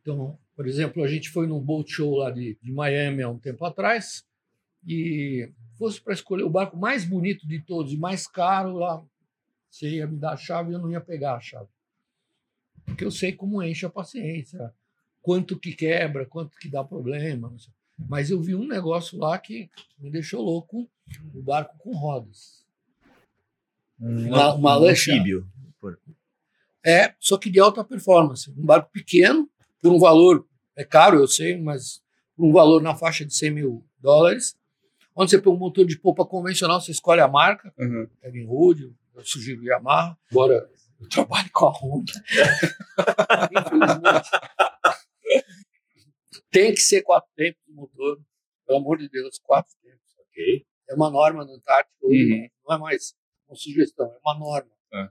Então, 0.00 0.38
por 0.56 0.66
exemplo, 0.66 1.02
a 1.04 1.08
gente 1.08 1.28
foi 1.30 1.46
num 1.46 1.60
boat 1.60 1.90
show 1.92 2.16
lá 2.16 2.30
de, 2.30 2.56
de 2.62 2.72
Miami 2.72 3.22
há 3.22 3.28
um 3.28 3.38
tempo 3.38 3.64
atrás 3.64 4.24
e 4.86 5.50
fosse 5.78 6.00
para 6.00 6.12
escolher 6.14 6.42
o 6.44 6.50
barco 6.50 6.76
mais 6.76 7.04
bonito 7.04 7.46
de 7.46 7.60
todos 7.60 7.92
e 7.92 7.96
mais 7.96 8.26
caro 8.26 8.74
lá, 8.74 9.04
você 9.70 9.88
ia 9.88 10.06
me 10.06 10.16
dar 10.18 10.32
a 10.32 10.36
chave 10.36 10.70
e 10.70 10.74
eu 10.74 10.78
não 10.80 10.90
ia 10.90 11.00
pegar 11.00 11.34
a 11.36 11.40
chave. 11.40 11.68
Porque 12.84 13.04
eu 13.04 13.10
sei 13.10 13.32
como 13.32 13.62
enche 13.62 13.86
a 13.86 13.90
paciência, 13.90 14.72
quanto 15.22 15.58
que 15.58 15.72
quebra, 15.72 16.26
quanto 16.26 16.56
que 16.58 16.68
dá 16.68 16.82
problema. 16.84 17.52
Mas 18.08 18.30
eu 18.30 18.40
vi 18.42 18.54
um 18.54 18.66
negócio 18.66 19.18
lá 19.18 19.38
que 19.38 19.70
me 19.98 20.10
deixou 20.10 20.42
louco, 20.42 20.90
o 21.34 21.42
barco 21.42 21.76
com 21.78 21.94
rodas. 21.96 22.62
Uma- 23.98 24.54
uma 24.54 24.78
um 24.80 24.84
anfíbio. 24.88 25.48
É, 26.84 27.14
só 27.20 27.38
que 27.38 27.48
de 27.48 27.60
alta 27.60 27.84
performance. 27.84 28.50
Um 28.50 28.64
barco 28.66 28.90
pequeno, 28.92 29.48
por 29.80 29.92
um 29.92 29.98
valor, 30.00 30.44
é 30.74 30.84
caro, 30.84 31.18
eu 31.20 31.28
sei, 31.28 31.56
mas 31.56 32.02
por 32.36 32.44
um 32.46 32.52
valor 32.52 32.82
na 32.82 32.94
faixa 32.96 33.24
de 33.24 33.32
100 33.34 33.50
mil 33.52 33.86
dólares. 34.00 34.56
Onde 35.14 35.30
você 35.30 35.38
põe 35.40 35.52
um 35.52 35.58
motor 35.58 35.84
de 35.86 35.96
polpa 35.98 36.24
convencional, 36.24 36.80
você 36.80 36.90
escolhe 36.90 37.20
a 37.20 37.28
marca, 37.28 37.72
Uhum. 37.78 38.08
Rude, 38.46 38.92
eu 39.14 39.24
sugiro 39.24 39.62
Yamaha, 39.62 40.16
embora 40.30 40.68
eu 40.98 41.08
trabalhe 41.08 41.50
com 41.50 41.66
a 41.66 41.70
Honda. 41.70 42.12
Infelizmente. 43.52 44.30
Tem 46.50 46.74
que 46.74 46.80
ser 46.80 47.02
quatro 47.02 47.30
tempos 47.36 47.62
de 47.66 47.72
motor, 47.72 48.20
pelo 48.66 48.78
amor 48.78 48.98
de 48.98 49.08
Deus, 49.08 49.38
quatro 49.42 49.72
tempos. 49.82 50.00
Ok. 50.20 50.66
É 50.88 50.94
uma 50.94 51.10
norma 51.10 51.44
no 51.44 51.54
Antártico, 51.54 52.06
hoje, 52.06 52.32
Uhum. 52.32 52.48
não 52.66 52.74
é 52.76 52.78
mais 52.78 53.14
uma 53.48 53.56
sugestão, 53.56 54.06
é 54.06 54.18
uma 54.24 54.38
norma. 54.38 54.70
É. 54.94 55.08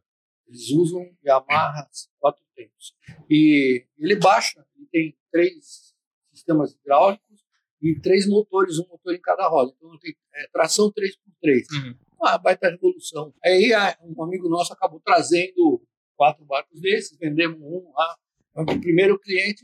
Eles 0.48 0.70
usam 0.72 1.10
Yamaha 1.26 1.88
quatro 2.20 2.44
tempos. 2.56 2.94
E 3.30 3.86
ele 3.98 4.16
baixa, 4.16 4.66
ele 4.76 4.88
tem 4.92 5.18
três 5.32 5.96
sistemas 6.32 6.74
hidráulicos 6.74 7.42
e 7.82 8.00
três 8.00 8.28
motores, 8.28 8.78
um 8.80 8.88
motor 8.88 9.14
em 9.16 9.22
cada 9.22 9.48
roda. 9.48 9.74
Então 9.76 9.98
tem 10.00 10.16
é, 10.36 10.48
tração 10.52 10.92
3x3. 10.92 11.64
Uhum. 11.72 11.98
Uma 12.20 12.38
baita 12.38 12.70
revolução. 12.70 13.34
Aí 13.44 13.72
um 14.02 14.24
amigo 14.24 14.48
nosso 14.50 14.74
acabou 14.74 15.00
trazendo 15.00 15.82
quatro 16.16 16.46
barcos 16.46 16.80
desses, 16.80 17.18
vendemos 17.18 17.60
um 17.62 17.92
lá. 17.96 18.18
O 18.54 18.66
primeiro 18.80 19.18
cliente 19.18 19.64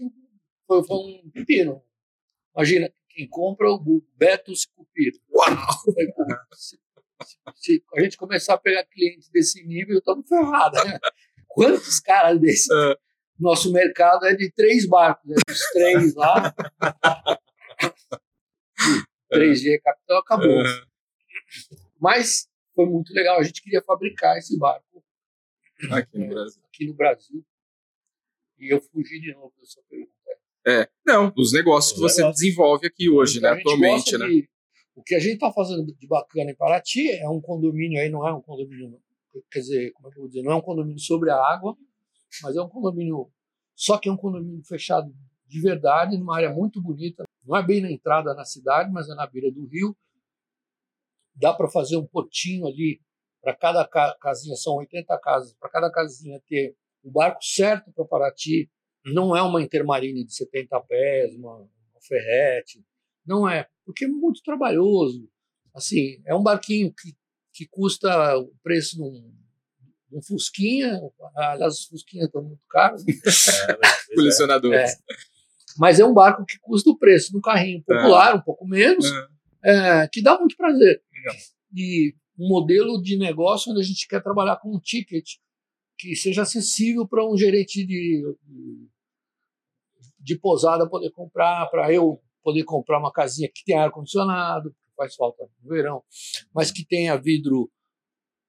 foi, 0.67 0.83
foi 0.83 0.97
um 0.97 1.31
pepino. 1.31 1.81
Imagina, 2.55 2.91
quem 3.09 3.27
compra 3.27 3.69
o 3.69 4.03
Beto 4.15 4.51
Cupiro. 4.75 5.17
Uau! 5.31 5.47
Se, 6.53 6.79
se 7.55 7.83
a 7.95 8.01
gente 8.01 8.17
começar 8.17 8.55
a 8.55 8.59
pegar 8.59 8.85
clientes 8.85 9.29
desse 9.29 9.65
nível, 9.65 9.97
estamos 9.97 10.27
ferrados. 10.27 10.83
Né? 10.83 10.99
Quantos 11.47 11.99
caras 11.99 12.39
desses? 12.39 12.69
É. 12.69 12.95
Nosso 13.39 13.71
mercado 13.71 14.25
é 14.25 14.35
de 14.35 14.51
três 14.51 14.87
barcos, 14.87 15.29
né? 15.29 15.35
os 15.49 15.71
três 15.71 16.15
lá. 16.15 16.53
3G 19.31 19.79
Capital 19.81 20.19
acabou. 20.19 20.63
Mas 21.99 22.49
foi 22.73 22.85
muito 22.85 23.13
legal. 23.13 23.39
A 23.39 23.43
gente 23.43 23.61
queria 23.61 23.81
fabricar 23.81 24.37
esse 24.37 24.57
barco 24.57 25.03
Aqui 25.91 26.17
no 26.17 26.27
Brasil. 26.27 26.63
aqui 26.65 26.87
no 26.87 26.93
Brasil. 26.95 27.45
E 28.57 28.73
eu 28.73 28.81
fugi 28.81 29.19
de 29.19 29.33
novo 29.33 29.53
da 29.59 29.65
sua 29.65 29.83
pergunta. 29.83 30.16
É. 30.67 30.89
Não, 31.05 31.31
os 31.37 31.53
negócios 31.53 31.93
que 31.93 31.99
você 32.01 32.21
desenvolve 32.29 32.87
aqui 32.87 33.09
hoje, 33.09 33.37
O 33.37 33.41
que 33.41 33.47
né? 33.47 33.53
Atualmente, 33.53 34.17
né? 34.17 34.27
de- 34.27 34.49
o 34.95 35.03
que 35.03 35.15
a 35.15 35.19
gente 35.19 35.35
está 35.35 35.51
fazendo 35.53 35.85
de 35.85 36.07
bacana 36.07 36.51
em 36.51 36.55
Paraty 36.55 37.09
é 37.11 37.29
um 37.29 37.39
condomínio 37.39 38.01
aí, 38.01 38.09
não 38.09 38.27
é 38.27 38.33
um 38.33 38.41
condomínio, 38.41 38.99
quer 39.51 39.59
dizer, 39.59 39.91
como 39.93 40.07
é 40.07 40.11
que 40.11 40.17
eu 40.17 40.21
vou 40.23 40.27
dizer, 40.27 40.41
não 40.43 40.51
é 40.51 40.55
um 40.55 40.61
condomínio 40.61 40.99
sobre 40.99 41.29
a 41.29 41.35
água, 41.37 41.77
mas 42.41 42.55
é 42.57 42.61
um 42.61 42.67
condomínio, 42.67 43.31
só 43.75 43.97
que 43.97 44.09
é 44.09 44.11
um 44.11 44.17
condomínio 44.17 44.61
fechado 44.65 45.13
de 45.45 45.61
verdade, 45.61 46.17
numa 46.17 46.35
área 46.35 46.49
muito 46.51 46.81
bonita. 46.81 47.23
Não 47.45 47.55
é 47.55 47.63
bem 47.65 47.79
na 47.79 47.89
entrada 47.91 48.33
na 48.33 48.43
cidade, 48.43 48.91
mas 48.91 49.07
é 49.07 49.15
na 49.15 49.25
beira 49.27 49.49
do 49.51 49.65
rio. 49.67 49.95
Dá 51.35 51.53
para 51.53 51.69
fazer 51.69 51.95
um 51.95 52.05
portinho 52.05 52.67
ali 52.67 52.99
para 53.41 53.55
cada 53.55 53.87
casinha, 54.19 54.55
são 54.57 54.75
80 54.75 55.17
casas, 55.19 55.53
para 55.53 55.69
cada 55.69 55.91
casinha 55.91 56.41
ter 56.47 56.75
o 57.03 57.11
barco 57.11 57.39
certo 57.41 57.91
para 57.93 58.03
Paraty. 58.03 58.69
Não 59.13 59.35
é 59.35 59.41
uma 59.41 59.61
intermarine 59.61 60.25
de 60.25 60.33
70 60.33 60.79
pés, 60.81 61.35
uma, 61.35 61.57
uma 61.57 62.01
ferrete. 62.01 62.83
Não 63.25 63.47
é, 63.47 63.67
porque 63.85 64.05
é 64.05 64.07
muito 64.07 64.41
trabalhoso. 64.43 65.29
Assim, 65.73 66.21
é 66.25 66.33
um 66.33 66.43
barquinho 66.43 66.93
que, 66.93 67.15
que 67.53 67.67
custa 67.67 68.37
o 68.37 68.51
preço 68.63 68.95
de 68.95 69.03
um, 69.03 69.33
um 70.13 70.21
Fusquinha. 70.21 70.99
Aliás, 71.35 71.75
os 71.75 71.85
Fusquinhas 71.85 72.27
estão 72.27 72.43
muito 72.43 72.65
caros. 72.69 73.05
Né? 73.05 73.13
É, 74.11 74.15
Colecionadores. 74.15 74.91
É. 74.91 74.97
Mas 75.77 75.99
é 75.99 76.05
um 76.05 76.13
barco 76.13 76.45
que 76.45 76.57
custa 76.59 76.89
o 76.89 76.97
preço 76.97 77.31
de 77.31 77.37
um 77.37 77.41
carrinho 77.41 77.83
popular, 77.83 78.35
um 78.35 78.41
pouco 78.41 78.65
menos, 78.65 79.05
é, 79.63 80.07
que 80.11 80.21
dá 80.21 80.39
muito 80.39 80.57
prazer. 80.57 81.01
Legal. 81.13 81.35
E 81.75 82.15
um 82.37 82.47
modelo 82.47 83.01
de 83.01 83.17
negócio 83.17 83.71
onde 83.71 83.81
a 83.81 83.83
gente 83.83 84.07
quer 84.07 84.23
trabalhar 84.23 84.57
com 84.57 84.75
um 84.75 84.79
ticket 84.79 85.35
que 85.97 86.15
seja 86.15 86.43
acessível 86.43 87.07
para 87.07 87.27
um 87.27 87.37
gerente 87.37 87.85
de, 87.85 88.35
de, 88.43 88.87
de 90.27 90.37
posada 90.37 90.89
poder 90.89 91.09
comprar, 91.11 91.69
para 91.69 91.91
eu 91.91 92.21
poder 92.43 92.65
comprar 92.65 92.99
uma 92.99 93.13
casinha 93.13 93.49
que 93.49 93.63
tenha 93.63 93.83
ar-condicionado, 93.83 94.75
faz 94.93 95.15
falta 95.15 95.47
no 95.63 95.69
verão, 95.69 96.03
mas 96.53 96.69
que 96.69 96.85
tenha 96.85 97.15
vidro 97.15 97.71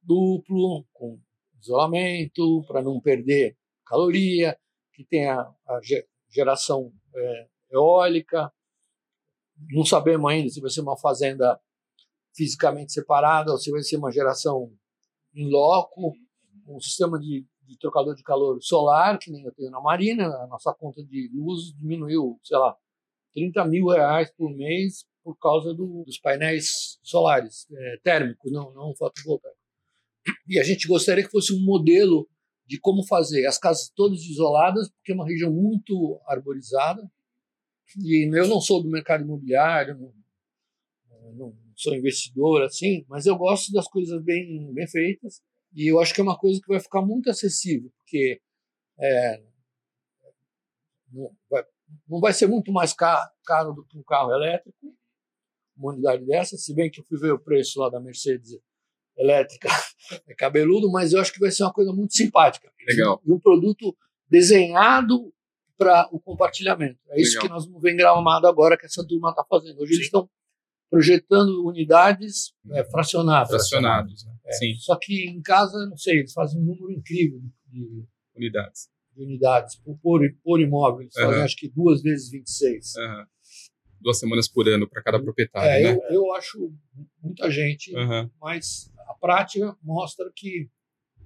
duplo, 0.02 0.84
com 0.92 1.20
isolamento, 1.60 2.64
para 2.66 2.82
não 2.82 3.00
perder 3.00 3.56
caloria, 3.86 4.58
que 4.92 5.04
tenha 5.04 5.40
a 5.40 5.80
geração 6.28 6.92
é, 7.14 7.48
eólica. 7.70 8.52
Não 9.70 9.84
sabemos 9.84 10.30
ainda 10.32 10.48
se 10.48 10.60
vai 10.60 10.70
ser 10.70 10.80
uma 10.80 10.98
fazenda 10.98 11.60
fisicamente 12.34 12.92
separada 12.92 13.52
ou 13.52 13.58
se 13.58 13.70
vai 13.70 13.82
ser 13.82 13.98
uma 13.98 14.10
geração 14.10 14.72
em 15.32 15.48
loco, 15.48 16.12
um 16.66 16.80
sistema 16.80 17.20
de, 17.20 17.46
de 17.68 17.78
trocador 17.78 18.14
de 18.14 18.22
calor 18.22 18.58
solar, 18.62 19.18
que 19.18 19.30
nem 19.30 19.44
eu 19.44 19.52
tenho 19.52 19.70
na 19.70 19.80
Marina. 19.80 20.26
A 20.26 20.46
nossa 20.46 20.74
conta 20.74 21.04
de 21.04 21.30
luz 21.34 21.72
diminuiu, 21.76 22.40
sei 22.42 22.56
lá, 22.56 22.76
30 23.34 23.64
mil 23.66 23.86
reais 23.86 24.32
por 24.36 24.50
mês 24.50 25.06
por 25.22 25.36
causa 25.38 25.74
do, 25.74 26.04
dos 26.04 26.18
painéis 26.18 26.98
solares 27.02 27.66
é, 27.70 27.98
térmicos, 28.02 28.50
não, 28.50 28.72
não 28.72 28.94
fotovoltaicos. 28.96 29.58
E 30.48 30.58
a 30.58 30.64
gente 30.64 30.88
gostaria 30.88 31.22
que 31.22 31.30
fosse 31.30 31.54
um 31.54 31.62
modelo 31.62 32.26
de 32.66 32.78
como 32.80 33.06
fazer 33.06 33.46
as 33.46 33.58
casas 33.58 33.90
todas 33.94 34.20
isoladas, 34.20 34.90
porque 34.90 35.12
é 35.12 35.14
uma 35.14 35.26
região 35.26 35.52
muito 35.52 36.20
arborizada. 36.26 37.10
E 37.98 38.28
eu 38.34 38.48
não 38.48 38.60
sou 38.60 38.82
do 38.82 38.90
mercado 38.90 39.24
imobiliário, 39.24 39.98
não, 39.98 41.32
não 41.32 41.56
sou 41.76 41.94
investidor 41.94 42.62
assim, 42.62 43.04
mas 43.08 43.24
eu 43.24 43.36
gosto 43.36 43.72
das 43.72 43.86
coisas 43.86 44.22
bem, 44.22 44.72
bem 44.72 44.86
feitas. 44.86 45.42
E 45.74 45.90
eu 45.90 46.00
acho 46.00 46.14
que 46.14 46.20
é 46.20 46.24
uma 46.24 46.38
coisa 46.38 46.60
que 46.60 46.68
vai 46.68 46.80
ficar 46.80 47.02
muito 47.02 47.30
acessível, 47.30 47.90
porque 47.98 48.40
é, 48.98 49.42
não, 51.12 51.36
vai, 51.50 51.64
não 52.08 52.20
vai 52.20 52.32
ser 52.32 52.46
muito 52.46 52.72
mais 52.72 52.92
caro, 52.92 53.30
caro 53.44 53.72
do 53.72 53.84
que 53.84 53.98
um 53.98 54.02
carro 54.02 54.32
elétrico, 54.32 54.76
uma 55.76 55.92
unidade 55.92 56.24
dessa, 56.24 56.56
se 56.56 56.74
bem 56.74 56.90
que 56.90 57.00
eu 57.00 57.04
fui 57.04 57.18
ver 57.18 57.32
o 57.32 57.38
preço 57.38 57.80
lá 57.80 57.88
da 57.88 58.00
Mercedes 58.00 58.58
elétrica, 59.16 59.68
é 60.26 60.34
cabeludo, 60.34 60.90
mas 60.90 61.12
eu 61.12 61.20
acho 61.20 61.32
que 61.32 61.40
vai 61.40 61.50
ser 61.50 61.64
uma 61.64 61.72
coisa 61.72 61.92
muito 61.92 62.14
simpática. 62.14 62.72
Legal. 62.86 63.20
E 63.24 63.32
um 63.32 63.38
produto 63.38 63.96
desenhado 64.28 65.32
para 65.76 66.08
o 66.10 66.18
compartilhamento. 66.18 66.98
É 67.10 67.20
isso 67.20 67.34
Legal. 67.34 67.42
que 67.42 67.48
nós 67.50 67.66
vamos 67.66 67.80
ver 67.80 67.92
em 67.92 67.96
Gramado 67.96 68.46
agora 68.46 68.76
que 68.76 68.86
essa 68.86 69.06
turma 69.06 69.30
está 69.30 69.44
fazendo. 69.44 69.80
Hoje 69.80 69.92
Sim. 69.92 69.94
eles 69.94 70.06
estão 70.06 70.28
projetando 70.90 71.66
unidades 71.66 72.54
é, 72.72 72.84
fracionadas. 72.84 73.50
Fracionados, 73.50 74.24
né? 74.24 74.34
é, 74.46 74.52
Sim. 74.52 74.74
Só 74.78 74.96
que 74.96 75.28
em 75.28 75.40
casa, 75.42 75.86
não 75.86 75.96
sei, 75.96 76.20
eles 76.20 76.32
fazem 76.32 76.60
um 76.60 76.64
número 76.64 76.92
incrível 76.92 77.40
de 77.66 78.04
unidades. 78.34 78.88
De 79.14 79.22
unidades 79.22 79.76
por, 79.76 79.98
por, 79.98 80.20
por 80.42 80.60
imóvel. 80.60 81.02
Eles 81.02 81.16
uhum. 81.16 81.24
fazem 81.24 81.42
acho 81.42 81.56
que 81.56 81.68
duas 81.68 82.02
vezes 82.02 82.30
26. 82.30 82.94
Uhum 82.96 83.26
duas 84.00 84.18
semanas 84.18 84.48
por 84.48 84.68
ano 84.68 84.88
para 84.88 85.02
cada 85.02 85.20
proprietário. 85.20 85.68
É, 85.68 85.82
né? 85.82 85.98
eu, 86.08 86.14
eu 86.14 86.34
acho 86.34 86.72
muita 87.22 87.50
gente, 87.50 87.94
uhum. 87.94 88.30
mas 88.40 88.92
a 89.06 89.14
prática 89.14 89.76
mostra 89.82 90.30
que. 90.34 90.68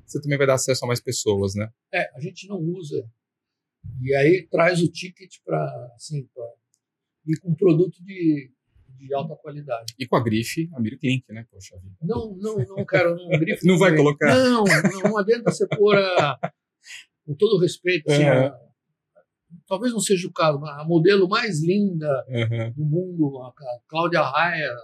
Você 0.05 0.21
também 0.21 0.37
vai 0.37 0.47
dar 0.47 0.55
acesso 0.55 0.85
a 0.85 0.89
mais 0.89 1.01
pessoas, 1.01 1.55
né? 1.55 1.71
É, 1.93 2.11
a 2.15 2.21
gente 2.21 2.47
não 2.49 2.59
usa. 2.59 3.09
E 4.01 4.15
aí 4.15 4.47
traz 4.51 4.83
o 4.83 4.91
ticket 4.91 5.37
para 5.45 5.93
assim, 5.95 6.27
pra, 6.35 6.45
ir 7.27 7.39
com 7.41 7.51
um 7.51 7.55
produto 7.55 8.03
de, 8.05 8.51
de 9.07 9.15
alta 9.15 9.35
qualidade. 9.37 9.95
E 9.99 10.07
com 10.07 10.17
a 10.17 10.23
grife 10.23 10.71
Amir 10.75 10.99
Klink, 10.99 11.25
né? 11.33 11.47
Poxa 11.51 11.77
vida. 11.79 11.97
Não, 12.03 12.37
não, 12.37 12.57
não 12.57 12.85
quero. 12.85 13.17
Não, 13.17 13.39
grife 13.39 13.65
não 13.67 13.79
vai 13.79 13.97
colocar. 13.97 14.35
Não, 14.35 14.65
não, 14.65 15.11
não 15.11 15.19
adianta 15.19 15.51
você 15.51 15.67
pôr 15.67 15.97
a, 15.97 16.39
com 17.27 17.35
todo 17.35 17.61
respeito, 17.61 18.11
assim, 18.11 18.25
a, 18.25 18.55
talvez 19.67 19.93
não 19.93 20.01
seja 20.01 20.29
o 20.29 20.33
caso, 20.33 20.59
mas 20.59 20.79
a 20.79 20.85
modelo 20.85 21.29
mais 21.29 21.63
linda 21.63 22.25
uhum. 22.29 22.73
do 22.73 22.85
mundo, 22.85 23.43
a 23.43 23.53
Cláudia 23.89 24.23
Raia, 24.23 24.77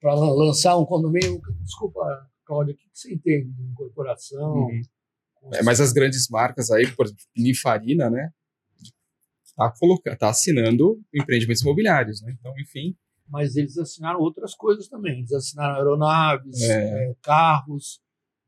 para 0.00 0.14
lançar 0.14 0.76
um 0.76 0.84
condomínio. 0.84 1.40
Desculpa, 1.62 2.00
Cláudia, 2.44 2.74
o 2.74 2.76
que 2.76 2.84
você 2.92 3.14
entende 3.14 3.50
de 3.52 3.62
incorporação? 3.62 4.54
Uhum. 4.54 4.82
É, 5.54 5.62
mas 5.62 5.80
as 5.80 5.92
grandes 5.92 6.28
marcas 6.28 6.70
aí, 6.70 6.86
por 6.92 7.06
exemplo, 7.06 7.24
Pininfarina, 7.34 8.08
né? 8.08 8.30
Está 9.52 10.16
tá 10.16 10.30
assinando 10.30 11.00
empreendimentos 11.14 11.62
imobiliários, 11.62 12.22
né? 12.22 12.34
Então, 12.38 12.52
enfim. 12.58 12.96
Mas 13.28 13.56
eles 13.56 13.78
assinaram 13.78 14.20
outras 14.20 14.54
coisas 14.54 14.88
também. 14.88 15.18
Eles 15.18 15.32
assinaram 15.32 15.76
aeronaves, 15.76 16.60
é. 16.62 17.10
É, 17.10 17.14
carros, 17.22 18.00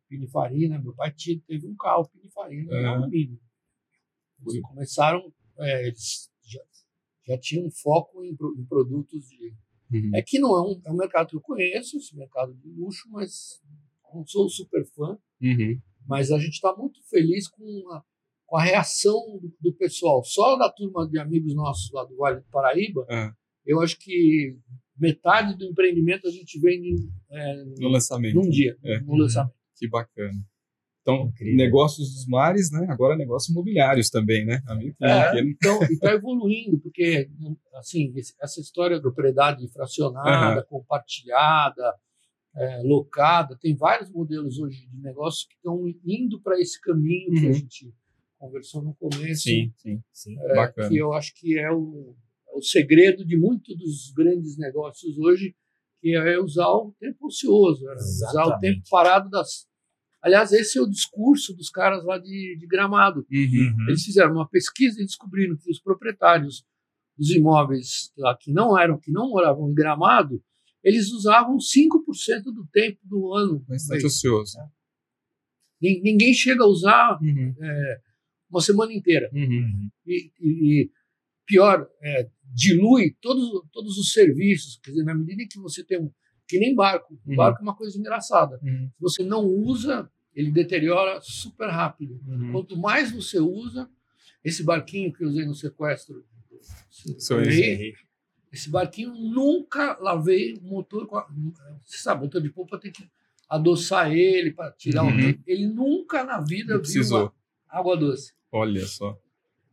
Pininfarina. 0.08 0.80
Meu 0.80 0.94
pai 0.94 1.12
teve 1.46 1.66
um 1.66 1.76
carro 1.76 2.08
Pininfarina, 2.08 2.74
é. 2.74 2.86
alumínio. 2.86 3.38
Eles 4.40 4.60
começaram, 4.62 5.32
é, 5.58 5.86
eles 5.86 6.30
já, 6.42 6.60
já 7.26 7.38
tinham 7.38 7.66
um 7.66 7.70
foco 7.70 8.22
em, 8.22 8.30
em 8.30 8.64
produtos 8.64 9.28
de. 9.28 9.54
Uhum. 9.90 10.10
É 10.14 10.22
que 10.22 10.38
não 10.38 10.56
é 10.56 10.62
um, 10.62 10.80
é 10.84 10.90
um 10.90 10.96
mercado 10.96 11.28
que 11.28 11.36
eu 11.36 11.40
conheço, 11.40 11.96
esse 11.96 12.16
mercado 12.16 12.54
de 12.54 12.68
luxo, 12.68 13.08
mas 13.10 13.62
não 14.12 14.26
sou 14.26 14.48
super 14.48 14.84
fã. 14.86 15.18
Uhum. 15.40 15.80
Mas 16.06 16.30
a 16.30 16.38
gente 16.38 16.54
está 16.54 16.74
muito 16.76 17.02
feliz 17.08 17.48
com 17.48 17.64
a, 17.92 18.04
com 18.46 18.56
a 18.56 18.62
reação 18.62 19.20
do, 19.40 19.52
do, 19.60 19.72
pessoal. 19.74 20.22
Só 20.24 20.56
da 20.56 20.70
turma 20.70 21.08
de 21.08 21.18
amigos 21.18 21.54
nossos 21.54 21.90
lá 21.92 22.04
do 22.04 22.16
Vale 22.16 22.40
do 22.40 22.46
Paraíba, 22.50 23.06
uhum. 23.10 23.32
eu 23.66 23.80
acho 23.80 23.98
que 23.98 24.56
metade 24.98 25.56
do 25.56 25.64
empreendimento 25.64 26.26
a 26.26 26.30
gente 26.30 26.58
vende 26.60 26.94
é, 27.30 27.64
no 27.78 27.88
lançamento. 27.88 28.34
num 28.34 28.48
dia, 28.48 28.76
é. 28.84 29.00
no 29.00 29.16
lançamento. 29.16 29.54
Que 29.76 29.88
bacana. 29.88 30.40
Então, 31.04 31.26
Incrível. 31.26 31.56
negócios 31.56 32.14
dos 32.14 32.26
mares, 32.26 32.70
né? 32.70 32.86
Agora 32.88 33.14
negócios 33.14 33.50
imobiliários 33.50 34.08
também, 34.08 34.46
né? 34.46 34.62
É, 35.02 35.38
então, 35.40 35.82
está 35.82 36.12
evoluindo, 36.12 36.78
porque 36.78 37.28
assim, 37.74 38.14
essa 38.40 38.60
história 38.60 38.96
de 38.96 39.02
propriedade 39.02 39.68
fracionada, 39.68 40.60
uhum. 40.60 40.78
compartilhada, 40.78 41.94
é, 42.56 42.82
locada, 42.84 43.58
tem 43.60 43.76
vários 43.76 44.10
modelos 44.10 44.58
hoje 44.58 44.86
de 44.86 44.96
negócios 45.02 45.44
que 45.46 45.54
estão 45.54 45.84
indo 46.06 46.40
para 46.40 46.58
esse 46.58 46.80
caminho 46.80 47.34
uhum. 47.34 47.40
que 47.40 47.46
a 47.46 47.48
uhum. 47.48 47.54
gente 47.54 47.94
conversou 48.44 48.82
no 48.82 48.94
começo. 48.94 49.42
Sim, 49.42 49.72
sim, 49.76 50.02
sim. 50.12 50.36
É, 50.38 50.54
Bacana. 50.54 50.88
Que 50.88 50.96
eu 50.96 51.12
acho 51.12 51.34
que 51.34 51.58
é 51.58 51.70
o, 51.70 52.14
é 52.48 52.56
o 52.56 52.62
segredo 52.62 53.24
de 53.24 53.36
muitos 53.36 53.76
dos 53.76 54.12
grandes 54.12 54.58
negócios 54.58 55.18
hoje, 55.18 55.54
que 56.00 56.14
é 56.14 56.38
usar 56.38 56.68
o 56.68 56.94
tempo 57.00 57.26
ocioso, 57.26 57.88
é 57.88 57.94
usar 57.94 58.44
o 58.44 58.58
tempo 58.58 58.82
parado 58.90 59.30
das 59.30 59.66
Aliás, 60.22 60.52
esse 60.52 60.78
é 60.78 60.80
o 60.80 60.88
discurso 60.88 61.54
dos 61.54 61.68
caras 61.68 62.02
lá 62.02 62.16
de, 62.16 62.56
de 62.58 62.66
Gramado. 62.66 63.26
Uhum. 63.30 63.88
Eles 63.88 64.04
fizeram 64.04 64.32
uma 64.32 64.48
pesquisa 64.48 64.98
e 64.98 65.04
descobriram 65.04 65.54
que 65.54 65.70
os 65.70 65.78
proprietários 65.78 66.64
dos 67.14 67.28
imóveis 67.30 68.10
lá 68.16 68.34
que 68.34 68.50
não 68.50 68.78
eram, 68.78 68.98
que 68.98 69.12
não 69.12 69.28
moravam 69.28 69.70
em 69.70 69.74
Gramado, 69.74 70.42
eles 70.82 71.10
usavam 71.12 71.58
5% 71.58 72.44
do 72.44 72.66
tempo 72.72 72.98
do 73.04 73.34
ano. 73.34 73.62
Bastante 73.68 74.06
ocioso. 74.06 74.56
Ninguém 75.80 76.32
chega 76.32 76.64
a 76.64 76.68
usar 76.68 77.18
uhum. 77.20 77.54
é, 77.60 78.00
uma 78.54 78.60
semana 78.60 78.92
inteira. 78.92 79.28
Uhum. 79.32 79.90
E, 80.06 80.30
e, 80.40 80.90
pior, 81.46 81.88
é, 82.00 82.28
dilui 82.54 83.16
todos, 83.20 83.62
todos 83.72 83.98
os 83.98 84.12
serviços. 84.12 84.78
Quer 84.82 84.92
dizer, 84.92 85.04
na 85.04 85.14
medida 85.14 85.42
em 85.42 85.48
que 85.48 85.58
você 85.58 85.82
tem 85.82 86.00
um. 86.00 86.10
Que 86.46 86.58
nem 86.58 86.74
barco. 86.74 87.18
Uhum. 87.26 87.36
Barco 87.36 87.60
é 87.60 87.62
uma 87.62 87.74
coisa 87.74 87.98
engraçada. 87.98 88.60
Uhum. 88.62 88.90
Se 88.94 89.00
você 89.00 89.22
não 89.22 89.44
usa, 89.44 90.10
ele 90.34 90.50
deteriora 90.50 91.20
super 91.22 91.68
rápido. 91.68 92.20
Uhum. 92.26 92.52
Quanto 92.52 92.76
mais 92.76 93.10
você 93.10 93.38
usa, 93.38 93.88
esse 94.44 94.62
barquinho 94.62 95.12
que 95.12 95.24
eu 95.24 95.28
usei 95.28 95.46
no 95.46 95.54
sequestro, 95.54 96.24
rei, 97.44 97.94
esse 98.52 98.70
barquinho 98.70 99.14
nunca 99.14 99.96
lavei 100.00 100.54
o 100.54 100.62
motor. 100.62 101.08
A, 101.14 101.26
você 101.84 101.96
sabe, 101.96 102.20
o 102.20 102.24
motor 102.24 102.42
de 102.42 102.50
polpa 102.50 102.78
tem 102.78 102.92
que 102.92 103.08
adoçar 103.48 104.12
ele 104.12 104.52
para 104.52 104.70
tirar 104.72 105.04
uhum. 105.04 105.30
o. 105.30 105.40
Ele 105.46 105.66
nunca 105.66 106.24
na 106.24 106.40
vida 106.40 106.74
Não 106.74 106.80
precisou. 106.80 107.32
Água 107.78 107.96
doce. 107.96 108.32
Olha 108.50 108.86
só. 108.86 109.18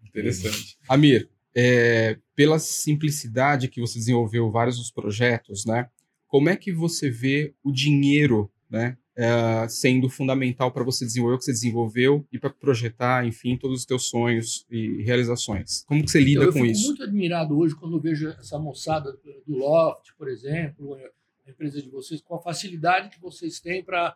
Interessante. 0.05 0.77
Amir, 0.87 1.29
é, 1.55 2.17
pela 2.35 2.59
simplicidade 2.59 3.67
que 3.67 3.79
você 3.79 3.99
desenvolveu 3.99 4.51
vários 4.51 4.77
dos 4.77 4.91
projetos, 4.91 5.65
né? 5.65 5.89
Como 6.27 6.49
é 6.49 6.55
que 6.55 6.71
você 6.71 7.09
vê 7.09 7.53
o 7.63 7.71
dinheiro, 7.71 8.51
né? 8.69 8.97
é, 9.15 9.67
sendo 9.67 10.09
fundamental 10.09 10.71
para 10.71 10.83
você 10.83 11.05
desenvolver 11.05 11.35
o 11.35 11.37
que 11.37 11.45
você 11.45 11.51
desenvolveu 11.51 12.25
e 12.31 12.39
para 12.39 12.49
projetar, 12.49 13.25
enfim, 13.25 13.57
todos 13.57 13.79
os 13.79 13.85
teus 13.85 14.07
sonhos 14.07 14.65
e 14.69 15.03
realizações. 15.03 15.83
Como 15.85 16.03
que 16.03 16.09
você 16.09 16.19
lida 16.19 16.43
eu 16.43 16.47
com 16.47 16.59
fico 16.59 16.65
isso? 16.65 16.87
muito 16.87 17.03
admirado 17.03 17.57
hoje 17.57 17.75
quando 17.75 17.97
eu 17.97 18.01
vejo 18.01 18.29
essa 18.29 18.57
moçada 18.57 19.11
do 19.45 19.55
Loft, 19.57 20.13
por 20.17 20.29
exemplo, 20.29 20.97
a 21.45 21.49
empresa 21.49 21.81
de 21.81 21.89
vocês, 21.89 22.21
com 22.21 22.35
a 22.35 22.41
facilidade 22.41 23.09
que 23.09 23.21
vocês 23.21 23.59
têm 23.59 23.83
para 23.83 24.15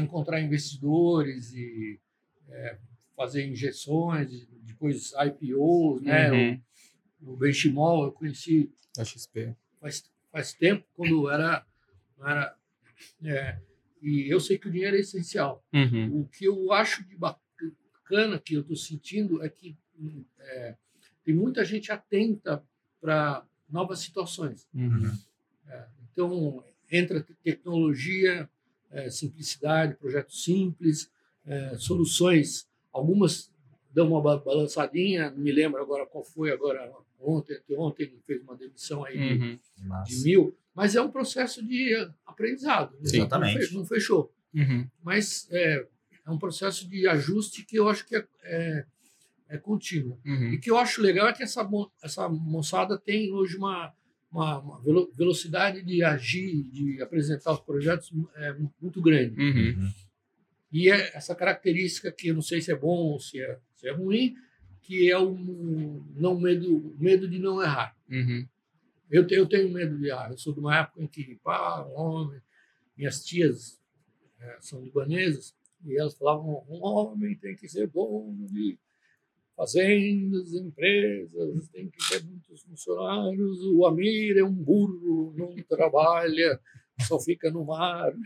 encontrar 0.00 0.40
investidores 0.40 1.52
e 1.52 2.00
é, 2.48 2.78
fazer 3.20 3.46
injeções, 3.46 4.48
depois 4.62 5.12
IPOs, 5.12 6.00
né? 6.00 6.32
Uhum. 6.32 6.62
O, 7.20 7.32
o 7.34 7.36
Benchimol 7.36 8.04
eu 8.04 8.12
conheci 8.12 8.72
Da 8.96 9.04
XP. 9.04 9.54
faz, 9.78 10.10
faz 10.32 10.54
tempo, 10.54 10.86
quando 10.96 11.28
era, 11.28 11.66
era 12.18 12.56
é, 13.22 13.58
e 14.00 14.26
eu 14.32 14.40
sei 14.40 14.56
que 14.56 14.68
o 14.68 14.72
dinheiro 14.72 14.96
é 14.96 15.00
essencial. 15.00 15.62
Uhum. 15.70 16.20
O 16.20 16.28
que 16.28 16.46
eu 16.46 16.72
acho 16.72 17.06
de 17.06 17.14
bacana 17.14 18.38
que 18.42 18.54
eu 18.54 18.62
estou 18.62 18.74
sentindo 18.74 19.44
é 19.44 19.50
que 19.50 19.76
é, 20.38 20.76
tem 21.22 21.34
muita 21.34 21.62
gente 21.62 21.92
atenta 21.92 22.64
para 23.02 23.44
novas 23.68 23.98
situações. 23.98 24.66
Uhum. 24.72 25.12
É, 25.68 25.86
então, 26.10 26.64
entra 26.90 27.22
tecnologia, 27.44 28.48
é, 28.90 29.10
simplicidade, 29.10 29.94
projetos 29.96 30.42
simples, 30.42 31.10
é, 31.44 31.76
soluções. 31.76 32.69
Algumas 32.92 33.50
dão 33.92 34.08
uma 34.08 34.20
ba- 34.22 34.38
balançadinha, 34.38 35.30
não 35.30 35.38
me 35.38 35.50
lembro 35.52 35.80
agora 35.82 36.06
qual 36.06 36.22
foi, 36.24 36.50
agora 36.52 36.92
ontem, 37.18 37.58
ontem 37.76 38.12
fez 38.26 38.40
uma 38.42 38.56
demissão 38.56 39.04
aí 39.04 39.16
de 39.18 39.34
Uhum. 39.44 39.58
de 39.76 39.84
Massa. 39.86 40.22
mil, 40.24 40.56
mas 40.74 40.94
é 40.94 41.02
um 41.02 41.10
processo 41.10 41.62
de 41.66 41.94
aprendizado. 42.26 42.92
né? 42.92 42.98
Sim. 43.04 43.18
Não 43.18 43.26
Exatamente. 43.26 43.74
Não 43.74 43.84
fechou. 43.84 44.32
Uhum. 44.54 44.86
Mas 45.02 45.48
é, 45.50 45.86
é 46.26 46.30
um 46.30 46.38
processo 46.38 46.88
de 46.88 47.06
ajuste 47.08 47.64
que 47.64 47.76
eu 47.76 47.88
acho 47.88 48.06
que 48.06 48.16
é, 48.16 48.26
é, 48.44 48.84
é 49.50 49.58
contínuo. 49.58 50.18
Uhum. 50.24 50.52
E 50.52 50.56
o 50.56 50.60
que 50.60 50.70
eu 50.70 50.76
acho 50.78 51.02
legal 51.02 51.28
é 51.28 51.32
que 51.32 51.42
essa, 51.42 51.68
essa 52.02 52.28
moçada 52.28 52.96
tem 52.96 53.32
hoje 53.32 53.56
uma, 53.56 53.92
uma, 54.30 54.58
uma 54.60 54.80
velo- 54.80 55.10
velocidade 55.14 55.82
de 55.82 56.02
agir, 56.04 56.62
de 56.64 57.02
apresentar 57.02 57.52
os 57.52 57.60
projetos 57.60 58.12
é, 58.36 58.56
muito 58.80 59.02
grande. 59.02 59.40
Uhum. 59.40 59.90
E 60.72 60.90
é 60.90 61.16
essa 61.16 61.34
característica 61.34 62.12
que 62.12 62.28
eu 62.28 62.34
não 62.34 62.42
sei 62.42 62.60
se 62.60 62.70
é 62.70 62.76
bom 62.76 63.12
ou 63.12 63.20
se 63.20 63.40
é, 63.40 63.58
se 63.74 63.88
é 63.88 63.92
ruim, 63.92 64.34
que 64.80 65.10
é 65.10 65.18
o 65.18 65.34
não 66.16 66.38
medo, 66.38 66.94
medo 66.98 67.28
de 67.28 67.38
não 67.38 67.62
errar. 67.62 67.96
Uhum. 68.08 68.46
Eu, 69.10 69.26
eu 69.28 69.48
tenho 69.48 69.70
medo 69.70 69.98
de 69.98 70.10
ar. 70.10 70.30
Eu 70.30 70.38
sou 70.38 70.52
de 70.52 70.60
uma 70.60 70.78
época 70.78 71.02
em 71.02 71.06
que, 71.06 71.36
pá, 71.42 71.84
um 71.84 71.98
homem, 71.98 72.40
minhas 72.96 73.24
tias 73.24 73.80
eh, 74.40 74.58
são 74.60 74.82
libanesas, 74.82 75.54
e 75.84 75.98
elas 75.98 76.14
falavam: 76.14 76.64
um 76.68 76.84
homem 76.84 77.34
tem 77.36 77.56
que 77.56 77.68
ser 77.68 77.88
dono 77.88 78.46
de 78.46 78.78
fazendas, 79.56 80.54
empresas, 80.54 81.68
tem 81.68 81.90
que 81.90 82.08
ter 82.08 82.24
muitos 82.24 82.62
funcionários. 82.62 83.60
O 83.74 83.84
Amir 83.86 84.38
é 84.38 84.44
um 84.44 84.54
burro, 84.54 85.34
não 85.36 85.54
trabalha, 85.64 86.60
só 87.06 87.18
fica 87.18 87.50
no 87.50 87.64
mar. 87.64 88.12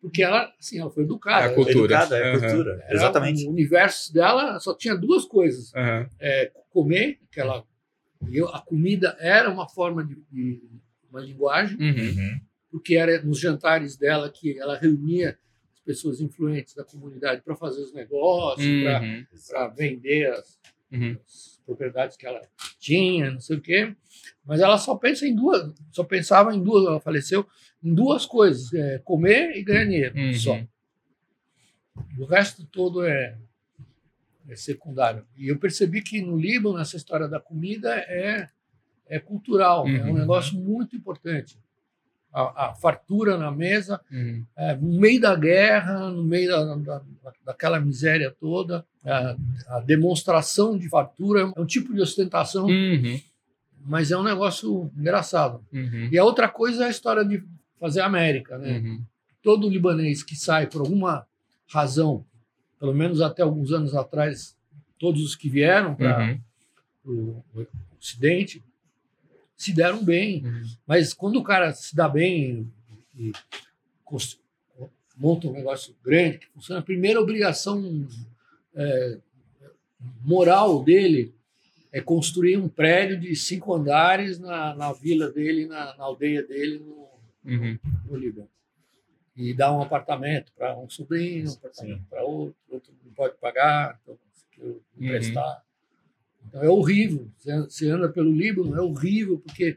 Porque 0.00 0.22
ela, 0.22 0.52
assim, 0.58 0.78
ela 0.78 0.90
foi 0.90 1.02
educada. 1.04 1.46
É 1.46 1.50
a 1.50 1.54
cultura. 1.54 1.94
Educada, 1.94 2.16
é 2.18 2.30
Aham. 2.32 2.40
cultura. 2.40 2.72
Era- 2.84 2.94
Exatamente. 2.94 3.46
O 3.46 3.50
universo 3.50 4.12
dela 4.14 4.60
só 4.60 4.74
tinha 4.74 4.94
duas 4.94 5.24
coisas 5.24 5.74
Aham. 5.74 6.08
é, 6.20 6.52
comer, 6.70 7.18
que 7.30 7.40
ela, 7.40 7.64
e 8.28 8.36
eu, 8.36 8.48
a 8.48 8.60
comida 8.60 9.16
era 9.18 9.50
uma 9.50 9.68
forma 9.68 10.04
de, 10.04 10.14
de 10.30 10.62
uma 11.10 11.20
linguagem, 11.20 11.76
Uhum. 11.80 11.88
Uhum. 11.90 12.40
porque 12.70 12.94
era 12.96 13.20
nos 13.22 13.40
jantares 13.40 13.96
dela 13.96 14.30
que 14.30 14.56
ela 14.58 14.76
reunia 14.78 15.36
as 15.74 15.80
pessoas 15.80 16.20
influentes 16.20 16.74
da 16.74 16.84
comunidade 16.84 17.42
para 17.42 17.56
fazer 17.56 17.82
os 17.82 17.92
negócios, 17.92 18.64
Uhum. 18.66 19.24
para 19.48 19.68
vender 19.68 20.30
as, 20.32 20.58
Uhum. 20.92 21.16
as 21.26 21.55
propriedades 21.66 22.16
que 22.16 22.26
ela 22.26 22.40
tinha, 22.78 23.30
não 23.32 23.40
sei 23.40 23.56
o 23.56 23.60
quê. 23.60 23.94
Mas 24.44 24.60
ela 24.60 24.78
só 24.78 24.94
pensa 24.94 25.26
em 25.26 25.34
duas, 25.34 25.72
só 25.90 26.04
pensava 26.04 26.54
em 26.54 26.62
duas, 26.62 26.86
ela 26.86 27.00
faleceu 27.00 27.44
em 27.82 27.92
duas 27.92 28.24
coisas: 28.24 28.72
é, 28.72 28.98
comer 29.00 29.56
e 29.56 29.62
ganhar 29.62 29.84
dinheiro, 29.84 30.16
Uhum. 30.16 30.32
só. 30.34 30.60
O 32.18 32.24
resto 32.26 32.64
todo 32.64 33.04
é, 33.04 33.36
é 34.48 34.54
secundário. 34.56 35.26
E 35.36 35.48
eu 35.48 35.58
percebi 35.58 36.00
que 36.02 36.20
no 36.20 36.38
Líbano, 36.38 36.78
essa 36.78 36.96
história 36.96 37.26
da 37.26 37.40
comida 37.40 37.94
é, 37.96 38.48
é 39.08 39.18
cultural, 39.18 39.86
é 39.88 40.04
um 40.04 40.08
Uhum. 40.08 40.14
negócio 40.14 40.56
muito 40.58 40.94
importante. 40.94 41.58
A, 42.38 42.66
a 42.70 42.74
fartura 42.74 43.38
na 43.38 43.50
mesa, 43.50 43.98
Uhum. 44.12 44.44
é, 44.56 44.76
no 44.76 45.00
meio 45.00 45.18
da 45.20 45.34
guerra, 45.34 46.10
no 46.10 46.22
meio 46.22 46.50
da, 46.50 46.74
da, 46.76 47.02
daquela 47.46 47.80
miséria 47.80 48.30
toda, 48.38 48.84
a, 49.02 49.36
a 49.68 49.80
demonstração 49.80 50.76
de 50.76 50.86
fartura 50.88 51.50
é 51.56 51.60
um 51.60 51.64
tipo 51.64 51.94
de 51.94 52.00
ostentação, 52.02 52.66
Uhum. 52.66 53.18
mas 53.86 54.10
é 54.10 54.18
um 54.18 54.22
negócio 54.22 54.90
engraçado. 54.98 55.64
Uhum. 55.72 56.08
E 56.12 56.18
a 56.18 56.24
outra 56.24 56.46
coisa 56.46 56.84
é 56.84 56.86
a 56.88 56.90
história 56.90 57.24
de 57.24 57.42
fazer 57.80 58.02
América, 58.02 58.58
né? 58.58 58.78
Uhum. 58.80 59.02
todo 59.42 59.68
libanês 59.70 60.22
que 60.22 60.34
sai 60.36 60.66
por 60.66 60.80
alguma 60.82 61.24
razão, 61.68 62.22
pelo 62.78 62.92
menos 62.92 63.20
até 63.22 63.42
alguns 63.42 63.72
anos 63.72 63.94
atrás, 63.94 64.54
todos 64.98 65.22
os 65.22 65.34
que 65.34 65.48
vieram 65.48 65.94
para 65.94 66.38
Uhum. 67.04 67.42
o 67.54 67.66
Ocidente 67.98 68.62
se 69.56 69.72
deram 69.72 70.04
bem. 70.04 70.44
Uhum. 70.44 70.64
Mas 70.86 71.12
quando 71.12 71.36
o 71.36 71.44
cara 71.44 71.72
se 71.72 71.94
dá 71.94 72.08
bem 72.08 72.70
e 73.16 73.32
monta 75.16 75.48
um 75.48 75.52
negócio 75.52 75.94
grande 76.04 76.38
que 76.38 76.46
funciona, 76.48 76.80
a 76.80 76.84
primeira 76.84 77.20
obrigação 77.20 78.06
é, 78.74 79.18
moral 80.22 80.84
dele 80.84 81.34
é 81.90 82.00
construir 82.00 82.58
um 82.58 82.68
prédio 82.68 83.18
de 83.18 83.34
cinco 83.34 83.74
andares 83.74 84.38
na, 84.38 84.74
na 84.74 84.92
vila 84.92 85.30
dele, 85.30 85.66
na, 85.66 85.96
na 85.96 86.04
aldeia 86.04 86.42
dele, 86.42 86.78
no, 86.78 87.06
Uhum. 87.46 87.78
no 88.06 88.16
Líbano. 88.16 88.48
E 89.36 89.54
dar 89.54 89.72
um 89.72 89.80
apartamento 89.80 90.52
para 90.52 90.76
um 90.76 90.88
sobrinho, 90.90 91.48
um 91.48 91.52
apartamento 91.52 92.02
para 92.10 92.24
outro, 92.24 92.56
outro 92.68 92.92
não 93.04 93.12
pode 93.12 93.36
pagar, 93.36 94.00
então 94.02 94.18
conseguiu 94.32 94.82
emprestar. 94.98 95.64
Então 96.48 96.62
é 96.62 96.68
horrível. 96.68 97.28
Você- 97.68 97.88
anda 97.90 98.08
pelo 98.08 98.30
Líbano, 98.32 98.74
é 98.76 98.80
horrível, 98.80 99.38
porque 99.38 99.76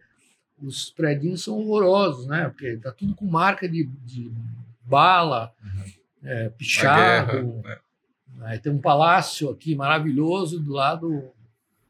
os 0.61 0.89
prédios 0.91 1.43
são 1.43 1.57
horrorosos, 1.59 2.27
né? 2.27 2.49
Porque 2.49 2.77
tá 2.77 2.91
tudo 2.91 3.15
com 3.15 3.25
marca 3.25 3.67
de, 3.67 3.85
de 4.05 4.31
bala, 4.83 5.53
é, 6.23 6.45
A 6.47 6.49
pichado. 6.51 7.61
guerra, 7.61 7.81
Aí 8.41 8.57
tem 8.59 8.71
um 8.71 8.79
palácio 8.79 9.49
aqui 9.49 9.75
maravilhoso 9.75 10.59
do 10.61 10.71
lado. 10.71 11.29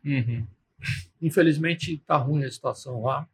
Uhum. 0.04 0.46
Infelizmente 1.22 1.94
está 1.96 2.16
ruim 2.18 2.44
a 2.44 2.52
situação 2.52 3.02
lá. 3.04 3.28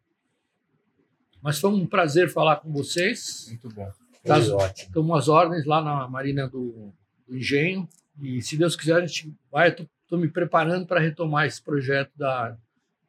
Mas 1.42 1.60
foi 1.60 1.70
um 1.70 1.86
prazer 1.86 2.30
falar 2.30 2.58
com 2.58 2.72
vocês. 2.74 3.46
Muito 3.50 3.70
bom. 3.70 3.90
Caso- 4.26 4.56
ótimo. 4.56 4.88
Estamos 4.88 5.18
às 5.18 5.28
ordens 5.30 5.66
lá 5.66 5.82
na 5.82 6.08
Marina 6.08 6.48
do, 6.48 6.92
do 7.28 7.38
Engenho. 7.38 7.88
E 8.20 8.42
se 8.42 8.58
Deus 8.58 8.76
quiser, 8.76 8.96
a 9.02 9.06
gente 9.06 9.34
vai. 9.52 9.74
Estou 10.16 10.26
me 10.26 10.32
preparando 10.32 10.86
para 10.88 11.02
retomar 11.02 11.46
esse 11.46 11.62
projeto 11.62 12.12
da, 12.16 12.56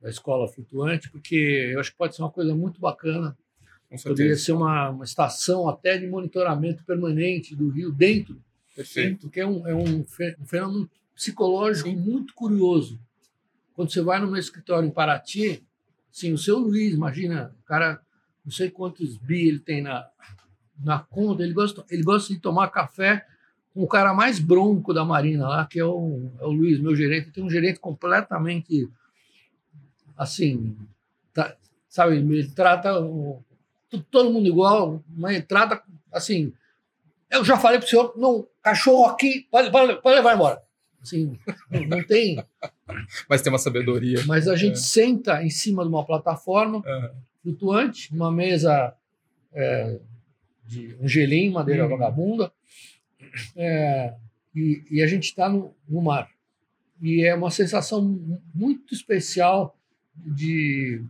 da 0.00 0.10
escola 0.10 0.48
flutuante, 0.48 1.08
porque 1.08 1.70
eu 1.72 1.78
acho 1.78 1.92
que 1.92 1.96
pode 1.96 2.16
ser 2.16 2.22
uma 2.22 2.30
coisa 2.32 2.52
muito 2.52 2.80
bacana. 2.80 3.36
Poderia 4.02 4.34
ser 4.36 4.50
uma, 4.50 4.90
uma 4.90 5.04
estação 5.04 5.68
até 5.68 5.96
de 5.96 6.08
monitoramento 6.08 6.82
permanente 6.84 7.54
do 7.54 7.68
rio 7.68 7.92
dentro, 7.92 8.36
Perfeito. 8.74 9.20
porque 9.20 9.38
é 9.38 9.46
um, 9.46 9.64
é 9.68 9.72
um 9.72 10.04
fe- 10.04 10.36
fenômeno 10.44 10.90
psicológico 11.14 11.88
muito 11.90 12.34
curioso. 12.34 12.98
Quando 13.74 13.92
você 13.92 14.00
vai 14.02 14.18
no 14.20 14.26
meu 14.26 14.40
escritório 14.40 14.88
em 14.88 14.90
Paraty, 14.90 15.62
sim, 16.10 16.32
o 16.32 16.38
seu 16.38 16.58
Luiz, 16.58 16.92
imagina, 16.92 17.54
o 17.62 17.64
cara, 17.64 18.00
não 18.44 18.50
sei 18.50 18.68
quantos 18.68 19.16
bi 19.16 19.46
ele 19.46 19.60
tem 19.60 19.80
na, 19.80 20.08
na 20.82 20.98
conta, 20.98 21.44
ele 21.44 21.52
gosta, 21.52 21.84
ele 21.88 22.02
gosta 22.02 22.34
de 22.34 22.40
tomar 22.40 22.68
café 22.70 23.24
o 23.76 23.86
cara 23.86 24.14
mais 24.14 24.38
bronco 24.40 24.92
da 24.94 25.04
Marina 25.04 25.46
lá, 25.48 25.66
que 25.66 25.78
é 25.78 25.84
o, 25.84 26.30
é 26.40 26.44
o 26.44 26.50
Luiz, 26.50 26.80
meu 26.80 26.96
gerente. 26.96 27.30
Tem 27.30 27.44
um 27.44 27.50
gerente 27.50 27.78
completamente 27.78 28.88
assim, 30.16 30.76
tá- 31.34 31.54
sabe, 31.88 32.16
ele 32.16 32.48
trata 32.50 32.94
todo 34.10 34.32
mundo 34.32 34.46
igual, 34.48 35.02
mas 35.08 35.44
trata 35.46 35.82
assim. 36.12 36.52
Eu 37.30 37.44
já 37.44 37.56
falei 37.58 37.78
para 37.78 37.86
o 37.86 37.88
senhor, 37.88 38.14
não, 38.16 38.46
cachorro 38.62 39.06
aqui, 39.06 39.46
pode, 39.50 39.70
pode, 39.70 40.00
pode 40.00 40.16
levar 40.16 40.34
embora. 40.34 40.62
Assim, 41.02 41.38
não, 41.86 42.02
tem. 42.04 42.42
Mas 43.28 43.42
tem 43.42 43.52
uma 43.52 43.58
sabedoria. 43.58 44.24
Mas 44.26 44.48
a 44.48 44.56
gente 44.56 44.74
É. 44.74 44.80
senta 44.80 45.42
em 45.42 45.50
cima 45.50 45.82
de 45.82 45.88
uma 45.88 46.04
plataforma 46.04 46.82
Aham. 46.86 47.10
flutuante, 47.42 48.12
uma 48.14 48.30
mesa 48.32 48.94
é, 49.52 49.98
de 50.64 50.96
um 51.00 51.06
gelim, 51.08 51.50
madeira 51.50 51.84
Uhum. 51.84 51.90
vagabunda. 51.90 52.52
É, 53.56 54.14
e, 54.54 54.82
e 54.90 55.02
a 55.02 55.06
gente 55.06 55.24
está 55.24 55.48
no, 55.48 55.74
no 55.88 56.00
mar. 56.02 56.30
E 57.00 57.22
é 57.24 57.34
uma 57.34 57.50
sensação 57.50 58.02
muito 58.54 58.94
especial 58.94 59.76
de. 60.16 61.02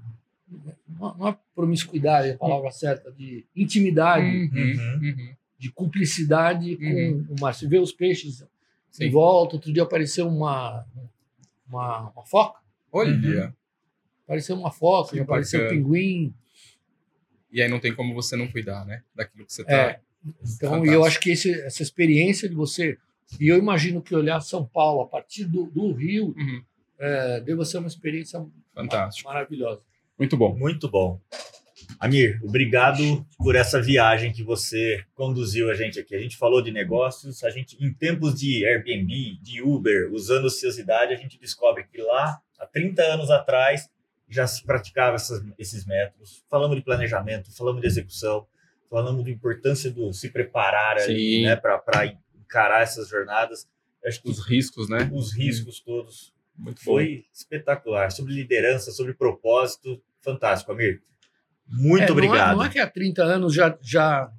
Não 0.99 1.29
é 1.29 1.37
promiscuidade 1.55 2.29
é 2.29 2.33
a 2.33 2.39
palavra 2.39 2.71
certa, 2.71 3.11
de 3.13 3.45
intimidade, 3.55 4.27
Uhum, 4.27 4.99
uhum. 5.03 5.35
de 5.59 5.71
cumplicidade 5.73 6.77
Uhum. 6.81 7.25
com 7.27 7.35
o 7.35 7.41
mar. 7.41 7.55
Você 7.55 7.67
vê 7.69 7.79
os 7.79 7.93
peixes 7.93 8.45
Sim. 8.91 9.05
em 9.05 9.11
volta. 9.11 9.57
Outro 9.57 9.73
dia 9.73 9.83
apareceu 9.83 10.29
uma, 10.29 10.85
uma, 11.69 12.11
uma 12.11 12.25
foca, 12.27 12.61
Olha. 12.93 13.55
apareceu 14.25 14.57
uma 14.57 14.71
foca, 14.71 15.17
já 15.17 15.23
apareceu 15.23 15.61
bacana. 15.61 15.81
pinguim. 15.81 16.35
E 17.53 17.63
aí 17.63 17.69
não 17.69 17.79
tem 17.81 17.95
como 17.95 18.13
você 18.15 18.37
não 18.37 18.49
cuidar, 18.49 18.85
né? 18.85 19.03
Daquilo 19.15 19.47
que 19.47 19.53
você 19.53 19.65
tá. 19.65 19.73
É, 19.73 20.01
Então, 20.57 20.71
Fantástico. 20.71 20.87
eu 20.95 21.05
acho 21.05 21.21
que 21.21 21.31
esse, 21.31 21.53
essa 21.63 21.83
experiência 21.83 22.49
de 22.49 22.55
você. 22.55 22.97
E 23.41 23.49
eu 23.49 23.57
imagino 23.59 24.01
que 24.03 24.15
olhar 24.15 24.41
São 24.41 24.65
Paulo 24.65 25.01
a 25.03 25.07
partir 25.07 25.45
do, 25.45 25.67
do 25.67 25.93
Rio 25.93 26.35
Uhum. 26.37 26.63
é, 26.99 27.41
deva 27.41 27.65
ser 27.65 27.79
uma 27.79 27.89
experiência 27.89 28.45
Fantástico. 28.75 29.29
maravilhosa. 29.29 29.81
Muito 30.19 30.37
bom. 30.37 30.57
Muito 30.57 30.89
bom. 30.89 31.21
Amir, 32.01 32.41
obrigado 32.43 33.25
por 33.39 33.55
essa 33.55 33.81
viagem 33.81 34.33
que 34.33 34.43
você 34.43 35.05
conduziu 35.15 35.71
a 35.71 35.75
gente 35.75 35.99
aqui. 36.01 36.15
A 36.15 36.19
gente 36.21 36.37
falou 36.37 36.61
de 36.63 36.71
negócios, 36.73 37.45
a 37.45 37.51
gente 37.51 37.77
em 37.85 37.93
tempos 37.93 38.35
de 38.35 38.67
Airbnb, 38.67 39.39
de 39.43 39.63
Uber, 39.63 40.11
usando 40.13 40.47
ociosidade, 40.47 41.13
a 41.13 41.17
gente 41.17 41.39
descobre 41.39 41.85
que 41.85 42.01
lá, 42.01 42.41
há 42.59 42.67
30 42.67 43.03
anos 43.03 43.31
atrás, 43.31 43.89
já 44.29 44.47
se 44.47 44.65
praticava 44.65 45.15
essas- 45.17 45.43
esses 45.59 45.85
métodos. 45.87 46.45
Falamos 46.51 46.77
de 46.77 46.83
planejamento, 46.83 47.55
falamos 47.55 47.81
de 47.81 47.87
execução, 47.87 48.47
falamos 48.89 49.25
da 49.25 49.31
importância 49.31 49.91
do 49.91 50.13
se 50.13 50.29
preparar 50.31 50.97
ali, 50.99 51.43
né, 51.43 51.57
para 51.57 52.07
encarar 52.41 52.83
essas 52.83 53.09
jornadas. 53.09 53.69
Acho 54.05 54.23
que 54.23 54.31
Os 54.31 54.47
riscos, 54.47 54.89
né? 54.89 55.11
os 55.13 55.33
riscos 55.35 55.81
todos 55.81 56.33
Muito 56.57 56.79
bom. 56.79 56.93
foi 56.93 57.25
espetacular. 57.33 58.11
Sobre 58.13 58.33
liderança, 58.35 58.91
sobre 58.93 59.15
propósito, 59.15 60.01
fantástico, 60.21 60.71
Amir. 60.73 61.03
Muito 61.69 62.05
É, 62.05 62.07
não 62.07 62.09
é- 62.09 62.13
obrigado. 62.13 62.57
Não 62.57 62.65
é, 62.65 62.69
que 62.69 62.79
há 62.79 62.87
30 62.89 63.23
anos 63.25 63.53
já, 63.53 63.77
já, 63.83 64.31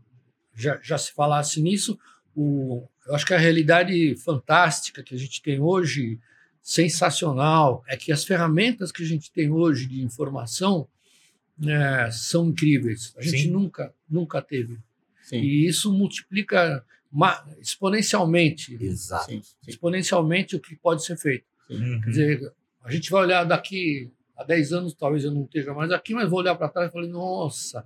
já, 0.55 0.79
já 0.81 0.97
se 0.97 1.11
falasse 1.11 1.61
nisso. 1.61 1.99
O, 2.35 2.87
eu 3.05 3.15
acho 3.15 3.25
que 3.25 3.33
a 3.33 3.37
realidade 3.37 4.15
fantástica 4.15 5.03
que 5.03 5.13
a 5.13 5.17
gente 5.17 5.41
tem 5.41 5.59
hoje, 5.59 6.17
sensacional, 6.61 7.83
é 7.87 7.97
que 7.97 8.11
as 8.11 8.23
ferramentas 8.23 8.91
que 8.91 9.03
a 9.03 9.05
gente 9.05 9.31
tem 9.31 9.51
hoje 9.51 9.87
de 9.87 10.01
informação 10.01 10.87
né, 11.59 12.09
são 12.11 12.47
incríveis. 12.49 13.13
A 13.17 13.21
gente 13.21 13.43
Sim. 13.43 13.51
nunca, 13.51 13.93
nunca 14.09 14.41
teve. 14.41 14.77
Sim. 15.23 15.37
E 15.41 15.67
isso 15.67 15.91
multiplica 15.91 16.83
ma- 17.11 17.43
exponencialmente, 17.59 18.77
Exato. 18.81 19.25
Sim, 19.31 19.41
sim. 19.41 19.55
exponencialmente 19.67 20.55
o 20.55 20.59
que 20.59 20.75
pode 20.75 21.03
ser 21.03 21.17
feito. 21.17 21.45
Uhum. 21.69 21.99
Quer 22.01 22.09
dizer, 22.09 22.53
a 22.83 22.91
gente 22.91 23.09
vai 23.11 23.23
olhar 23.23 23.43
daqui 23.43 24.11
a 24.35 24.43
10 24.43 24.71
anos, 24.73 24.93
talvez 24.93 25.23
eu 25.23 25.31
não 25.31 25.43
esteja 25.43 25.73
mais 25.73 25.91
aqui, 25.91 26.13
mas 26.13 26.29
vou 26.29 26.39
olhar 26.39 26.55
para 26.55 26.69
trás 26.69 26.89
e 26.89 26.93
falei, 26.93 27.09
nossa, 27.09 27.83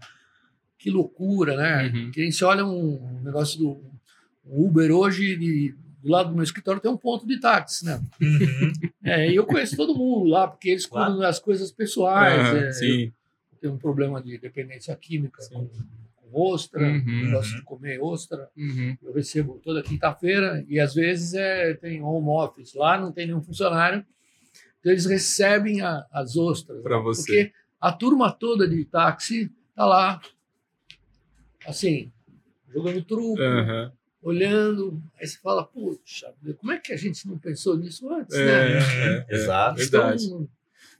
que 0.77 0.89
loucura, 0.91 1.55
né? 1.55 1.87
Uhum. 1.93 2.11
Que 2.11 2.29
olha 2.43 2.65
um 2.65 3.21
negócio 3.23 3.57
do 3.57 3.81
Uber 4.45 4.91
hoje, 4.91 5.33
e 5.33 5.71
do 6.03 6.09
lado 6.09 6.29
do 6.29 6.35
meu 6.35 6.43
escritório 6.43 6.81
tem 6.81 6.91
um 6.91 6.97
ponto 6.97 7.25
de 7.25 7.39
táxi, 7.39 7.85
né? 7.85 8.01
Uhum. 8.21 8.71
É, 9.03 9.31
e 9.31 9.35
eu 9.35 9.45
conheço 9.47 9.75
todo 9.75 9.95
mundo 9.95 10.25
lá, 10.29 10.47
porque 10.47 10.69
eles 10.69 10.85
Claro. 10.85 11.07
cuidam 11.13 11.21
das 11.27 11.39
coisas 11.39 11.71
pessoais. 11.71 12.39
Aham, 12.39 12.57
é, 12.57 12.71
sim. 12.71 13.11
Tenho 13.61 13.73
um 13.73 13.77
problema 13.77 14.21
de 14.21 14.37
dependência 14.37 14.95
química 14.95 15.41
com, 15.49 15.67
com 16.15 16.29
ostra, 16.51 16.81
Uhum. 16.81 17.31
gosto 17.31 17.55
de 17.55 17.61
comer 17.61 17.99
ostra. 18.01 18.49
Uhum. 18.57 18.97
Eu 19.03 19.13
recebo 19.13 19.59
toda 19.63 19.83
quinta-feira 19.83 20.65
e 20.67 20.79
às 20.79 20.93
vezes 20.95 21.33
é, 21.35 21.73
tem 21.75 22.01
home 22.01 22.27
office. 22.29 22.73
Lá 22.73 22.99
não 22.99 23.11
tem 23.11 23.27
nenhum 23.27 23.41
funcionário. 23.41 24.05
Então 24.79 24.91
eles 24.91 25.05
recebem 25.05 25.81
a- 25.81 26.05
as 26.11 26.35
ostras. 26.35 26.81
Pra 26.81 26.97
né? 26.97 27.03
você. 27.03 27.21
Porque 27.21 27.53
a 27.79 27.91
turma 27.91 28.31
toda 28.31 28.67
de 28.67 28.83
táxi 28.85 29.51
tá 29.75 29.85
lá, 29.85 30.19
assim, 31.67 32.11
jogando 32.73 33.03
truco, 33.03 33.41
Aham. 33.41 33.91
olhando. 34.23 35.01
Aí 35.19 35.27
você 35.27 35.37
fala, 35.37 35.63
puxa, 35.65 36.33
como 36.57 36.71
é 36.71 36.79
que 36.79 36.93
a 36.93 36.97
gente 36.97 37.27
não 37.27 37.37
pensou 37.37 37.77
nisso 37.77 38.09
antes? 38.11 38.35
É, 38.35 38.45
né? 38.45 38.79
é, 38.79 39.25
é. 39.29 39.35
Exato. 39.35 39.77
verdade. 39.77 40.23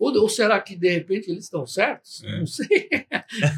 Ou, 0.01 0.11
ou 0.19 0.27
será 0.27 0.59
que 0.59 0.75
de 0.75 0.89
repente 0.89 1.29
eles 1.29 1.43
estão 1.43 1.63
certos? 1.67 2.23
É. 2.23 2.39
Não 2.39 2.47
sei. 2.47 2.89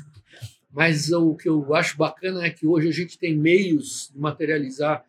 Mas 0.70 1.10
o 1.10 1.36
que 1.36 1.48
eu 1.48 1.74
acho 1.74 1.95
bacana 1.95 2.44
é 2.44 2.49
que 2.49 2.68
hoje 2.68 2.90
a 2.90 2.91
gente 2.91 3.18
tem 3.18 3.34
meios 3.34 4.11
de 4.14 4.20
materializar 4.20 5.06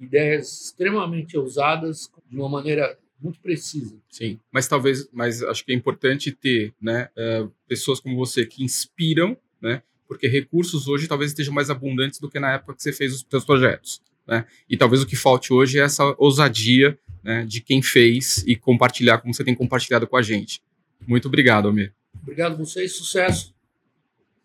ideias 0.00 0.64
extremamente 0.64 1.36
ousadas 1.36 2.10
de 2.30 2.36
uma 2.36 2.48
maneira 2.48 2.98
muito 3.20 3.38
precisa. 3.40 3.96
Sim, 4.08 4.38
mas 4.52 4.68
talvez, 4.68 5.08
mas 5.12 5.42
acho 5.42 5.64
que 5.64 5.72
é 5.72 5.74
importante 5.74 6.30
ter, 6.30 6.72
né, 6.80 7.08
eh, 7.16 7.48
pessoas 7.66 7.98
como 7.98 8.16
você 8.16 8.46
que 8.46 8.62
inspiram, 8.62 9.36
né, 9.60 9.82
porque 10.06 10.28
recursos 10.28 10.86
hoje 10.86 11.08
talvez 11.08 11.32
estejam 11.32 11.52
mais 11.52 11.68
abundantes 11.68 12.20
do 12.20 12.30
que 12.30 12.38
na 12.38 12.52
época 12.52 12.76
que 12.76 12.82
você 12.82 12.92
fez 12.92 13.12
os 13.12 13.26
seus 13.28 13.44
projetos, 13.44 14.00
né, 14.24 14.46
e 14.70 14.76
talvez 14.76 15.02
o 15.02 15.06
que 15.06 15.16
falte 15.16 15.52
hoje 15.52 15.80
é 15.80 15.82
essa 15.82 16.14
ousadia, 16.16 16.96
né, 17.24 17.44
de 17.44 17.60
quem 17.60 17.82
fez 17.82 18.44
e 18.46 18.54
compartilhar 18.54 19.18
como 19.18 19.34
você 19.34 19.42
tem 19.42 19.54
compartilhado 19.54 20.06
com 20.06 20.16
a 20.16 20.22
gente. 20.22 20.62
Muito 21.06 21.28
obrigado, 21.28 21.68
Almir. 21.68 21.92
Obrigado 22.22 22.52
a 22.52 22.56
vocês, 22.56 22.96
sucesso. 22.96 23.54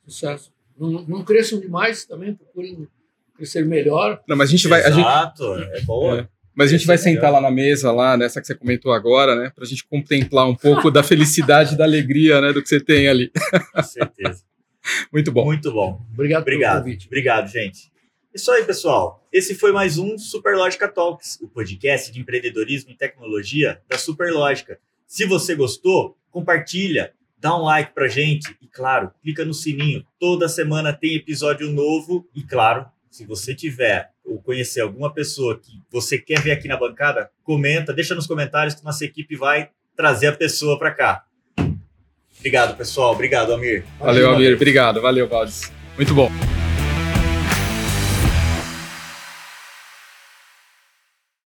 Sucesso. 0.06 0.52
Não, 0.78 0.90
não 1.04 1.24
cresçam 1.24 1.60
demais 1.60 2.06
também, 2.06 2.34
procurem 2.34 2.88
crescer 3.36 3.66
melhor. 3.66 4.22
Não, 4.28 4.36
mas 4.36 4.50
a 4.50 4.52
gente 4.52 4.68
vai, 4.68 4.82
a 4.84 4.90
gente, 4.90 5.00
Exato. 5.00 5.54
É 5.56 5.82
boa. 5.82 6.22
É. 6.22 6.28
mas 6.56 6.70
a 6.70 6.78
gente 6.78 6.86
vai 6.86 6.98
sentar 6.98 7.32
lá 7.32 7.42
na 7.42 7.52
mesa, 7.52 7.92
lá 7.92 8.16
nessa 8.18 8.40
que 8.40 8.48
você 8.48 8.56
comentou 8.56 8.92
agora, 8.92 9.36
né, 9.36 9.52
para 9.54 9.64
a 9.64 9.68
gente 9.68 9.86
contemplar 9.86 10.48
um 10.48 10.56
pouco 10.56 10.90
da 10.92 11.04
felicidade, 11.04 11.78
da 11.78 11.84
alegria, 11.84 12.42
né, 12.42 12.54
do 12.54 12.62
que 12.62 12.70
você 12.70 12.80
tem 12.80 13.08
ali. 13.08 13.32
Com 13.74 13.84
certeza. 13.84 14.44
Muito 15.12 15.32
bom. 15.32 15.46
Muito 15.46 15.72
bom. 15.72 16.02
Obrigado, 16.14 16.44
pelo 16.44 16.56
Obrigado. 16.58 16.84
convite. 16.84 17.08
Obrigado, 17.08 17.48
gente. 17.50 17.92
Isso 18.34 18.52
aí, 18.52 18.64
pessoal. 18.64 19.26
Esse 19.32 19.56
foi 19.56 19.72
mais 19.72 19.98
um 19.98 20.18
Superlógica 20.18 20.88
Talks, 20.88 21.40
o 21.42 21.48
podcast 21.48 22.12
de 22.12 22.20
empreendedorismo 22.20 22.92
e 22.92 22.96
tecnologia 22.96 23.80
da 23.88 23.98
Superlógica. 23.98 24.80
Se 25.08 25.26
você 25.26 25.56
gostou, 25.56 26.18
compartilha, 26.34 27.14
dá 27.38 27.56
um 27.56 27.62
like 27.62 27.94
pra 27.94 28.08
gente 28.08 28.58
e, 28.62 28.68
claro, 28.68 29.12
clica 29.22 29.46
no 29.46 29.54
sininho. 29.54 30.04
Toda 30.20 30.50
semana 30.50 30.92
tem 30.92 31.16
episódio 31.16 31.72
novo 31.72 32.28
e, 32.36 32.42
claro, 32.42 32.86
se 33.10 33.26
você 33.26 33.54
tiver 33.54 34.10
ou 34.26 34.42
conhecer 34.42 34.82
alguma 34.82 35.14
pessoa 35.14 35.60
que 35.60 35.72
você 35.92 36.18
quer 36.18 36.42
ver 36.42 36.52
aqui 36.52 36.68
na 36.68 36.78
bancada, 36.78 37.30
comenta, 37.44 37.94
deixa 37.94 38.16
nos 38.16 38.26
comentários 38.26 38.74
que 38.74 38.84
nossa 38.84 39.06
equipe 39.06 39.36
vai 39.36 39.70
trazer 39.96 40.28
a 40.28 40.34
pessoa 40.34 40.80
para 40.80 40.92
cá. 40.92 41.24
Obrigado, 42.40 42.76
pessoal. 42.76 43.14
Obrigado, 43.14 43.54
Amir. 43.54 43.86
Valeu, 44.00 44.34
Amir. 44.34 44.56
Obrigado. 44.56 45.02
Valeu, 45.02 45.28
Valdes. 45.28 45.72
Muito 45.96 46.14
bom. 46.14 46.30